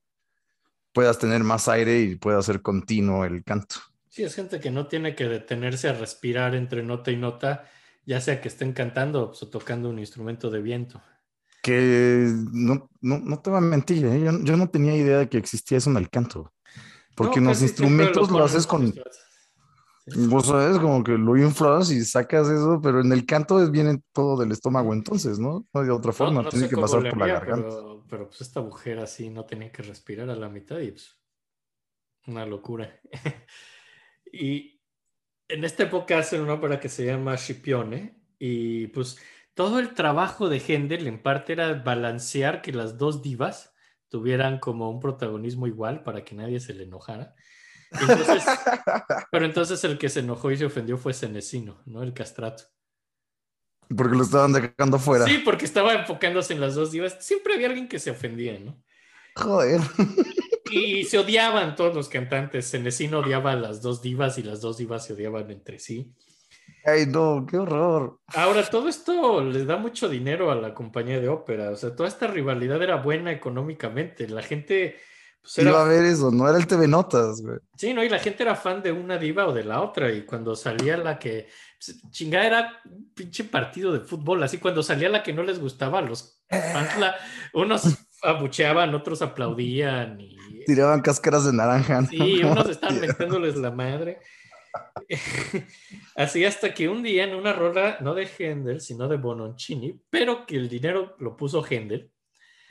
puedas 0.94 1.20
tener 1.20 1.44
más 1.44 1.68
aire 1.68 2.02
y 2.02 2.16
pueda 2.16 2.42
ser 2.42 2.64
continuo 2.64 3.24
el 3.24 3.44
canto. 3.44 3.76
sí, 4.10 4.24
es 4.24 4.34
gente 4.34 4.60
que 4.60 4.72
no 4.72 4.88
tiene 4.88 5.16
que 5.16 5.26
detenerse 5.26 5.90
a 5.90 5.94
respirar 5.94 6.56
entre 6.56 6.82
nota 6.82 7.12
y 7.12 7.18
nota, 7.18 7.66
ya 8.04 8.20
sea 8.20 8.42
que 8.42 8.48
estén 8.48 8.74
cantando 8.74 9.32
o 9.40 9.48
tocando 9.48 9.90
un 9.90 10.00
instrumento 10.00 10.50
de 10.50 10.62
viento. 10.62 11.04
Que 11.62 12.34
no, 12.52 12.90
no, 13.02 13.20
no 13.20 13.40
te 13.40 13.50
voy 13.50 13.60
a 13.60 13.62
mentir, 13.62 14.06
¿eh? 14.06 14.20
yo, 14.20 14.32
yo 14.44 14.58
no 14.58 14.70
tenía 14.70 14.96
idea 14.96 15.20
de 15.20 15.30
que 15.30 15.38
existía 15.38 15.78
eso 15.78 15.90
en 15.92 15.98
el 15.98 16.10
canto. 16.10 16.54
Porque 17.16 17.38
en 17.40 17.46
No, 17.46 17.52
los 17.52 17.60
casi 17.60 17.68
siempre 17.68 17.86
instrumentos 18.06 18.30
lo 18.30 18.38
ponen 18.38 18.46
haces 18.46 18.66
con, 18.68 18.86
los- 18.86 20.30
vos 20.30 20.48
sabes, 20.48 20.80
como 20.80 21.04
que 21.04 21.12
lo 21.14 21.38
inflas 21.38 21.92
y 21.92 22.04
sacas 22.04 22.50
eso, 22.50 22.80
pero 22.82 23.02
en 23.02 23.12
el 23.12 23.26
canto 23.26 23.70
viene 23.70 24.02
todo 24.12 24.40
del 24.40 24.52
estómago 24.52 24.94
entonces, 24.94 25.40
¿no? 25.40 25.68
No 25.74 25.82
hay 25.82 25.90
otra 25.90 26.12
forma, 26.12 26.42
no 26.42 26.50
tiene 26.50 26.68
que 26.68 26.78
pasar 26.78 27.08
por 27.10 27.20
la 27.20 27.28
garganta. 27.28 27.68
Pero, 27.70 28.06
pero, 28.10 28.28
pues 28.28 28.42
esta 28.42 28.62
mujer 28.62 29.00
así 29.00 29.30
no 29.30 29.46
tenía 29.46 29.72
que 29.72 29.84
respirar 29.84 30.30
a 30.30 30.36
la 30.36 30.50
mitad 30.50 30.80
y 30.80 30.92
pues 30.92 31.18
una 32.28 32.46
locura. 32.46 33.00
y 34.32 34.82
en 35.48 35.64
esta 35.64 35.84
época 35.84 36.18
hacen 36.20 36.42
una 36.42 36.54
ópera 36.54 36.80
que 36.80 36.90
se 36.90 37.06
llama 37.06 37.38
Scipione 37.38 38.24
y 38.40 38.88
pues 38.88 39.18
todo 39.54 39.80
el 39.80 39.94
trabajo 39.94 40.50
de 40.50 40.60
Händel 40.60 41.08
en 41.08 41.22
parte 41.22 41.54
era 41.54 41.74
balancear 41.74 42.62
que 42.62 42.72
las 42.72 42.98
dos 42.98 43.22
divas 43.22 43.74
tuvieran 44.10 44.60
como 44.60 44.90
un 44.90 45.00
protagonismo 45.00 45.68
igual 45.68 46.04
para 46.04 46.24
que 46.24 46.36
nadie 46.36 46.60
se 46.60 46.74
le 46.74 46.84
enojara. 46.84 47.36
Entonces, 47.92 48.44
pero 49.32 49.46
entonces 49.46 49.84
el 49.84 49.98
que 49.98 50.10
se 50.10 50.20
enojó 50.20 50.52
y 50.52 50.58
se 50.58 50.66
ofendió 50.66 50.98
fue 50.98 51.14
Senesino, 51.14 51.82
¿no? 51.86 52.04
El 52.04 52.14
castrato. 52.14 52.66
Porque 53.96 54.16
lo 54.16 54.24
estaban 54.24 54.54
dejando 54.54 55.00
fuera. 55.00 55.26
Sí, 55.26 55.42
porque 55.44 55.66
estaba 55.66 55.94
enfocándose 55.94 56.54
en 56.54 56.62
las 56.62 56.76
dos 56.76 56.92
divas. 56.92 57.18
Siempre 57.20 57.54
había 57.54 57.68
alguien 57.68 57.90
que 57.90 58.00
se 58.00 58.12
ofendía, 58.12 58.58
¿no? 58.60 58.82
Joder. 59.36 59.82
Y 60.72 61.04
se 61.04 61.20
odiaban 61.20 61.76
todos 61.76 61.94
los 61.94 62.08
cantantes. 62.08 62.66
Senesino 62.66 63.20
odiaba 63.20 63.52
a 63.52 63.58
las 63.58 63.82
dos 63.82 64.02
divas 64.02 64.38
y 64.38 64.44
las 64.44 64.62
dos 64.62 64.78
divas 64.78 65.06
se 65.06 65.14
odiaban 65.14 65.52
entre 65.52 65.80
sí. 65.80 66.14
Ay, 66.86 67.06
no, 67.08 67.46
qué 67.50 67.58
horror. 67.58 68.20
Ahora, 68.34 68.64
todo 68.70 68.90
esto 68.90 69.44
les 69.44 69.66
da 69.68 69.78
mucho 69.78 70.10
dinero 70.10 70.52
a 70.52 70.56
la 70.56 70.74
compañía 70.74 71.20
de 71.20 71.30
ópera. 71.30 71.70
O 71.72 71.76
sea, 71.76 71.96
toda 71.96 72.10
esta 72.10 72.28
rivalidad 72.28 72.82
era 72.82 72.98
buena 72.98 73.32
económicamente. 73.32 74.28
La 74.28 74.42
gente 74.42 74.98
pues 75.42 75.58
era- 75.58 75.72
Iba 75.72 75.82
a 75.82 75.88
ver 75.88 76.06
eso, 76.06 76.30
no 76.32 76.48
era 76.48 76.58
el 76.60 76.68
TV 76.68 76.88
Notas, 76.88 77.42
güey. 77.42 77.58
Sí, 77.76 77.94
no, 77.96 78.04
y 78.04 78.10
la 78.10 78.20
gente 78.20 78.44
era 78.44 78.56
fan 78.56 78.84
de 78.84 78.92
una 78.92 79.18
diva 79.18 79.48
o 79.48 79.54
de 79.54 79.64
la 79.64 79.82
otra, 79.82 80.12
y 80.12 80.22
cuando 80.24 80.56
salía 80.56 80.98
la 80.98 81.18
que, 81.18 81.48
pues, 81.84 82.00
chingada, 82.12 82.46
era 82.46 82.82
un 82.86 83.12
pinche 83.12 83.44
partido 83.46 83.92
de 83.92 84.02
fútbol, 84.02 84.44
así 84.44 84.60
cuando 84.60 84.84
salía 84.84 85.10
la 85.10 85.24
que 85.24 85.34
no 85.34 85.42
les 85.42 85.60
gustaba, 85.60 86.00
los 86.02 86.44
fans, 86.48 86.96
la- 87.00 87.16
unos 87.54 87.88
abucheaban, 88.22 88.94
otros 88.94 89.24
aplaudían, 89.24 90.22
y 90.22 90.38
Tiraban 90.68 91.02
cáscaras 91.02 91.46
de 91.46 91.54
naranja. 91.54 92.02
¿no? 92.02 92.08
sí, 92.08 92.44
unos 92.44 92.70
estaban 92.70 93.02
metiéndoles 93.02 93.56
la 93.56 93.72
madre. 93.72 94.20
Así 96.16 96.46
hasta 96.46 96.74
que 96.74 96.88
un 96.88 97.04
día 97.04 97.24
en 97.24 97.36
una 97.36 97.54
rola, 97.54 97.98
no 98.02 98.14
de 98.14 98.28
Händel, 98.28 98.82
sino 98.82 99.08
de 99.08 99.18
Bononcini, 99.18 100.00
pero 100.10 100.46
que 100.46 100.56
el 100.56 100.70
dinero 100.70 101.16
lo 101.20 101.36
puso 101.36 101.66
Händel, 101.68 102.12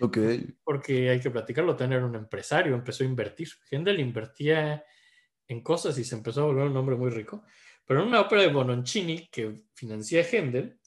Ok. 0.01 0.19
porque 0.65 1.11
hay 1.11 1.21
que 1.21 1.31
platicarlo, 1.31 1.77
tener 1.77 2.03
un 2.03 2.15
empresario, 2.15 2.75
empezó 2.75 3.05
a 3.05 3.07
invertir. 3.07 3.49
Händel 3.71 4.01
invertía 4.01 4.85
en 5.49 5.63
cosas 5.63 5.99
y 5.99 6.05
se 6.05 6.15
empezó 6.15 6.43
a 6.43 6.47
volver 6.47 6.69
un 6.69 6.77
hombre 6.77 6.97
muy 6.97 7.11
rico. 7.11 7.45
Pero 7.85 8.03
en 8.03 8.09
una 8.09 8.21
ópera 8.21 8.43
de 8.43 8.49
Bononcini 8.49 9.29
que 9.29 9.55
financia 9.75 10.23
Händel, 10.23 10.79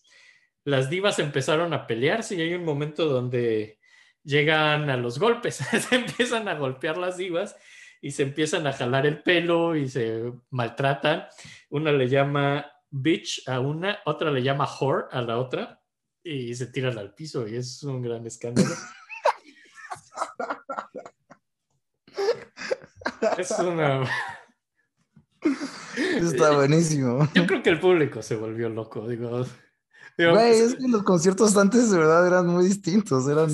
las 0.63 0.89
divas 0.89 1.19
empezaron 1.19 1.73
a 1.73 1.85
pelearse 1.85 2.35
y 2.35 2.41
hay 2.41 2.53
un 2.53 2.63
momento 2.63 3.05
donde 3.05 3.79
llegan 4.23 4.89
a 4.89 4.95
los 4.97 5.19
golpes, 5.19 5.55
se 5.89 5.95
empiezan 5.95 6.47
a 6.47 6.55
golpear 6.55 6.97
las 6.97 7.17
divas 7.17 7.57
y 8.03 8.11
se 8.11 8.23
empiezan 8.23 8.67
a 8.67 8.73
jalar 8.73 9.05
el 9.05 9.23
pelo 9.23 9.77
y 9.77 9.87
se 9.87 10.33
maltratan. 10.49 11.23
Una 11.69 11.93
le 11.93 12.09
llama 12.09 12.65
bitch 12.89 13.47
a 13.47 13.61
una, 13.61 13.97
otra 14.03 14.29
le 14.29 14.43
llama 14.43 14.67
whore 14.67 15.05
a 15.09 15.21
la 15.21 15.37
otra 15.37 15.81
y 16.21 16.53
se 16.53 16.67
tiran 16.67 16.97
al 16.97 17.13
piso 17.13 17.47
y 17.47 17.55
es 17.55 17.81
un 17.81 18.01
gran 18.01 18.27
escándalo. 18.27 18.75
Es 23.37 23.51
una... 23.51 24.03
Está 25.95 26.55
buenísimo. 26.55 27.29
Yo 27.33 27.47
creo 27.47 27.63
que 27.63 27.69
el 27.69 27.79
público 27.79 28.21
se 28.21 28.35
volvió 28.35 28.67
loco, 28.67 29.07
digo. 29.07 29.45
digo, 30.17 30.31
Güey, 30.31 30.59
es 30.59 30.75
que 30.75 30.89
los 30.89 31.03
conciertos 31.03 31.55
antes 31.55 31.89
de 31.89 31.99
verdad 31.99 32.27
eran 32.27 32.47
muy 32.47 32.65
distintos, 32.65 33.29
eran, 33.29 33.49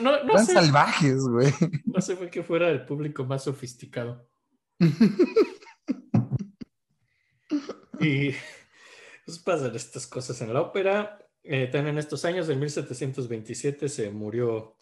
no, 0.00 0.12
no, 0.12 0.24
no 0.24 0.32
eran 0.32 0.46
sé, 0.46 0.52
salvajes, 0.52 1.22
güey. 1.22 1.52
no 1.84 2.00
sé 2.00 2.16
fue 2.16 2.30
que 2.30 2.42
fuera 2.42 2.70
el 2.70 2.84
público 2.84 3.24
más 3.24 3.44
sofisticado. 3.44 4.28
Y 8.00 8.34
pues 9.24 9.38
pasan 9.38 9.74
estas 9.74 10.06
cosas 10.06 10.40
en 10.42 10.52
la 10.52 10.60
ópera. 10.60 11.18
Eh, 11.42 11.66
también 11.66 11.94
en 11.94 11.98
estos 11.98 12.24
años, 12.24 12.48
en 12.48 12.58
1727, 12.58 13.88
se 13.88 14.10
murió 14.10 14.76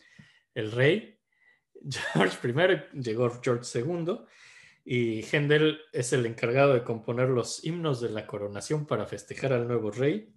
el 0.55 0.73
rey 0.73 1.19
George 2.15 2.39
I, 2.49 3.01
llegó 3.01 3.41
George 3.43 3.81
II, 3.81 4.19
y 4.85 5.23
Händel 5.23 5.81
es 5.93 6.13
el 6.13 6.27
encargado 6.27 6.75
de 6.75 6.83
componer 6.83 7.29
los 7.29 7.65
himnos 7.65 8.01
de 8.01 8.11
la 8.11 8.27
coronación 8.27 8.87
para 8.87 9.07
festejar 9.07 9.53
al 9.53 9.69
nuevo 9.69 9.91
rey. 9.91 10.35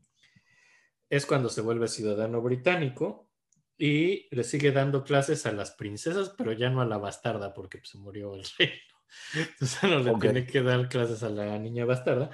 Es 1.09 1.25
cuando 1.25 1.49
se 1.49 1.61
vuelve 1.61 1.87
ciudadano 1.87 2.41
británico 2.41 3.24
y 3.77 4.27
le 4.33 4.43
sigue 4.43 4.71
dando 4.71 5.03
clases 5.03 5.45
a 5.45 5.51
las 5.51 5.71
princesas, 5.71 6.33
pero 6.37 6.53
ya 6.53 6.69
no 6.69 6.81
a 6.81 6.85
la 6.85 6.97
bastarda, 6.97 7.53
porque 7.53 7.77
pues, 7.79 7.89
se 7.89 7.97
murió 7.97 8.33
el 8.35 8.43
rey. 8.57 8.71
¿no? 9.33 9.41
Entonces 9.41 9.83
no 9.83 9.99
le 9.99 10.11
Ok. 10.11 10.21
tiene 10.21 10.45
que 10.45 10.61
dar 10.61 10.87
clases 10.89 11.23
a 11.23 11.29
la 11.29 11.57
niña 11.59 11.85
bastarda. 11.85 12.29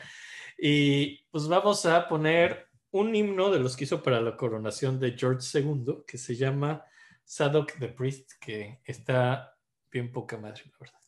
Y 0.58 1.24
pues 1.32 1.48
vamos 1.48 1.86
a 1.86 2.08
poner 2.08 2.70
un 2.92 3.16
himno 3.16 3.50
de 3.52 3.60
los 3.60 3.76
que 3.76 3.86
hizo 3.86 4.04
para 4.04 4.22
la 4.22 4.36
coronación 4.38 5.00
de 5.00 5.14
George 5.18 5.48
II, 5.60 6.04
que 6.06 6.18
se 6.18 6.36
llama 6.36 6.84
Sadok 7.24 7.80
the 7.80 7.88
Priest, 7.90 8.34
que 8.40 8.82
está 8.86 9.58
bien 9.92 10.12
poca 10.12 10.38
madre, 10.38 10.64
la 10.66 10.78
verdad. 10.80 11.02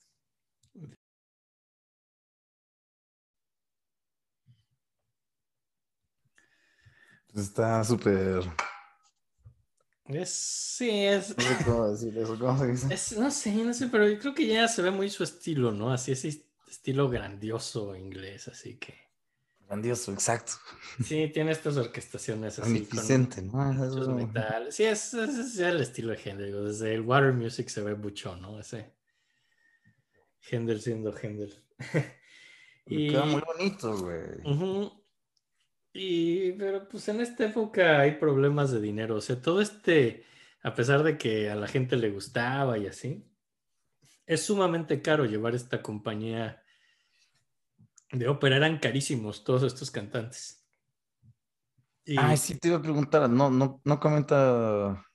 Pues 7.32 7.46
Está 7.48 7.84
súper. 7.84 8.44
Es, 10.06 10.30
sí, 10.32 10.90
es, 10.90 11.38
No 11.38 11.44
sé 11.44 11.58
cómo 11.66 11.88
decir 11.90 12.18
eso, 12.18 12.38
¿cómo 12.38 12.58
se 12.60 12.68
dice? 12.68 12.94
es- 12.94 13.18
no 13.18 13.32
sé, 13.32 13.52
no 13.54 13.74
sé, 13.74 13.88
pero 13.88 14.08
yo 14.10 14.20
creo 14.20 14.34
que 14.34 14.46
ya 14.48 14.68
se 14.68 14.82
ve 14.82 14.92
muy 14.92 15.10
su 15.10 15.24
estilo, 15.24 15.72
¿no? 15.72 15.92
Así 15.94 16.12
ese 16.12 16.44
estilo 16.70 17.10
grandioso 17.10 17.96
inglés, 17.96 18.48
así 18.50 18.76
que 18.76 18.96
Grandioso, 19.66 20.12
exacto. 20.12 20.54
sí, 21.06 21.30
tiene 21.34 21.52
estas 21.54 21.78
orquestaciones 21.78 22.60
así. 22.60 22.82
con 22.86 22.98
Magnificente, 22.98 23.42
¿no? 23.42 23.86
Eso- 23.86 24.12
metales. 24.14 24.76
Sí, 24.76 24.84
es, 24.84 25.14
es, 25.14 25.38
es 25.38 25.58
el 25.60 25.80
estilo 25.80 26.12
de 26.12 26.18
Händel, 26.18 26.66
desde 26.66 26.94
el 26.94 27.02
Water 27.02 27.32
Music 27.34 27.70
se 27.70 27.82
ve 27.82 27.96
mucho, 27.96 28.36
¿no? 28.36 28.60
Ese 28.60 28.92
Händel 30.52 30.82
siendo 30.82 31.14
Händel. 31.18 31.64
y, 32.86 33.08
Queda 33.10 33.26
muy 33.26 33.42
bonito, 33.42 33.98
güey. 33.98 34.42
Ujú. 34.44 35.03
Y, 35.94 36.54
pero 36.54 36.90
pues 36.90 37.08
en 37.08 37.22
esta 37.22 37.46
época 37.46 38.00
hay 38.00 38.14
problemas 38.14 38.72
de 38.72 38.82
dinero. 38.82 39.16
O 39.16 39.22
sea, 39.22 39.40
todo 39.40 39.62
este, 39.62 40.26
a 40.64 40.74
pesar 40.74 41.04
de 41.04 41.18
que 41.18 41.50
a 41.50 41.56
la 41.56 41.68
gente 41.68 41.96
le 41.96 42.10
gustaba 42.10 42.78
y 42.78 42.88
así, 42.88 43.30
es 44.26 44.44
sumamente 44.44 45.02
caro 45.02 45.26
llevar 45.26 45.54
esta 45.54 45.82
compañía 45.82 46.64
de 48.12 48.28
ópera. 48.28 48.58
Eran 48.58 48.80
carísimos 48.80 49.44
todos 49.44 49.64
estos 49.64 49.92
cantantes. 49.92 50.66
Y, 52.06 52.18
Ay, 52.18 52.38
sí, 52.38 52.58
te 52.58 52.70
iba 52.70 52.78
a 52.78 52.82
preguntar, 52.82 53.30
no, 53.30 53.50
no, 53.50 53.82
no 53.84 54.00
comenta 54.00 55.06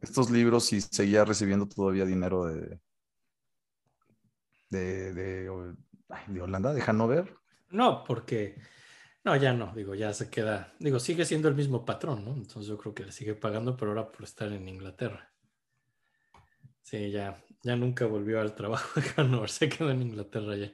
estos 0.00 0.30
libros 0.30 0.66
si 0.66 0.80
seguía 0.80 1.24
recibiendo 1.24 1.66
todavía 1.66 2.04
dinero 2.04 2.44
de, 2.44 2.80
de, 4.70 5.12
de, 5.12 5.74
de 6.28 6.40
Holanda, 6.40 6.72
de 6.72 6.82
Hannover. 6.82 7.36
No, 7.70 8.04
porque, 8.04 8.60
no, 9.26 9.34
ya 9.34 9.52
no, 9.52 9.72
digo, 9.74 9.96
ya 9.96 10.12
se 10.12 10.30
queda, 10.30 10.72
digo, 10.78 11.00
sigue 11.00 11.24
siendo 11.24 11.48
el 11.48 11.56
mismo 11.56 11.84
patrón, 11.84 12.24
¿no? 12.24 12.32
Entonces 12.32 12.68
yo 12.68 12.78
creo 12.78 12.94
que 12.94 13.04
le 13.04 13.10
sigue 13.10 13.34
pagando, 13.34 13.76
pero 13.76 13.90
ahora 13.90 14.12
por 14.12 14.22
estar 14.22 14.52
en 14.52 14.68
Inglaterra. 14.68 15.32
Sí, 16.82 17.10
ya, 17.10 17.42
ya 17.60 17.74
nunca 17.74 18.06
volvió 18.06 18.40
al 18.40 18.54
trabajo 18.54 19.00
de 19.00 19.08
Hannover, 19.16 19.50
se 19.50 19.68
quedó 19.68 19.90
en 19.90 20.02
Inglaterra 20.02 20.54
ya. 20.54 20.72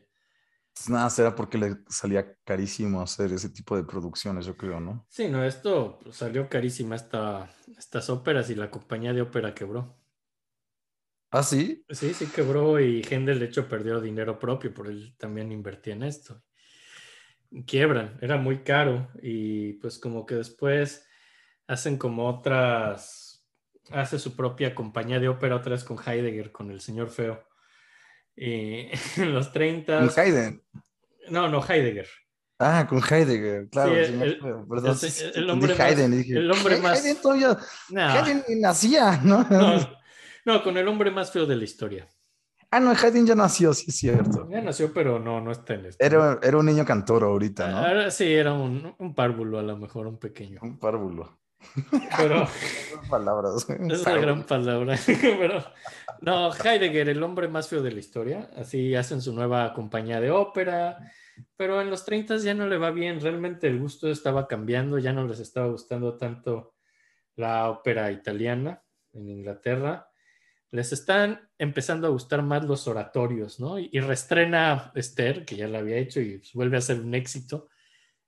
Pues 0.74 0.90
nada, 0.90 1.08
será 1.08 1.34
porque 1.34 1.56
le 1.56 1.78
salía 1.88 2.36
carísimo 2.44 3.00
hacer 3.00 3.32
ese 3.32 3.48
tipo 3.48 3.74
de 3.74 3.84
producciones, 3.84 4.44
yo 4.44 4.54
creo, 4.54 4.80
¿no? 4.80 5.06
Sí, 5.08 5.28
no, 5.28 5.42
esto 5.42 5.98
pues, 6.02 6.16
salió 6.16 6.50
carísima 6.50 6.94
esta, 6.94 7.50
estas 7.78 8.10
óperas 8.10 8.50
y 8.50 8.54
la 8.54 8.70
compañía 8.70 9.14
de 9.14 9.22
ópera 9.22 9.54
quebró. 9.54 9.96
Ah, 11.30 11.42
sí. 11.42 11.82
Sí, 11.88 12.12
sí 12.12 12.26
quebró 12.26 12.78
y 12.78 13.02
Händel 13.02 13.38
de 13.38 13.46
hecho 13.46 13.66
perdió 13.66 13.98
dinero 13.98 14.38
propio, 14.38 14.74
por 14.74 14.88
él 14.88 15.14
también 15.16 15.50
invertía 15.52 15.94
en 15.94 16.02
esto. 16.02 16.42
Quiebran, 17.66 18.18
era 18.22 18.36
muy 18.36 18.58
caro 18.62 19.08
y 19.22 19.74
pues 19.74 19.98
como 19.98 20.24
que 20.24 20.36
después 20.36 21.06
hacen 21.66 21.98
como 21.98 22.26
otras, 22.28 23.44
hace 23.90 24.18
su 24.18 24.34
propia 24.36 24.74
compañía 24.74 25.20
de 25.20 25.28
ópera 25.28 25.56
otra 25.56 25.72
vez 25.72 25.84
con 25.84 25.98
Heidegger, 25.98 26.50
con 26.50 26.70
el 26.70 26.80
señor 26.80 27.10
feo. 27.10 27.46
Y 28.34 28.88
en 29.16 29.34
los 29.34 29.52
30... 29.52 29.98
Con 29.98 30.10
Haydn. 30.16 30.62
No, 31.28 31.48
no, 31.48 31.62
Heidegger. 31.62 32.08
Ah, 32.58 32.86
con 32.88 33.00
Heidegger, 33.02 33.68
claro. 33.68 33.90
Sí, 33.90 34.12
el- 34.22 34.38
perdón, 34.68 34.96
hombre 36.50 36.76
más- 36.78 37.02
nacía, 38.60 39.20
¿no? 39.24 39.42
no, 39.50 40.00
no, 40.44 40.62
con 40.62 40.76
el 40.76 40.86
hombre 40.88 41.10
más 41.10 41.32
feo 41.32 41.44
de 41.44 41.56
la 41.56 41.64
historia. 41.64 42.08
Ah, 42.74 42.80
no, 42.80 42.90
Haydn 42.92 43.26
ya 43.26 43.34
nació, 43.34 43.74
sí 43.74 43.84
es 43.88 43.96
cierto. 43.96 44.48
Ya 44.50 44.62
nació, 44.62 44.94
pero 44.94 45.18
no, 45.18 45.42
no 45.42 45.52
está 45.52 45.74
en 45.74 45.86
esto. 45.86 46.02
Era, 46.02 46.38
era 46.42 46.56
un 46.56 46.64
niño 46.64 46.86
cantor 46.86 47.22
ahorita, 47.22 47.70
¿no? 47.70 47.76
Ahora 47.76 48.10
sí, 48.10 48.32
era 48.32 48.54
un, 48.54 48.94
un 48.98 49.14
párvulo, 49.14 49.58
a 49.58 49.62
lo 49.62 49.76
mejor 49.76 50.06
un 50.06 50.18
pequeño. 50.18 50.58
Un 50.62 50.78
párvulo. 50.78 51.38
Pero 52.16 52.46
palabras. 53.10 53.66
es 53.90 54.06
una 54.06 54.16
gran 54.16 54.44
palabra. 54.44 54.96
Pero 55.06 55.62
no, 56.20 56.50
Heidegger, 56.52 57.10
el 57.10 57.22
hombre 57.22 57.46
más 57.48 57.68
feo 57.68 57.82
de 57.82 57.92
la 57.92 58.00
historia. 58.00 58.50
Así 58.56 58.94
hacen 58.94 59.20
su 59.20 59.34
nueva 59.34 59.72
compañía 59.74 60.20
de 60.20 60.30
ópera. 60.30 60.98
Pero 61.56 61.80
en 61.80 61.90
los 61.90 62.04
30 62.04 62.38
ya 62.38 62.54
no 62.54 62.66
le 62.66 62.78
va 62.78 62.90
bien. 62.90 63.20
Realmente 63.20 63.66
el 63.66 63.80
gusto 63.80 64.10
estaba 64.10 64.46
cambiando. 64.46 64.98
Ya 64.98 65.12
no 65.12 65.26
les 65.26 65.40
estaba 65.40 65.68
gustando 65.68 66.16
tanto 66.16 66.74
la 67.36 67.70
ópera 67.70 68.10
italiana 68.10 68.82
en 69.12 69.28
Inglaterra. 69.28 70.08
Les 70.72 70.92
están 70.92 71.48
empezando 71.58 72.06
a 72.08 72.10
gustar 72.10 72.42
más 72.42 72.64
los 72.64 72.88
oratorios, 72.88 73.60
¿no? 73.60 73.78
Y, 73.78 73.90
y 73.92 74.00
reestrena 74.00 74.90
Esther, 74.96 75.44
que 75.44 75.54
ya 75.56 75.68
la 75.68 75.78
había 75.78 75.98
hecho 75.98 76.20
y 76.20 76.38
pues, 76.38 76.52
vuelve 76.54 76.78
a 76.78 76.80
ser 76.80 76.98
un 77.00 77.14
éxito. 77.14 77.68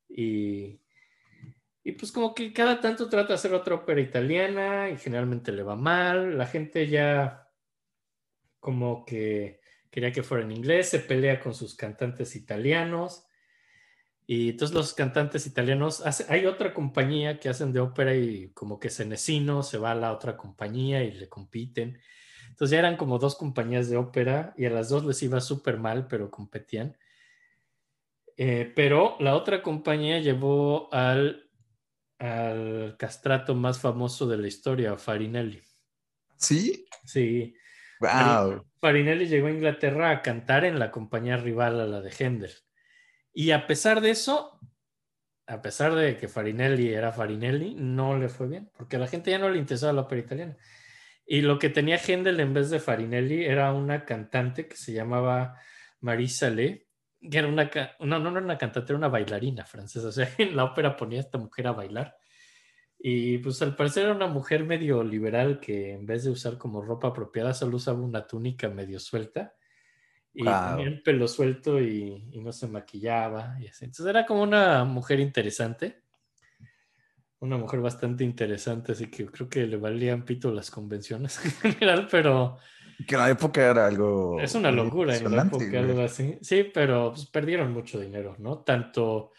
Y, 0.08 0.80
y 1.82 1.92
pues 1.92 2.12
como 2.12 2.34
que 2.34 2.52
cada 2.52 2.80
tanto 2.80 3.08
trata 3.08 3.28
de 3.28 3.34
hacer 3.34 3.54
otra 3.54 3.74
ópera 3.74 4.00
italiana 4.00 4.90
y 4.90 4.98
generalmente 4.98 5.52
le 5.52 5.62
va 5.64 5.74
mal. 5.76 6.38
La 6.38 6.46
gente 6.46 6.86
ya 6.88 7.48
como 8.60 9.04
que 9.04 9.60
quería 9.90 10.12
que 10.12 10.22
fuera 10.22 10.44
en 10.44 10.52
inglés, 10.52 10.88
se 10.88 10.98
pelea 11.00 11.40
con 11.40 11.54
sus 11.54 11.74
cantantes 11.76 12.36
italianos. 12.36 13.26
Y 14.26 14.50
entonces 14.50 14.74
los 14.74 14.94
cantantes 14.94 15.46
italianos, 15.46 16.00
hace- 16.04 16.26
hay 16.30 16.46
otra 16.46 16.72
compañía 16.72 17.38
que 17.38 17.48
hacen 17.50 17.72
de 17.72 17.80
ópera 17.80 18.14
y 18.14 18.52
como 18.54 18.78
que 18.80 18.88
Cenecino 18.90 19.62
se 19.62 19.76
va 19.78 19.92
a 19.92 19.94
la 19.94 20.12
otra 20.12 20.36
compañía 20.36 21.04
y 21.04 21.12
le 21.12 21.28
compiten. 21.28 22.00
Entonces 22.55 22.70
ya 22.70 22.78
eran 22.78 22.97
como 22.97 23.18
dos 23.18 23.35
compañías 23.35 23.90
de 23.90 23.97
ópera 23.97 24.55
y 24.56 24.64
a 24.64 24.70
las 24.70 24.89
dos 24.89 25.05
les 25.05 25.20
iba 25.24 25.40
súper 25.40 25.76
mal, 25.76 26.06
pero 26.06 26.31
competían. 26.31 26.97
Eh, 28.36 28.72
pero 28.76 29.16
la 29.18 29.35
otra 29.35 29.60
compañía 29.60 30.20
llevó 30.20 30.89
al, 30.94 31.51
al 32.20 32.94
castrato 32.97 33.56
más 33.56 33.81
famoso 33.81 34.28
de 34.28 34.36
la 34.36 34.47
historia, 34.47 34.97
Farinelli. 34.97 35.64
¿Sí? 36.36 36.86
Sí. 37.05 37.56
Wow. 37.98 38.64
Farinelli 38.81 39.26
llegó 39.26 39.48
a 39.48 39.51
Inglaterra 39.51 40.10
a 40.10 40.22
cantar 40.22 40.64
en 40.64 40.78
la 40.78 40.93
compañía 40.93 41.36
rival 41.36 41.81
a 41.81 41.86
la 41.86 42.01
de 42.02 42.12
Händel. 42.12 42.52
Y 43.32 43.51
a 43.51 43.66
pesar 43.66 44.01
de 44.01 44.10
eso, 44.10 44.60
a 45.48 45.60
pesar 45.60 45.97
de 45.97 46.16
que 46.16 46.28
Farinelli 46.28 46.94
era 46.94 47.10
Farinelli, 47.10 47.74
no 47.74 48.16
le 48.16 48.28
fue 48.28 48.47
bien, 48.47 48.70
porque 48.78 48.94
a 48.94 49.01
la 49.01 49.09
gente 49.09 49.32
ya 49.32 49.40
no 49.40 49.51
le 49.51 49.59
interesaba 49.59 49.93
la 49.93 50.02
ópera 50.02 50.20
italiana. 50.20 50.56
Y 51.26 51.40
lo 51.40 51.59
que 51.59 51.70
tenía 51.70 51.98
Händel 51.98 52.40
en 52.40 52.52
vez 52.52 52.70
de 52.70 52.80
Farinelli 52.80 53.44
era 53.44 53.72
una 53.72 54.05
cantante 54.05 54.68
que 54.68 54.76
se 54.76 54.92
llamaba 54.92 55.59
Marisa 56.01 56.51
Le, 56.51 56.88
que 57.20 57.38
era 57.38 57.48
una, 57.48 57.70
no, 58.01 58.18
no 58.18 58.30
era 58.30 58.40
una 58.40 58.59
cantante, 58.59 58.92
era 58.92 58.98
una 58.98 59.09
bailarina 59.09 59.64
francesa. 59.64 60.09
O 60.09 60.12
sea, 60.12 60.28
en 60.38 60.55
la 60.56 60.64
ópera 60.64 60.96
ponía 60.96 61.18
a 61.18 61.22
esta 61.22 61.38
mujer 61.38 61.66
a 61.66 61.72
bailar. 61.72 62.16
Y 62.98 63.38
pues 63.38 63.60
al 63.62 63.76
parecer 63.76 64.05
era 64.05 64.14
una 64.14 64.26
mujer 64.28 64.64
medio 64.64 65.02
liberal 65.05 65.60
que 65.60 65.92
en 65.92 66.06
vez 66.06 66.24
de 66.24 66.30
usar 66.30 66.56
como 66.59 66.82
ropa 66.82 67.09
apropiada 67.09 67.52
solo 67.52 67.76
usaba 67.76 68.01
una 68.01 68.26
túnica 68.26 68.68
medio 68.68 68.98
suelta 68.98 69.55
y 70.32 70.42
Wow. 70.44 70.55
tenía 70.70 70.86
el 70.86 71.02
pelo 71.02 71.28
suelto 71.28 71.80
y, 71.80 72.28
y 72.32 72.40
no 72.40 72.51
se 72.52 72.66
maquillaba 72.66 73.56
y 73.60 73.68
así. 73.68 73.84
Entonces 73.84 74.06
era 74.06 74.26
como 74.26 74.42
una 74.42 74.84
mujer 74.84 75.20
interesante, 75.20 76.02
una 77.44 77.58
mujer 77.58 77.80
bastante 77.80 78.24
interesante, 78.24 78.92
así 78.92 79.08
que 79.08 79.26
creo 79.26 79.48
que 79.48 79.66
le 79.66 79.76
valían 79.76 80.24
pito 80.24 80.50
las 80.50 80.70
convenciones 80.70 81.38
en 81.44 81.72
general, 81.72 82.08
pero 82.10 82.58
Que 83.06 83.14
en 83.14 83.20
la 83.20 83.30
época 83.30 83.70
era 83.70 83.86
algo. 83.86 84.40
es 84.40 84.54
una 84.54 84.70
locura 84.70 85.16
en 85.16 85.36
la 85.36 85.42
época, 85.42 85.78
algo 85.78 86.00
así. 86.02 86.38
Sí, 86.40 86.70
pero 86.72 87.12
pues, 87.12 87.26
perdieron 87.26 87.72
mucho 87.72 88.00
dinero, 88.00 88.34
¿no? 88.38 88.58
Tanto 88.60 89.32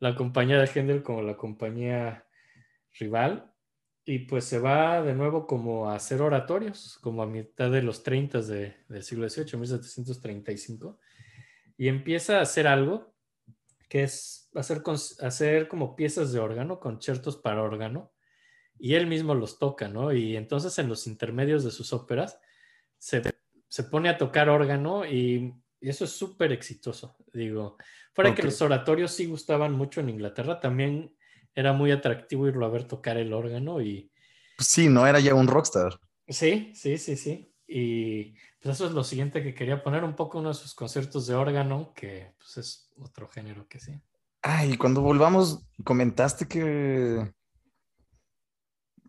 la 0.00 0.14
compañía 0.14 0.58
de 0.58 0.66
Händel 0.66 1.02
como 1.02 1.22
la 1.22 1.36
compañía 1.36 2.26
rival. 2.98 3.48
Y 4.04 4.20
pues 4.20 4.44
se 4.44 4.58
va 4.58 5.00
de 5.00 5.14
nuevo 5.14 5.46
como 5.46 5.88
a 5.88 5.94
hacer 5.94 6.20
oratorios, 6.20 6.98
como 7.00 7.22
a 7.22 7.26
mitad 7.26 7.70
de 7.70 7.82
los 7.82 8.02
30 8.02 8.42
de, 8.42 8.74
del 8.88 9.02
siglo 9.04 9.28
XVIII, 9.28 9.56
1735. 9.60 10.98
Y 11.76 11.86
empieza 11.86 12.40
a 12.40 12.42
hacer 12.42 12.66
algo 12.66 13.14
que 13.88 14.02
es 14.02 14.41
hacer, 14.54 14.82
hacer 15.20 15.68
como 15.68 15.96
piezas 15.96 16.32
de 16.32 16.40
órgano, 16.40 16.80
conciertos 16.80 17.36
para 17.36 17.62
órgano. 17.62 18.12
Y 18.78 18.94
él 18.94 19.06
mismo 19.06 19.34
los 19.34 19.58
toca, 19.58 19.88
¿no? 19.88 20.12
Y 20.12 20.36
entonces 20.36 20.78
en 20.78 20.88
los 20.88 21.06
intermedios 21.06 21.62
de 21.62 21.70
sus 21.70 21.92
óperas 21.92 22.40
se 22.98 23.22
se 23.72 23.84
pone 23.84 24.10
a 24.10 24.18
tocar 24.18 24.50
órgano 24.50 25.06
y, 25.06 25.54
eso 25.80 26.04
es 26.04 26.12
súper 26.12 26.52
exitoso. 26.52 27.16
Digo, 27.32 27.76
fuera 28.12 28.34
que 28.34 28.42
los 28.42 28.60
oratorios 28.62 29.12
sí 29.12 29.26
gustaban 29.26 29.72
mucho 29.72 30.00
en 30.00 30.10
Inglaterra, 30.10 30.60
también 30.60 31.16
era 31.54 31.72
muy 31.72 31.90
atractivo 31.90 32.46
irlo 32.46 32.66
a 32.66 32.68
ver 32.68 32.84
tocar 32.84 33.16
el 33.16 33.32
órgano 33.32 33.80
y 33.80 34.12
Pues 34.56 34.68
sí, 34.68 34.88
no 34.88 35.06
era 35.06 35.18
ya 35.20 35.34
un 35.34 35.48
rockstar. 35.48 35.98
sí, 36.28 36.70
sí, 36.74 36.98
sí, 36.98 37.16
sí. 37.16 37.52
Y 37.66 38.34
pues 38.60 38.76
eso 38.76 38.86
es 38.86 38.92
lo 38.92 39.02
siguiente 39.02 39.42
que 39.42 39.54
quería 39.54 39.82
poner 39.82 40.04
un 40.04 40.14
poco 40.14 40.38
uno 40.38 40.50
de 40.50 40.54
sus 40.54 40.74
conciertos 40.74 41.26
de 41.26 41.34
órgano, 41.34 41.94
que 41.96 42.34
pues 42.38 42.58
es 42.58 42.90
otro 42.98 43.26
género 43.26 43.66
que 43.66 43.80
sí. 43.80 44.00
Ay, 44.42 44.76
cuando 44.76 45.00
volvamos, 45.00 45.64
comentaste 45.84 46.46
que 46.48 47.32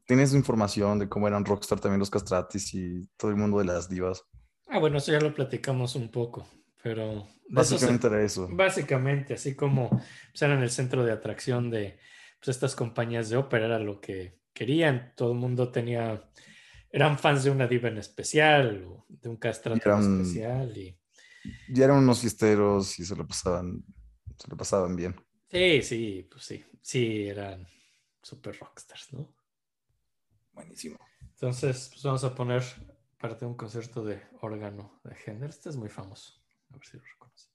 tienes 0.05 0.33
información 0.33 0.99
de 0.99 1.09
cómo 1.09 1.27
eran 1.27 1.45
rockstar 1.45 1.79
también 1.79 1.99
los 1.99 2.09
castratis 2.09 2.73
y 2.73 3.07
todo 3.17 3.31
el 3.31 3.37
mundo 3.37 3.59
de 3.59 3.65
las 3.65 3.89
divas. 3.89 4.23
Ah, 4.67 4.79
bueno, 4.79 4.97
eso 4.97 5.11
ya 5.11 5.19
lo 5.19 5.33
platicamos 5.33 5.95
un 5.95 6.09
poco, 6.09 6.47
pero 6.81 7.27
de 7.47 7.61
eso 7.61 7.75
Básicamente 7.75 8.07
era 8.07 8.23
eso. 8.23 8.47
Básicamente, 8.51 9.33
así 9.35 9.55
como 9.55 9.89
pues, 9.89 10.41
eran 10.41 10.61
el 10.61 10.69
centro 10.69 11.03
de 11.03 11.11
atracción 11.11 11.69
de 11.69 11.99
pues, 12.39 12.55
estas 12.55 12.75
compañías 12.75 13.29
de 13.29 13.37
ópera, 13.37 13.65
era 13.65 13.79
lo 13.79 13.99
que 13.99 14.39
querían. 14.53 15.13
Todo 15.15 15.31
el 15.31 15.37
mundo 15.37 15.71
tenía, 15.71 16.29
eran 16.91 17.17
fans 17.17 17.43
de 17.43 17.51
una 17.51 17.67
diva 17.67 17.89
en 17.89 17.97
especial 17.97 18.85
o 18.85 19.05
de 19.07 19.29
un 19.29 19.37
castrato 19.37 19.89
en 19.89 20.19
especial. 20.21 20.77
Y, 20.77 20.97
Ya 21.69 21.85
eran 21.85 21.97
unos 21.97 22.21
fiesteros 22.21 22.99
y 22.99 23.05
se 23.05 23.15
lo 23.15 23.27
pasaban, 23.27 23.83
se 24.37 24.47
lo 24.49 24.57
pasaban 24.57 24.95
bien. 24.95 25.15
Sí, 25.53 25.81
sí, 25.83 26.27
pues 26.29 26.43
sí, 26.43 26.65
sí, 26.81 27.27
eran 27.27 27.67
super 28.21 28.57
rockstars, 28.59 29.13
¿no? 29.13 29.33
Buenísimo. 30.53 30.97
Entonces, 31.21 31.89
pues 31.91 32.03
vamos 32.03 32.23
a 32.23 32.33
poner 32.33 32.63
parte 33.19 33.45
de 33.45 33.51
un 33.51 33.55
concierto 33.55 34.03
de 34.03 34.21
órgano 34.41 34.99
de 35.03 35.15
Händel. 35.15 35.49
Este 35.49 35.69
es 35.69 35.75
muy 35.75 35.89
famoso. 35.89 36.33
A 36.69 36.77
ver 36.77 36.85
si 36.85 36.97
lo 36.97 37.03
reconocen. 37.03 37.51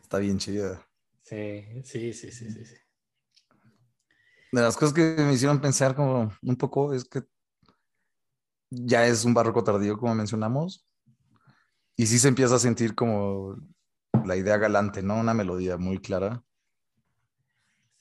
Está 0.00 0.18
bien 0.18 0.38
chida. 0.38 0.86
Sí, 1.22 1.82
sí, 1.84 2.12
sí, 2.12 2.32
sí, 2.32 2.50
sí. 2.50 2.64
sí. 2.64 2.74
De 4.50 4.62
las 4.62 4.76
cosas 4.76 4.94
que 4.94 5.02
me 5.18 5.34
hicieron 5.34 5.60
pensar 5.60 5.94
como 5.94 6.32
un 6.42 6.56
poco 6.56 6.94
es 6.94 7.04
que 7.04 7.22
ya 8.70 9.06
es 9.06 9.24
un 9.24 9.34
barroco 9.34 9.62
tardío, 9.62 9.98
como 9.98 10.14
mencionamos, 10.14 10.86
y 11.96 12.06
sí 12.06 12.18
se 12.18 12.28
empieza 12.28 12.54
a 12.54 12.58
sentir 12.58 12.94
como 12.94 13.56
la 14.28 14.36
idea 14.36 14.58
galante, 14.58 15.02
¿no? 15.02 15.18
Una 15.18 15.34
melodía 15.34 15.76
muy 15.76 15.98
clara. 15.98 16.44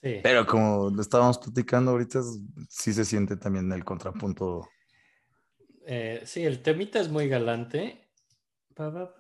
Sí. 0.04 0.20
Pero 0.22 0.46
como 0.46 0.92
lo 0.92 1.02
estábamos 1.02 1.40
platicando 1.40 1.92
ahorita, 1.92 2.22
sí 2.70 2.94
se 2.94 3.04
siente 3.04 3.38
también 3.38 3.72
el 3.72 3.84
contrapunto. 3.84 4.70
Eh, 5.86 6.22
sí, 6.26 6.44
el 6.44 6.62
temita 6.62 7.00
es 7.00 7.10
muy 7.10 7.28
galante. 7.28 8.12
Pero 8.76 9.16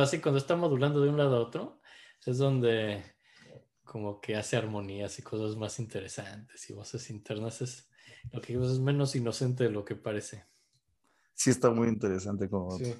así 0.00 0.20
cuando 0.20 0.38
está 0.38 0.56
modulando 0.56 1.02
de 1.02 1.10
un 1.10 1.18
lado 1.18 1.36
a 1.36 1.40
otro, 1.40 1.82
es 2.24 2.38
donde 2.38 3.02
como 3.84 4.20
que 4.20 4.36
hace 4.36 4.56
armonías 4.56 5.18
y 5.18 5.22
cosas 5.22 5.56
más 5.56 5.78
interesantes 5.78 6.70
y 6.70 6.72
voces 6.72 7.10
internas. 7.10 7.60
Es 7.60 7.90
lo 8.32 8.40
que 8.40 8.54
es 8.54 8.78
menos 8.78 9.14
inocente 9.14 9.64
de 9.64 9.70
lo 9.70 9.84
que 9.84 9.96
parece. 9.96 10.46
Sí 11.34 11.50
está 11.50 11.70
muy 11.70 11.88
interesante, 11.88 12.48
como 12.48 12.78
Sí, 12.78 12.94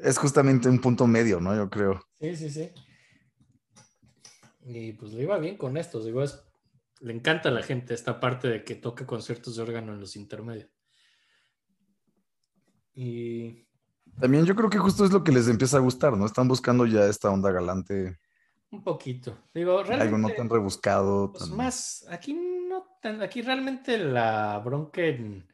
es 0.00 0.18
justamente 0.18 0.68
un 0.68 0.80
punto 0.80 1.06
medio, 1.06 1.40
¿no? 1.40 1.54
Yo 1.54 1.68
creo. 1.68 2.06
sí, 2.18 2.36
sí. 2.36 2.50
sí. 2.50 2.70
Y 4.64 4.92
pues 4.92 5.12
le 5.12 5.22
iba 5.22 5.38
bien 5.38 5.56
con 5.56 5.76
estos. 5.76 6.04
Digo, 6.04 6.22
es, 6.22 6.40
le 7.00 7.12
encanta 7.12 7.48
a 7.48 7.52
la 7.52 7.62
gente 7.62 7.94
esta 7.94 8.20
parte 8.20 8.48
de 8.48 8.64
que 8.64 8.76
toca 8.76 9.06
conciertos 9.06 9.56
de 9.56 9.62
órgano 9.62 9.92
en 9.92 10.00
los 10.00 10.14
intermedios. 10.14 10.70
Y 12.94 13.66
También 14.20 14.44
yo 14.44 14.54
creo 14.54 14.70
que 14.70 14.78
justo 14.78 15.04
es 15.04 15.12
lo 15.12 15.24
que 15.24 15.32
les 15.32 15.48
empieza 15.48 15.78
a 15.78 15.80
gustar, 15.80 16.16
¿no? 16.16 16.26
Están 16.26 16.46
buscando 16.46 16.86
ya 16.86 17.06
esta 17.06 17.30
onda 17.30 17.50
galante, 17.50 18.18
un 18.72 18.82
poquito. 18.82 19.38
Digo, 19.52 19.78
algo 19.78 19.90
no 19.90 19.96
realmente... 19.96 20.34
tan 20.34 20.48
rebuscado. 20.48 21.32
Pues 21.32 21.48
tan- 21.48 21.56
más, 21.56 22.06
aquí 22.08 22.34
no 22.34 22.86
tan, 23.02 23.22
aquí 23.22 23.42
realmente 23.42 23.98
la 23.98 24.58
bronca 24.64 25.02
en 25.02 25.46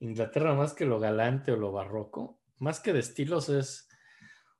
Inglaterra, 0.00 0.54
más 0.54 0.74
que 0.74 0.84
lo 0.84 0.98
galante 0.98 1.52
o 1.52 1.56
lo 1.56 1.72
barroco, 1.72 2.35
más 2.58 2.80
que 2.80 2.92
de 2.92 3.00
estilos 3.00 3.48
es 3.48 3.88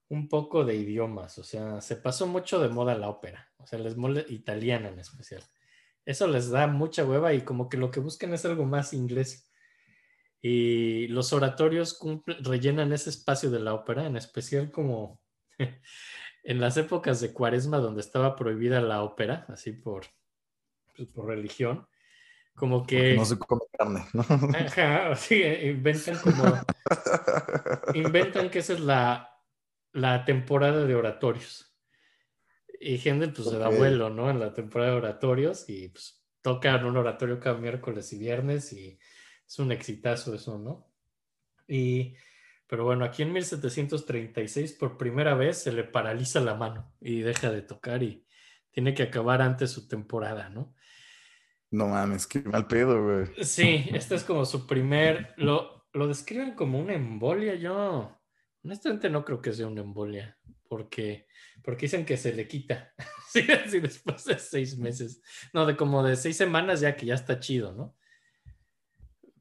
un 0.09 0.29
poco 0.29 0.65
de 0.65 0.77
idiomas, 0.77 1.39
o 1.39 1.45
sea, 1.45 1.81
se 1.81 1.97
pasó 1.97 2.27
mucho 2.27 2.61
de 2.61 2.69
moda 2.69 2.95
la 2.97 3.09
ópera, 3.09 3.53
o 3.59 3.67
sea, 3.67 3.79
les 3.79 3.97
mole 3.97 4.25
italiana 4.29 4.89
en 4.89 4.99
especial. 5.01 5.43
Eso 6.05 6.29
les 6.29 6.51
da 6.51 6.69
mucha 6.69 7.05
hueva 7.05 7.33
y 7.35 7.41
como 7.43 7.69
que 7.69 7.77
lo 7.77 7.91
que 7.91 7.99
buscan 7.99 8.33
es 8.33 8.45
algo 8.45 8.65
más 8.65 8.93
inglés. 8.93 9.51
Y 10.41 11.09
los 11.09 11.33
oratorios 11.33 11.99
cumple- 11.99 12.39
rellenan 12.41 12.93
ese 12.93 13.11
espacio 13.11 13.51
de 13.51 13.59
la 13.59 13.75
ópera, 13.75 14.07
en 14.07 14.17
especial 14.17 14.71
como 14.71 15.21
en 16.45 16.61
las 16.61 16.77
épocas 16.77 17.21
de 17.21 17.33
cuaresma 17.33 17.79
donde 17.79 18.01
estaba 18.03 18.37
prohibida 18.37 18.81
la 18.81 19.03
ópera, 19.03 19.47
así 19.49 19.73
por, 19.73 20.07
pues, 20.95 21.09
por 21.09 21.27
religión, 21.27 21.89
como 22.57 22.87
porque 22.87 23.15
que 23.15 23.15
no 23.15 23.25
se 23.25 23.39
come 23.39 23.63
carne, 23.79 24.05
¿no? 24.13 24.25
Ajá, 24.53 25.15
sí, 25.17 25.43
inventan 25.43 26.19
como 26.21 26.67
inventan 27.93 28.51
que 28.51 28.61
esa 28.61 28.75
es 28.75 28.81
la, 28.81 29.43
la 29.93 30.25
temporada 30.25 30.85
de 30.85 30.95
oratorios. 30.95 31.77
Y 32.81 32.99
Händel 32.99 33.33
pues 33.33 33.49
se 33.49 33.59
da 33.59 33.69
Ok. 33.69 33.75
vuelo, 33.77 34.11
¿no? 34.11 34.31
En 34.31 34.41
la 34.41 34.53
temporada 34.55 34.93
de 34.93 34.99
oratorios 34.99 35.69
y 35.69 35.89
pues 35.89 36.25
tocan 36.43 36.85
un 36.85 36.97
oratorio 36.97 37.41
cada 37.41 37.59
miércoles 37.59 38.13
y 38.13 38.19
viernes 38.19 38.73
y 38.73 38.99
es 39.47 39.59
un 39.59 39.73
exitazo 39.73 40.35
eso, 40.35 40.59
¿no? 40.59 40.93
Y 41.69 42.17
pero 42.69 42.85
bueno, 42.85 43.05
aquí 43.07 43.23
en 43.25 43.33
1736 43.35 44.75
por 44.75 44.99
primera 44.99 45.35
vez 45.37 45.59
se 45.63 45.73
le 45.73 45.85
paraliza 45.85 46.41
la 46.41 46.55
mano 46.57 46.95
y 47.01 47.23
deja 47.23 47.51
de 47.53 47.63
tocar 47.63 48.03
y 48.05 48.27
tiene 48.73 48.95
que 48.95 49.05
acabar 49.05 49.43
antes 49.43 49.73
su 49.73 49.89
temporada, 49.89 50.51
¿no? 50.51 50.76
No 51.71 51.89
mames, 51.89 52.27
qué 52.27 52.41
mal 52.41 52.67
pedo, 52.67 53.03
güey. 53.03 53.45
Sí, 53.45 53.87
este 53.93 54.15
es 54.15 54.25
como 54.25 54.45
su 54.45 54.67
primer, 54.67 55.35
lo, 55.37 55.87
lo 55.93 56.07
describen 56.09 56.55
como 56.55 56.79
una 56.79 56.95
embolia. 56.95 57.55
Yo 57.57 58.17
honestamente 58.63 59.11
no 59.11 59.25
creo 59.25 59.41
que 59.41 59.53
sea 59.53 59.67
una 59.67 59.83
embolia, 59.83 60.39
porque, 60.69 61.27
porque 61.63 61.87
dicen 61.87 62.05
que 62.05 62.17
se 62.17 62.33
le 62.33 62.47
quita. 62.47 62.93
Sí, 63.29 63.41
así 63.53 63.81
después 63.81 64.25
de 64.25 64.39
seis 64.39 64.79
meses. 64.79 65.21
No, 65.53 65.67
de 65.67 65.77
como 65.77 66.03
de 66.03 66.17
seis 66.17 66.39
semanas 66.39 66.81
ya 66.81 66.97
que 66.97 67.05
ya 67.05 67.15
está 67.15 67.39
chido, 67.39 67.73
¿no? 67.73 67.95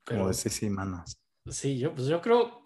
Como 0.03 0.27
de 0.27 0.33
seis 0.33 0.55
semanas. 0.55 1.17
Sí, 1.47 1.77
yo, 1.77 1.93
pues 1.95 2.07
yo 2.07 2.19
creo 2.19 2.65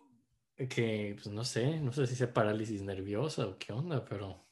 que, 0.69 1.15
pues 1.15 1.27
no 1.27 1.43
sé, 1.43 1.79
no 1.81 1.91
sé 1.91 2.07
si 2.07 2.15
sea 2.15 2.33
parálisis 2.33 2.81
nerviosa 2.81 3.45
o 3.45 3.59
qué 3.59 3.73
onda, 3.73 4.03
pero. 4.05 4.48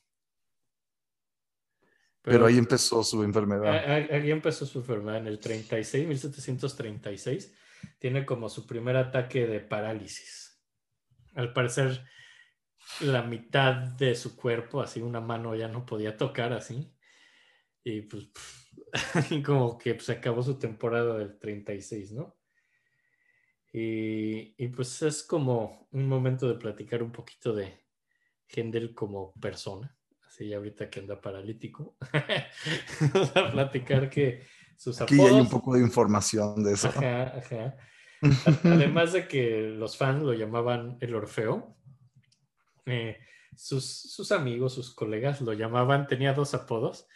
Pero 2.30 2.46
ahí 2.46 2.58
empezó 2.58 3.04
su 3.04 3.24
enfermedad. 3.24 3.74
ahí 4.12 4.32
empezó 4.32 4.66
su 4.66 4.80
enfermedad 4.80 5.20
en 5.20 5.28
el 5.28 5.40
36, 5.40 6.08
1736. 6.08 7.54
Tiene 8.00 8.26
como 8.26 8.50
su 8.50 8.68
primer 8.68 8.98
ataque 8.98 9.48
de 9.48 9.62
parálisis. 9.62 10.62
Al 11.36 11.54
parecer, 11.54 12.06
la 13.02 13.24
mitad 13.24 13.76
de 13.76 14.14
su 14.16 14.36
cuerpo, 14.36 14.82
así 14.82 15.02
una 15.02 15.22
mano 15.22 15.56
ya 15.56 15.68
no 15.68 15.86
podía 15.86 16.18
tocar 16.18 16.52
así. 16.52 16.94
Y 17.84 18.02
pues, 18.02 18.30
como 19.46 19.78
que 19.78 19.98
se 20.00 20.14
acabó 20.14 20.44
su 20.44 20.60
temporada 20.60 21.18
del 21.18 21.40
36, 21.40 22.12
¿no? 22.12 22.36
Y, 23.72 24.56
y 24.58 24.68
pues 24.70 25.02
es 25.02 25.24
como 25.24 25.88
un 25.92 26.08
momento 26.08 26.48
de 26.48 26.56
platicar 26.56 27.04
un 27.04 27.12
poquito 27.12 27.54
de 27.54 27.86
Hendel 28.50 28.94
como 28.94 29.34
persona. 29.34 29.97
Así 30.38 30.54
ahorita 30.54 30.88
que 30.92 31.00
anda 31.00 31.20
paralítico. 31.20 31.98
Vamos 33.12 33.36
a 33.36 33.52
platicar 33.52 34.08
que 34.08 34.44
sus 34.78 35.02
Aquí 35.02 35.18
ya 35.18 35.24
hay 35.24 35.30
un 35.32 35.40
apodos- 35.48 35.50
poco 35.50 35.74
de 35.74 35.82
información 35.82 36.64
de 36.64 36.74
eso. 36.74 36.90
Ajá, 36.90 37.38
ajá. 37.40 37.78
Además 38.64 39.14
de 39.14 39.28
que 39.28 39.62
los 39.62 39.98
fans 39.98 40.22
lo 40.22 40.34
llamaban 40.34 41.00
el 41.02 41.16
Orfeo, 41.16 41.76
eh, 42.86 43.18
sus, 43.56 43.86
sus 43.90 44.32
amigos, 44.32 44.76
sus 44.76 44.94
colegas 44.94 45.42
lo 45.42 45.54
llamaban, 45.54 46.06
tenía 46.06 46.34
dos 46.34 46.54
apodos. 46.54 47.08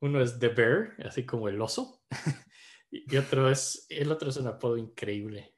Uno 0.00 0.20
es 0.20 0.38
The 0.38 0.48
Bear, 0.48 0.96
así 1.06 1.24
como 1.24 1.48
el 1.48 1.62
oso, 1.62 2.04
y 2.90 3.16
otro 3.16 3.50
es, 3.50 3.86
el 3.88 4.12
otro 4.12 4.28
es 4.28 4.36
un 4.36 4.48
apodo 4.48 4.76
increíble, 4.76 5.54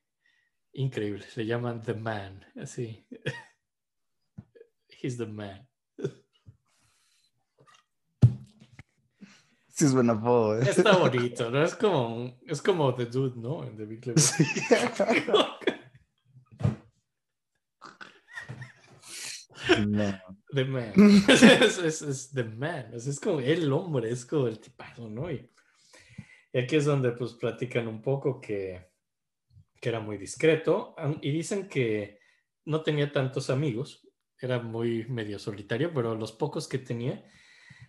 increíble. 0.73 1.27
Le 1.35 1.47
llaman 1.47 1.83
The 1.83 1.95
Man, 1.95 2.47
así. 2.61 3.09
He's 5.03 5.19
the 5.19 5.27
man. 5.27 5.69
Sí, 9.75 9.87
es 9.87 9.95
buen 9.95 10.11
apodo, 10.11 10.59
¿eh? 10.61 10.65
Está 10.69 10.97
bonito, 10.99 11.51
¿no? 11.51 11.63
Es 11.65 11.75
como, 11.75 12.39
es 12.47 12.61
como 12.61 12.95
The 12.95 13.07
Dude, 13.07 13.41
¿no? 13.41 13.65
En 13.65 13.77
The 13.77 13.87
Big 13.87 14.07
Lebowski. 14.07 14.45
No. 19.87 20.19
The 20.53 20.65
Man. 20.65 20.93
es, 21.29 21.79
es- 21.79 22.03
es 22.03 22.31
The 22.33 22.45
Man. 22.45 22.91
Es, 22.95 23.07
es 23.07 23.21
como 23.21 23.41
el 23.41 23.73
hombre, 23.73 24.11
es 24.11 24.25
como 24.27 24.49
el 24.49 24.59
tipazo, 24.59 25.09
¿no? 25.09 25.31
Y, 25.31 25.49
y 26.53 26.59
aquí 26.59 26.77
es 26.77 26.85
donde 26.85 27.13
pues 27.13 27.35
platican 27.35 27.87
un 27.89 28.03
poco 28.03 28.41
que, 28.41 28.91
que 29.81 29.89
era 29.89 30.01
muy 30.01 30.19
discreto 30.19 30.95
y 31.21 31.31
dicen 31.31 31.69
que 31.69 32.19
no 32.65 32.83
tenía 32.83 33.13
tantos 33.13 33.51
amigos, 33.51 34.07
era 34.39 34.59
muy 34.61 35.05
medio 35.09 35.39
solitario, 35.39 35.93
pero 35.95 36.15
los 36.17 36.33
pocos 36.33 36.67
que 36.69 36.79
tenía, 36.79 37.25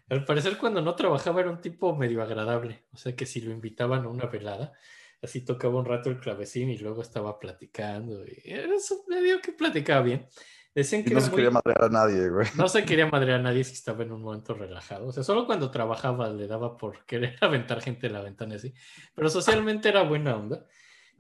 al 0.09 0.25
parecer 0.25 0.57
cuando 0.57 0.81
no 0.81 0.95
trabajaba 0.95 1.41
era 1.41 1.49
un 1.49 1.61
tipo 1.61 1.95
medio 1.95 2.21
agradable, 2.21 2.85
o 2.93 2.97
sea 2.97 3.15
que 3.15 3.25
si 3.25 3.41
lo 3.41 3.51
invitaban 3.51 4.03
a 4.05 4.09
una 4.09 4.25
velada, 4.25 4.73
así 5.21 5.41
tocaba 5.45 5.79
un 5.79 5.85
rato 5.85 6.09
el 6.09 6.19
clavecín 6.19 6.69
y 6.69 6.77
luego 6.77 7.01
estaba 7.01 7.39
platicando 7.39 8.25
y 8.25 8.41
era 8.45 8.79
su- 8.79 9.05
medio 9.07 9.39
que 9.41 9.53
platicaba 9.53 10.01
bien. 10.01 10.27
Decían 10.75 11.01
Y 11.01 11.05
que 11.05 11.13
no 11.13 11.21
se 11.21 11.27
muy- 11.29 11.35
quería 11.37 11.51
madrear 11.51 11.83
a 11.83 11.89
nadie, 11.89 12.29
güey. 12.29 12.47
no 12.57 12.67
se 12.67 12.83
quería 12.83 13.05
madrear 13.05 13.39
a 13.39 13.43
nadie 13.43 13.63
si 13.63 13.73
estaba 13.73 14.01
en 14.03 14.11
un 14.11 14.23
momento 14.23 14.55
relajado. 14.55 15.05
O 15.07 15.11
sea, 15.11 15.21
solo 15.23 15.45
cuando 15.45 15.69
trabajaba 15.69 16.29
le 16.29 16.47
daba 16.47 16.77
por 16.77 17.05
querer 17.05 17.37
aventar 17.41 17.79
gente 17.81 18.07
de 18.07 18.13
la 18.13 18.21
ventana 18.21 18.55
así. 18.55 18.73
Pero 19.13 19.29
socialmente 19.29 19.89
era 19.89 20.01
buena 20.01 20.35
onda. 20.35 20.65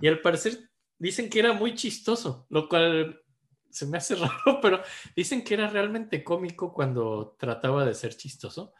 Y 0.01 0.07
al 0.07 0.21
parecer 0.21 0.57
dicen 0.97 1.29
que 1.29 1.37
era 1.39 1.53
muy 1.53 1.75
chistoso, 1.75 2.47
lo 2.49 2.67
cual 2.67 3.21
se 3.73 3.85
me 3.87 3.97
hace 3.97 4.15
raro, 4.45 4.59
pero 4.61 4.81
dicen 5.15 5.43
que 5.43 5.55
era 5.55 5.67
realmente 5.69 6.23
cómico 6.23 6.73
cuando 6.73 7.35
trataba 7.39 7.85
de 7.85 7.93
ser 7.93 8.15
chistoso. 8.15 8.73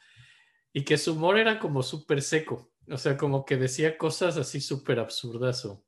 Y 0.72 0.84
que 0.84 0.98
su 0.98 1.14
humor 1.14 1.38
era 1.38 1.60
como 1.60 1.84
súper 1.84 2.22
seco. 2.22 2.72
O 2.90 2.98
sea, 2.98 3.16
como 3.18 3.46
que 3.46 3.58
decía 3.58 3.98
cosas 3.98 4.38
así 4.38 4.60
súper 4.60 5.00
absurdas 5.00 5.66
o, 5.66 5.86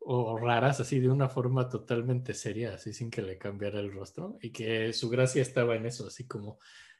o 0.00 0.36
raras, 0.38 0.80
así 0.80 0.98
de 0.98 1.08
una 1.10 1.28
forma 1.28 1.68
totalmente 1.68 2.34
seria, 2.34 2.74
así 2.74 2.92
sin 2.92 3.10
que 3.10 3.22
le 3.22 3.38
cambiara 3.38 3.78
el 3.80 3.92
rostro, 3.92 4.36
y 4.40 4.50
que 4.50 4.92
su 4.92 5.08
gracia 5.08 5.42
estaba 5.42 5.76
en 5.76 5.86
eso, 5.86 6.06
así 6.06 6.26
como 6.26 6.58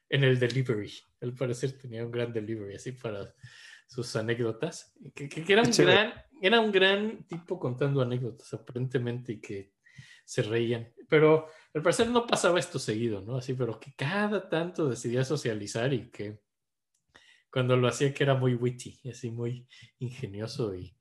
en 0.08 0.22
el 0.24 0.38
delivery. 0.38 0.92
Al 1.20 1.34
parecer 1.34 1.76
tenía 1.78 2.04
un 2.04 2.12
gran 2.12 2.32
delivery, 2.32 2.76
así 2.76 2.92
para 2.92 3.34
sus 3.88 4.14
anécdotas, 4.14 4.94
que, 5.14 5.28
que- 5.28 5.42
que 5.44 5.52
era, 5.52 5.62
un 5.62 5.68
gran, 5.84 6.14
era 6.40 6.60
un 6.60 6.70
gran 6.72 7.24
tipo 7.24 7.58
contando 7.58 8.02
anécdotas, 8.02 8.52
aparentemente, 8.54 9.32
y 9.32 9.40
que 9.40 9.72
se 10.24 10.42
reían. 10.42 10.92
Pero 11.12 11.46
al 11.74 11.82
parecer 11.82 12.08
no 12.08 12.26
pasaba 12.26 12.58
esto 12.58 12.78
seguido, 12.78 13.20
¿no? 13.20 13.36
Así, 13.36 13.52
pero 13.52 13.78
que 13.78 13.92
cada 13.94 14.48
tanto 14.48 14.88
decidía 14.88 15.26
socializar 15.26 15.92
y 15.92 16.10
que 16.10 16.40
cuando 17.50 17.76
lo 17.76 17.86
hacía 17.86 18.14
que 18.14 18.24
era 18.24 18.34
muy 18.34 18.54
witty, 18.54 18.98
así 19.10 19.30
muy 19.30 19.68
ingenioso 19.98 20.74
y 20.74 20.96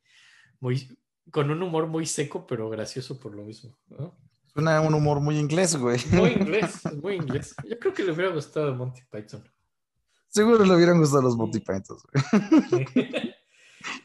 muy 0.60 1.00
con 1.32 1.50
un 1.50 1.64
humor 1.64 1.88
muy 1.88 2.06
seco, 2.06 2.46
pero 2.46 2.70
gracioso 2.70 3.22
por 3.22 3.34
lo 3.34 3.46
mismo. 3.46 3.78
¿no? 3.88 4.18
Suena 4.48 4.76
a 4.76 4.82
un 4.82 4.94
humor 4.94 5.22
muy 5.22 5.38
inglés, 5.38 5.78
güey. 5.78 5.98
Muy 6.12 6.32
inglés, 6.32 6.82
muy 7.02 7.16
inglés. 7.16 7.56
Yo 7.66 7.80
creo 7.80 7.94
que 7.94 8.04
le 8.04 8.12
hubiera 8.12 8.34
gustado 8.34 8.76
Monty 8.76 9.04
Python. 9.10 9.50
Seguro 10.28 10.66
le 10.66 10.76
hubieran 10.76 11.00
gustado 11.00 11.22
los 11.22 11.38
Monty 11.38 11.60
Pythons, 11.62 12.04
güey. 12.12 12.86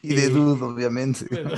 Y 0.01 0.15
de 0.15 0.25
Y- 0.27 0.29
Dude, 0.29 0.63
obviamente. 0.63 1.25
Bueno, 1.29 1.51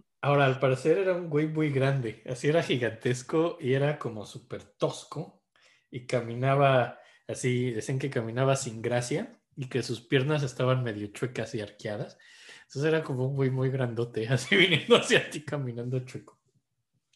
Ahora, 0.22 0.44
al 0.46 0.58
parecer 0.58 0.98
era 0.98 1.14
un 1.14 1.30
güey 1.30 1.46
muy 1.46 1.70
grande, 1.70 2.22
así 2.26 2.48
era 2.48 2.62
gigantesco 2.62 3.56
y 3.60 3.72
era 3.72 3.98
como 3.98 4.26
súper 4.26 4.62
tosco 4.62 5.42
y 5.90 6.06
caminaba 6.06 6.98
así, 7.26 7.70
decían 7.70 7.98
que 7.98 8.10
caminaba 8.10 8.56
sin 8.56 8.82
gracia 8.82 9.40
y 9.56 9.68
que 9.68 9.82
sus 9.82 10.00
piernas 10.00 10.42
estaban 10.42 10.82
medio 10.82 11.06
chuecas 11.08 11.54
y 11.54 11.60
arqueadas. 11.60 12.18
Entonces 12.62 12.84
era 12.84 13.02
como 13.02 13.26
un 13.26 13.34
güey 13.34 13.50
muy 13.50 13.70
grandote, 13.70 14.28
así 14.30 14.56
viniendo 14.56 14.96
hacia 14.96 15.28
ti 15.30 15.42
caminando 15.42 16.00
chueco. 16.00 16.38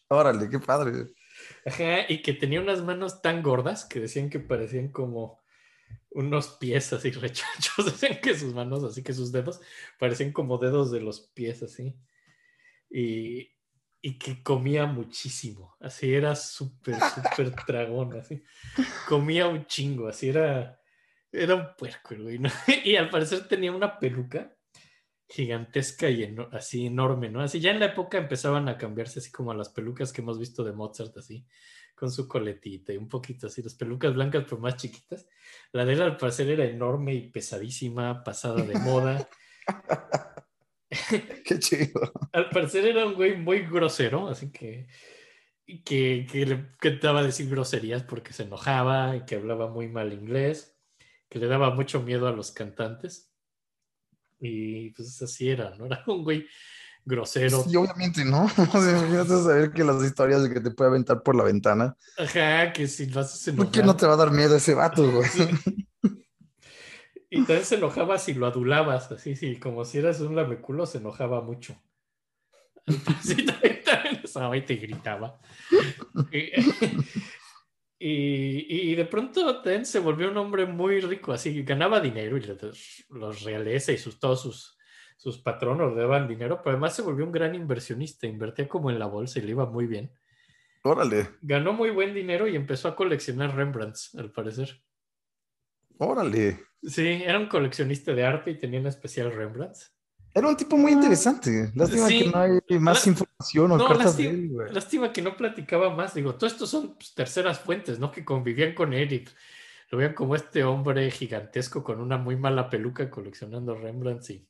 Órale, 0.09 0.49
qué 0.49 0.59
padre. 0.59 1.15
Ajá, 1.67 2.11
y 2.11 2.23
que 2.23 2.33
tenía 2.33 2.61
unas 2.61 2.83
manos 2.83 3.21
tan 3.21 3.43
gordas 3.43 3.85
que 3.85 4.01
decían 4.01 4.31
que 4.31 4.41
parecían 4.41 4.89
como 4.89 5.43
unos 6.11 6.57
pies 6.61 6.93
así 6.93 7.11
rechachos. 7.11 7.85
Decían 8.01 8.21
que 8.21 8.35
sus 8.35 8.55
manos, 8.55 8.85
así 8.85 9.03
que 9.03 9.13
sus 9.13 9.33
dedos, 9.33 9.61
parecían 9.99 10.33
como 10.33 10.59
dedos 10.59 10.91
de 10.91 11.01
los 11.01 11.21
pies 11.21 11.63
así. 11.63 11.97
Y, 12.91 13.51
y 14.01 14.19
que 14.19 14.43
comía 14.43 14.87
muchísimo. 14.87 15.77
Así 15.81 16.13
era 16.15 16.35
súper, 16.37 16.97
súper 17.01 17.55
tragón, 17.67 18.17
así. 18.19 18.43
Comía 19.09 19.49
un 19.49 19.67
chingo, 19.67 20.09
así 20.09 20.29
era. 20.29 20.81
Era 21.33 21.57
un 21.57 21.67
puerco, 21.77 22.15
güey, 22.17 22.39
¿no? 22.39 22.49
Y 22.85 22.95
al 22.97 23.11
parecer 23.11 23.49
tenía 23.49 23.73
una 23.73 23.99
peluca 23.99 24.57
gigantesca 25.27 26.09
y 26.09 26.23
eno- 26.23 26.49
así 26.53 26.87
enorme, 26.87 27.29
¿no? 27.31 27.41
Así 27.41 27.59
ya 27.59 27.71
en 27.73 27.81
la 27.81 27.87
época 27.87 28.19
empezaban 28.19 28.69
a 28.69 28.77
cambiarse 28.79 29.19
así 29.19 29.33
como 29.33 29.51
a 29.51 29.57
las 29.57 29.71
pelucas 29.71 30.13
que 30.13 30.21
hemos 30.21 30.39
visto 30.39 30.63
de 30.63 30.73
Mozart, 30.73 31.17
así, 31.17 31.45
con 31.97 32.13
su 32.13 32.29
coletita 32.29 32.93
y 32.93 32.99
un 32.99 33.09
poquito 33.09 33.47
así, 33.49 33.63
las 33.63 33.75
pelucas 33.75 34.15
blancas 34.15 34.45
pero 34.45 34.59
más 34.59 34.77
chiquitas. 34.77 35.27
La 35.73 35.85
de 35.85 35.95
él 35.95 36.03
al 36.03 36.17
parecer 36.19 36.51
era 36.51 36.65
enorme 36.67 37.15
y 37.15 37.31
pesadísima, 37.31 38.23
pasada 38.23 38.63
de 38.65 38.79
moda. 38.79 39.29
Qué 41.45 41.59
chido. 41.59 42.13
Al 42.33 42.51
parecer 42.51 42.87
era 42.87 43.07
un 43.07 43.15
güey 43.15 43.37
muy 43.37 43.61
grosero, 43.61 44.29
así 44.29 44.51
que 44.51 44.87
que, 45.85 46.27
que 46.31 46.47
le 46.47 46.55
encantaba 46.55 47.23
decir 47.23 47.49
groserías 47.49 48.03
porque 48.03 48.33
se 48.33 48.43
enojaba 48.43 49.17
y 49.17 49.25
que 49.25 49.37
hablaba 49.37 49.69
muy 49.69 49.89
mal 49.89 50.13
inglés, 50.13 50.77
que 51.29 51.39
le 51.39 51.47
daba 51.47 51.71
mucho 51.71 52.03
miedo 52.03 52.29
a 52.29 52.33
los 52.33 52.53
cantantes. 52.53 53.31
Y 54.41 54.91
pues 54.91 55.21
así 55.23 55.49
era, 55.49 55.75
¿no? 55.77 55.87
Era 55.87 56.05
un 56.07 56.23
güey 56.23 56.47
grosero. 57.05 57.63
Sí, 57.63 57.77
obviamente, 57.77 58.25
¿no? 58.25 58.47
Imagínate 58.59 59.29
saber 59.29 59.73
que 59.73 59.85
las 59.85 60.03
historias 60.03 60.43
de 60.43 60.53
que 60.53 60.61
te 60.61 60.71
puede 60.71 60.91
aventar 60.91 61.23
por 61.23 61.35
la 61.35 61.45
ventana. 61.45 61.97
Ajá, 62.19 62.73
que 62.73 62.87
si 62.87 63.07
lo 63.07 63.21
haces 63.21 63.55
¿Por 63.55 63.71
qué 63.71 63.81
enojar. 63.81 63.87
no 63.87 63.97
te 63.97 64.07
va 64.07 64.15
a 64.15 64.19
dar 64.19 64.31
miedo 64.31 64.57
ese 64.57 64.75
vato, 64.75 65.11
güey? 65.11 65.29
Y 67.35 67.39
también 67.39 67.65
se 67.65 67.75
enojaba 67.77 68.19
si 68.19 68.35
lo 68.35 68.47
adulabas, 68.47 69.11
así, 69.13 69.35
sí, 69.37 69.57
como 69.57 69.85
si 69.85 69.99
eras 69.99 70.21
un 70.21 70.37
lameculo, 70.37 70.87
se 70.87 70.99
enojaba 70.99 71.41
mucho. 71.43 71.81
Sí, 73.23 73.45
también, 73.47 73.81
también 73.85 74.21
estaba 74.23 74.57
y 74.57 74.63
te 74.63 74.77
gritaba. 74.77 75.41
Y, 76.31 76.51
y- 77.99 78.91
y 78.91 78.95
de 78.95 79.05
pronto 79.07 79.63
también 79.63 79.87
se 79.87 79.99
volvió 80.01 80.31
un 80.31 80.37
hombre 80.37 80.67
muy 80.67 81.01
rico, 81.01 81.33
así, 81.33 81.63
ganaba 81.63 82.01
dinero 82.01 82.37
y 82.37 82.41
los, 82.43 83.05
los 83.11 83.43
realeza 83.43 83.93
y 83.93 83.99
sus, 83.99 84.19
todos 84.19 84.43
sus, 84.43 84.79
sus 85.17 85.39
patronos 85.39 85.95
le 85.95 86.03
daban 86.03 86.29
dinero, 86.29 86.61
pero 86.63 86.73
además 86.73 86.95
se 86.95 87.03
volvió 87.03 87.25
un 87.25 87.33
gran 87.33 87.55
inversionista, 87.55 88.27
invertía 88.27 88.69
como 88.69 88.91
en 88.91 88.99
la 88.99 89.07
bolsa 89.07 89.39
y 89.39 89.43
le 89.43 89.51
iba 89.53 89.67
muy 89.67 89.87
bien. 89.87 90.13
Órale. 90.83 91.29
Ganó 91.41 91.73
muy 91.73 91.91
buen 91.91 92.13
dinero 92.13 92.47
y 92.47 92.57
empezó 92.57 92.89
a 92.89 92.97
coleccionar 92.97 93.55
Rembrandts, 93.57 94.15
al 94.17 94.31
parecer. 94.33 94.83
Órale. 95.99 96.61
Sí, 96.83 97.07
era 97.25 97.39
un 97.39 97.49
coleccionista 97.49 98.13
de 98.13 98.25
arte 98.25 98.51
y 98.51 98.59
tenía 98.59 98.81
en 98.81 98.87
especial 98.87 99.33
Rembrandt. 99.33 99.77
Era 100.35 100.49
un 100.49 100.57
tipo 100.57 100.77
muy 100.77 100.93
interesante. 100.93 101.71
Lástima 101.75 102.09
Sí. 102.09 102.25
que 102.25 102.31
no 102.31 102.39
hay 102.41 102.79
más 102.81 103.07
La- 103.07 103.13
información 103.13 103.71
o 103.73 103.77
No, 103.79 103.87
cartas 103.87 104.17
de 104.17 104.25
lástima, 104.25 104.31
él, 104.45 104.49
güey. 104.51 104.73
lástima 104.73 105.13
que 105.13 105.23
no 105.23 105.37
platicaba 105.37 105.95
más. 105.95 106.15
Digo, 106.15 106.35
todo 106.35 106.47
esto 106.49 106.67
son 106.67 106.95
pues, 106.97 107.15
terceras 107.15 107.61
fuentes, 107.61 107.99
¿no? 108.01 108.11
Que 108.11 108.25
convivían 108.25 108.75
con 108.75 108.93
él 108.93 109.13
y 109.13 109.19
pues, 109.21 109.37
lo 109.91 109.99
veían 109.99 110.15
como 110.15 110.35
este 110.35 110.65
hombre 110.65 111.09
gigantesco 111.13 111.85
con 111.85 112.01
una 112.01 112.19
muy 112.19 112.37
mala 112.37 112.69
peluca 112.69 113.09
coleccionando 113.09 113.77
Rembrandt. 113.77 114.23
Sí, 114.23 114.49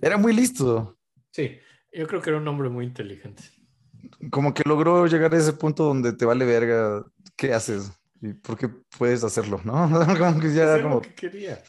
Era 0.00 0.16
muy 0.16 0.32
listo. 0.32 0.96
sí, 1.32 1.58
yo 1.92 2.06
creo 2.06 2.22
que 2.22 2.30
era 2.30 2.38
un 2.38 2.46
hombre 2.46 2.68
muy 2.68 2.84
inteligente. 2.86 3.42
Como 4.30 4.54
que 4.54 4.62
logró 4.64 5.06
llegar 5.08 5.34
a 5.34 5.38
ese 5.38 5.52
punto 5.54 5.82
donde 5.84 6.12
te 6.12 6.24
vale 6.24 6.44
verga 6.44 7.04
qué 7.36 7.52
haces 7.52 7.90
y 8.20 8.32
por 8.34 8.56
qué 8.58 8.68
puedes 8.68 9.24
hacerlo, 9.24 9.60
¿no? 9.64 9.88
como 10.18 10.40
que 10.40 10.52
ya 10.52 10.64
Hacía 10.64 10.74
era 10.74 10.88
lo 10.88 11.00
que 11.00 11.14
quería. 11.14 11.62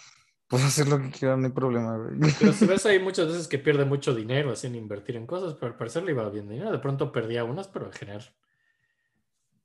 puedo 0.47 0.65
hacer 0.65 0.87
lo 0.87 0.99
que 0.99 1.11
quiera, 1.11 1.37
no 1.37 1.45
hay 1.47 1.51
problema, 1.53 1.97
güey. 1.97 2.33
Pero 2.39 2.53
si 2.53 2.65
ves 2.67 2.85
ahí 2.85 2.99
muchas 2.99 3.27
veces 3.27 3.47
que 3.47 3.59
pierde 3.59 3.85
mucho 3.85 4.13
dinero 4.15 4.51
así 4.51 4.67
en 4.67 4.75
invertir 4.75 5.15
en 5.15 5.27
cosas, 5.27 5.53
pero 5.55 5.71
al 5.71 5.77
parecer 5.77 6.03
le 6.03 6.11
iba 6.11 6.29
bien 6.29 6.49
dinero. 6.49 6.71
De 6.71 6.79
pronto 6.79 7.11
perdía 7.11 7.43
unas, 7.43 7.67
pero 7.67 7.85
en 7.87 7.93
general. 7.93 8.25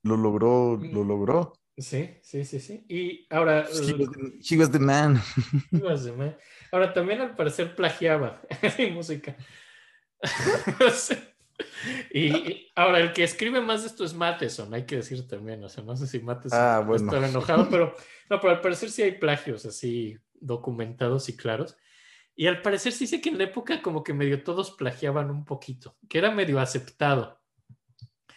Lo 0.02 0.16
logró, 0.16 0.76
lo 0.76 1.04
logró. 1.04 1.54
Sí, 1.76 2.18
sí, 2.22 2.44
sí, 2.44 2.60
sí. 2.60 2.84
Y 2.88 3.26
ahora, 3.30 3.66
He 3.68 3.92
was 4.56 4.70
the, 4.70 4.78
he 5.74 5.78
was 5.82 6.04
the 6.04 6.12
man. 6.12 6.36
Ahora 6.70 6.92
también 6.92 7.20
al 7.20 7.34
parecer 7.34 7.74
plagiaba 7.74 8.42
en 8.78 8.94
música. 8.94 9.36
Y, 12.12 12.72
ahora 12.74 13.00
el 13.00 13.12
que 13.12 13.24
escribe 13.24 13.60
más 13.60 13.82
de 13.82 13.88
esto 13.88 14.04
es 14.04 14.14
Matheson, 14.14 14.72
hay 14.74 14.84
que 14.86 14.96
decir 14.96 15.26
también. 15.28 15.62
O 15.64 15.68
sea, 15.68 15.84
no 15.84 15.96
sé 15.96 16.06
si 16.06 16.20
Matheson 16.20 16.58
Ah, 16.60 16.82
bueno. 16.84 17.04
estaba 17.04 17.28
enojado, 17.28 17.68
pero 17.70 17.94
no, 18.30 18.40
pero 18.40 18.54
al 18.54 18.60
parecer 18.60 18.90
sí 18.90 19.02
hay 19.02 19.12
plagios 19.12 19.64
así 19.66 20.18
documentados 20.32 21.28
y 21.28 21.36
claros. 21.36 21.76
Y 22.36 22.46
al 22.48 22.62
parecer 22.62 22.92
sí 22.92 23.06
sé 23.06 23.20
que 23.20 23.28
en 23.28 23.38
la 23.38 23.44
época 23.44 23.82
como 23.82 24.02
que 24.02 24.12
medio 24.12 24.42
todos 24.42 24.72
plagiaban 24.72 25.30
un 25.30 25.44
poquito, 25.44 25.96
que 26.08 26.18
era 26.18 26.30
medio 26.32 26.58
aceptado 26.58 27.40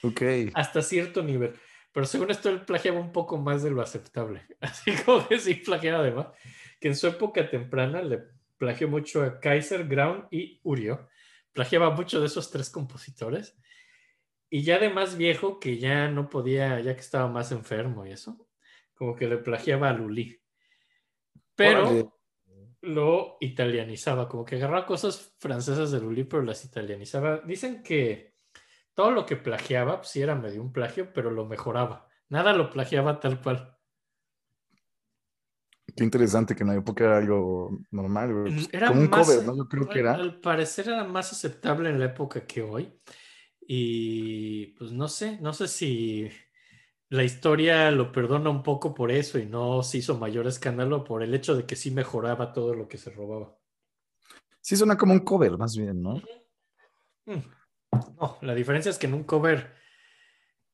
Ok. 0.04 0.22
hasta 0.54 0.82
cierto 0.82 1.24
nivel. 1.24 1.54
Pero 1.92 2.06
según 2.06 2.30
esto, 2.30 2.50
él 2.50 2.62
plagiaba 2.64 3.00
un 3.00 3.12
poco 3.12 3.38
más 3.38 3.64
de 3.64 3.72
lo 3.72 3.82
aceptable. 3.82 4.46
Así 4.62 4.92
como 5.04 5.28
que 5.28 5.40
sí 5.40 5.56
plagiaba 5.56 6.00
además. 6.00 6.28
Que 6.80 6.90
en 6.90 6.96
su 6.96 7.08
época 7.08 7.50
temprana 7.50 8.04
le 8.04 8.22
plagió 8.58 8.88
mucho 8.88 9.24
a 9.24 9.40
Kaiser, 9.40 9.88
Ground 9.88 10.26
y 10.30 10.60
Urio. 10.64 11.08
Plagiaba 11.54 11.92
mucho 11.92 12.20
de 12.20 12.28
esos 12.28 12.52
tres 12.52 12.70
compositores. 12.70 13.58
Y 14.50 14.64
ya 14.64 14.80
de 14.80 14.90
más 14.90 15.18
viejo, 15.18 15.60
que 15.60 15.78
ya 15.78 16.08
no 16.08 16.30
podía, 16.30 16.80
ya 16.80 16.96
que 16.96 17.02
estaba 17.02 17.28
más 17.28 17.52
enfermo 17.52 18.06
y 18.06 18.12
eso, 18.12 18.48
como 18.94 19.16
que 19.16 19.28
le 19.28 19.38
plagiaba 19.38 19.90
a 19.90 19.94
Lully. 19.94 20.42
Pero 21.56 21.90
Órale. 21.90 22.10
lo 22.82 23.38
italianizaba, 23.42 24.30
como 24.30 24.46
que 24.46 24.56
agarraba 24.56 24.86
cosas 24.86 25.36
francesas 25.40 25.92
de 25.92 26.00
Lully, 26.00 26.24
pero 26.24 26.44
las 26.44 26.64
italianizaba. 26.64 27.40
Dicen 27.40 27.84
que 27.84 28.36
todo 28.94 29.12
lo 29.12 29.26
que 29.26 29.36
plagiaba, 29.36 29.98
pues 29.98 30.10
sí 30.10 30.22
era 30.22 30.36
medio 30.36 30.62
un 30.62 30.72
plagio, 30.72 31.12
pero 31.14 31.30
lo 31.30 31.46
mejoraba. 31.46 32.08
Nada 32.30 32.54
lo 32.54 32.70
plagiaba 32.70 33.20
tal 33.20 33.42
cual. 33.42 33.77
Qué 35.96 36.04
interesante 36.04 36.56
que 36.56 36.64
en 36.64 36.70
la 36.70 36.76
época 36.76 37.06
era 37.06 37.18
algo 37.18 37.80
normal, 37.92 38.34
güey. 38.34 38.54
Pues, 38.54 38.70
Era 38.72 38.88
como 38.90 39.02
un 39.02 39.10
más- 39.10 39.26
cover, 39.28 39.46
¿no? 39.46 39.58
Yo 39.58 39.68
creo 39.68 39.88
que 39.90 40.00
era. 40.00 40.14
al 40.16 40.40
parecer 40.40 40.90
era 40.90 41.04
más 41.04 41.32
aceptable 41.32 41.90
en 41.90 42.00
la 42.00 42.06
época 42.06 42.46
que 42.46 42.62
hoy. 42.62 42.94
Y 43.70 44.68
pues 44.78 44.92
no 44.92 45.08
sé, 45.08 45.40
no 45.42 45.54
sé 45.54 45.68
si 45.68 46.30
la 47.10 47.24
historia 47.24 47.90
lo 47.92 48.12
perdona 48.12 48.50
un 48.50 48.64
poco 48.64 48.94
por 48.94 49.12
eso 49.12 49.40
y 49.40 49.46
no 49.46 49.82
se 49.84 49.98
hizo 50.00 50.18
mayor 50.18 50.48
escándalo 50.48 51.04
por 51.04 51.24
el 51.24 51.34
hecho 51.34 51.56
de 51.56 51.66
que 51.66 51.76
sí 51.76 51.92
mejoraba 51.92 52.54
todo 52.54 52.74
lo 52.74 52.88
que 52.88 52.98
se 52.98 53.10
robaba. 53.10 53.58
Sí, 54.62 54.76
suena 54.76 54.98
como 54.98 55.14
un 55.14 55.20
cover, 55.22 55.58
más 55.58 55.76
bien, 55.76 56.02
¿no? 56.02 56.16
Mm. 57.26 57.42
No, 58.20 58.38
la 58.42 58.54
diferencia 58.54 58.90
es 58.90 58.98
que 58.98 59.08
en 59.08 59.14
un 59.16 59.24
cover 59.24 59.74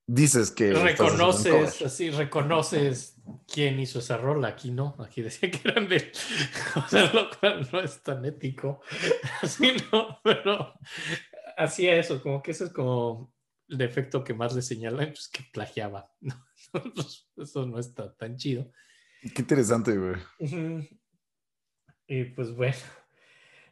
Dices 0.06 0.52
que. 0.52 0.73
reconoces, 0.73 1.52
cover. 1.52 1.85
así, 1.88 2.10
reconoces 2.10 3.12
quién 3.48 3.80
hizo 3.80 4.00
esa 4.00 4.18
rola. 4.18 4.50
Aquí 4.50 4.72
no, 4.72 4.95
aquí 5.00 5.22
decía 5.22 5.52
que 5.52 5.68
eran 5.68 5.88
de. 5.88 6.12
O 6.76 6.88
sea, 6.88 7.12
lo 7.14 7.30
cual 7.30 7.68
no 7.72 7.80
es 7.82 8.02
tan 8.02 8.26
ético. 8.26 8.82
Así 9.41 9.74
no, 9.91 10.20
pero 10.24 10.74
hacía 11.58 11.95
eso, 11.95 12.22
como 12.22 12.41
que 12.41 12.52
eso 12.52 12.66
es 12.66 12.72
como 12.72 13.34
el 13.68 13.78
defecto 13.78 14.24
que 14.24 14.34
más 14.34 14.54
le 14.56 14.62
señalan, 14.62 15.08
pues 15.08 15.30
que 15.30 15.44
plagiaba. 15.52 16.12
Pues, 16.72 17.30
Eso 17.38 17.66
no 17.66 17.78
está 17.78 18.16
tan 18.16 18.36
chido. 18.36 18.72
Qué 19.22 19.41
interesante, 19.41 19.95
güey. 19.98 20.16
Y 22.08 22.26
pues 22.26 22.54
bueno, 22.56 22.76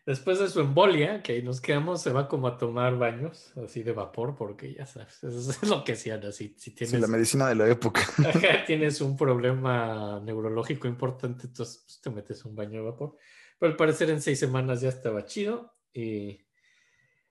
después 0.06 0.40
de 0.40 0.50
su 0.50 0.60
embolia, 0.60 1.22
que 1.22 1.34
ahí 1.34 1.44
nos 1.44 1.62
quedamos, 1.62 2.02
se 2.02 2.12
va 2.12 2.28
como 2.28 2.48
a 2.48 2.58
tomar 2.58 2.98
baños, 2.98 3.54
así 3.58 3.84
de 3.84 3.92
vapor, 3.92 4.36
porque 4.36 4.74
ya 4.74 4.86
sabes, 4.86 5.24
eso 5.24 5.52
es 5.52 5.64
lo 5.70 5.84
que 5.84 5.94
hacían 5.94 6.26
así. 6.26 6.56
Si 6.58 6.72
Sí, 6.72 6.76
tienes, 6.76 7.02
la 7.02 7.08
medicina 7.08 7.48
de 7.48 7.56
la 7.56 7.70
época. 7.70 8.02
Ajá, 8.18 8.66
tienes 8.66 9.02
un 9.02 9.16
problema 9.16 10.20
neurológico 10.24 10.88
importante, 10.88 11.48
entonces 11.48 11.84
pues, 11.86 12.02
te 12.02 12.10
metes 12.10 12.46
un 12.46 12.56
baño 12.56 12.80
de 12.80 12.90
vapor. 12.90 13.18
Pero 13.60 13.72
al 13.72 13.78
parecer 13.78 14.10
en 14.10 14.22
seis 14.22 14.40
semanas 14.40 14.82
ya 14.82 14.90
estaba 14.90 15.26
chido. 15.26 15.76
Y, 15.94 16.48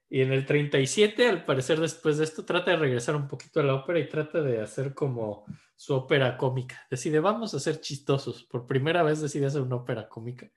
y 0.09 0.21
en 0.21 0.33
el 0.33 0.47
37, 0.47 1.29
al 1.29 1.45
parecer 1.45 1.81
después 1.81 2.19
de 2.19 2.25
esto, 2.25 2.45
trata 2.45 2.71
de 2.71 2.77
regresar 2.77 3.17
un 3.17 3.27
poquito 3.27 3.59
a 3.59 3.65
la 3.65 3.75
ópera 3.75 3.99
y 3.99 4.09
trata 4.09 4.41
de 4.41 4.61
hacer 4.61 4.95
como 4.95 5.45
su 5.75 5.95
ópera 5.95 6.37
cómica. 6.37 6.87
Decide, 6.89 7.19
vamos 7.21 7.55
a 7.55 7.59
ser 7.59 7.81
chistosos. 7.81 8.45
Por 8.45 8.67
primera 8.67 9.03
vez 9.03 9.21
decide 9.21 9.47
hacer 9.47 9.63
una 9.63 9.77
ópera 9.77 10.09
cómica. 10.09 10.49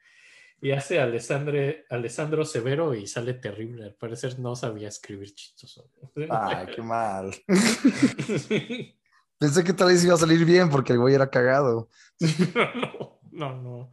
Y 0.63 0.71
hace 0.71 1.01
Alessandre, 1.01 1.85
Alessandro 1.89 2.45
Severo 2.45 2.95
y 2.95 3.05
sale 3.05 3.33
terrible. 3.33 3.83
Al 3.83 3.95
parecer 3.95 4.39
no 4.39 4.55
sabía 4.55 4.87
escribir 4.87 5.35
chistoso. 5.35 5.91
Ay, 6.29 6.67
qué 6.73 6.81
mal. 6.81 7.35
Pensé 9.37 9.63
que 9.65 9.73
tal 9.73 9.89
vez 9.89 10.05
iba 10.05 10.13
a 10.13 10.17
salir 10.17 10.45
bien 10.45 10.69
porque 10.69 10.93
el 10.93 10.99
güey 10.99 11.15
era 11.15 11.29
cagado. 11.29 11.89
no, 12.55 13.19
no, 13.33 13.61
no. 13.61 13.91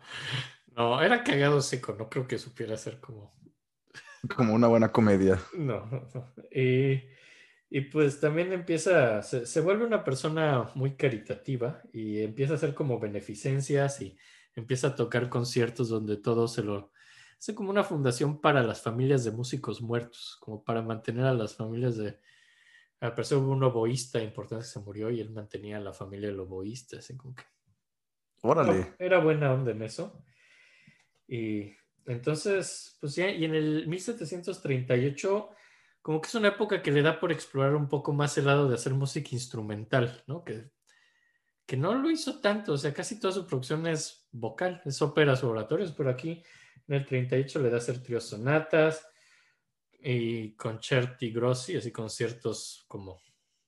No, 0.77 1.03
era 1.03 1.25
cagado 1.25 1.61
seco, 1.61 1.97
no 1.99 2.09
creo 2.09 2.29
que 2.29 2.39
supiera 2.39 2.75
hacer 2.75 3.01
como. 3.01 3.35
Como 4.37 4.55
una 4.55 4.69
buena 4.69 4.93
comedia. 4.93 5.41
No, 5.55 5.87
no, 5.87 6.09
no. 6.15 6.33
Y, 6.53 7.03
y 7.69 7.81
pues 7.81 8.21
también 8.21 8.53
empieza, 8.53 9.25
se, 9.25 9.45
se 9.45 9.61
vuelve 9.61 9.85
una 9.85 10.05
persona 10.05 10.71
muy 10.77 10.95
caritativa 10.95 11.83
y 11.93 12.23
empieza 12.23 12.53
a 12.53 12.57
hacer 12.57 12.75
como 12.75 13.01
beneficencias 13.01 14.01
y 14.03 14.17
empieza 14.55 14.89
a 14.89 14.95
tocar 14.97 15.29
conciertos 15.29 15.89
donde 15.89 16.17
todo 16.17 16.49
se 16.49 16.63
lo. 16.63 16.93
Hace 17.39 17.55
como 17.55 17.71
una 17.71 17.85
fundación 17.85 18.41
para 18.41 18.63
las 18.63 18.83
familias 18.83 19.25
de 19.25 19.31
músicos 19.31 19.81
muertos, 19.81 20.37
como 20.41 20.63
para 20.63 20.83
mantener 20.83 21.25
a 21.25 21.35
las 21.35 21.55
familias 21.55 21.97
de. 21.97 22.19
Al 23.01 23.15
parecer 23.15 23.39
hubo 23.39 23.53
un 23.53 23.63
oboísta 23.63 24.23
importante 24.23 24.65
que 24.65 24.71
se 24.71 24.81
murió 24.81 25.11
y 25.11 25.21
él 25.21 25.31
mantenía 25.31 25.79
a 25.79 25.81
la 25.81 25.95
familia 25.95 26.29
del 26.29 26.41
oboísta, 26.41 26.99
así 26.99 27.17
como 27.17 27.35
que 27.35 27.45
Órale. 28.43 28.95
era 28.99 29.21
buena 29.21 29.53
onda 29.55 29.71
en 29.71 29.83
eso. 29.83 30.23
Y 31.27 31.73
entonces, 32.07 32.99
pues 33.01 33.15
ya, 33.15 33.31
y 33.31 33.45
en 33.45 33.55
el 33.55 33.87
1738, 33.89 35.51
como 36.03 36.21
que 36.21 36.29
es 36.29 36.35
una 36.35 36.49
época 36.49 36.83
que 36.83 36.91
le 36.91 37.03
da 37.03 37.21
por 37.21 37.33
explorar 37.33 37.75
un 37.75 37.89
poco 37.89 38.13
más 38.13 38.37
el 38.37 38.47
lado 38.47 38.69
de 38.69 38.75
hacer 38.75 38.93
música 38.95 39.31
instrumental, 39.33 40.23
¿no? 40.27 40.45
Que, 40.45 40.71
que 41.67 41.77
no 41.77 41.95
lo 41.95 42.11
hizo 42.11 42.41
tanto, 42.41 42.73
o 42.73 42.79
sea, 42.79 42.93
casi 42.93 43.21
toda 43.21 43.33
su 43.33 43.47
producción 43.47 43.87
es 43.87 44.20
vocal, 44.33 44.83
es 44.85 45.01
óperas 45.03 45.43
o 45.45 45.51
oratorios, 45.51 45.93
pero 45.93 46.11
aquí 46.11 46.43
en 46.89 46.95
el 46.95 47.07
38 47.07 47.59
le 47.61 47.71
da 47.71 47.77
a 47.77 47.79
hacer 47.79 48.03
tríos 48.03 48.25
sonatas 48.25 49.07
y 50.03 50.53
concerti 50.53 51.31
grossi, 51.31 51.77
así 51.77 51.93
conciertos 51.93 52.85
como 52.89 53.21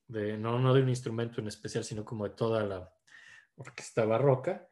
de, 0.08 0.36
no, 0.36 0.58
no 0.58 0.74
de 0.74 0.82
un 0.82 0.88
instrumento 0.88 1.40
en 1.40 1.48
especial, 1.48 1.84
sino 1.84 2.04
como 2.04 2.24
de 2.24 2.34
toda 2.34 2.62
la 2.64 2.92
orquesta 3.56 4.04
barroca. 4.04 4.68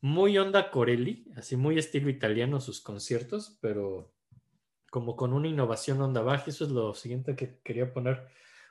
Muy 0.00 0.36
onda 0.38 0.70
Corelli, 0.70 1.30
así 1.36 1.56
muy 1.56 1.78
estilo 1.78 2.10
italiano 2.10 2.60
sus 2.60 2.80
conciertos, 2.80 3.58
pero 3.60 4.12
como 4.90 5.16
con 5.16 5.32
una 5.32 5.48
innovación 5.48 6.00
onda 6.00 6.22
baja. 6.22 6.44
Eso 6.48 6.64
es 6.64 6.70
lo 6.70 6.92
siguiente 6.94 7.36
que 7.36 7.60
quería 7.62 7.92
poner, 7.92 8.28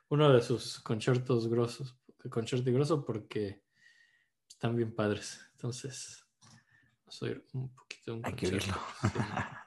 uno 0.09 0.31
de 0.31 0.41
sus 0.41 0.79
conciertos 0.81 1.47
grosos, 1.47 1.97
concierto 2.29 2.71
grosso, 2.71 3.05
porque 3.05 3.63
están 4.47 4.75
bien 4.75 4.93
padres. 4.93 5.39
Entonces, 5.53 6.20
vamos 7.21 7.23
a 7.53 7.57
un 7.57 7.73
poquito 7.75 8.15
un 8.15 8.25
Hay 8.25 8.33
que 8.33 8.47
oírlo. 8.47 8.73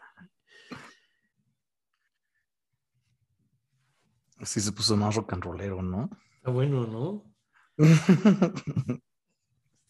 Sí 4.43 4.61
se 4.61 4.73
puso 4.73 4.97
más 4.97 5.15
rock 5.15 5.33
and 5.33 5.45
rollero, 5.45 5.81
¿no? 5.81 6.11
Está 6.37 6.51
bueno, 6.51 6.87
¿no? 6.87 7.35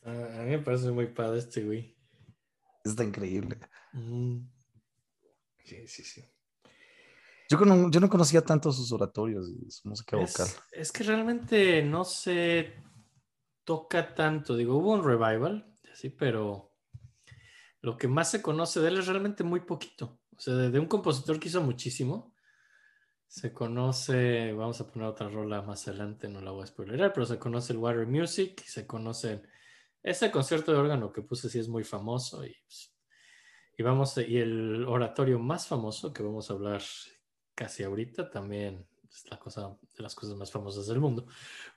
A 0.02 0.10
a 0.40 0.42
mí 0.44 0.50
me 0.50 0.58
parece 0.58 0.90
muy 0.90 1.06
padre 1.08 1.38
este 1.40 1.64
güey. 1.64 1.96
Está 2.84 3.02
increíble. 3.04 3.58
Mm. 3.94 4.40
Sí, 5.64 5.88
sí, 5.88 6.04
sí. 6.04 6.22
Yo, 7.48 7.58
cono- 7.58 7.90
yo 7.90 8.00
no 8.00 8.08
conocía 8.08 8.42
tanto 8.42 8.70
sus 8.70 8.92
oratorios 8.92 9.48
y 9.48 9.70
su 9.70 9.88
música 9.88 10.16
vocal. 10.18 10.46
Es, 10.46 10.60
es 10.72 10.92
que 10.92 11.04
realmente 11.04 11.82
no 11.82 12.04
se 12.04 12.74
toca 13.64 14.14
tanto. 14.14 14.56
Digo, 14.56 14.76
hubo 14.76 14.92
un 14.92 15.02
revival, 15.04 15.74
sí, 15.94 16.10
pero 16.10 16.73
lo 17.84 17.98
que 17.98 18.08
más 18.08 18.30
se 18.30 18.40
conoce 18.40 18.80
de 18.80 18.88
él 18.88 18.98
es 18.98 19.06
realmente 19.06 19.44
muy 19.44 19.60
poquito. 19.60 20.18
O 20.34 20.40
sea, 20.40 20.54
de, 20.54 20.70
de 20.70 20.80
un 20.80 20.86
compositor 20.86 21.38
que 21.38 21.48
hizo 21.48 21.60
muchísimo, 21.60 22.34
se 23.26 23.52
conoce, 23.52 24.52
vamos 24.54 24.80
a 24.80 24.90
poner 24.90 25.06
otra 25.06 25.28
rola 25.28 25.60
más 25.60 25.86
adelante, 25.86 26.28
no 26.28 26.40
la 26.40 26.50
voy 26.50 26.62
a 26.62 26.66
spoilerar, 26.66 27.12
pero 27.12 27.26
se 27.26 27.38
conoce 27.38 27.74
el 27.74 27.78
Water 27.80 28.06
Music, 28.06 28.62
se 28.64 28.86
conoce 28.86 29.42
ese 30.02 30.30
concierto 30.30 30.72
de 30.72 30.78
órgano 30.78 31.12
que 31.12 31.20
puse 31.20 31.50
sí 31.50 31.58
es 31.58 31.68
muy 31.68 31.84
famoso 31.84 32.42
y, 32.46 32.56
pues, 32.64 32.96
y 33.76 33.82
vamos, 33.82 34.16
y 34.16 34.38
el 34.38 34.86
oratorio 34.86 35.38
más 35.38 35.66
famoso 35.66 36.10
que 36.12 36.22
vamos 36.22 36.48
a 36.48 36.54
hablar 36.54 36.82
casi 37.54 37.82
ahorita 37.82 38.30
también 38.30 38.88
es 39.10 39.30
la 39.30 39.38
cosa 39.38 39.76
de 39.94 40.02
las 40.02 40.14
cosas 40.14 40.36
más 40.36 40.50
famosas 40.50 40.86
del 40.86 41.00
mundo, 41.00 41.26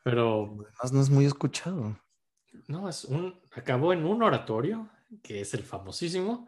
pero 0.04 0.58
Además, 0.80 0.94
no 0.94 1.02
es 1.02 1.10
muy 1.10 1.26
escuchado. 1.26 2.00
no, 2.68 2.88
es 2.88 3.04
un, 3.06 3.42
acabó 3.52 3.92
en 3.92 4.06
un 4.06 4.24
oratorio 4.24 4.90
que 5.24 5.42
es 5.42 5.54
el 5.54 5.64
famosísimo 5.64 6.48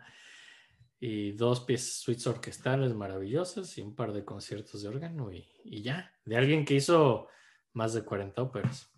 y 0.99 1.31
dos 1.31 1.61
piezas 1.61 2.01
suites 2.01 2.27
orquestales 2.27 2.93
maravillosas 2.93 3.77
y 3.77 3.81
un 3.81 3.95
par 3.95 4.11
de 4.11 4.25
conciertos 4.25 4.81
de 4.81 4.89
órgano 4.89 5.31
y, 5.31 5.47
y 5.63 5.81
ya, 5.81 6.13
de 6.25 6.37
alguien 6.37 6.65
que 6.65 6.75
hizo 6.75 7.27
más 7.73 7.93
de 7.93 8.03
40 8.03 8.41
óperas. 8.41 8.91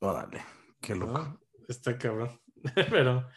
Órale, 0.00 0.42
qué 0.80 0.94
loco. 0.94 1.12
¿no? 1.12 1.40
Está 1.68 1.96
cabrón. 1.96 2.40
pero, 2.90 3.28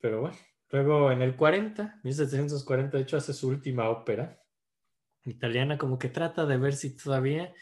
pero 0.00 0.20
bueno, 0.20 0.36
luego 0.70 1.10
en 1.12 1.22
el 1.22 1.36
40, 1.36 2.00
1740, 2.02 2.96
de 2.96 3.02
hecho, 3.02 3.16
hace 3.16 3.32
su 3.32 3.48
última 3.48 3.88
ópera 3.88 4.40
italiana, 5.24 5.78
como 5.78 5.98
que 5.98 6.08
trata 6.08 6.46
de 6.46 6.56
ver 6.56 6.74
si 6.74 6.96
todavía, 6.96 7.52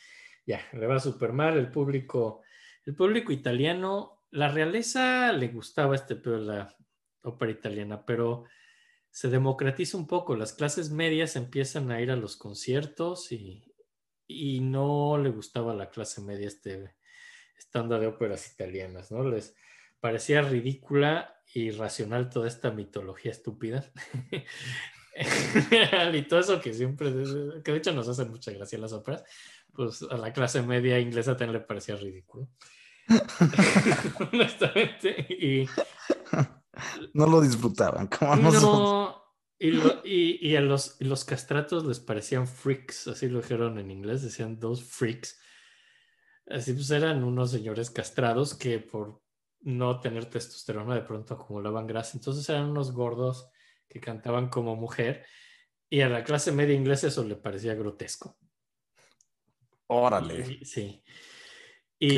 ya, 0.46 0.60
le 0.72 0.86
va 0.86 1.00
súper 1.00 1.32
mal. 1.32 1.56
El 1.56 1.70
público, 1.70 2.42
el 2.84 2.94
público 2.94 3.32
italiano, 3.32 4.17
la 4.30 4.48
realeza 4.48 5.32
le 5.32 5.48
gustaba 5.48 5.94
este 5.94 6.16
pedo 6.16 6.38
la 6.38 6.76
ópera 7.22 7.52
italiana, 7.52 8.04
pero 8.04 8.44
se 9.10 9.28
democratiza 9.28 9.96
un 9.96 10.06
poco. 10.06 10.36
Las 10.36 10.52
clases 10.52 10.90
medias 10.90 11.36
empiezan 11.36 11.90
a 11.90 12.00
ir 12.00 12.10
a 12.10 12.16
los 12.16 12.36
conciertos 12.36 13.32
y, 13.32 13.64
no 14.60 15.16
le 15.16 15.30
gustaba 15.30 15.72
a 15.72 15.76
la 15.76 15.88
clase 15.88 16.20
media 16.20 16.46
este 16.46 16.94
estándar 17.56 18.00
de 18.00 18.06
óperas 18.06 18.52
italianas, 18.52 19.10
¿no? 19.10 19.24
Les 19.24 19.56
parecía 20.00 20.42
ridícula 20.42 21.42
y 21.52 21.62
irracional 21.68 22.28
toda 22.28 22.46
esta 22.46 22.70
mitología 22.70 23.30
estúpida. 23.30 23.90
y 26.12 26.22
todo 26.22 26.40
eso 26.40 26.60
que 26.60 26.74
siempre, 26.74 27.10
que 27.64 27.72
de 27.72 27.78
hecho 27.78 27.92
nos 27.92 28.08
hacen 28.08 28.30
mucha 28.30 28.52
gracia 28.52 28.78
las 28.78 28.92
óperas, 28.92 29.24
pues 29.72 30.02
a 30.02 30.18
la 30.18 30.32
clase 30.32 30.62
media 30.62 31.00
inglesa 31.00 31.36
también 31.36 31.60
le 31.60 31.66
parecía 31.66 31.96
ridículo. 31.96 32.48
Honestamente. 34.32 35.26
Y, 35.28 35.66
No 37.14 37.26
lo 37.26 37.40
disfrutaban, 37.40 38.06
como 38.06 38.36
nosotros. 38.36 38.62
no, 38.62 39.22
y, 39.58 39.70
lo- 39.72 40.00
y- 40.04 40.38
y 40.48 40.56
a 40.56 40.60
los, 40.60 40.96
y 41.00 41.04
los 41.04 41.24
castratos 41.24 41.84
les 41.84 42.00
parecían 42.00 42.46
freaks, 42.46 43.08
así 43.08 43.28
lo 43.28 43.40
dijeron 43.40 43.78
en 43.78 43.90
inglés, 43.90 44.22
decían 44.22 44.58
dos 44.60 44.84
freaks. 44.84 45.40
Así 46.46 46.72
pues 46.72 46.90
eran 46.90 47.24
unos 47.24 47.50
señores 47.50 47.90
castrados 47.90 48.54
que 48.54 48.78
por 48.78 49.20
no 49.60 50.00
tener 50.00 50.26
testosterona 50.26 50.94
de 50.94 51.02
pronto 51.02 51.34
acumulaban 51.34 51.86
grasa. 51.86 52.12
Entonces 52.16 52.48
eran 52.48 52.70
unos 52.70 52.92
gordos 52.92 53.50
que 53.88 54.00
cantaban 54.00 54.48
como 54.48 54.76
mujer 54.76 55.26
y 55.90 56.00
a 56.02 56.08
la 56.08 56.22
clase 56.24 56.52
media 56.52 56.74
inglesa 56.74 57.08
eso 57.08 57.24
le 57.24 57.34
parecía 57.36 57.74
grotesco. 57.74 58.38
Órale. 59.88 60.64
Sí. 60.64 61.02
Y. 61.98 62.14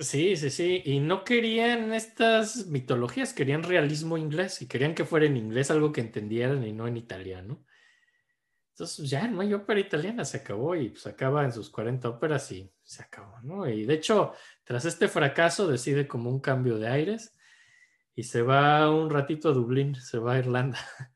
sí, 0.00 0.36
sí, 0.36 0.50
sí. 0.50 0.82
Y 0.84 1.00
no 1.00 1.24
querían 1.24 1.92
estas 1.92 2.66
mitologías, 2.66 3.32
querían 3.32 3.62
realismo 3.62 4.18
inglés 4.18 4.62
y 4.62 4.66
querían 4.66 4.94
que 4.94 5.04
fuera 5.04 5.26
en 5.26 5.36
inglés 5.36 5.70
algo 5.70 5.92
que 5.92 6.00
entendieran 6.00 6.64
y 6.66 6.72
no 6.72 6.86
en 6.86 6.96
italiano. 6.96 7.64
Entonces 8.80 9.10
ya 9.10 9.28
no 9.28 9.42
hay 9.42 9.52
ópera 9.52 9.78
italiana, 9.78 10.24
se 10.24 10.38
acabó 10.38 10.74
y 10.74 10.88
pues 10.88 11.06
acaba 11.06 11.44
en 11.44 11.52
sus 11.52 11.68
40 11.68 12.08
óperas 12.08 12.50
y 12.50 12.72
se 12.82 13.02
acabó, 13.02 13.38
¿no? 13.42 13.68
Y 13.68 13.84
de 13.84 13.92
hecho, 13.92 14.32
tras 14.64 14.86
este 14.86 15.06
fracaso 15.06 15.68
decide 15.68 16.08
como 16.08 16.30
un 16.30 16.40
cambio 16.40 16.78
de 16.78 16.88
aires 16.88 17.36
y 18.14 18.22
se 18.22 18.40
va 18.40 18.90
un 18.90 19.10
ratito 19.10 19.50
a 19.50 19.52
Dublín, 19.52 19.94
se 19.96 20.18
va 20.18 20.32
a 20.32 20.38
Irlanda 20.38 20.78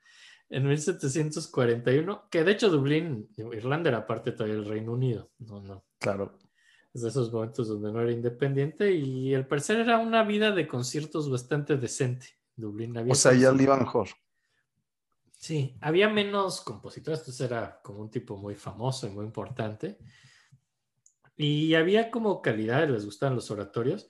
en 0.50 0.68
1741, 0.68 2.28
que 2.30 2.44
de 2.44 2.52
hecho 2.52 2.68
Dublín, 2.68 3.30
Irlanda 3.36 3.88
era 3.88 4.06
parte 4.06 4.32
todavía 4.32 4.56
del 4.56 4.66
Reino 4.66 4.92
Unido, 4.92 5.30
no, 5.38 5.60
no, 5.62 5.86
Claro. 5.98 6.38
Es 6.94 7.02
de 7.02 7.08
esos 7.08 7.32
momentos 7.32 7.68
donde 7.68 7.92
no 7.92 8.00
era 8.00 8.12
independiente 8.12 8.92
y 8.92 9.34
al 9.34 9.46
parecer 9.46 9.80
era 9.80 9.98
una 9.98 10.22
vida 10.22 10.52
de 10.52 10.68
conciertos 10.68 11.28
bastante 11.28 11.76
decente. 11.76 12.28
Dublín 12.54 12.96
había 12.96 13.12
O 13.12 13.16
sea, 13.16 13.32
ya 13.34 13.50
le 13.50 13.64
iba 13.64 13.76
mejor. 13.76 14.08
Sí, 15.32 15.76
había 15.80 16.08
menos 16.08 16.60
compositores, 16.60 17.20
entonces 17.20 17.50
era 17.50 17.80
como 17.82 18.00
un 18.00 18.10
tipo 18.10 18.36
muy 18.36 18.54
famoso 18.54 19.08
y 19.08 19.10
muy 19.10 19.24
importante. 19.24 19.98
Y 21.36 21.74
había 21.74 22.12
como 22.12 22.40
calidad, 22.40 22.88
les 22.88 23.04
gustaban 23.04 23.34
los 23.34 23.50
oratorios. 23.50 24.08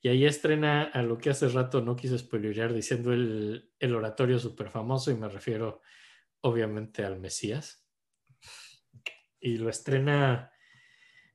Y 0.00 0.08
ahí 0.08 0.24
estrena 0.24 0.84
a 0.84 1.02
lo 1.02 1.18
que 1.18 1.30
hace 1.30 1.48
rato 1.48 1.82
no 1.82 1.94
quise 1.94 2.18
spoilerear 2.18 2.72
diciendo 2.72 3.12
el, 3.12 3.70
el 3.78 3.94
oratorio 3.94 4.38
súper 4.38 4.70
famoso 4.70 5.10
y 5.10 5.14
me 5.14 5.28
refiero 5.28 5.82
obviamente 6.40 7.04
al 7.04 7.20
Mesías. 7.20 7.86
Y 9.38 9.58
lo 9.58 9.68
estrena, 9.68 10.51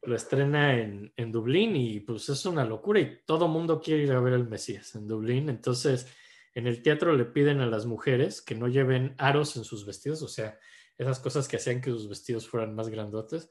lo 0.07 0.15
estrena 0.15 0.79
en, 0.79 1.11
en 1.17 1.31
Dublín 1.31 1.75
y 1.75 1.99
pues 1.99 2.29
es 2.29 2.45
una 2.45 2.63
locura 2.63 2.99
y 3.01 3.19
todo 3.25 3.47
mundo 3.47 3.81
quiere 3.81 4.03
ir 4.03 4.11
a 4.13 4.21
ver 4.21 4.33
el 4.33 4.47
Mesías 4.47 4.95
en 4.95 5.07
Dublín. 5.07 5.49
Entonces 5.49 6.07
en 6.55 6.65
el 6.65 6.81
teatro 6.81 7.13
le 7.13 7.25
piden 7.25 7.59
a 7.59 7.65
las 7.65 7.85
mujeres 7.85 8.41
que 8.41 8.55
no 8.55 8.69
lleven 8.69 9.15
aros 9.17 9.57
en 9.57 9.65
sus 9.65 9.85
vestidos, 9.85 10.21
o 10.21 10.27
sea, 10.27 10.57
esas 10.97 11.19
cosas 11.19 11.47
que 11.47 11.57
hacían 11.57 11.81
que 11.81 11.91
sus 11.91 12.07
vestidos 12.07 12.47
fueran 12.47 12.73
más 12.73 12.89
grandotes. 12.89 13.49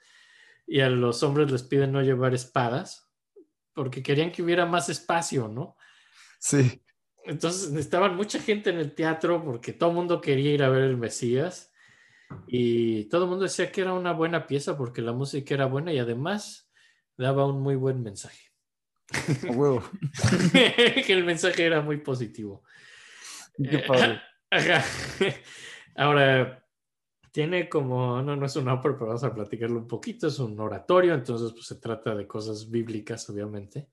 Y 0.66 0.80
a 0.80 0.88
los 0.88 1.22
hombres 1.22 1.52
les 1.52 1.62
piden 1.62 1.92
no 1.92 2.02
llevar 2.02 2.34
espadas, 2.34 3.08
porque 3.74 4.02
querían 4.02 4.32
que 4.32 4.42
hubiera 4.42 4.66
más 4.66 4.88
espacio, 4.88 5.46
¿no? 5.46 5.76
Sí. 6.40 6.82
Entonces 7.24 7.70
necesitaban 7.70 8.16
mucha 8.16 8.40
gente 8.40 8.70
en 8.70 8.78
el 8.78 8.94
teatro 8.94 9.44
porque 9.44 9.72
todo 9.72 9.92
mundo 9.92 10.20
quería 10.20 10.52
ir 10.52 10.62
a 10.62 10.70
ver 10.70 10.84
el 10.84 10.96
Mesías. 10.96 11.72
Y 12.46 13.04
todo 13.08 13.24
el 13.24 13.30
mundo 13.30 13.44
decía 13.44 13.70
que 13.70 13.80
era 13.80 13.92
una 13.92 14.12
buena 14.12 14.46
pieza 14.46 14.76
porque 14.76 15.02
la 15.02 15.12
música 15.12 15.54
era 15.54 15.66
buena 15.66 15.92
y 15.92 15.98
además 15.98 16.70
daba 17.16 17.46
un 17.46 17.60
muy 17.60 17.76
buen 17.76 18.02
mensaje. 18.02 18.50
Huevo. 19.48 19.82
que 20.52 21.12
el 21.12 21.24
mensaje 21.24 21.64
era 21.64 21.80
muy 21.80 21.98
positivo. 21.98 22.62
Qué 23.56 23.78
padre. 23.80 24.20
Ajá. 24.50 24.84
Ahora, 25.94 26.64
tiene 27.36 27.68
como, 27.68 28.22
no, 28.22 28.34
no 28.34 28.46
es 28.46 28.56
una 28.56 28.74
ópera, 28.74 28.94
pero 28.94 29.08
vamos 29.08 29.24
a 29.24 29.34
platicarlo 29.34 29.78
un 29.78 29.86
poquito, 29.86 30.26
es 30.26 30.38
un 30.38 30.58
oratorio, 30.58 31.14
entonces 31.14 31.52
pues 31.52 31.66
se 31.66 31.74
trata 31.76 32.14
de 32.14 32.26
cosas 32.26 32.70
bíblicas, 32.70 33.28
obviamente. 33.28 33.90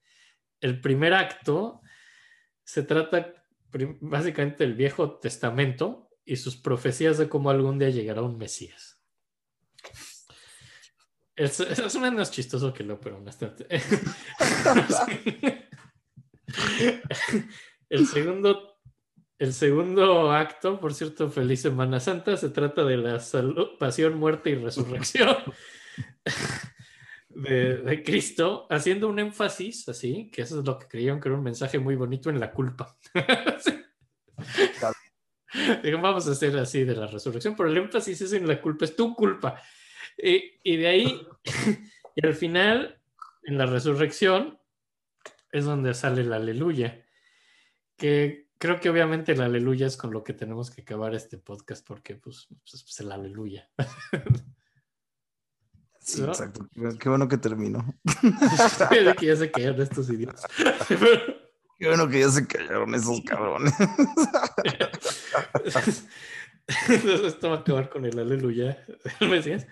El 0.61 0.79
primer 0.79 1.13
acto 1.13 1.81
se 2.63 2.83
trata 2.83 3.33
básicamente 3.99 4.63
del 4.63 4.75
Viejo 4.75 5.19
Testamento 5.19 6.09
y 6.25 6.37
sus 6.37 6.57
profecías 6.57 7.17
de 7.17 7.29
cómo 7.29 7.49
algún 7.49 7.79
día 7.79 7.89
llegará 7.89 8.21
un 8.21 8.37
Mesías. 8.37 9.01
Es, 11.35 11.59
es 11.59 11.99
menos 11.99 12.31
chistoso 12.31 12.73
que 12.73 12.83
el 12.83 12.91
ópera, 12.91 13.17
honestamente. 13.17 13.67
el 17.89 18.07
segundo 18.07 18.69
el 19.39 19.51
segundo 19.51 20.31
acto, 20.31 20.79
por 20.79 20.93
cierto, 20.93 21.29
Feliz 21.29 21.61
Semana 21.61 21.99
Santa, 21.99 22.37
se 22.37 22.49
trata 22.49 22.85
de 22.85 22.95
la 22.95 23.19
salud, 23.19 23.77
pasión, 23.77 24.17
muerte 24.17 24.51
y 24.51 24.55
resurrección 24.55 25.35
de, 27.27 27.77
de 27.77 28.03
Cristo, 28.03 28.67
haciendo 28.69 29.09
un 29.09 29.19
énfasis 29.19 29.89
así, 29.89 30.29
que 30.31 30.43
eso 30.43 30.59
es 30.59 30.65
lo 30.65 30.79
que 30.79 30.87
creyeron 30.87 31.19
que 31.19 31.27
era 31.27 31.37
un 31.37 31.43
mensaje 31.43 31.77
muy 31.77 31.95
bonito 31.95 32.29
en 32.29 32.39
la 32.39 32.53
culpa. 32.53 32.95
Digo, 35.83 36.01
vamos 36.01 36.27
a 36.27 36.31
hacer 36.31 36.57
así 36.57 36.83
de 36.83 36.95
la 36.95 37.07
resurrección, 37.07 37.55
pero 37.55 37.69
el 37.69 37.77
énfasis 37.77 38.21
es 38.21 38.33
en 38.33 38.47
la 38.47 38.61
culpa, 38.61 38.85
es 38.85 38.95
tu 38.95 39.15
culpa. 39.15 39.61
Y, 40.17 40.59
y 40.63 40.77
de 40.77 40.87
ahí, 40.87 41.27
y 42.15 42.25
al 42.25 42.35
final, 42.35 42.99
en 43.43 43.57
la 43.57 43.65
resurrección, 43.65 44.59
es 45.51 45.65
donde 45.65 45.93
sale 45.93 46.23
la 46.23 46.37
aleluya, 46.37 47.05
que 47.95 48.47
creo 48.57 48.79
que 48.79 48.89
obviamente 48.89 49.33
el 49.33 49.41
aleluya 49.41 49.87
es 49.87 49.97
con 49.97 50.11
lo 50.11 50.23
que 50.23 50.33
tenemos 50.33 50.71
que 50.71 50.81
acabar 50.81 51.13
este 51.13 51.37
podcast, 51.37 51.85
porque 51.85 52.15
pues, 52.15 52.47
pues, 52.47 52.83
pues 52.83 52.99
el 52.99 53.11
aleluya. 53.11 53.69
Sí, 56.05 56.19
¿No? 56.19 56.27
exacto. 56.27 56.67
Qué 56.99 57.07
bueno 57.07 57.29
que 57.29 57.37
terminó. 57.37 57.95
que 59.17 59.25
ya 59.25 59.37
se 59.37 59.49
cayeron 59.49 59.81
estos 59.81 60.09
idiotas. 60.09 60.45
Qué 61.77 61.87
bueno 61.87 62.07
que 62.07 62.19
ya 62.19 62.29
se 62.29 62.47
callaron 62.47 62.93
esos 62.95 63.21
cabrones. 63.21 63.73
Entonces, 65.53 66.05
esto 67.25 67.49
va 67.49 67.57
a 67.57 67.59
acabar 67.59 67.89
con 67.89 68.05
el 68.05 68.17
aleluya 68.17 68.85
del 69.19 69.29
Mesías. 69.29 69.67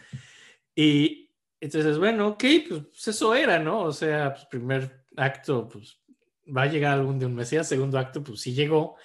Y 0.75 1.29
entonces, 1.59 1.97
bueno, 1.97 2.29
ok, 2.29 2.43
pues, 2.67 2.81
pues 2.85 3.07
eso 3.07 3.35
era, 3.35 3.59
¿no? 3.59 3.81
O 3.81 3.93
sea, 3.93 4.33
pues 4.33 4.45
primer 4.45 5.05
acto, 5.15 5.69
pues 5.69 5.99
va 6.45 6.63
a 6.63 6.67
llegar 6.67 6.93
algún 6.93 7.19
día 7.19 7.27
un 7.27 7.35
Mesías, 7.35 7.67
segundo 7.69 7.97
acto, 7.99 8.23
pues 8.23 8.41
sí 8.41 8.53
llegó. 8.53 8.97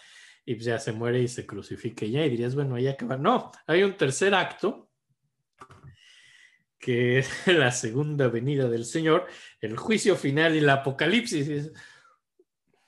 y 0.45 0.55
pues 0.55 0.67
ya 0.67 0.79
se 0.79 0.93
muere 0.93 1.21
y 1.21 1.29
se 1.29 1.45
crucifica 1.45 2.07
ya, 2.07 2.25
y 2.25 2.31
dirías, 2.31 2.55
bueno, 2.55 2.77
ahí 2.77 2.87
acaba. 2.89 3.17
No, 3.17 3.51
hay 3.67 3.83
un 3.83 3.97
tercer 3.97 4.35
acto, 4.35 4.91
que 6.79 7.19
es 7.19 7.47
la 7.47 7.71
segunda 7.73 8.29
venida 8.29 8.69
del 8.69 8.85
Señor, 8.85 9.27
el 9.61 9.77
juicio 9.77 10.17
final 10.17 10.55
y 10.55 10.59
el 10.59 10.71
apocalipsis. 10.71 11.73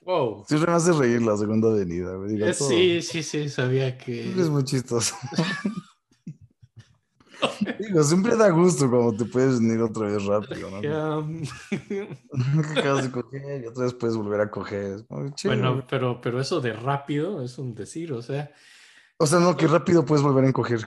Wow. 0.08 0.44
Siempre 0.48 0.70
me 0.70 0.76
hace 0.78 0.92
reír 0.94 1.20
la 1.20 1.36
segunda 1.36 1.68
venida, 1.68 2.14
güey. 2.14 2.30
Digo, 2.32 2.46
Eh. 2.46 2.54
Sí, 2.54 3.02
sí, 3.02 3.22
sí, 3.22 3.50
sabía 3.50 3.98
que... 3.98 4.30
Es 4.30 4.48
muy 4.48 4.64
chistoso. 4.64 5.14
Digo, 7.78 8.02
siempre 8.02 8.34
da 8.34 8.48
gusto 8.48 8.88
cuando 8.88 9.22
te 9.22 9.26
puedes 9.30 9.60
venir 9.60 9.82
otra 9.82 10.06
vez 10.06 10.24
rápido, 10.24 10.70
¿no? 10.70 10.78
Acabas 12.74 13.04
de 13.04 13.10
coger 13.10 13.64
y 13.64 13.66
otra 13.66 13.84
vez 13.84 13.92
puedes 13.92 14.16
volver 14.16 14.40
a 14.40 14.50
coger. 14.50 14.92
Es 14.94 15.04
muy 15.10 15.30
chido. 15.34 15.52
bueno, 15.54 15.84
pero, 15.86 16.22
pero 16.22 16.40
eso 16.40 16.62
de 16.62 16.72
rápido 16.72 17.42
es 17.42 17.58
un 17.58 17.74
decir, 17.74 18.10
o 18.14 18.22
sea, 18.22 18.50
O 19.18 19.26
sea, 19.26 19.40
no, 19.40 19.58
que 19.58 19.66
rápido 19.66 20.06
puedes 20.06 20.22
volver 20.24 20.44
a 20.44 20.48
encoger. 20.48 20.80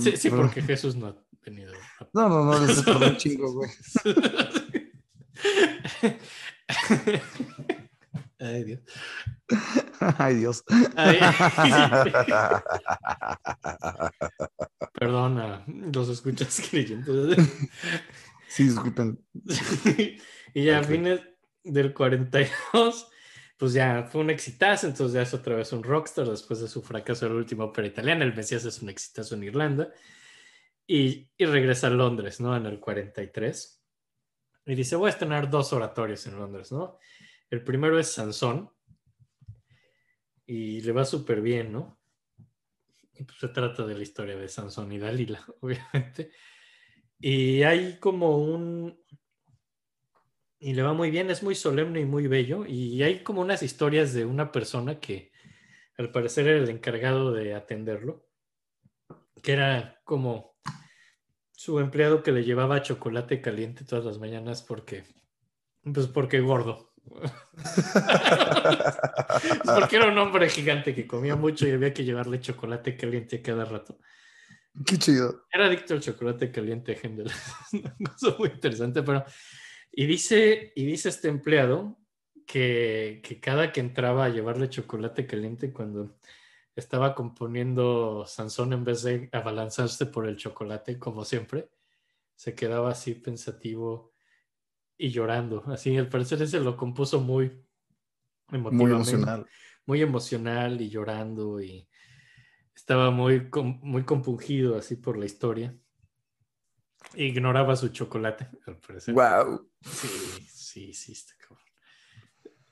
sí, 0.00 0.16
sí, 0.16 0.30
Pero- 0.30 0.44
porque 0.44 0.62
Jesús 0.62 0.96
no 0.96 1.08
ha 1.08 1.16
venido 1.44 1.70
rápido. 2.00 2.08
No, 2.14 2.28
no, 2.30 2.44
no, 2.46 2.58
les 2.66 2.78
un 2.86 3.16
chingo, 3.18 3.52
güey. 3.52 3.68
Ay, 8.44 8.64
Dios. 8.64 8.80
Ay, 10.18 10.34
Dios. 10.36 10.64
Ay, 10.96 11.18
perdona, 14.92 15.64
los 15.66 16.08
escuchas 16.10 16.62
creyendo. 16.68 17.34
Sí, 18.48 18.64
disculpen. 18.64 19.18
y 20.54 20.64
ya 20.64 20.80
a 20.80 20.84
fines 20.84 21.20
del 21.62 21.94
42, 21.94 23.08
pues 23.56 23.72
ya 23.72 24.04
fue 24.04 24.20
un 24.20 24.30
exitazo, 24.30 24.86
entonces 24.86 25.14
ya 25.14 25.22
es 25.22 25.32
otra 25.32 25.56
vez 25.56 25.72
un 25.72 25.82
rockstar 25.82 26.28
después 26.28 26.60
de 26.60 26.68
su 26.68 26.82
fracaso 26.82 27.26
en 27.26 27.32
la 27.32 27.38
última 27.38 27.64
ópera 27.64 27.88
italiana. 27.88 28.24
El 28.24 28.34
Mesías 28.34 28.64
es 28.64 28.82
un 28.82 28.90
exitazo 28.90 29.34
en 29.34 29.44
Irlanda. 29.44 29.90
Y, 30.86 31.30
y 31.38 31.46
regresa 31.46 31.86
a 31.86 31.90
Londres, 31.90 32.40
¿no? 32.40 32.54
En 32.54 32.66
el 32.66 32.78
43. 32.78 33.82
Y 34.66 34.74
dice, 34.74 34.96
voy 34.96 35.08
a 35.08 35.10
estrenar 35.10 35.50
dos 35.50 35.72
oratorios 35.72 36.26
en 36.26 36.38
Londres, 36.38 36.72
¿no? 36.72 36.98
El 37.50 37.62
primero 37.62 37.98
es 37.98 38.12
Sansón. 38.12 38.70
Y 40.46 40.80
le 40.82 40.92
va 40.92 41.04
súper 41.04 41.40
bien, 41.40 41.72
¿no? 41.72 41.98
Y 43.14 43.24
pues 43.24 43.38
se 43.38 43.48
trata 43.48 43.86
de 43.86 43.94
la 43.94 44.02
historia 44.02 44.36
de 44.36 44.48
Sansón 44.48 44.92
y 44.92 44.98
Dalila, 44.98 45.44
obviamente. 45.60 46.32
Y 47.18 47.62
hay 47.62 47.98
como 47.98 48.38
un... 48.38 49.02
Y 50.58 50.74
le 50.74 50.82
va 50.82 50.94
muy 50.94 51.10
bien, 51.10 51.30
es 51.30 51.42
muy 51.42 51.54
solemne 51.54 52.00
y 52.00 52.04
muy 52.06 52.26
bello. 52.26 52.64
Y 52.66 53.02
hay 53.02 53.22
como 53.22 53.40
unas 53.40 53.62
historias 53.62 54.14
de 54.14 54.24
una 54.24 54.50
persona 54.50 54.98
que 54.98 55.32
al 55.98 56.10
parecer 56.10 56.48
era 56.48 56.58
el 56.58 56.70
encargado 56.70 57.32
de 57.32 57.54
atenderlo, 57.54 58.26
que 59.42 59.52
era 59.52 60.00
como 60.04 60.56
su 61.52 61.78
empleado 61.80 62.22
que 62.22 62.32
le 62.32 62.44
llevaba 62.44 62.82
chocolate 62.82 63.40
caliente 63.40 63.84
todas 63.84 64.04
las 64.04 64.18
mañanas 64.18 64.62
porque, 64.62 65.04
pues 65.82 66.06
porque 66.08 66.40
gordo. 66.40 66.93
porque 69.64 69.96
era 69.96 70.08
un 70.08 70.18
hombre 70.18 70.48
gigante 70.48 70.94
que 70.94 71.06
comía 71.06 71.36
mucho 71.36 71.66
y 71.66 71.72
había 71.72 71.92
que 71.92 72.04
llevarle 72.04 72.40
chocolate 72.40 72.96
caliente 72.96 73.42
cada 73.42 73.64
rato. 73.64 73.98
Qué 74.84 74.98
chido. 74.98 75.44
Era 75.52 75.66
adicto 75.66 75.94
al 75.94 76.00
chocolate 76.00 76.50
caliente, 76.50 76.98
Hendel. 77.00 77.30
Una 77.72 78.12
cosa 78.12 78.36
muy 78.38 78.48
interesante, 78.48 79.02
pero... 79.02 79.24
Y 79.92 80.06
dice, 80.06 80.72
y 80.74 80.84
dice 80.84 81.08
este 81.08 81.28
empleado 81.28 81.96
que, 82.46 83.20
que 83.22 83.38
cada 83.38 83.70
que 83.70 83.80
entraba 83.80 84.24
a 84.24 84.28
llevarle 84.28 84.68
chocolate 84.68 85.26
caliente 85.26 85.72
cuando 85.72 86.16
estaba 86.74 87.14
componiendo 87.14 88.26
Sansón 88.26 88.72
en 88.72 88.82
vez 88.82 89.04
de 89.04 89.28
abalanzarse 89.32 90.06
por 90.06 90.28
el 90.28 90.36
chocolate, 90.36 90.98
como 90.98 91.24
siempre, 91.24 91.68
se 92.34 92.56
quedaba 92.56 92.90
así 92.90 93.14
pensativo 93.14 94.13
y 94.96 95.08
llorando. 95.10 95.64
Así, 95.66 95.96
al 95.96 96.08
parecer 96.08 96.40
ese 96.42 96.60
lo 96.60 96.76
compuso 96.76 97.20
muy 97.20 97.60
Muy 98.50 98.90
emocional. 98.92 99.46
muy 99.86 100.00
emocional 100.02 100.80
y 100.80 100.88
llorando 100.90 101.60
y 101.60 101.88
estaba 102.74 103.10
muy, 103.10 103.48
muy 103.82 104.04
compungido 104.04 104.76
así 104.76 104.96
por 104.96 105.16
la 105.18 105.26
historia. 105.26 105.76
Ignoraba 107.14 107.76
su 107.76 107.88
chocolate, 107.88 108.48
al 108.66 108.78
parecer. 108.78 109.14
Wow. 109.14 109.70
Sí, 109.82 110.08
sí, 110.48 110.92
sí, 110.94 111.12
está 111.12 111.34
cabrón. 111.38 111.64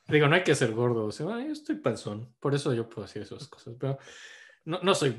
Digo, 0.08 0.26
no 0.28 0.34
hay 0.34 0.42
que 0.42 0.54
ser 0.54 0.72
gordo, 0.72 1.06
o 1.06 1.12
sea, 1.12 1.36
"Ay, 1.36 1.46
yo 1.46 1.52
estoy 1.52 1.76
panzón, 1.76 2.34
por 2.40 2.54
eso 2.54 2.74
yo 2.74 2.88
puedo 2.88 3.06
decir 3.06 3.22
esas 3.22 3.46
cosas, 3.48 3.76
pero 3.78 3.98
no, 4.64 4.80
no 4.82 4.94
soy 4.94 5.16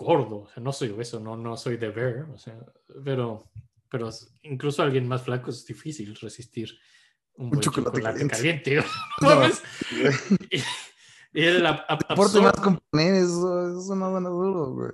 gordo, 0.00 0.42
o 0.42 0.48
sea, 0.48 0.62
no 0.62 0.72
soy 0.72 0.90
obeso, 0.90 1.18
no, 1.18 1.36
no 1.36 1.56
soy 1.56 1.76
de 1.78 1.88
bear, 1.88 2.28
o 2.30 2.36
sea, 2.38 2.58
pero, 3.04 3.50
pero 3.92 4.08
incluso 4.42 4.80
a 4.80 4.86
alguien 4.86 5.06
más 5.06 5.22
flaco 5.22 5.50
es 5.50 5.66
difícil 5.66 6.16
resistir 6.16 6.78
un, 7.34 7.50
buen 7.50 7.60
chocolate 7.60 7.98
chocolate, 7.98 8.26
caliente. 8.26 8.82
No. 9.20 9.40
¿No 9.40 9.46
y, 11.34 11.40
ab- 11.42 11.84
Aporte 11.86 12.40
más 12.40 12.54
componer, 12.54 13.14
eso, 13.16 13.78
eso 13.80 13.94
no 13.94 14.10
suena 14.10 14.30
duro, 14.30 14.72
güey. 14.72 14.92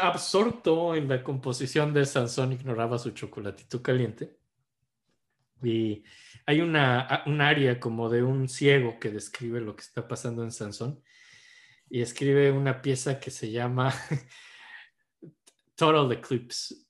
absorto 0.00 0.94
en 0.94 1.08
la 1.08 1.22
composición 1.22 1.92
de 1.92 2.06
Sansón, 2.06 2.52
ignoraba 2.52 2.98
su 2.98 3.10
chocolatito 3.10 3.82
caliente. 3.82 4.38
Y 5.62 6.02
hay 6.46 6.62
una, 6.62 7.22
un 7.26 7.42
área 7.42 7.78
como 7.78 8.08
de 8.08 8.22
un 8.22 8.48
ciego 8.48 8.98
que 8.98 9.10
describe 9.10 9.60
lo 9.60 9.76
que 9.76 9.82
está 9.82 10.08
pasando 10.08 10.42
en 10.42 10.52
Sansón. 10.52 11.02
Y 11.90 12.00
escribe 12.00 12.50
una 12.50 12.80
pieza 12.80 13.20
que 13.20 13.30
se 13.30 13.50
llama 13.50 13.92
Total 15.74 16.10
Eclipse. 16.12 16.87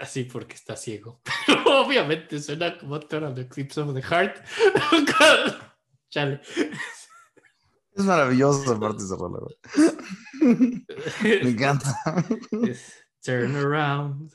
Así 0.00 0.24
porque 0.24 0.54
está 0.54 0.76
ciego. 0.76 1.20
Pero 1.46 1.82
obviamente 1.82 2.40
suena 2.40 2.78
como 2.78 3.00
Total 3.00 3.38
Eclipse 3.38 3.80
of 3.80 3.94
the 3.94 4.02
Heart. 4.02 4.40
Chale. 6.10 6.40
Es 7.96 8.04
maravilloso 8.04 8.72
aparte 8.72 9.02
rola, 9.16 9.40
güey. 9.40 10.84
Me 11.22 11.50
encanta. 11.50 11.94
turn 13.22 13.56
around. 13.56 14.32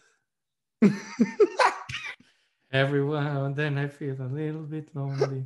Every 2.71 3.01
now 3.01 3.45
and 3.45 3.55
then 3.55 3.77
I 3.77 3.87
feel 3.87 4.15
a 4.19 4.27
little 4.27 4.61
bit 4.61 4.89
lonely. 4.93 5.45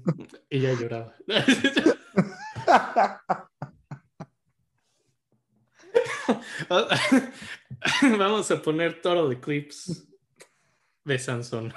Y 0.51 0.59
ya 0.59 0.75
lloraba. 0.75 1.13
Vamos 8.17 8.51
a 8.51 8.61
poner 8.61 9.01
Total 9.01 9.31
Eclipse 9.31 9.93
de 11.05 11.19
Sansón. 11.19 11.73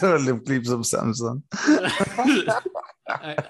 Total 0.00 0.28
Eclipse 0.28 0.72
of 0.72 0.86
Samsung. 0.86 1.42
Ay, 3.06 3.36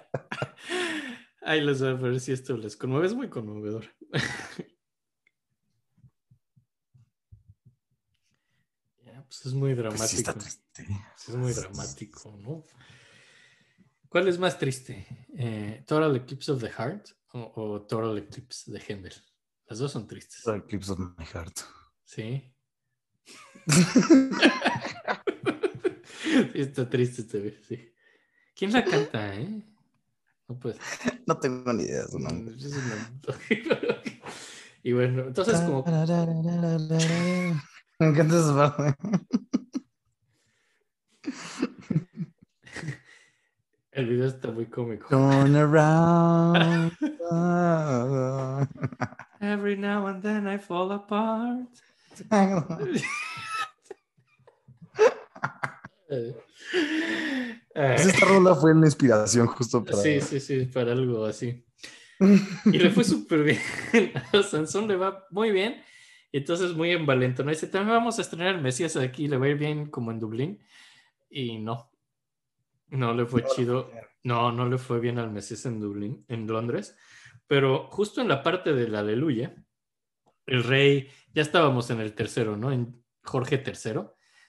Ahí 1.43 1.61
les 1.61 1.81
voy 1.81 1.91
a 1.91 1.95
ver 1.95 2.21
si 2.21 2.33
esto 2.33 2.57
les 2.57 2.77
conmueve. 2.77 3.07
Es 3.07 3.15
muy 3.15 3.29
conmovedor. 3.29 3.85
Pues 9.27 9.47
es 9.47 9.55
muy 9.55 9.75
Pues 9.75 9.79
dramático. 9.79 10.07
sí 10.07 10.17
está 10.19 10.35
triste. 10.35 10.87
Sí, 11.17 11.33
es 11.33 11.37
muy 11.37 11.53
dramático, 11.53 12.37
¿no? 12.41 12.65
¿Cuál 14.09 14.29
es 14.29 14.39
más 14.39 14.57
triste? 14.59 15.07
Eh, 15.37 15.83
¿Total 15.87 16.15
Eclipse 16.15 16.53
of 16.53 16.61
the 16.61 16.71
Heart 16.71 17.09
o, 17.35 17.53
o 17.55 17.83
Total 17.83 18.19
Eclipse 18.19 18.71
de 18.71 18.81
Händel? 18.81 19.15
Las 19.67 19.79
dos 19.79 19.93
son 19.93 20.07
tristes. 20.07 20.43
Total 20.43 20.61
Eclipse 20.61 20.93
of 20.93 20.99
my 20.99 21.25
heart. 21.25 21.59
Sí. 22.07 22.55
Está 26.55 26.89
triste 26.89 27.23
este 27.23 27.41
güey, 27.41 27.59
sí. 27.67 27.93
¿Quién 28.55 28.73
la 28.73 28.85
canta, 28.85 29.35
eh? 29.35 29.65
No 30.47 30.59
pues. 30.59 30.77
No 31.27 31.39
tengo 31.39 31.73
ni 31.73 31.85
idea 31.85 32.03
de 32.03 32.09
su 32.09 32.19
nombre. 32.19 32.55
y 34.83 34.93
bueno, 34.93 35.29
entonces 35.29 35.61
como 35.61 35.83
Me 37.99 38.07
encanta 38.07 38.39
esa 38.39 38.55
parte. 38.55 38.97
El 43.95 44.07
video 44.07 44.27
está 44.27 44.51
muy 44.51 44.67
cómico. 44.67 45.09
Turn 45.09 45.57
around. 45.57 46.93
Every 49.41 49.77
now 49.77 50.07
and 50.07 50.23
then 50.23 50.47
I 50.47 50.59
fall 50.59 50.93
apart. 50.93 51.69
Eh, 56.11 56.35
Pues 57.75 58.07
esta 58.07 58.27
rola 58.27 58.55
fue 58.55 58.73
una 58.73 58.87
inspiración 58.87 59.47
justo 59.49 59.85
para. 59.85 59.99
Sí, 59.99 60.21
sí, 60.21 60.39
sí, 60.39 60.67
para 60.67 60.93
algo 60.93 61.25
así. 61.25 61.65
Y 62.67 62.79
le 62.79 62.91
fue 62.91 63.03
súper 63.03 63.43
bien. 63.43 63.59
A 64.33 64.43
Sansón 64.43 64.87
le 64.87 64.97
va 64.97 65.27
muy 65.31 65.51
bien. 65.51 65.83
Y 66.31 66.39
entonces 66.39 66.73
muy 66.75 66.91
envalentonado. 66.93 67.53
Dice, 67.55 67.67
también 67.67 67.97
vamos 67.97 68.19
a 68.19 68.23
estrenar 68.23 68.61
Mesías 68.61 68.97
aquí, 68.97 69.27
le 69.29 69.37
va 69.39 69.47
a 69.47 69.49
ir 69.49 69.59
bien 69.59 69.87
como 69.87 70.13
en 70.13 70.21
Dublín. 70.21 70.61
Y 71.31 71.59
no. 71.59 71.91
No 72.95 73.13
le 73.13 73.27
fue 73.27 73.43
No 73.43 73.49
chido. 73.55 73.91
No, 74.23 74.53
no 74.53 74.69
le 74.69 74.79
fue 74.79 75.01
bien 75.01 75.19
al 75.19 75.31
Mesías 75.31 75.67
en 75.67 75.81
Dublín, 75.81 76.25
en 76.29 76.47
Londres. 76.47 76.97
Pero 77.47 77.89
justo 77.91 78.21
en 78.21 78.29
la 78.29 78.43
parte 78.43 78.73
del 78.73 78.95
Aleluya, 78.95 79.55
el 80.47 80.65
rey, 80.65 81.11
ya 81.33 81.43
estábamos 81.43 81.91
en 81.91 82.01
el 82.01 82.15
tercero, 82.15 82.57
¿no? 82.57 82.73
En 82.73 83.05
Jorge 83.23 83.63
III, 83.65 84.01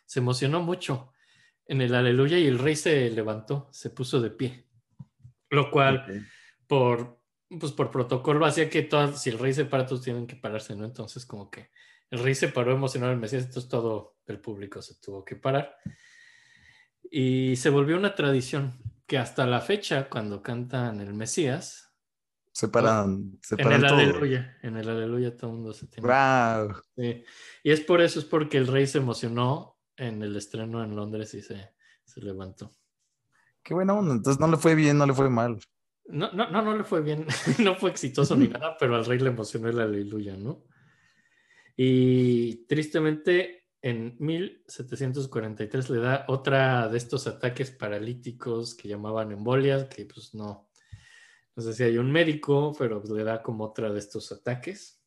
se 0.06 0.20
emocionó 0.20 0.62
mucho 0.62 1.12
en 1.66 1.82
el 1.82 1.94
Aleluya 1.96 2.38
y 2.38 2.48
el 2.48 2.60
rey 2.60 2.76
se 2.76 3.10
levantó, 3.10 3.68
se 3.72 3.90
puso 3.90 4.22
de 4.22 4.32
pie. 4.32 4.68
Lo 5.50 5.72
cual, 5.72 6.28
por, 6.68 7.20
pues 7.60 7.72
por 7.72 7.92
protocolo, 7.92 8.46
hacía 8.46 8.70
que 8.70 8.84
todas, 8.84 9.22
si 9.22 9.30
el 9.30 9.40
rey 9.40 9.54
se 9.54 9.66
para, 9.66 9.86
todos 9.86 10.04
tienen 10.04 10.28
que 10.28 10.36
pararse, 10.36 10.76
¿no? 10.76 10.86
Entonces, 10.86 11.26
como 11.26 11.50
que 11.50 11.72
el 12.12 12.20
rey 12.20 12.36
se 12.36 12.50
paró 12.50 12.72
emocionado 12.72 13.12
al 13.12 13.20
Mesías, 13.20 13.46
entonces 13.46 13.70
todo 13.70 14.18
el 14.28 14.40
público 14.40 14.82
se 14.82 14.96
tuvo 15.02 15.26
que 15.26 15.36
parar. 15.36 15.76
Y 17.12 17.56
se 17.56 17.70
volvió 17.70 17.98
una 17.98 18.16
tradición 18.16 18.74
que 19.08 19.18
hasta 19.18 19.46
la 19.46 19.62
fecha, 19.62 20.10
cuando 20.10 20.42
cantan 20.42 21.00
el 21.00 21.14
Mesías, 21.14 21.86
Separan, 22.56 23.12
en 23.12 23.40
separan 23.42 23.84
el 23.84 23.88
todo. 23.88 24.00
Aleluya, 24.00 24.58
en 24.62 24.78
el 24.78 24.88
Aleluya 24.88 25.36
todo 25.36 25.52
el 25.52 25.58
mundo 25.58 25.74
se 25.74 25.88
tiene. 25.88 26.08
Wow. 26.08 26.74
Sí. 26.96 27.26
Y 27.64 27.72
es 27.72 27.82
por 27.82 28.00
eso, 28.00 28.20
es 28.20 28.24
porque 28.24 28.58
el 28.58 28.68
rey 28.68 28.88
se 28.88 29.00
emocionó 29.00 29.78
en 29.98 30.24
el 30.24 30.38
estreno 30.38 30.82
en 30.82 30.96
Londres 30.96 31.34
y 31.34 31.42
se, 31.42 31.74
se 32.06 32.22
levantó. 32.22 32.72
Qué 33.62 33.74
buena 33.74 33.94
onda. 33.94 34.14
Entonces 34.14 34.40
no 34.40 34.48
le 34.48 34.56
fue 34.56 34.74
bien, 34.74 34.98
no 34.98 35.06
le 35.06 35.14
fue 35.14 35.30
mal. 35.30 35.60
No, 36.06 36.32
no, 36.32 36.50
no, 36.50 36.62
no 36.62 36.78
le 36.78 36.86
fue 36.86 37.02
bien, 37.02 37.28
no 37.60 37.76
fue 37.76 37.90
exitoso 37.90 38.38
ni 38.38 38.48
nada, 38.48 38.78
pero 38.80 38.96
al 38.96 39.06
rey 39.06 39.20
le 39.20 39.32
emocionó 39.32 39.68
el 39.68 39.80
aleluya, 39.80 40.38
¿no? 40.38 40.64
Y 41.76 42.66
tristemente 42.68 43.65
en 43.86 44.16
1743 44.18 45.92
le 45.92 46.00
da 46.00 46.26
otra 46.28 46.90
de 46.90 46.98
estos 46.98 47.28
ataques 47.28 47.70
paralíticos 47.70 48.74
que 48.74 48.88
llamaban 48.88 49.32
embolias, 49.32 49.86
que 49.86 50.06
pues 50.06 50.34
no, 50.34 50.72
sé 51.56 51.72
si 51.72 51.84
hay 51.84 52.00
un 52.00 52.12
médico, 52.12 52.74
pero 52.80 53.00
pues 53.00 53.14
le 53.14 53.24
da 53.24 53.44
como 53.44 53.66
otra 53.66 53.94
de 53.94 54.00
estos 54.00 54.32
ataques. 54.32 55.00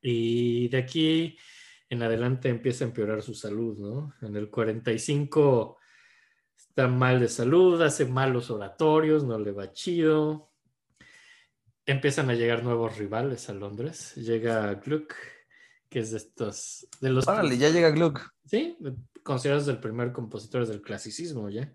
Y 0.00 0.68
de 0.68 0.78
aquí 0.78 1.36
en 1.90 2.02
adelante 2.02 2.48
empieza 2.48 2.84
a 2.84 2.88
empeorar 2.88 3.20
su 3.20 3.34
salud, 3.34 3.78
¿no? 3.78 4.14
En 4.22 4.34
el 4.34 4.48
45 4.48 5.76
está 6.56 6.88
mal 6.88 7.20
de 7.20 7.28
salud, 7.28 7.82
hace 7.82 8.06
malos 8.06 8.50
oratorios, 8.50 9.24
no 9.24 9.38
le 9.38 9.52
va 9.52 9.74
chido. 9.74 10.52
Empiezan 11.84 12.30
a 12.30 12.34
llegar 12.34 12.64
nuevos 12.64 12.96
rivales 12.96 13.50
a 13.50 13.52
Londres. 13.52 14.14
Llega 14.16 14.72
Gluck, 14.76 15.14
que 15.90 15.98
es 15.98 16.12
de 16.12 16.18
estos, 16.18 16.88
de 17.00 17.10
los, 17.10 17.28
Órale, 17.28 17.58
ya 17.58 17.68
llega 17.68 17.90
Gluck. 17.90 18.32
sí, 18.46 18.78
considerados 19.22 19.68
el 19.68 19.80
primer 19.80 20.12
compositor 20.12 20.66
del 20.66 20.80
clasicismo, 20.80 21.50
¿ya? 21.50 21.74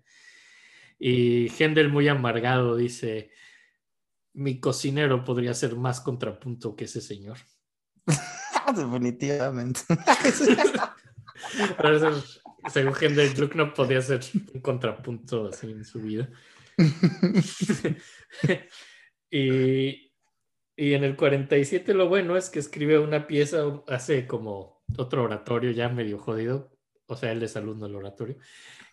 Y 0.98 1.48
Händel 1.50 1.90
muy 1.90 2.08
amargado 2.08 2.74
dice, 2.74 3.30
mi 4.32 4.58
cocinero 4.58 5.24
podría 5.24 5.54
ser 5.54 5.76
más 5.76 6.00
contrapunto 6.00 6.74
que 6.74 6.84
ese 6.84 7.00
señor. 7.00 7.38
Definitivamente. 8.74 9.82
Pero 11.76 12.22
según 12.72 12.94
Händel, 12.94 13.34
Gluck 13.34 13.54
no 13.54 13.74
podía 13.74 14.00
ser 14.00 14.20
un 14.54 14.60
contrapunto 14.60 15.48
así 15.48 15.70
en 15.70 15.84
su 15.84 16.00
vida. 16.00 16.28
y, 19.30 20.05
y 20.76 20.92
en 20.92 21.04
el 21.04 21.16
47 21.16 21.94
lo 21.94 22.08
bueno 22.08 22.36
es 22.36 22.50
que 22.50 22.58
escribe 22.58 22.98
una 22.98 23.26
pieza, 23.26 23.82
hace 23.88 24.26
como 24.26 24.84
otro 24.98 25.24
oratorio 25.24 25.70
ya 25.70 25.88
medio 25.88 26.18
jodido, 26.18 26.70
o 27.06 27.16
sea, 27.16 27.32
él 27.32 27.42
es 27.42 27.56
alumno 27.56 27.86
del 27.86 27.96
oratorio, 27.96 28.36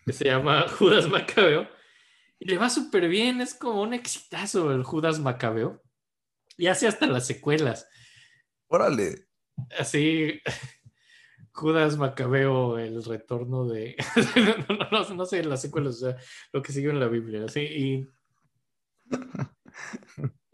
que 0.06 0.14
se 0.14 0.26
llama 0.26 0.66
Judas 0.80 1.10
Macabeo, 1.10 1.68
y 2.40 2.50
le 2.50 2.58
va 2.58 2.70
súper 2.70 3.10
bien, 3.10 3.42
es 3.42 3.54
como 3.54 3.82
un 3.82 3.94
exitazo 3.94 4.72
el 4.72 4.84
Judas 4.84 5.20
Macabeo, 5.20 5.84
y 6.58 6.68
hace 6.68 6.88
hasta 6.88 7.06
las 7.06 7.28
secuelas, 7.28 7.88
Órale. 8.68 9.28
así... 9.78 10.42
Judas 11.56 11.98
Macabeo, 11.98 12.80
el 12.80 13.04
retorno 13.04 13.68
de... 13.68 13.96
no, 14.68 14.76
no, 14.76 14.90
no, 14.90 15.14
no 15.14 15.26
sé 15.28 15.44
las 15.44 15.62
secuelas, 15.62 15.98
o 15.98 16.00
sea, 16.08 16.18
lo 16.52 16.64
que 16.64 16.72
siguió 16.72 16.90
en 16.90 17.00
la 17.00 17.08
Biblia, 17.08 17.46
así, 17.46 17.60
y... 17.60 18.08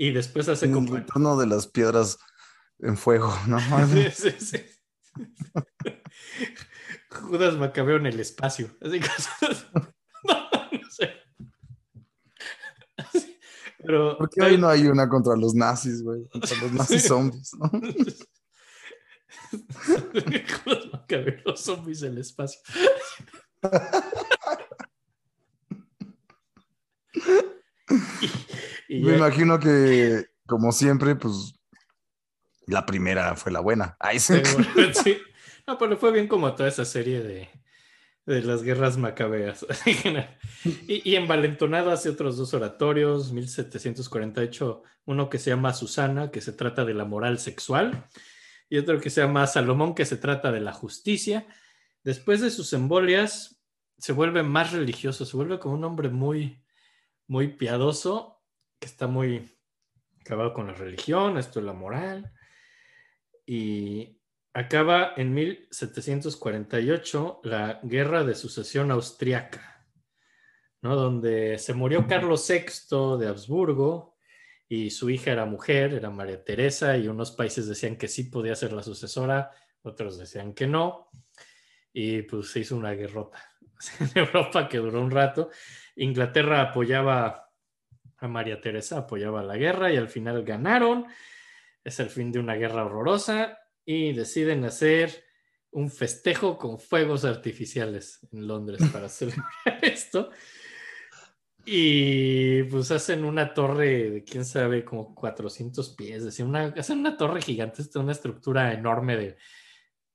Y 0.01 0.11
después 0.11 0.47
hace 0.47 0.65
El 0.65 0.71
como... 0.71 0.95
retorno 0.95 1.37
de 1.37 1.45
las 1.45 1.67
piedras 1.67 2.17
en 2.79 2.95
fuego, 2.95 3.37
¿no? 3.47 3.59
Sí, 3.87 4.31
sí, 4.31 4.31
sí. 4.39 4.57
Judas 7.11 7.57
Macabeo 7.57 7.97
en 7.97 8.05
el 8.05 8.17
espacio. 8.21 8.69
Así 8.81 8.99
cosas. 9.01 9.67
No, 10.23 10.35
no 10.71 10.89
sé. 10.89 11.11
Así, 12.97 13.39
Pero. 13.77 14.17
¿Por 14.17 14.29
qué 14.29 14.41
hoy 14.41 14.57
no 14.57 14.69
hay 14.69 14.87
una 14.87 15.07
contra 15.07 15.35
los 15.35 15.53
nazis, 15.53 16.03
güey? 16.03 16.27
Contra 16.29 16.57
los 16.57 16.71
nazis 16.73 17.03
zombies, 17.05 17.51
¿no? 17.55 17.69
Judas 19.51 20.85
Macabeo, 20.91 21.41
los 21.45 21.61
zombies 21.61 22.01
del 22.01 22.17
espacio. 22.19 22.59
Y, 28.21 28.27
y 28.89 28.99
Me 28.99 29.11
ya- 29.11 29.17
imagino 29.17 29.59
que, 29.59 30.25
como 30.45 30.71
siempre, 30.73 31.15
pues 31.15 31.53
la 32.67 32.85
primera 32.85 33.35
fue 33.35 33.51
la 33.53 33.61
buena. 33.61 33.95
Ay, 33.99 34.19
sí. 34.19 34.33
Sí. 35.01 35.17
No, 35.67 35.77
pero 35.77 35.97
fue 35.97 36.11
bien 36.11 36.27
como 36.27 36.55
toda 36.55 36.67
esa 36.67 36.83
serie 36.83 37.21
de, 37.21 37.47
de 38.25 38.41
las 38.41 38.63
guerras 38.63 38.97
macabeas. 38.97 39.67
y, 40.87 41.07
y 41.07 41.15
envalentonado 41.15 41.91
hace 41.91 42.09
otros 42.09 42.37
dos 42.37 42.55
oratorios, 42.55 43.31
1748, 43.31 44.81
uno 45.05 45.29
que 45.29 45.37
se 45.37 45.51
llama 45.51 45.73
Susana, 45.75 46.31
que 46.31 46.41
se 46.41 46.53
trata 46.53 46.85
de 46.85 46.95
la 46.95 47.05
moral 47.05 47.37
sexual, 47.37 48.07
y 48.67 48.79
otro 48.79 48.99
que 48.99 49.11
se 49.11 49.21
llama 49.21 49.45
Salomón, 49.45 49.93
que 49.93 50.05
se 50.05 50.17
trata 50.17 50.51
de 50.51 50.61
la 50.61 50.73
justicia. 50.73 51.45
Después 52.03 52.41
de 52.41 52.49
sus 52.49 52.73
embolias, 52.73 53.61
se 53.99 54.11
vuelve 54.13 54.41
más 54.41 54.71
religioso, 54.71 55.23
se 55.23 55.37
vuelve 55.37 55.59
como 55.59 55.75
un 55.75 55.83
hombre 55.83 56.09
muy, 56.09 56.63
muy 57.27 57.49
piadoso, 57.49 58.38
que 58.79 58.87
está 58.87 59.07
muy 59.07 59.57
acabado 60.21 60.53
con 60.53 60.67
la 60.67 60.73
religión, 60.73 61.37
esto 61.37 61.59
es 61.59 61.65
la 61.65 61.73
moral 61.73 62.31
y 63.45 64.21
acaba 64.53 65.13
en 65.17 65.33
1748 65.33 67.41
la 67.43 67.79
guerra 67.83 68.23
de 68.23 68.35
sucesión 68.35 68.91
austriaca, 68.91 69.85
¿no? 70.81 70.95
donde 70.95 71.57
se 71.57 71.73
murió 71.73 72.07
Carlos 72.07 72.47
VI 72.47 73.17
de 73.19 73.27
Habsburgo 73.27 74.17
y 74.67 74.91
su 74.91 75.09
hija 75.09 75.31
era 75.31 75.45
mujer, 75.45 75.95
era 75.95 76.11
María 76.11 76.43
Teresa, 76.43 76.95
y 76.95 77.07
unos 77.07 77.31
países 77.31 77.67
decían 77.67 77.97
que 77.97 78.07
sí 78.07 78.25
podía 78.25 78.53
ser 78.53 78.71
la 78.71 78.83
sucesora, 78.83 79.49
otros 79.81 80.19
decían 80.19 80.53
que 80.53 80.67
no, 80.67 81.09
y 81.91 82.21
pues 82.21 82.51
se 82.51 82.59
hizo 82.59 82.77
una 82.77 82.91
guerrota 82.91 83.43
en 83.99 84.11
Europa 84.15 84.69
que 84.69 84.77
duró 84.77 85.01
un 85.01 85.09
rato. 85.09 85.49
Inglaterra 85.95 86.61
apoyaba 86.61 87.48
a 88.21 88.27
María 88.27 88.61
Teresa, 88.61 88.99
apoyaba 88.99 89.43
la 89.43 89.57
guerra 89.57 89.91
y 89.91 89.97
al 89.97 90.09
final 90.09 90.43
ganaron 90.43 91.07
es 91.83 91.99
el 91.99 92.09
fin 92.09 92.31
de 92.31 92.39
una 92.39 92.55
guerra 92.55 92.85
horrorosa 92.85 93.59
y 93.85 94.13
deciden 94.13 94.63
hacer 94.65 95.23
un 95.71 95.89
festejo 95.89 96.57
con 96.57 96.79
fuegos 96.79 97.25
artificiales 97.25 98.19
en 98.31 98.47
Londres 98.47 98.81
para 98.91 99.09
celebrar 99.09 99.79
esto. 99.81 100.31
Y 101.65 102.63
pues 102.63 102.89
hacen 102.91 103.25
una 103.25 103.53
torre 103.53 104.09
de 104.09 104.23
quién 104.23 104.45
sabe, 104.45 104.83
como 104.83 105.13
400 105.13 105.89
pies, 105.89 106.23
decir, 106.23 106.45
una, 106.45 106.65
hacen 106.65 106.99
una 106.99 107.17
torre 107.17 107.41
gigante, 107.41 107.83
una 107.95 108.13
estructura 108.13 108.73
enorme 108.73 109.17
de 109.17 109.37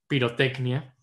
pirotecnia. 0.08 0.96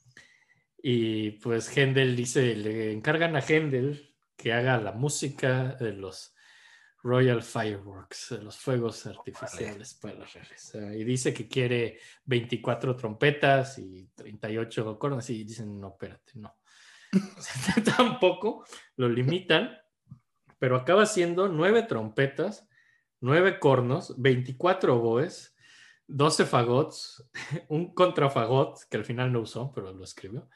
Y 0.83 1.31
pues 1.31 1.69
Händel 1.75 2.15
dice, 2.15 2.55
le 2.55 2.91
encargan 2.91 3.35
a 3.35 3.41
Händel 3.41 4.15
que 4.35 4.51
haga 4.51 4.77
la 4.77 4.91
música 4.91 5.75
de 5.79 5.93
los 5.93 6.33
Royal 7.03 7.41
Fireworks, 7.41 8.31
los 8.43 8.57
fuegos 8.57 9.05
artificiales 9.07 9.95
para 9.95 10.15
la 10.15 10.25
realeza. 10.25 10.95
Y 10.95 11.03
dice 11.03 11.33
que 11.33 11.47
quiere 11.47 11.99
24 12.25 12.95
trompetas 12.95 13.79
y 13.79 14.07
38 14.15 14.99
cornos. 14.99 15.29
Y 15.29 15.43
dicen, 15.43 15.79
no, 15.79 15.89
espérate, 15.89 16.33
no. 16.35 16.55
Tampoco 17.97 18.65
lo 18.97 19.09
limitan, 19.09 19.77
pero 20.59 20.75
acaba 20.75 21.05
siendo 21.05 21.47
9 21.47 21.83
trompetas, 21.83 22.67
9 23.21 23.59
cornos, 23.59 24.13
24 24.21 24.95
oboes, 24.95 25.55
12 26.07 26.45
fagots, 26.45 27.29
un 27.69 27.93
contrafagot, 27.93 28.79
que 28.89 28.97
al 28.97 29.05
final 29.05 29.31
no 29.31 29.41
usó, 29.41 29.71
pero 29.73 29.93
lo 29.93 30.03
escribió, 30.03 30.49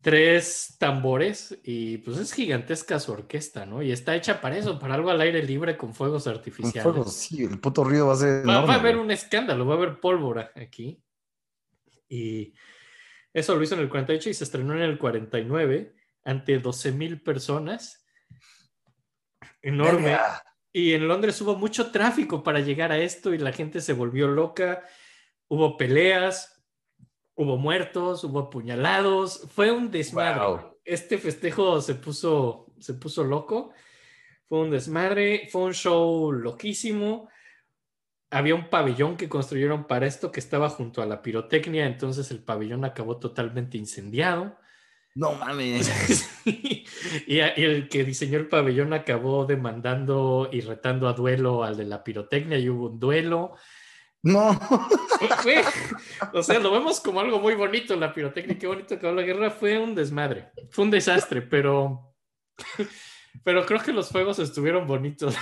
tres 0.00 0.76
tambores 0.78 1.58
y 1.62 1.98
pues 1.98 2.16
es 2.18 2.32
gigantesca 2.32 2.98
su 2.98 3.12
orquesta, 3.12 3.66
¿no? 3.66 3.82
Y 3.82 3.92
está 3.92 4.16
hecha 4.16 4.40
para 4.40 4.56
eso, 4.56 4.78
para 4.78 4.94
algo 4.94 5.10
al 5.10 5.20
aire 5.20 5.42
libre 5.42 5.76
con 5.76 5.94
fuegos 5.94 6.24
Con 6.24 6.34
artificiales. 6.34 6.82
fuego, 6.82 7.04
sí, 7.04 7.44
el 7.44 7.60
puto 7.60 7.84
ruido 7.84 8.06
va 8.06 8.14
a 8.14 8.16
ser. 8.16 8.48
Va, 8.48 8.60
a 8.60 8.74
haber 8.74 8.96
un 8.96 9.10
escándalo, 9.10 9.66
va 9.66 9.74
a 9.74 9.76
haber 9.76 10.00
pólvora 10.00 10.52
aquí. 10.56 11.02
Y 12.08 12.54
eso 13.32 13.54
lo 13.54 13.62
hizo 13.62 13.74
en 13.74 13.82
el 13.82 13.88
48 13.88 14.30
y 14.30 14.34
se 14.34 14.44
estrenó 14.44 14.74
en 14.74 14.82
el 14.82 14.98
49 14.98 15.94
ante 16.24 16.58
12 16.58 16.92
mil 16.92 17.22
personas 17.22 18.04
enorme. 19.62 20.16
Y 20.72 20.94
en 20.94 21.08
Londres 21.08 21.40
hubo 21.40 21.56
mucho 21.56 21.90
tráfico 21.90 22.42
para 22.42 22.60
llegar 22.60 22.92
a 22.92 22.98
esto 22.98 23.34
y 23.34 23.38
la 23.38 23.52
gente 23.52 23.80
se 23.80 23.92
volvió 23.92 24.28
loca. 24.28 24.82
Hubo 25.48 25.76
peleas, 25.76 26.59
hubo 27.40 27.56
muertos, 27.56 28.22
hubo 28.24 28.38
apuñalados. 28.38 29.48
Fue 29.54 29.72
un 29.72 29.90
desmadre. 29.90 30.44
Wow. 30.44 30.76
Este 30.84 31.16
festejo 31.16 31.80
se 31.80 31.94
puso, 31.94 32.66
se 32.78 32.94
puso 32.94 33.24
loco. 33.24 33.72
Fue 34.46 34.60
un 34.60 34.70
desmadre, 34.70 35.48
fue 35.50 35.62
un 35.62 35.72
show 35.72 36.32
loquísimo. 36.32 37.30
Había 38.30 38.54
un 38.54 38.68
pabellón 38.68 39.16
que 39.16 39.28
construyeron 39.28 39.86
para 39.86 40.06
esto 40.06 40.30
que 40.30 40.38
estaba 40.38 40.68
junto 40.68 41.00
a 41.00 41.06
la 41.06 41.22
pirotecnia, 41.22 41.86
entonces 41.86 42.30
el 42.30 42.44
pabellón 42.44 42.84
acabó 42.84 43.16
totalmente 43.16 43.78
incendiado. 43.78 44.56
No 45.14 45.32
mames. 45.32 46.28
Y, 47.26 47.38
y 47.38 47.40
el 47.40 47.88
que 47.88 48.04
diseñó 48.04 48.38
el 48.38 48.48
pabellón 48.48 48.92
acabó 48.92 49.46
demandando 49.46 50.48
y 50.52 50.60
retando 50.60 51.08
a 51.08 51.14
duelo 51.14 51.64
al 51.64 51.76
de 51.76 51.84
la 51.84 52.04
pirotecnia 52.04 52.58
y 52.58 52.68
hubo 52.68 52.90
un 52.90 53.00
duelo. 53.00 53.54
No. 54.22 54.50
O 56.32 56.42
sea, 56.42 56.58
lo 56.58 56.72
vemos 56.72 57.00
como 57.00 57.20
algo 57.20 57.38
muy 57.40 57.54
bonito 57.54 57.96
la 57.96 58.12
pirotecnia, 58.12 58.58
qué 58.58 58.66
bonito 58.66 58.94
acabó 58.94 59.14
la 59.14 59.22
guerra, 59.22 59.50
fue 59.50 59.78
un 59.78 59.94
desmadre, 59.94 60.50
fue 60.70 60.84
un 60.84 60.90
desastre, 60.90 61.40
pero, 61.40 62.14
pero 63.42 63.64
creo 63.64 63.80
que 63.80 63.92
los 63.92 64.10
fuegos 64.10 64.38
estuvieron 64.38 64.86
bonitos. 64.86 65.34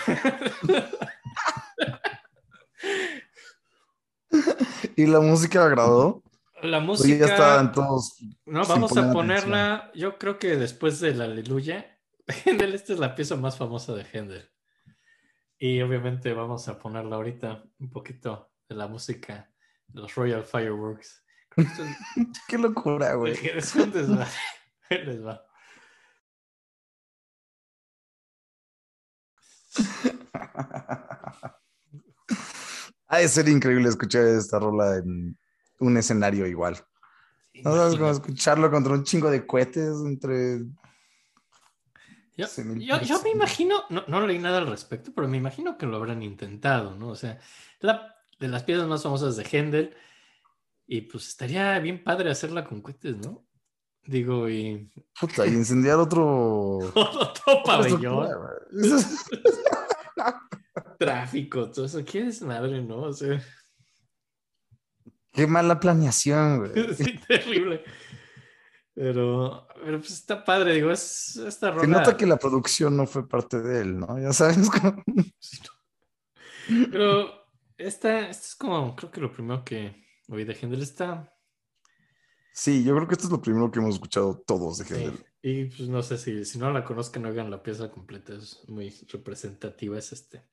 ¿Y 4.97 5.07
la 5.07 5.21
música 5.21 5.65
agradó? 5.65 6.23
La 6.63 6.81
música... 6.81 7.27
ya 7.27 7.33
estaban 7.33 7.73
todos. 7.73 8.17
No, 8.45 8.65
vamos 8.65 8.93
a 8.93 9.13
poner 9.13 9.43
ponerla, 9.43 9.91
yo 9.95 10.19
creo 10.19 10.39
que 10.39 10.57
después 10.57 11.01
del 11.01 11.21
Aleluya, 11.21 11.99
Händel, 12.45 12.75
esta 12.75 12.93
es 12.93 12.99
la 12.99 13.15
pieza 13.15 13.37
más 13.37 13.57
famosa 13.57 13.95
de 13.95 14.05
Händel. 14.05 14.51
Y 15.59 15.81
obviamente 15.83 16.33
vamos 16.33 16.69
a 16.69 16.79
ponerla 16.79 17.17
ahorita 17.17 17.65
un 17.81 17.91
poquito 17.91 18.48
de 18.69 18.75
la 18.77 18.87
música 18.87 19.51
de 19.89 20.01
los 20.01 20.15
Royal 20.15 20.45
Fireworks. 20.45 21.25
Es- 21.57 21.67
Qué 22.49 22.59
locura, 22.59 23.15
güey. 23.17 23.35
es 23.55 23.75
un 23.75 23.91
desmadre. 23.91 24.31
Les 24.91 25.25
va. 25.25 25.45
Ha 33.09 33.19
de 33.19 33.29
ser 33.29 33.49
increíble 33.49 33.89
escuchar 33.89 34.25
esta 34.25 34.59
rola 34.59 34.97
en 34.97 35.39
un 35.81 35.97
escenario 35.97 36.47
igual. 36.47 36.77
No 37.65 37.73
sabes 37.75 37.95
cómo 37.95 38.07
Imagínate. 38.07 38.13
escucharlo 38.33 38.71
contra 38.71 38.93
un 38.93 39.05
chingo 39.05 39.31
de 39.31 39.47
cohetes 39.47 39.97
entre. 40.05 40.61
Yo, 42.37 42.47
Se 42.47 42.63
me- 42.65 42.85
yo- 42.85 43.01
yo 43.01 43.21
me 43.23 43.31
imagino, 43.31 43.83
no, 43.91 44.05
no 44.07 44.25
leí 44.27 44.39
nada 44.39 44.59
al 44.59 44.69
respecto, 44.69 45.11
pero 45.15 45.27
me 45.27 45.39
imagino 45.39 45.77
que 45.77 45.87
lo 45.87 45.97
habrán 45.97 46.23
intentado, 46.23 46.95
¿no? 46.95 47.09
O 47.09 47.17
sea, 47.17 47.41
la, 47.81 48.15
de 48.39 48.49
las 48.49 48.63
piezas 48.65 48.87
más 48.87 49.03
famosas 49.03 49.37
de 49.37 49.45
Händel, 49.45 49.95
y 50.87 51.03
pues 51.03 51.29
estaría 51.29 51.79
bien 51.81 52.03
padre 52.03 52.31
hacerla 52.31 52.65
con 52.65 52.81
cohetes, 52.81 53.17
¿no? 53.17 53.45
Digo, 54.05 54.49
y 54.49 54.91
Puta, 55.21 55.47
y 55.47 55.51
incendiar 55.51 55.99
otro. 55.99 56.79
otro 56.95 57.63
pabellón, 57.65 58.29
tráfico, 60.99 61.71
todo 61.71 61.87
eso, 61.87 62.05
qué 62.05 62.25
desmadre, 62.25 62.83
¿no? 62.83 63.03
O 63.03 63.13
sea, 63.13 63.41
Qué 65.33 65.47
mala 65.47 65.79
planeación, 65.79 66.59
güey. 66.59 66.73
sí, 66.95 67.19
terrible. 67.29 67.85
Pero, 68.95 69.69
pero 69.85 69.99
pues 69.99 70.11
está 70.11 70.45
padre, 70.45 70.75
digo, 70.75 70.91
es 70.91 71.37
esta 71.37 71.69
Se 71.69 71.73
rola. 71.73 71.99
nota 71.99 72.17
que 72.17 72.27
la 72.27 72.37
producción 72.37 72.97
no 72.97 73.07
fue 73.07 73.29
parte 73.29 73.61
de 73.61 73.83
él, 73.83 74.01
¿no? 74.01 74.19
Ya 74.19 74.33
sabes. 74.33 74.69
cómo-. 74.69 75.05
Pero 76.91 77.38
esta, 77.79 78.29
esta 78.29 78.47
es 78.47 78.55
como, 78.57 78.95
creo 78.95 79.11
que 79.11 79.21
lo 79.21 79.33
primero 79.33 79.65
que 79.65 80.05
oí 80.29 80.45
de 80.45 80.55
Händel 80.55 80.83
está. 80.83 81.33
Sí, 82.53 82.83
yo 82.85 82.95
creo 82.95 83.07
que 83.07 83.15
esto 83.15 83.27
es 83.27 83.33
lo 83.33 83.41
primero 83.41 83.71
que 83.71 83.79
hemos 83.79 83.95
escuchado 83.95 84.43
todos 84.47 84.79
de 84.79 84.85
sí. 84.85 84.95
Händel. 84.95 85.25
Y 85.41 85.65
pues 85.67 85.89
no 85.89 86.03
sé 86.03 86.19
si, 86.19 86.45
si 86.45 86.59
no 86.59 86.71
la 86.73 86.85
conozcan, 86.85 87.25
oigan 87.25 87.51
la 87.51 87.63
pieza 87.63 87.91
completa, 87.91 88.35
es 88.35 88.69
muy 88.69 88.91
representativa, 89.09 89.97
es 89.97 90.13
este. 90.13 90.45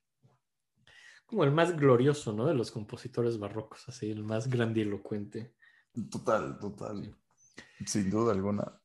Como 1.26 1.44
el 1.44 1.52
más 1.52 1.76
glorioso, 1.76 2.34
¿no? 2.34 2.46
De 2.46 2.54
los 2.54 2.70
compositores 2.70 3.40
barrocos, 3.40 3.90
así, 3.90 4.12
el 4.12 4.24
más 4.24 4.48
grandilocuente. 4.48 5.56
Total, 6.12 6.60
total. 6.60 7.16
Sin 7.86 8.12
duda 8.12 8.34
alguna. 8.34 8.80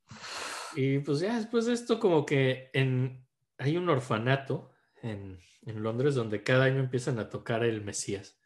Y 0.75 1.01
pues 1.01 1.21
ya 1.21 1.37
después 1.37 1.67
de 1.67 1.75
esto, 1.75 2.01
como 2.01 2.25
que 2.25 2.71
en, 2.73 3.27
hay 3.59 3.77
un 3.77 3.89
orfanato 3.91 4.71
en, 5.03 5.39
en 5.67 5.83
Londres 5.83 6.15
donde 6.15 6.43
cada 6.43 6.65
año 6.65 6.79
empiezan 6.79 7.19
a 7.19 7.29
tocar 7.29 7.65
el 7.65 7.83
Mesías. 7.83 8.39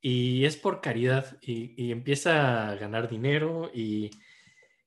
Y 0.00 0.44
es 0.44 0.56
por 0.56 0.80
caridad 0.80 1.38
y, 1.40 1.74
y 1.82 1.90
empieza 1.90 2.70
a 2.70 2.74
ganar 2.76 3.08
dinero 3.08 3.70
y, 3.74 4.10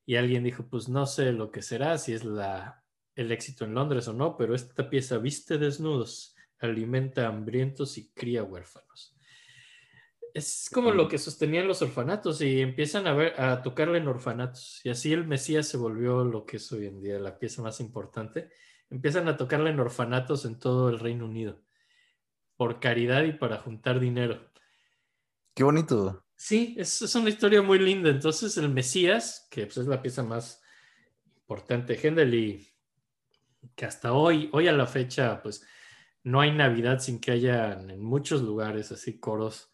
y 0.06 0.16
alguien 0.16 0.44
dijo, 0.44 0.68
pues 0.68 0.90
no 0.90 1.06
sé 1.06 1.32
lo 1.34 1.52
que 1.52 1.62
será, 1.62 1.98
si 1.98 2.14
es 2.14 2.24
la, 2.24 2.84
el 3.16 3.32
éxito 3.32 3.66
en 3.66 3.74
Londres 3.74 4.08
o 4.08 4.14
no, 4.14 4.38
pero 4.38 4.56
esta 4.56 4.90
pieza 4.90 5.18
viste 5.18 5.58
desnudos, 5.58 6.36
alimenta 6.60 7.28
hambrientos 7.28 7.98
y 7.98 8.10
cría 8.12 8.44
huérfanos. 8.44 9.16
Es 10.34 10.70
como 10.74 10.92
lo 10.92 11.08
que 11.08 11.18
sostenían 11.18 11.68
los 11.68 11.82
orfanatos 11.82 12.42
y 12.42 12.62
empiezan 12.62 13.08
a 13.08 13.14
ver 13.14 13.40
a 13.40 13.62
tocarla 13.62 13.98
en 13.98 14.08
orfanatos 14.08 14.80
y 14.84 14.90
así 14.90 15.12
el 15.12 15.28
Mesías 15.28 15.68
se 15.68 15.78
volvió 15.78 16.24
lo 16.24 16.46
que 16.46 16.58
es 16.58 16.72
hoy 16.72 16.88
en 16.88 17.02
día 17.02 17.20
la 17.20 17.38
pieza 17.38 17.62
más 17.62 17.80
importante. 17.80 18.50
Empiezan 18.90 19.28
a 19.28 19.38
tocarla 19.38 19.70
en 19.70 19.80
orfanatos 19.80 20.46
en 20.46 20.60
todo 20.60 20.90
el 20.90 21.00
Reino 21.00 21.26
Unido 21.26 21.62
por 22.58 22.80
caridad 22.80 23.24
y 23.24 23.32
para 23.32 23.58
juntar 23.58 24.00
dinero. 24.00 24.52
Qué 25.54 25.64
bonito. 25.64 26.26
Sí, 26.36 26.76
es, 26.78 27.02
es 27.02 27.16
una 27.16 27.30
historia 27.30 27.62
muy 27.62 27.80
linda. 27.80 28.10
Entonces 28.10 28.58
el 28.58 28.70
Mesías, 28.70 29.48
que 29.50 29.66
pues, 29.66 29.78
es 29.78 29.88
la 29.88 30.02
pieza 30.02 30.24
más 30.24 30.62
importante 31.38 31.94
de 31.94 32.00
Händel 32.00 32.34
y 32.34 32.68
que 33.76 33.86
hasta 33.86 34.14
hoy, 34.14 34.50
hoy 34.52 34.68
a 34.68 34.74
la 34.74 34.88
fecha, 34.88 35.42
pues 35.42 35.66
no 36.24 36.42
hay 36.42 36.52
Navidad 36.52 37.00
sin 37.00 37.20
que 37.20 37.32
haya 37.32 37.74
en 37.74 38.02
muchos 38.02 38.42
lugares 38.42 38.92
así 38.92 39.20
coros 39.20 39.72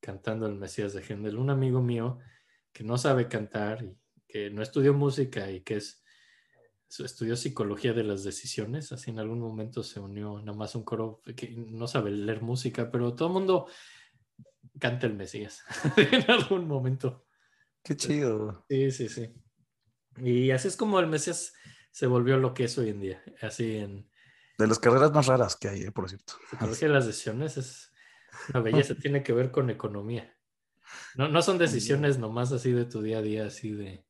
cantando 0.00 0.46
el 0.46 0.54
Mesías 0.54 0.92
de 0.92 1.02
Händel. 1.02 1.38
Un 1.38 1.50
amigo 1.50 1.82
mío 1.82 2.18
que 2.72 2.84
no 2.84 2.98
sabe 2.98 3.28
cantar 3.28 3.82
y 3.82 3.96
que 4.28 4.50
no 4.50 4.62
estudió 4.62 4.94
música 4.94 5.50
y 5.50 5.62
que 5.62 5.76
es 5.76 6.04
estudió 6.88 7.36
psicología 7.36 7.92
de 7.92 8.04
las 8.04 8.24
decisiones, 8.24 8.92
así 8.92 9.10
en 9.10 9.18
algún 9.18 9.40
momento 9.40 9.82
se 9.82 10.00
unió 10.00 10.38
nada 10.40 10.56
más 10.56 10.74
un 10.74 10.84
coro 10.84 11.22
que 11.36 11.50
no 11.50 11.86
sabe 11.86 12.10
leer 12.10 12.42
música, 12.42 12.90
pero 12.90 13.14
todo 13.14 13.28
el 13.28 13.34
mundo 13.34 13.66
canta 14.78 15.06
el 15.06 15.14
Mesías 15.14 15.62
en 15.96 16.30
algún 16.30 16.66
momento. 16.66 17.26
Qué 17.82 17.96
chido. 17.96 18.64
Sí, 18.68 18.90
sí, 18.90 19.08
sí. 19.08 19.34
Y 20.16 20.50
así 20.50 20.68
es 20.68 20.76
como 20.76 20.98
el 20.98 21.06
Mesías 21.06 21.52
se 21.90 22.06
volvió 22.06 22.38
lo 22.38 22.54
que 22.54 22.64
es 22.64 22.78
hoy 22.78 22.90
en 22.90 23.00
día, 23.00 23.22
así 23.40 23.76
en 23.76 24.10
De 24.58 24.66
las 24.66 24.78
carreras 24.78 25.12
más 25.12 25.26
raras 25.26 25.56
que 25.56 25.68
hay, 25.68 25.82
eh, 25.82 25.92
por 25.92 26.08
cierto. 26.08 26.34
psicología 26.50 26.88
de 26.88 26.94
las 26.94 27.06
decisiones 27.06 27.56
es 27.56 27.92
una 28.50 28.60
belleza, 28.60 28.94
tiene 29.00 29.22
que 29.22 29.32
ver 29.32 29.50
con 29.50 29.70
economía. 29.70 30.34
No, 31.16 31.28
no 31.28 31.42
son 31.42 31.58
decisiones 31.58 32.18
nomás 32.18 32.50
así 32.52 32.72
de 32.72 32.86
tu 32.86 33.02
día 33.02 33.18
a 33.18 33.22
día, 33.22 33.46
así 33.46 33.72
de... 33.72 34.07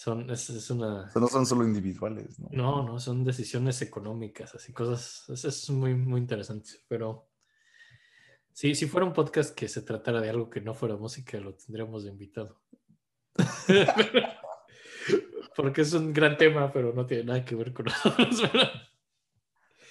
Son, 0.00 0.30
es, 0.30 0.48
es 0.48 0.70
una... 0.70 1.02
O 1.02 1.08
sea, 1.10 1.20
no 1.20 1.28
son 1.28 1.44
solo 1.44 1.62
individuales, 1.62 2.38
¿no? 2.38 2.48
No, 2.52 2.82
no, 2.82 2.98
son 2.98 3.22
decisiones 3.22 3.82
económicas, 3.82 4.54
así 4.54 4.72
cosas, 4.72 5.28
eso 5.28 5.48
es 5.48 5.68
muy, 5.68 5.94
muy 5.94 6.22
interesante, 6.22 6.70
pero 6.88 7.28
sí, 8.50 8.74
si 8.74 8.86
fuera 8.86 9.06
un 9.06 9.12
podcast 9.12 9.54
que 9.54 9.68
se 9.68 9.82
tratara 9.82 10.22
de 10.22 10.30
algo 10.30 10.48
que 10.48 10.62
no 10.62 10.72
fuera 10.72 10.96
música, 10.96 11.38
lo 11.38 11.52
tendríamos 11.52 12.04
de 12.04 12.12
invitado. 12.12 12.62
Porque 15.54 15.82
es 15.82 15.92
un 15.92 16.14
gran 16.14 16.38
tema, 16.38 16.72
pero 16.72 16.94
no 16.94 17.04
tiene 17.04 17.24
nada 17.24 17.44
que 17.44 17.54
ver 17.54 17.74
con 17.74 17.84
nosotros. 17.84 18.42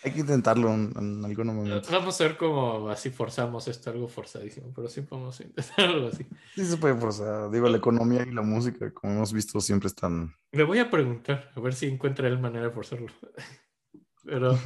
Hay 0.04 0.12
que 0.12 0.20
intentarlo 0.22 0.74
en, 0.74 0.94
en 0.98 1.26
algún 1.26 1.48
momento. 1.48 1.90
Vamos 1.92 2.20
a 2.20 2.24
ver 2.24 2.38
cómo 2.38 2.90
así 2.90 3.10
forzamos 3.10 3.68
esto, 3.68 3.90
algo 3.90 4.08
forzadísimo, 4.08 4.72
pero 4.74 4.88
sí 4.88 5.02
podemos 5.02 5.40
intentar 5.42 5.86
algo 5.86 6.08
así. 6.08 6.26
Sí 6.56 6.66
se 6.66 6.78
puede 6.78 6.96
forzar. 6.96 7.52
Digo, 7.52 7.68
la 7.68 7.78
economía 7.78 8.24
y 8.26 8.32
la 8.32 8.42
música, 8.42 8.94
como 8.94 9.14
hemos 9.14 9.34
visto, 9.34 9.60
siempre 9.60 9.88
están... 9.88 10.34
Le 10.52 10.64
voy 10.64 10.80
a 10.80 10.90
preguntar, 10.90 11.52
a 11.54 11.60
ver 11.60 11.74
si 11.74 11.88
encuentra 11.88 12.28
él 12.28 12.40
manera 12.40 12.68
de 12.68 12.72
forzarlo. 12.72 13.08
Pero 14.24 14.58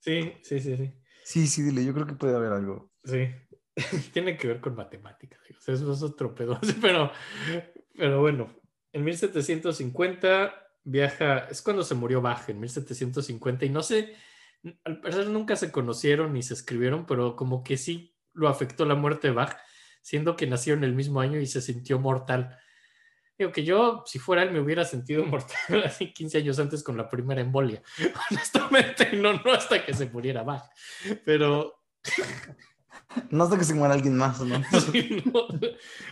sí, 0.00 0.32
sí, 0.42 0.60
sí, 0.60 0.76
sí. 0.76 0.92
Sí, 1.24 1.46
sí, 1.46 1.62
dile, 1.62 1.84
yo 1.84 1.92
creo 1.92 2.06
que 2.06 2.14
puede 2.14 2.34
haber 2.34 2.52
algo. 2.52 2.90
Sí, 3.04 3.28
tiene 4.12 4.36
que 4.36 4.48
ver 4.48 4.60
con 4.60 4.74
matemáticas, 4.74 5.40
o 5.56 5.60
sea, 5.60 5.74
eso 5.74 5.92
es 5.92 6.02
otro 6.02 6.34
pedo, 6.34 6.58
pero, 6.80 7.12
pero 7.96 8.20
bueno, 8.20 8.48
en 8.92 9.04
1750 9.04 10.54
viaja, 10.84 11.40
es 11.50 11.60
cuando 11.62 11.82
se 11.82 11.94
murió 11.94 12.22
Bach, 12.22 12.48
en 12.48 12.60
1750, 12.60 13.66
y 13.66 13.68
no 13.68 13.82
sé, 13.82 14.14
al 14.84 15.00
parecer 15.00 15.28
nunca 15.28 15.56
se 15.56 15.70
conocieron 15.70 16.32
ni 16.32 16.42
se 16.42 16.54
escribieron, 16.54 17.06
pero 17.06 17.36
como 17.36 17.62
que 17.62 17.76
sí 17.76 18.16
lo 18.32 18.48
afectó 18.48 18.84
la 18.84 18.94
muerte 18.94 19.28
de 19.28 19.34
Bach, 19.34 19.56
siendo 20.02 20.36
que 20.36 20.46
nació 20.46 20.74
en 20.74 20.84
el 20.84 20.94
mismo 20.94 21.20
año 21.20 21.40
y 21.40 21.46
se 21.46 21.60
sintió 21.60 21.98
mortal. 21.98 22.56
Digo 23.38 23.52
que 23.52 23.64
yo, 23.64 24.02
si 24.04 24.18
fuera 24.18 24.42
él, 24.42 24.50
me 24.50 24.60
hubiera 24.60 24.84
sentido 24.84 25.24
mortal 25.26 25.84
así 25.84 26.12
15 26.12 26.38
años 26.38 26.58
antes 26.58 26.82
con 26.82 26.96
la 26.96 27.08
primera 27.08 27.40
embolia. 27.40 27.82
Honestamente, 28.30 29.16
no, 29.16 29.32
no 29.34 29.52
hasta 29.52 29.84
que 29.84 29.94
se 29.94 30.06
muriera 30.06 30.42
Bach. 30.42 30.64
Pero. 31.24 31.74
No 33.30 33.44
hasta 33.44 33.56
que 33.58 33.64
se 33.64 33.74
muera 33.74 33.94
alguien 33.94 34.16
más, 34.16 34.38
¿no? 34.40 34.62
sí, 34.92 35.22
no. 35.32 35.48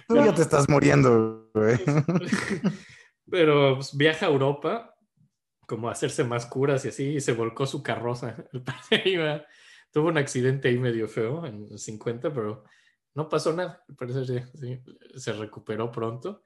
Tú 0.09 0.17
ya 0.17 0.35
te 0.35 0.41
estás 0.41 0.67
muriendo, 0.69 1.51
güey. 1.53 1.79
Pero 3.31 3.75
pues, 3.77 3.95
viaja 3.95 4.27
a 4.27 4.31
Europa 4.31 4.96
como 5.67 5.91
hacerse 5.91 6.25
más 6.25 6.47
curas 6.47 6.85
y 6.85 6.89
así, 6.89 7.05
y 7.17 7.21
se 7.21 7.33
volcó 7.33 7.67
su 7.67 7.83
carroza. 7.83 8.37
Iba- 9.05 9.45
tuvo 9.93 10.09
un 10.09 10.19
accidente 10.19 10.69
ahí 10.69 10.79
medio 10.79 11.09
feo 11.09 11.45
en 11.47 11.69
los 11.71 11.83
50, 11.83 12.33
pero 12.33 12.65
no 13.15 13.29
pasó 13.29 13.53
nada. 13.53 13.83
Al 13.89 13.97
parecer 13.97 14.27
sí, 14.27 14.59
sí, 14.59 14.81
se 15.21 15.33
recuperó 15.33 15.91
pronto. 15.91 16.45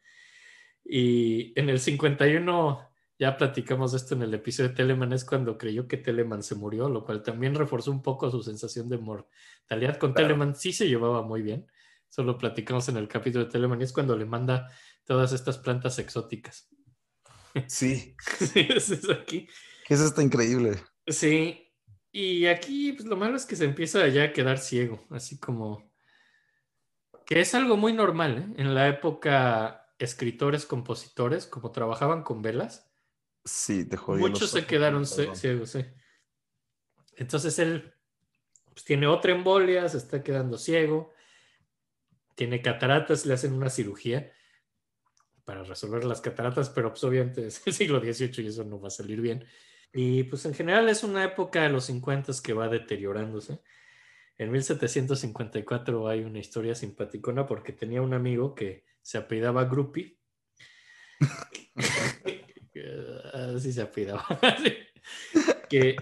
Y 0.85 1.53
en 1.59 1.69
el 1.69 1.79
51, 1.81 2.89
ya 3.19 3.37
platicamos 3.37 3.93
de 3.93 3.99
esto 3.99 4.15
en 4.15 4.23
el 4.23 4.33
episodio 4.35 4.71
de 4.71 4.77
Telemann, 4.77 5.13
es 5.13 5.25
cuando 5.25 5.59
creyó 5.59 5.87
que 5.87 5.97
Telemann 5.99 6.43
se 6.43 6.55
murió, 6.55 6.89
lo 6.89 7.05
cual 7.05 7.23
también 7.23 7.55
reforzó 7.55 7.91
un 7.91 8.03
poco 8.03 8.31
su 8.31 8.43
sensación 8.43 8.89
de 8.89 8.99
mortalidad. 8.99 9.99
Con 9.99 10.13
Claro. 10.13 10.29
Telemann 10.29 10.55
sí 10.55 10.73
se 10.73 10.89
llevaba 10.89 11.23
muy 11.23 11.43
bien. 11.43 11.67
Eso 12.09 12.23
lo 12.25 12.39
platicamos 12.39 12.89
en 12.89 12.97
el 12.97 13.07
capítulo 13.09 13.45
de 13.45 13.51
Telemann 13.51 13.81
y 13.81 13.85
es 13.85 13.93
cuando 13.93 14.17
le 14.17 14.25
manda 14.25 14.69
todas 15.05 15.33
estas 15.33 15.59
plantas 15.59 15.99
exóticas. 15.99 16.69
Sí, 17.67 18.15
Sí, 18.39 18.67
eso 18.71 18.95
es 18.95 19.09
aquí. 19.11 19.49
eso 19.89 20.05
está 20.05 20.23
increíble. 20.23 20.83
Sí, 21.07 21.73
y 22.13 22.47
aquí 22.47 22.93
pues, 22.93 23.07
lo 23.07 23.17
malo 23.17 23.37
es 23.37 23.47
que 23.47 23.57
se 23.57 23.65
empieza 23.65 24.07
ya 24.09 24.25
a 24.25 24.33
quedar 24.33 24.59
ciego, 24.59 25.07
así 25.11 25.39
como 25.39 25.91
que 27.27 27.41
es 27.41 27.55
algo 27.55 27.77
muy 27.77 27.93
normal, 27.93 28.39
¿eh? 28.39 28.63
En 28.63 28.75
la 28.75 28.89
época, 28.89 29.95
escritores, 29.99 30.67
compositores, 30.67 31.47
como 31.47 31.71
trabajaban 31.71 32.25
con 32.25 32.43
velas, 32.43 32.91
Sí, 33.45 33.89
te 33.89 33.97
muchos 33.97 34.51
se 34.51 34.67
quedaron 34.67 35.07
ciegos, 35.07 35.71
sí. 35.71 35.85
Entonces 37.17 37.59
él 37.59 37.95
pues, 38.73 38.85
tiene 38.85 39.07
otra 39.07 39.33
embolia, 39.33 39.89
se 39.89 39.97
está 39.97 40.23
quedando 40.23 40.59
ciego, 40.59 41.13
tiene 42.35 42.61
cataratas, 42.63 43.27
le 43.27 43.35
hacen 43.35 43.55
una 43.55 43.71
cirugía 43.71 44.31
para 45.51 45.65
resolver 45.65 46.05
las 46.05 46.21
cataratas, 46.21 46.71
pero 46.71 46.91
pues 46.91 47.03
obviamente 47.03 47.45
es 47.49 47.61
el 47.67 47.73
siglo 47.73 47.99
XVIII 47.99 48.45
y 48.45 48.47
eso 48.47 48.63
no 48.63 48.81
va 48.81 48.87
a 48.87 48.93
salir 48.93 49.21
bien. 49.21 49.45
Y 49.93 50.23
pues 50.23 50.45
en 50.45 50.55
general 50.55 50.89
es 50.89 51.03
una 51.03 51.25
época 51.25 51.65
de 51.65 51.71
los 51.71 51.87
50 51.87 52.33
que 52.41 52.53
va 52.53 52.69
deteriorándose. 52.69 53.61
En 54.39 54.53
1754 54.53 56.07
hay 56.07 56.21
una 56.21 56.39
historia 56.39 56.77
simpaticona 56.77 57.49
porque 57.49 57.73
tenía 57.73 58.01
un 58.01 58.15
amigo 58.15 58.55
que 58.55 58.85
se 59.03 59.19
apellidaba 59.19 59.65
Grupi. 59.65 60.17
Así 63.57 63.73
se 63.73 63.83
apellidaba. 63.83 64.25
que, 65.69 65.97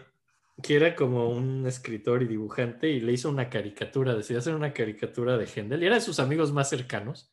que 0.63 0.77
era 0.77 0.95
como 0.95 1.31
un 1.31 1.67
escritor 1.67 2.23
y 2.23 2.27
dibujante 2.27 2.91
y 2.91 3.01
le 3.01 3.13
hizo 3.13 3.31
una 3.31 3.49
caricatura, 3.49 4.15
decidió 4.15 4.41
hacer 4.41 4.55
una 4.55 4.75
caricatura 4.75 5.39
de 5.39 5.47
Händel 5.47 5.83
y 5.83 5.87
era 5.87 5.95
de 5.95 6.03
sus 6.03 6.21
amigos 6.21 6.53
más 6.53 6.69
cercanos, 6.69 7.33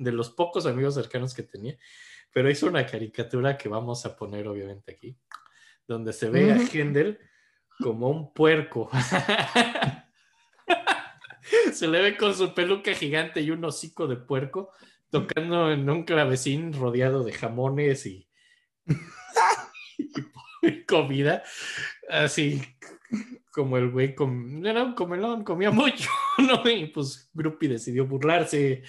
de 0.00 0.12
los 0.12 0.30
pocos 0.30 0.66
amigos 0.66 0.94
cercanos 0.94 1.34
que 1.34 1.42
tenía, 1.42 1.76
pero 2.32 2.50
hizo 2.50 2.66
una 2.66 2.86
caricatura 2.86 3.58
que 3.58 3.68
vamos 3.68 4.06
a 4.06 4.16
poner 4.16 4.48
obviamente 4.48 4.92
aquí, 4.92 5.16
donde 5.86 6.12
se 6.12 6.30
ve 6.30 6.52
a 6.52 6.56
Ujú. 6.56 6.68
Händel 6.72 7.18
como 7.78 8.08
un 8.08 8.32
puerco. 8.32 8.90
se 11.72 11.86
le 11.86 12.00
ve 12.00 12.16
con 12.16 12.34
su 12.34 12.54
peluca 12.54 12.94
gigante 12.94 13.42
y 13.42 13.50
un 13.50 13.64
hocico 13.64 14.06
de 14.06 14.16
puerco 14.16 14.70
tocando 15.10 15.70
en 15.70 15.88
un 15.90 16.04
clavecín 16.04 16.72
rodeado 16.72 17.24
de 17.24 17.32
jamones 17.32 18.06
y, 18.06 18.28
y 20.62 20.84
comida, 20.84 21.42
así 22.08 22.62
como 23.50 23.76
el 23.76 23.90
güey 23.90 24.14
com- 24.14 24.64
era 24.64 24.84
un 24.84 24.94
comelón, 24.94 25.44
comía 25.44 25.70
mucho, 25.70 26.08
¿no? 26.38 26.68
Y 26.70 26.86
pues 26.86 27.28
Grupi 27.32 27.68
decidió 27.68 28.06
burlarse 28.06 28.82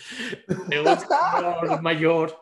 de 0.68 0.80
un 0.80 0.86
mayor, 1.84 2.36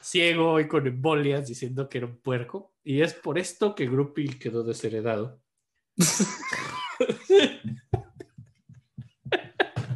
ciego 0.00 0.60
y 0.60 0.68
con 0.68 0.86
embolias, 0.86 1.46
diciendo 1.48 1.88
que 1.88 1.98
era 1.98 2.06
un 2.06 2.18
puerco. 2.18 2.72
Y 2.84 3.00
es 3.00 3.14
por 3.14 3.38
esto 3.38 3.74
que 3.74 3.86
Grupi 3.86 4.28
quedó 4.38 4.62
desheredado. 4.62 5.40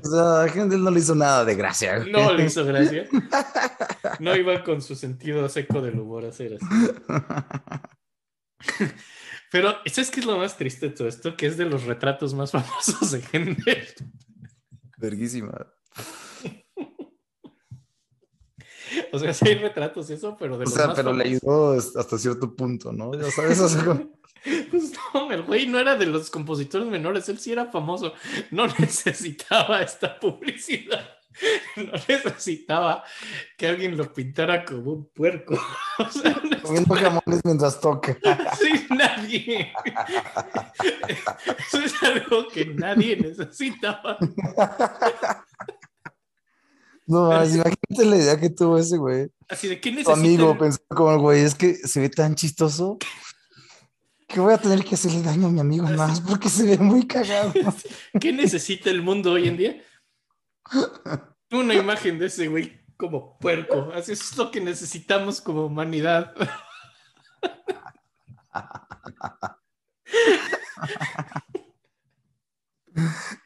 O 0.00 0.10
sea, 0.10 0.42
a 0.42 0.46
Händel 0.48 0.82
no 0.82 0.90
le 0.90 1.00
hizo 1.00 1.14
nada 1.14 1.44
de 1.44 1.54
gracia. 1.54 1.98
güey. 1.98 2.10
No 2.10 2.32
le 2.32 2.46
hizo 2.46 2.64
gracia. 2.64 3.06
No 4.20 4.34
iba 4.36 4.62
con 4.64 4.80
su 4.80 4.94
sentido 4.94 5.46
seco 5.50 5.82
del 5.82 5.98
humor 5.98 6.24
a 6.24 6.28
hacer 6.28 6.56
así. 6.58 6.66
Pero, 9.50 9.76
¿sabes 9.86 10.10
qué 10.10 10.20
es 10.20 10.26
lo 10.26 10.36
más 10.38 10.56
triste 10.56 10.88
de 10.90 10.94
todo 10.94 11.08
esto? 11.08 11.36
Que 11.36 11.46
es 11.46 11.56
de 11.56 11.64
los 11.66 11.84
retratos 11.84 12.34
más 12.34 12.50
famosos 12.52 13.10
de 13.10 13.22
Händel. 13.32 13.86
Verguísima. 14.98 15.66
O 19.12 19.18
sea, 19.18 19.34
sí 19.34 19.46
hay 19.48 19.54
retratos 19.56 20.08
y 20.10 20.14
eso, 20.14 20.36
pero 20.38 20.56
de 20.56 20.62
O 20.64 20.64
los 20.64 20.74
sea, 20.74 20.86
más 20.88 20.96
pero 20.96 21.12
le 21.12 21.24
famosos. 21.24 21.42
ayudó 21.86 22.00
hasta 22.00 22.18
cierto 22.18 22.56
punto, 22.56 22.92
¿no? 22.92 23.12
Ya 23.14 23.30
sabes, 23.30 23.60
o 23.60 23.68
sea, 23.68 23.84
como- 23.84 24.18
Pues 24.70 24.92
no, 25.14 25.30
el 25.32 25.42
güey 25.42 25.66
no 25.66 25.78
era 25.78 25.96
de 25.96 26.06
los 26.06 26.30
compositores 26.30 26.88
menores, 26.88 27.28
él 27.28 27.38
sí 27.38 27.52
era 27.52 27.66
famoso. 27.66 28.12
No 28.50 28.66
necesitaba 28.78 29.82
esta 29.82 30.18
publicidad. 30.18 31.17
No 31.76 31.92
necesitaba 32.08 33.04
que 33.56 33.66
alguien 33.68 33.96
lo 33.96 34.12
pintara 34.12 34.64
como 34.64 34.92
un 34.92 35.08
puerco. 35.10 35.58
O 35.98 36.10
sea, 36.10 36.40
no 36.50 36.62
comiendo 36.62 36.94
jamones 36.94 37.40
mientras 37.44 37.80
toca. 37.80 38.16
Sí, 38.60 38.86
nadie. 38.90 39.72
Eso 41.58 41.78
es 41.78 42.02
algo 42.02 42.46
que 42.48 42.66
nadie 42.66 43.16
necesitaba. 43.16 44.18
No, 47.06 47.28
mames, 47.30 47.54
imagínate 47.54 48.04
la 48.04 48.16
idea 48.16 48.38
que 48.38 48.50
tuvo 48.50 48.78
ese 48.78 48.98
güey. 48.98 49.28
Así 49.48 49.66
de 49.68 49.80
qué 49.80 49.90
Tu 49.90 49.96
necesita. 49.96 50.12
amigo 50.12 50.52
el- 50.52 50.58
pensó 50.58 50.78
como, 50.88 51.18
güey, 51.18 51.42
es 51.42 51.54
que 51.54 51.74
se 51.74 52.00
ve 52.00 52.10
tan 52.10 52.34
chistoso 52.34 52.98
que 54.28 54.40
voy 54.40 54.52
a 54.52 54.58
tener 54.58 54.84
que 54.84 54.94
hacerle 54.94 55.22
daño 55.22 55.46
a 55.46 55.50
mi 55.50 55.58
amigo 55.60 55.86
más 55.88 56.20
porque 56.20 56.50
se 56.50 56.64
ve 56.64 56.76
muy 56.78 57.06
cagado. 57.06 57.52
¿Qué 58.20 58.30
necesita 58.32 58.90
el 58.90 59.00
mundo 59.00 59.32
hoy 59.32 59.48
en 59.48 59.56
día? 59.56 59.82
Una 61.50 61.74
imagen 61.74 62.18
de 62.18 62.26
ese 62.26 62.48
güey 62.48 62.80
como 62.96 63.38
puerco. 63.38 63.90
Así 63.94 64.12
es 64.12 64.36
lo 64.36 64.50
que 64.50 64.60
necesitamos 64.60 65.40
como 65.40 65.66
humanidad. 65.66 66.34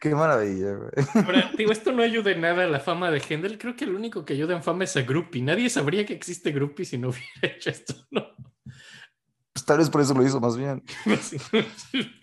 Qué 0.01 0.15
maravilla, 0.15 0.74
güey. 0.74 0.90
Ahora, 1.27 1.53
digo, 1.57 1.73
esto 1.73 1.93
no 1.93 2.03
ayuda 2.03 2.32
en 2.32 2.40
nada 2.40 2.65
a 2.65 2.66
la 2.66 2.81
fama 2.81 3.11
de 3.11 3.20
Händel. 3.20 3.59
Creo 3.59 3.77
que 3.77 3.85
el 3.85 3.94
único 3.94 4.24
que 4.24 4.32
ayuda 4.32 4.57
en 4.57 4.62
fama 4.62 4.85
es 4.85 4.97
a 4.97 5.03
Grupi. 5.03 5.43
Nadie 5.43 5.69
sabría 5.70 6.07
que 6.07 6.15
existe 6.15 6.51
Grupi 6.53 6.85
si 6.85 6.99
no 6.99 7.11
hubiera 7.11 7.57
hecho 7.57 7.70
esto, 7.70 7.94
¿no? 8.11 8.27
Pues 9.53 9.66
tal 9.66 9.78
vez 9.78 9.90
por 9.90 10.01
eso 10.01 10.15
lo 10.15 10.24
hizo 10.24 10.40
más 10.40 10.57
bien. 10.57 10.82
Sí, 11.20 11.39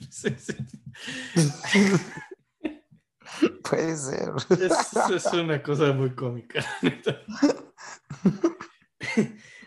sí, 0.10 0.36
sí. 0.38 0.56
Puede 3.70 3.96
ser. 3.96 4.30
Es, 4.50 4.94
es 5.12 5.26
una 5.34 5.62
cosa 5.62 5.94
muy 5.94 6.12
cómica. 6.12 6.66
neta. 6.82 7.22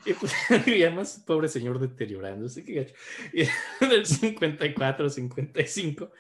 Y, 0.05 0.15
pues, 0.15 0.35
y 0.67 0.83
además, 0.83 1.23
pobre 1.25 1.47
señor 1.47 1.79
deteriorándose. 1.79 2.65
qué 2.65 2.75
gacho. 2.75 2.95
Y 3.33 3.43
en 3.43 3.93
el 3.93 4.05
54, 4.05 5.09
55, 5.09 6.11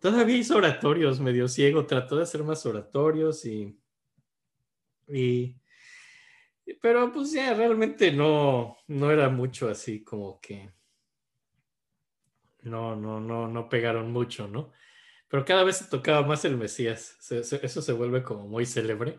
todavía 0.00 0.36
hizo 0.36 0.56
oratorios 0.56 1.20
medio 1.20 1.46
ciego. 1.46 1.86
Trató 1.86 2.16
de 2.16 2.24
hacer 2.24 2.42
más 2.42 2.66
oratorios 2.66 3.44
y. 3.44 3.78
y 5.06 5.54
pero 6.80 7.12
pues 7.12 7.32
ya 7.32 7.54
realmente 7.54 8.10
no, 8.10 8.76
no 8.88 9.10
era 9.12 9.28
mucho 9.28 9.68
así 9.68 10.02
como 10.02 10.40
que. 10.40 10.72
No, 12.62 12.96
no, 12.96 13.20
no, 13.20 13.46
no 13.46 13.68
pegaron 13.68 14.12
mucho, 14.12 14.48
¿no? 14.48 14.72
Pero 15.32 15.46
cada 15.46 15.64
vez 15.64 15.78
se 15.78 15.86
tocaba 15.86 16.26
más 16.26 16.44
el 16.44 16.58
Mesías. 16.58 17.16
Eso 17.30 17.80
se 17.80 17.92
vuelve 17.94 18.22
como 18.22 18.46
muy 18.46 18.66
célebre. 18.66 19.18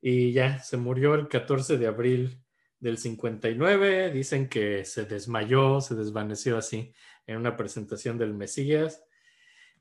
Y 0.00 0.32
ya, 0.32 0.60
se 0.60 0.78
murió 0.78 1.14
el 1.14 1.28
14 1.28 1.76
de 1.76 1.86
abril 1.86 2.42
del 2.78 2.96
59. 2.96 4.12
Dicen 4.12 4.48
que 4.48 4.86
se 4.86 5.04
desmayó, 5.04 5.82
se 5.82 5.94
desvaneció 5.94 6.56
así 6.56 6.94
en 7.26 7.36
una 7.36 7.54
presentación 7.54 8.16
del 8.16 8.32
Mesías. 8.32 9.04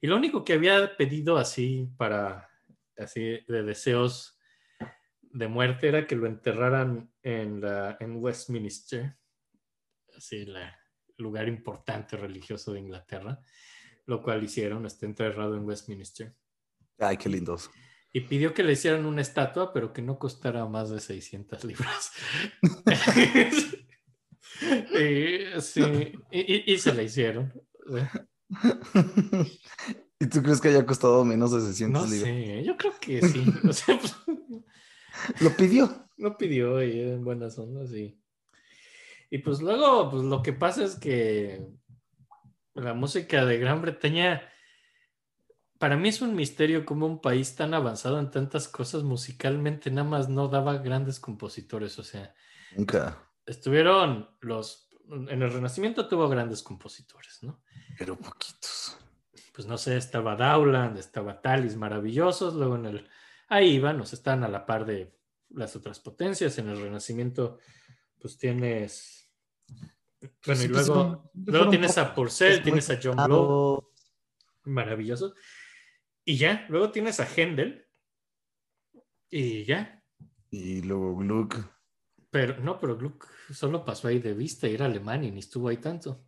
Y 0.02 0.07
lo 0.07 0.18
único 0.18 0.44
que 0.44 0.52
había 0.52 0.98
pedido 0.98 1.38
así 1.38 1.90
para, 1.95 2.49
así 2.98 3.40
de 3.48 3.64
deseos 3.64 4.38
de 5.22 5.48
muerte 5.48 5.88
era 5.88 6.06
que 6.06 6.18
lo 6.18 6.28
enterraran 6.28 7.14
en, 7.24 7.61
la, 7.61 7.95
en 8.02 8.18
Westminster, 8.18 9.16
así 10.18 10.41
el 10.41 10.57
lugar 11.16 11.48
importante 11.48 12.18
religioso 12.18 12.74
de 12.74 12.82
Inglaterra, 12.82 13.41
lo 14.10 14.23
cual 14.23 14.44
hicieron, 14.44 14.88
está 14.88 15.06
enterrado 15.06 15.56
en 15.56 15.65
Westminster. 15.65 16.34
Ay, 16.98 17.15
qué 17.18 17.30
lindos. 17.30 17.69
y 18.11 18.22
pidió 18.22 18.56
que 18.56 18.64
le 18.64 18.73
hicieran 18.73 19.06
una 19.06 19.22
estatua, 19.22 19.72
pero 19.72 19.94
que 19.94 20.02
no 20.02 20.18
costara 20.18 20.65
más 20.65 20.90
de 20.90 20.99
600 20.99 21.64
libras. 21.64 22.11
y, 24.99 25.61
sí, 25.61 26.14
y, 26.31 26.73
y, 26.73 26.77
se 26.80 26.94
la 26.95 27.03
hicieron. 27.03 27.53
¿Y 30.19 30.26
tú 30.26 30.41
crees 30.41 30.60
que 30.60 30.69
haya 30.69 30.88
costado 30.88 31.23
menos 31.23 31.52
de 31.52 31.61
600 31.61 32.02
no 32.02 32.10
libras? 32.10 32.34
sé, 32.34 32.64
yo 32.64 32.76
creo 32.77 32.94
que 32.99 33.22
sí. 33.22 33.45
O 33.69 33.73
sea, 33.73 33.99
pues, 33.99 34.15
Lo 35.40 35.56
pidió. 35.56 36.10
Lo 36.18 36.36
pidió 36.36 36.84
y 36.84 36.99
en 36.99 37.23
buenas 37.23 37.60
ondas 37.60 37.91
y... 37.91 38.19
Y 39.30 39.38
pues 39.38 39.61
luego, 39.61 40.10
pues 40.10 40.23
lo 40.23 40.41
que 40.41 40.53
pasa 40.53 40.84
es 40.84 40.95
que 40.95 41.64
la 42.80 42.93
música 42.93 43.45
de 43.45 43.57
Gran 43.57 43.81
Bretaña, 43.81 44.41
para 45.77 45.95
mí 45.95 46.10
es 46.10 46.22
un 46.22 46.35
misterio 46.35 46.85
como 46.85 47.06
un 47.06 47.22
país 47.22 47.56
tan 47.56 47.73
avanzado 47.73 48.19
en 48.19 48.31
tantas 48.31 48.68
cosas 48.68 49.03
musicalmente 49.03 49.89
nada 49.89 50.07
más 50.07 50.30
no 50.30 50.47
daba 50.47 50.77
grandes 50.77 51.19
compositores, 51.19 51.97
o 51.99 52.03
sea, 52.03 52.34
Nunca. 52.76 53.18
estuvieron 53.45 54.30
los, 54.41 54.89
en 55.10 55.41
el 55.41 55.51
Renacimiento 55.51 56.07
tuvo 56.07 56.27
grandes 56.27 56.61
compositores, 56.61 57.41
¿no? 57.43 57.61
Pero 57.97 58.18
poquitos. 58.18 58.97
Pues 59.53 59.68
no 59.68 59.77
sé, 59.77 59.97
estaba 59.97 60.35
Dowland, 60.35 60.97
estaba 60.97 61.41
Talis, 61.41 61.76
maravillosos, 61.76 62.56
luego 62.56 62.76
en 62.76 62.85
el, 62.85 63.10
ahí 63.47 63.76
iban, 63.76 63.99
o 64.01 64.06
sea, 64.06 64.18
están 64.18 64.43
a 64.43 64.47
la 64.47 64.65
par 64.65 64.85
de 64.85 65.18
las 65.49 65.76
otras 65.76 65.99
potencias, 65.99 66.57
en 66.57 66.69
el 66.69 66.81
Renacimiento 66.81 67.60
pues 68.19 68.38
tienes... 68.38 69.19
Bueno, 70.46 70.62
y 70.62 70.64
Sí, 70.66 70.70
pues, 70.70 70.88
luego, 70.88 71.04
fueron- 71.04 71.30
luego 71.46 71.70
tienes 71.70 71.98
a 71.98 72.14
muy 72.16 72.62
tienes 72.64 72.90
a 72.90 73.00
John 73.02 73.16
Blow, 73.16 73.80
pesados. 73.80 73.86
maravillosos. 74.66 75.34
Y 76.26 76.38
ya, 76.38 76.66
luego 76.70 76.91
tienes 76.91 77.20
a 77.20 77.26
Händel. 77.26 77.88
Y 79.30 79.64
ya. 79.66 80.04
Y 80.52 80.82
luego 80.82 81.16
Gluck. 81.16 81.56
Pero 82.32 82.58
no, 82.62 82.80
pero 82.80 82.98
Gluck 82.98 83.28
solo 83.52 83.84
pasó 83.86 84.08
ahí 84.08 84.20
de 84.20 84.34
vista 84.34 84.68
y 84.68 84.74
era 84.76 84.86
alemán 84.86 85.24
y 85.24 85.32
ni 85.32 85.40
estuvo 85.40 85.70
ahí 85.70 85.78
tanto. 85.78 86.26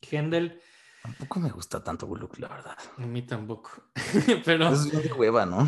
Händel, 0.00 0.60
Tampoco 1.02 1.40
me 1.40 1.50
gusta 1.50 1.82
tanto 1.82 2.06
Gluck, 2.06 2.38
la 2.38 2.48
verdad. 2.48 2.76
a 2.96 3.06
mí 3.06 3.22
tampoco. 3.22 3.70
pero. 4.44 4.72
Es 4.72 4.90
de 4.90 5.12
hueva, 5.12 5.46
¿no? 5.46 5.66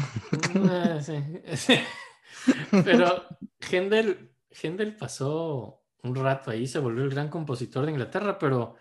Ah, 0.71 1.01
sí, 1.01 1.15
sí. 1.57 1.75
Pero 2.85 3.25
Händel, 3.61 4.37
Händel 4.51 4.97
pasó 4.97 5.84
un 6.05 6.15
rato 6.15 6.51
ahí, 6.51 6.67
se 6.67 6.79
volvió 6.79 7.05
el 7.05 7.11
gran 7.11 7.29
compositor 7.29 7.85
de 7.85 7.93
Inglaterra, 7.93 8.39
pero 8.39 8.77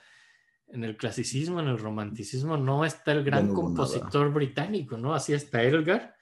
en 0.67 0.83
el 0.83 0.97
clasicismo, 0.97 1.59
en 1.59 1.67
el 1.67 1.79
romanticismo, 1.79 2.57
no 2.57 2.85
está 2.85 3.11
el 3.11 3.23
gran 3.23 3.47
no 3.47 3.53
hubo 3.53 3.69
nada. 3.69 3.75
compositor 3.75 4.33
británico, 4.33 4.97
¿no? 4.97 5.13
Así 5.13 5.33
está 5.33 5.63
Elgar. 5.63 6.15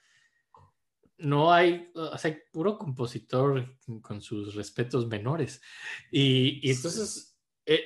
No 1.18 1.52
hay, 1.52 1.90
o 1.94 2.18
sea, 2.18 2.30
hay 2.30 2.38
puro 2.52 2.78
compositor 2.78 3.78
con 4.00 4.20
sus 4.20 4.54
respetos 4.54 5.06
menores. 5.06 5.62
Y, 6.10 6.60
y 6.62 6.72
entonces, 6.72 7.38
eh, 7.64 7.84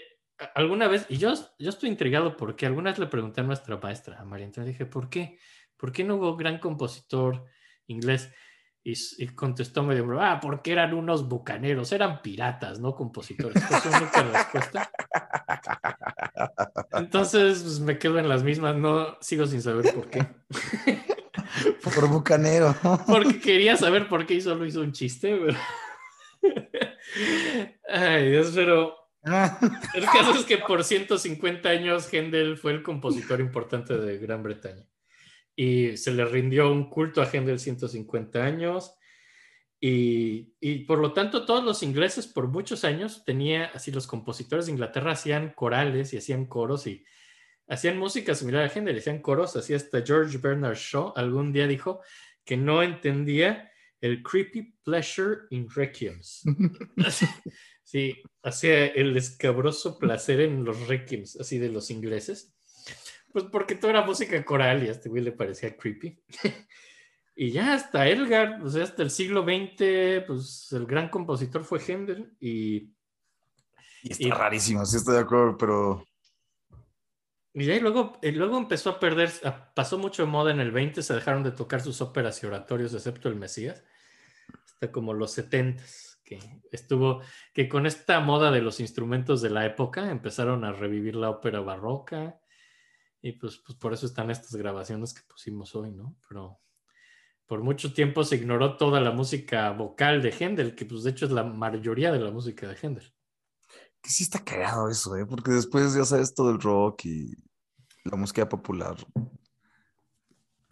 alguna 0.55 0.89
vez, 0.89 1.07
y 1.09 1.19
yo, 1.19 1.35
yo 1.59 1.71
estoy 1.71 1.89
intrigado 1.91 2.37
porque 2.37 2.67
alguna 2.67 2.91
vez 2.91 2.99
le 2.99 3.07
pregunté 3.07 3.43
a 3.43 3.45
nuestra 3.45 3.77
maestra, 3.77 4.21
a 4.21 4.25
María 4.25 4.47
Antonia, 4.47 4.71
dije, 4.71 4.87
¿por 4.87 5.09
qué? 5.09 5.39
¿Por 5.77 5.93
qué 5.93 6.05
no 6.05 6.17
hubo 6.17 6.37
gran 6.37 6.59
compositor 6.59 7.45
inglés? 7.87 8.33
Y, 8.89 9.27
contestó 9.35 9.83
medio, 9.83 10.07
broma, 10.07 10.31
ah, 10.35 10.41
porque 10.41 10.71
eran 10.71 10.95
unos 10.95 11.29
bucaneros, 11.29 11.91
eran 11.91 12.23
piratas, 12.23 12.79
no 12.79 12.95
compositores. 12.95 13.61
Fue 13.65 13.81
su 13.81 13.89
única 13.89 14.23
respuesta. 14.23 14.91
Entonces, 16.93 17.63
pues, 17.65 17.81
me 17.81 17.99
quedo 17.99 18.21
en 18.21 18.29
las 18.29 18.45
mismas, 18.45 18.77
no 18.77 19.17
sigo 19.21 19.45
sin 19.47 19.61
saber 19.61 19.93
por 19.93 20.09
qué. 20.09 20.25
Por 21.83 22.09
bucanero. 22.09 22.77
Porque 23.09 23.41
quería 23.41 23.77
saber 23.77 24.09
por 24.09 24.25
qué 24.25 24.35
y 24.35 24.41
solo 24.41 24.65
hizo 24.65 24.83
un 24.83 24.93
chiste. 24.93 25.37
pero- 25.37 25.59
Ay, 27.89 28.31
Dios, 28.31 28.53
pero 28.55 28.95
el 29.95 30.05
caso 30.05 30.31
es 30.33 30.45
que 30.45 30.59
por 30.59 30.85
150 30.85 31.69
años 31.69 32.09
Händel 32.13 32.57
fue 32.57 32.71
el 32.71 32.85
compositor 32.85 33.41
importante 33.41 33.97
de 33.99 34.19
Gran 34.19 34.45
Bretaña. 34.45 34.85
Y 35.57 35.97
se 35.97 36.13
le 36.13 36.25
rindió 36.25 36.71
un 36.71 36.89
culto 36.91 37.23
a 37.23 37.27
Händel 37.27 37.59
150 37.59 38.45
años. 38.45 38.95
Y, 39.81 40.55
y 40.61 40.85
por 40.85 40.99
lo 40.99 41.13
tanto, 41.13 41.45
todos 41.45 41.65
los 41.65 41.83
ingleses 41.83 42.27
por 42.27 42.49
muchos 42.49 42.85
años 42.85 43.25
tenía, 43.25 43.67
así 43.75 43.91
los 43.91 44.07
compositores 44.07 44.67
de 44.67 44.73
Inglaterra 44.73 45.13
hacían 45.13 45.55
corales 45.55 46.13
y 46.13 46.19
hacían 46.19 46.47
coros 46.47 46.87
y 46.87 47.05
hacían 47.69 47.99
música 47.99 48.35
similar 48.35 48.65
a 48.65 48.73
Händel, 48.73 48.99
hacían 48.99 49.21
coros, 49.21 49.57
así 49.57 49.75
hasta 49.75 50.03
George 50.05 50.39
Bernard 50.39 50.77
Shaw 50.77 51.13
algún 51.17 51.53
día 51.53 51.67
dijo 51.67 52.01
que 52.45 52.57
no 52.57 52.83
entendía 52.83 53.71
el 54.01 54.23
creepy 54.23 54.77
pleasure 54.85 55.43
in 55.51 55.69
requiems. 55.75 56.43
Sí, 57.87 58.21
hacía 58.43 58.87
el 58.87 59.17
escabroso 59.17 59.97
placer 59.97 60.41
en 60.41 60.65
los 60.65 60.89
requiems, 60.89 61.37
así 61.37 61.59
de 61.59 61.69
los 61.69 61.93
ingleses. 61.93 62.56
Pues 63.37 63.45
porque 63.53 63.75
toda 63.75 63.93
era 63.93 64.03
música 64.03 64.43
coral 64.47 64.83
y 64.83 64.89
a 64.89 64.93
este 64.93 65.11
güey 65.11 65.23
le 65.23 65.31
parecía 65.31 65.77
creepy. 65.77 66.19
y 67.37 67.51
ya 67.51 67.75
hasta 67.75 68.09
Elgar, 68.09 68.63
o 68.63 68.71
sea, 68.71 68.83
hasta 68.85 69.03
el 69.03 69.11
siglo 69.11 69.43
XX, 69.43 70.25
pues 70.27 70.73
el 70.73 70.87
gran 70.87 71.11
compositor 71.11 71.63
fue 71.63 71.79
Händel 71.79 72.35
y, 72.41 72.95
Y 74.03 74.13
está 74.13 74.25
Y- 74.29 74.31
rarísimo, 74.31 74.87
sí 74.87 74.97
estoy 74.97 75.17
de 75.17 75.21
acuerdo, 75.21 75.59
pero 75.59 76.07
y 77.53 77.71
y 77.71 77.79
luego, 77.81 78.19
y 78.23 78.31
luego 78.31 78.57
empezó 78.57 78.89
a 78.89 78.99
perder, 78.99 79.31
pasó 79.75 79.99
mucho 79.99 80.25
de 80.25 80.31
moda 80.31 80.51
en 80.51 80.61
el 80.61 80.71
20, 80.71 81.03
se 81.03 81.13
dejaron 81.13 81.43
de 81.43 81.51
tocar 81.53 81.83
sus 81.83 82.01
óperas 82.01 82.43
y 82.43 82.47
oratorios, 82.47 82.95
excepto 82.95 83.29
el 83.29 83.37
Mesías, 83.37 83.85
hasta 84.65 84.91
como 84.91 85.13
los 85.13 85.33
70 85.33 85.85
que 86.25 86.39
estuvo, 86.73 87.21
que 87.53 87.69
con 87.69 87.85
esta 87.85 88.19
moda 88.21 88.51
de 88.51 88.63
los 88.63 88.81
instrumentos 88.81 89.43
de 89.43 89.51
la 89.51 89.67
época 89.67 90.11
empezaron 90.11 90.65
a 90.65 90.73
revivir 90.73 91.17
la 91.17 91.29
ópera 91.29 91.61
barroca 91.61 92.41
y 93.23 93.33
pues, 93.33 93.59
pues 93.65 93.77
por 93.79 93.93
eso 93.93 94.07
están 94.07 94.31
estas 94.31 94.55
grabaciones 94.57 95.13
que 95.15 95.23
pusimos 95.29 95.75
hoy, 95.75 95.91
¿no? 95.93 96.17
Pero 96.29 96.61
por 97.47 97.63
mucho 97.63 97.93
tiempo 97.93 98.25
se 98.25 98.37
ignoró 98.37 98.77
toda 98.77 99.01
la 99.01 99.13
música 99.13 99.71
vocal 99.73 100.21
de 100.23 100.33
Händel, 100.33 100.75
que 100.75 100.85
pues 100.85 101.03
de 101.03 101.11
hecho 101.11 101.27
es 101.27 101.33
la 101.33 101.45
mayoría 101.45 102.13
de 102.13 102.21
la 102.21 102.31
música 102.31 102.67
de 102.67 102.77
Händel. 102.77 103.13
que 104.03 104.11
sí 104.11 104.23
está 104.25 104.45
cagado 104.45 104.89
eso, 104.89 105.17
¿eh? 105.17 105.27
Porque 105.27 105.51
después 105.53 105.95
ya 105.95 106.05
sabes 106.05 106.35
todo 106.35 106.51
el 106.51 106.61
rock 106.61 107.07
y 107.07 107.35
la 108.05 108.17
música 108.17 108.49
popular. 108.49 108.97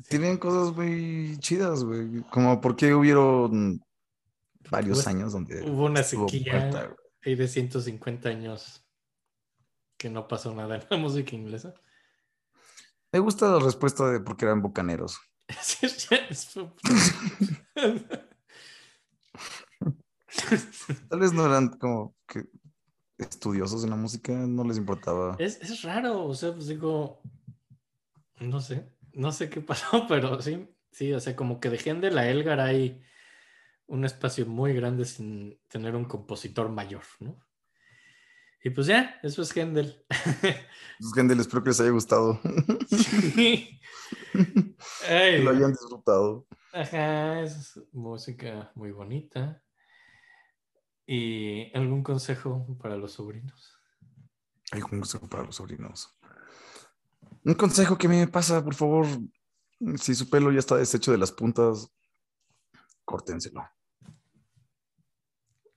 Tienen 0.08 0.36
cosas 0.36 0.76
muy 0.76 1.36
chidas, 1.38 1.82
güey. 1.82 2.22
Como 2.30 2.60
por 2.60 2.76
qué 2.76 2.94
hubieron 2.94 3.80
varios 4.70 4.98
Pues, 4.98 5.06
años 5.06 5.32
donde 5.32 5.62
Hubo 5.68 5.86
una 5.86 6.02
sequía 6.02 6.52
muerta, 6.52 6.94
de 7.24 7.48
150 7.48 8.28
años 8.28 8.84
que 9.96 10.10
no 10.10 10.28
pasó 10.28 10.54
nada 10.54 10.76
en 10.76 10.84
la 10.90 10.96
música 10.96 11.34
inglesa. 11.34 11.74
Me 13.14 13.20
gusta 13.20 13.48
la 13.48 13.60
respuesta 13.60 14.10
de 14.10 14.18
por 14.18 14.36
qué 14.36 14.46
eran 14.46 14.60
bucaneros. 14.60 15.20
Tal 21.08 21.20
vez 21.20 21.32
no 21.32 21.46
eran 21.46 21.68
como 21.78 22.16
que 22.26 22.42
estudiosos 23.16 23.84
en 23.84 23.90
la 23.90 23.96
música, 23.96 24.32
no 24.32 24.64
les 24.64 24.78
importaba. 24.78 25.36
Es, 25.38 25.62
es 25.62 25.82
raro, 25.82 26.24
o 26.24 26.34
sea, 26.34 26.52
pues 26.54 26.66
digo, 26.66 27.22
no 28.40 28.60
sé, 28.60 28.92
no 29.12 29.30
sé 29.30 29.48
qué 29.48 29.60
pasó, 29.60 30.06
pero 30.08 30.42
sí, 30.42 30.68
sí, 30.90 31.12
o 31.12 31.20
sea, 31.20 31.36
como 31.36 31.60
que 31.60 31.70
de 31.70 31.78
Händel 31.78 32.18
a 32.18 32.28
Elgar 32.28 32.58
hay 32.58 33.00
un 33.86 34.04
espacio 34.04 34.44
muy 34.44 34.74
grande 34.74 35.04
sin 35.04 35.60
tener 35.68 35.94
un 35.94 36.06
compositor 36.06 36.68
mayor, 36.68 37.04
¿no? 37.20 37.43
Y 38.66 38.70
pues 38.70 38.86
ya, 38.86 39.20
eso 39.22 39.42
es 39.42 39.54
Händel. 39.54 40.04
Pues, 40.98 41.12
gente, 41.12 41.34
espero 41.34 41.62
que 41.62 41.70
les 41.70 41.80
haya 41.80 41.90
gustado. 41.90 42.40
Sí. 42.88 43.80
Ay, 45.08 45.42
lo 45.42 45.50
hayan 45.50 45.72
disfrutado. 45.72 46.46
Ajá, 46.72 47.40
es 47.42 47.80
música 47.92 48.70
muy 48.74 48.92
bonita. 48.92 49.62
¿Y 51.06 51.76
algún 51.76 52.02
consejo 52.02 52.66
para 52.80 52.96
los 52.96 53.12
sobrinos? 53.12 53.76
Un 54.72 54.80
consejo 54.80 55.28
para 55.28 55.44
los 55.44 55.56
sobrinos. 55.56 56.16
Un 57.44 57.54
consejo 57.54 57.98
que 57.98 58.06
a 58.06 58.10
mí 58.10 58.16
me 58.16 58.28
pasa, 58.28 58.64
por 58.64 58.74
favor, 58.74 59.06
si 59.96 60.14
su 60.14 60.30
pelo 60.30 60.52
ya 60.52 60.60
está 60.60 60.76
deshecho 60.76 61.12
de 61.12 61.18
las 61.18 61.32
puntas, 61.32 61.92
córtenselo. 63.04 63.62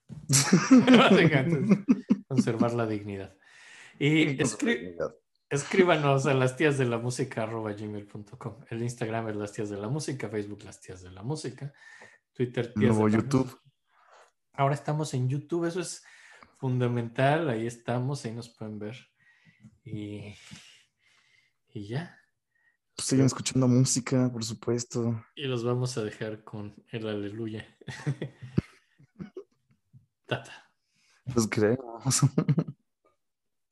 Básicamente, 0.98 1.84
conservar 2.28 2.74
la 2.74 2.86
dignidad. 2.86 3.36
Y 4.00 4.38
escri- 4.38 4.96
escríbanos 5.50 6.26
a 6.26 6.34
las 6.34 6.56
tías 6.56 6.78
de 6.78 6.86
la 6.86 6.98
música 6.98 7.44
arroba 7.44 7.74
gmail.com. 7.74 8.58
El 8.70 8.84
Instagram 8.84 9.30
es 9.30 9.36
las 9.36 9.54
tías 9.54 9.70
de 9.70 9.78
la 9.78 9.88
música, 9.88 10.30
Facebook 10.30 10.64
las 10.64 10.80
tías 10.80 11.02
de 11.02 11.12
la 11.12 11.24
música, 11.24 11.74
Twitter 12.34 12.74
tías 12.74 12.96
Nuevo 12.96 13.06
de 13.06 13.12
la 13.12 13.18
YouTube. 13.24 13.46
música. 13.46 13.62
Ahora 14.54 14.76
estamos 14.76 15.14
en 15.14 15.30
YouTube, 15.30 15.66
eso 15.66 15.80
es 15.82 16.04
fundamental, 16.58 17.50
ahí 17.50 17.68
estamos, 17.68 18.26
ahí 18.26 18.32
nos 18.34 18.50
pueden 18.50 18.80
ver. 18.80 18.98
Y, 19.84 20.36
y 21.74 21.88
ya. 21.88 22.18
Pues 22.96 23.08
siguen 23.08 23.28
escuchando 23.28 23.68
música, 23.68 24.32
por 24.32 24.44
supuesto. 24.44 25.24
Y 25.36 25.44
los 25.44 25.64
vamos 25.64 25.98
a 25.98 26.04
dejar 26.04 26.44
con 26.44 26.76
el 26.92 27.08
aleluya. 27.08 27.66
Да, 30.30 30.44
да. 30.44 30.64
Разгрявал 31.36 32.02
съм. 32.12 32.30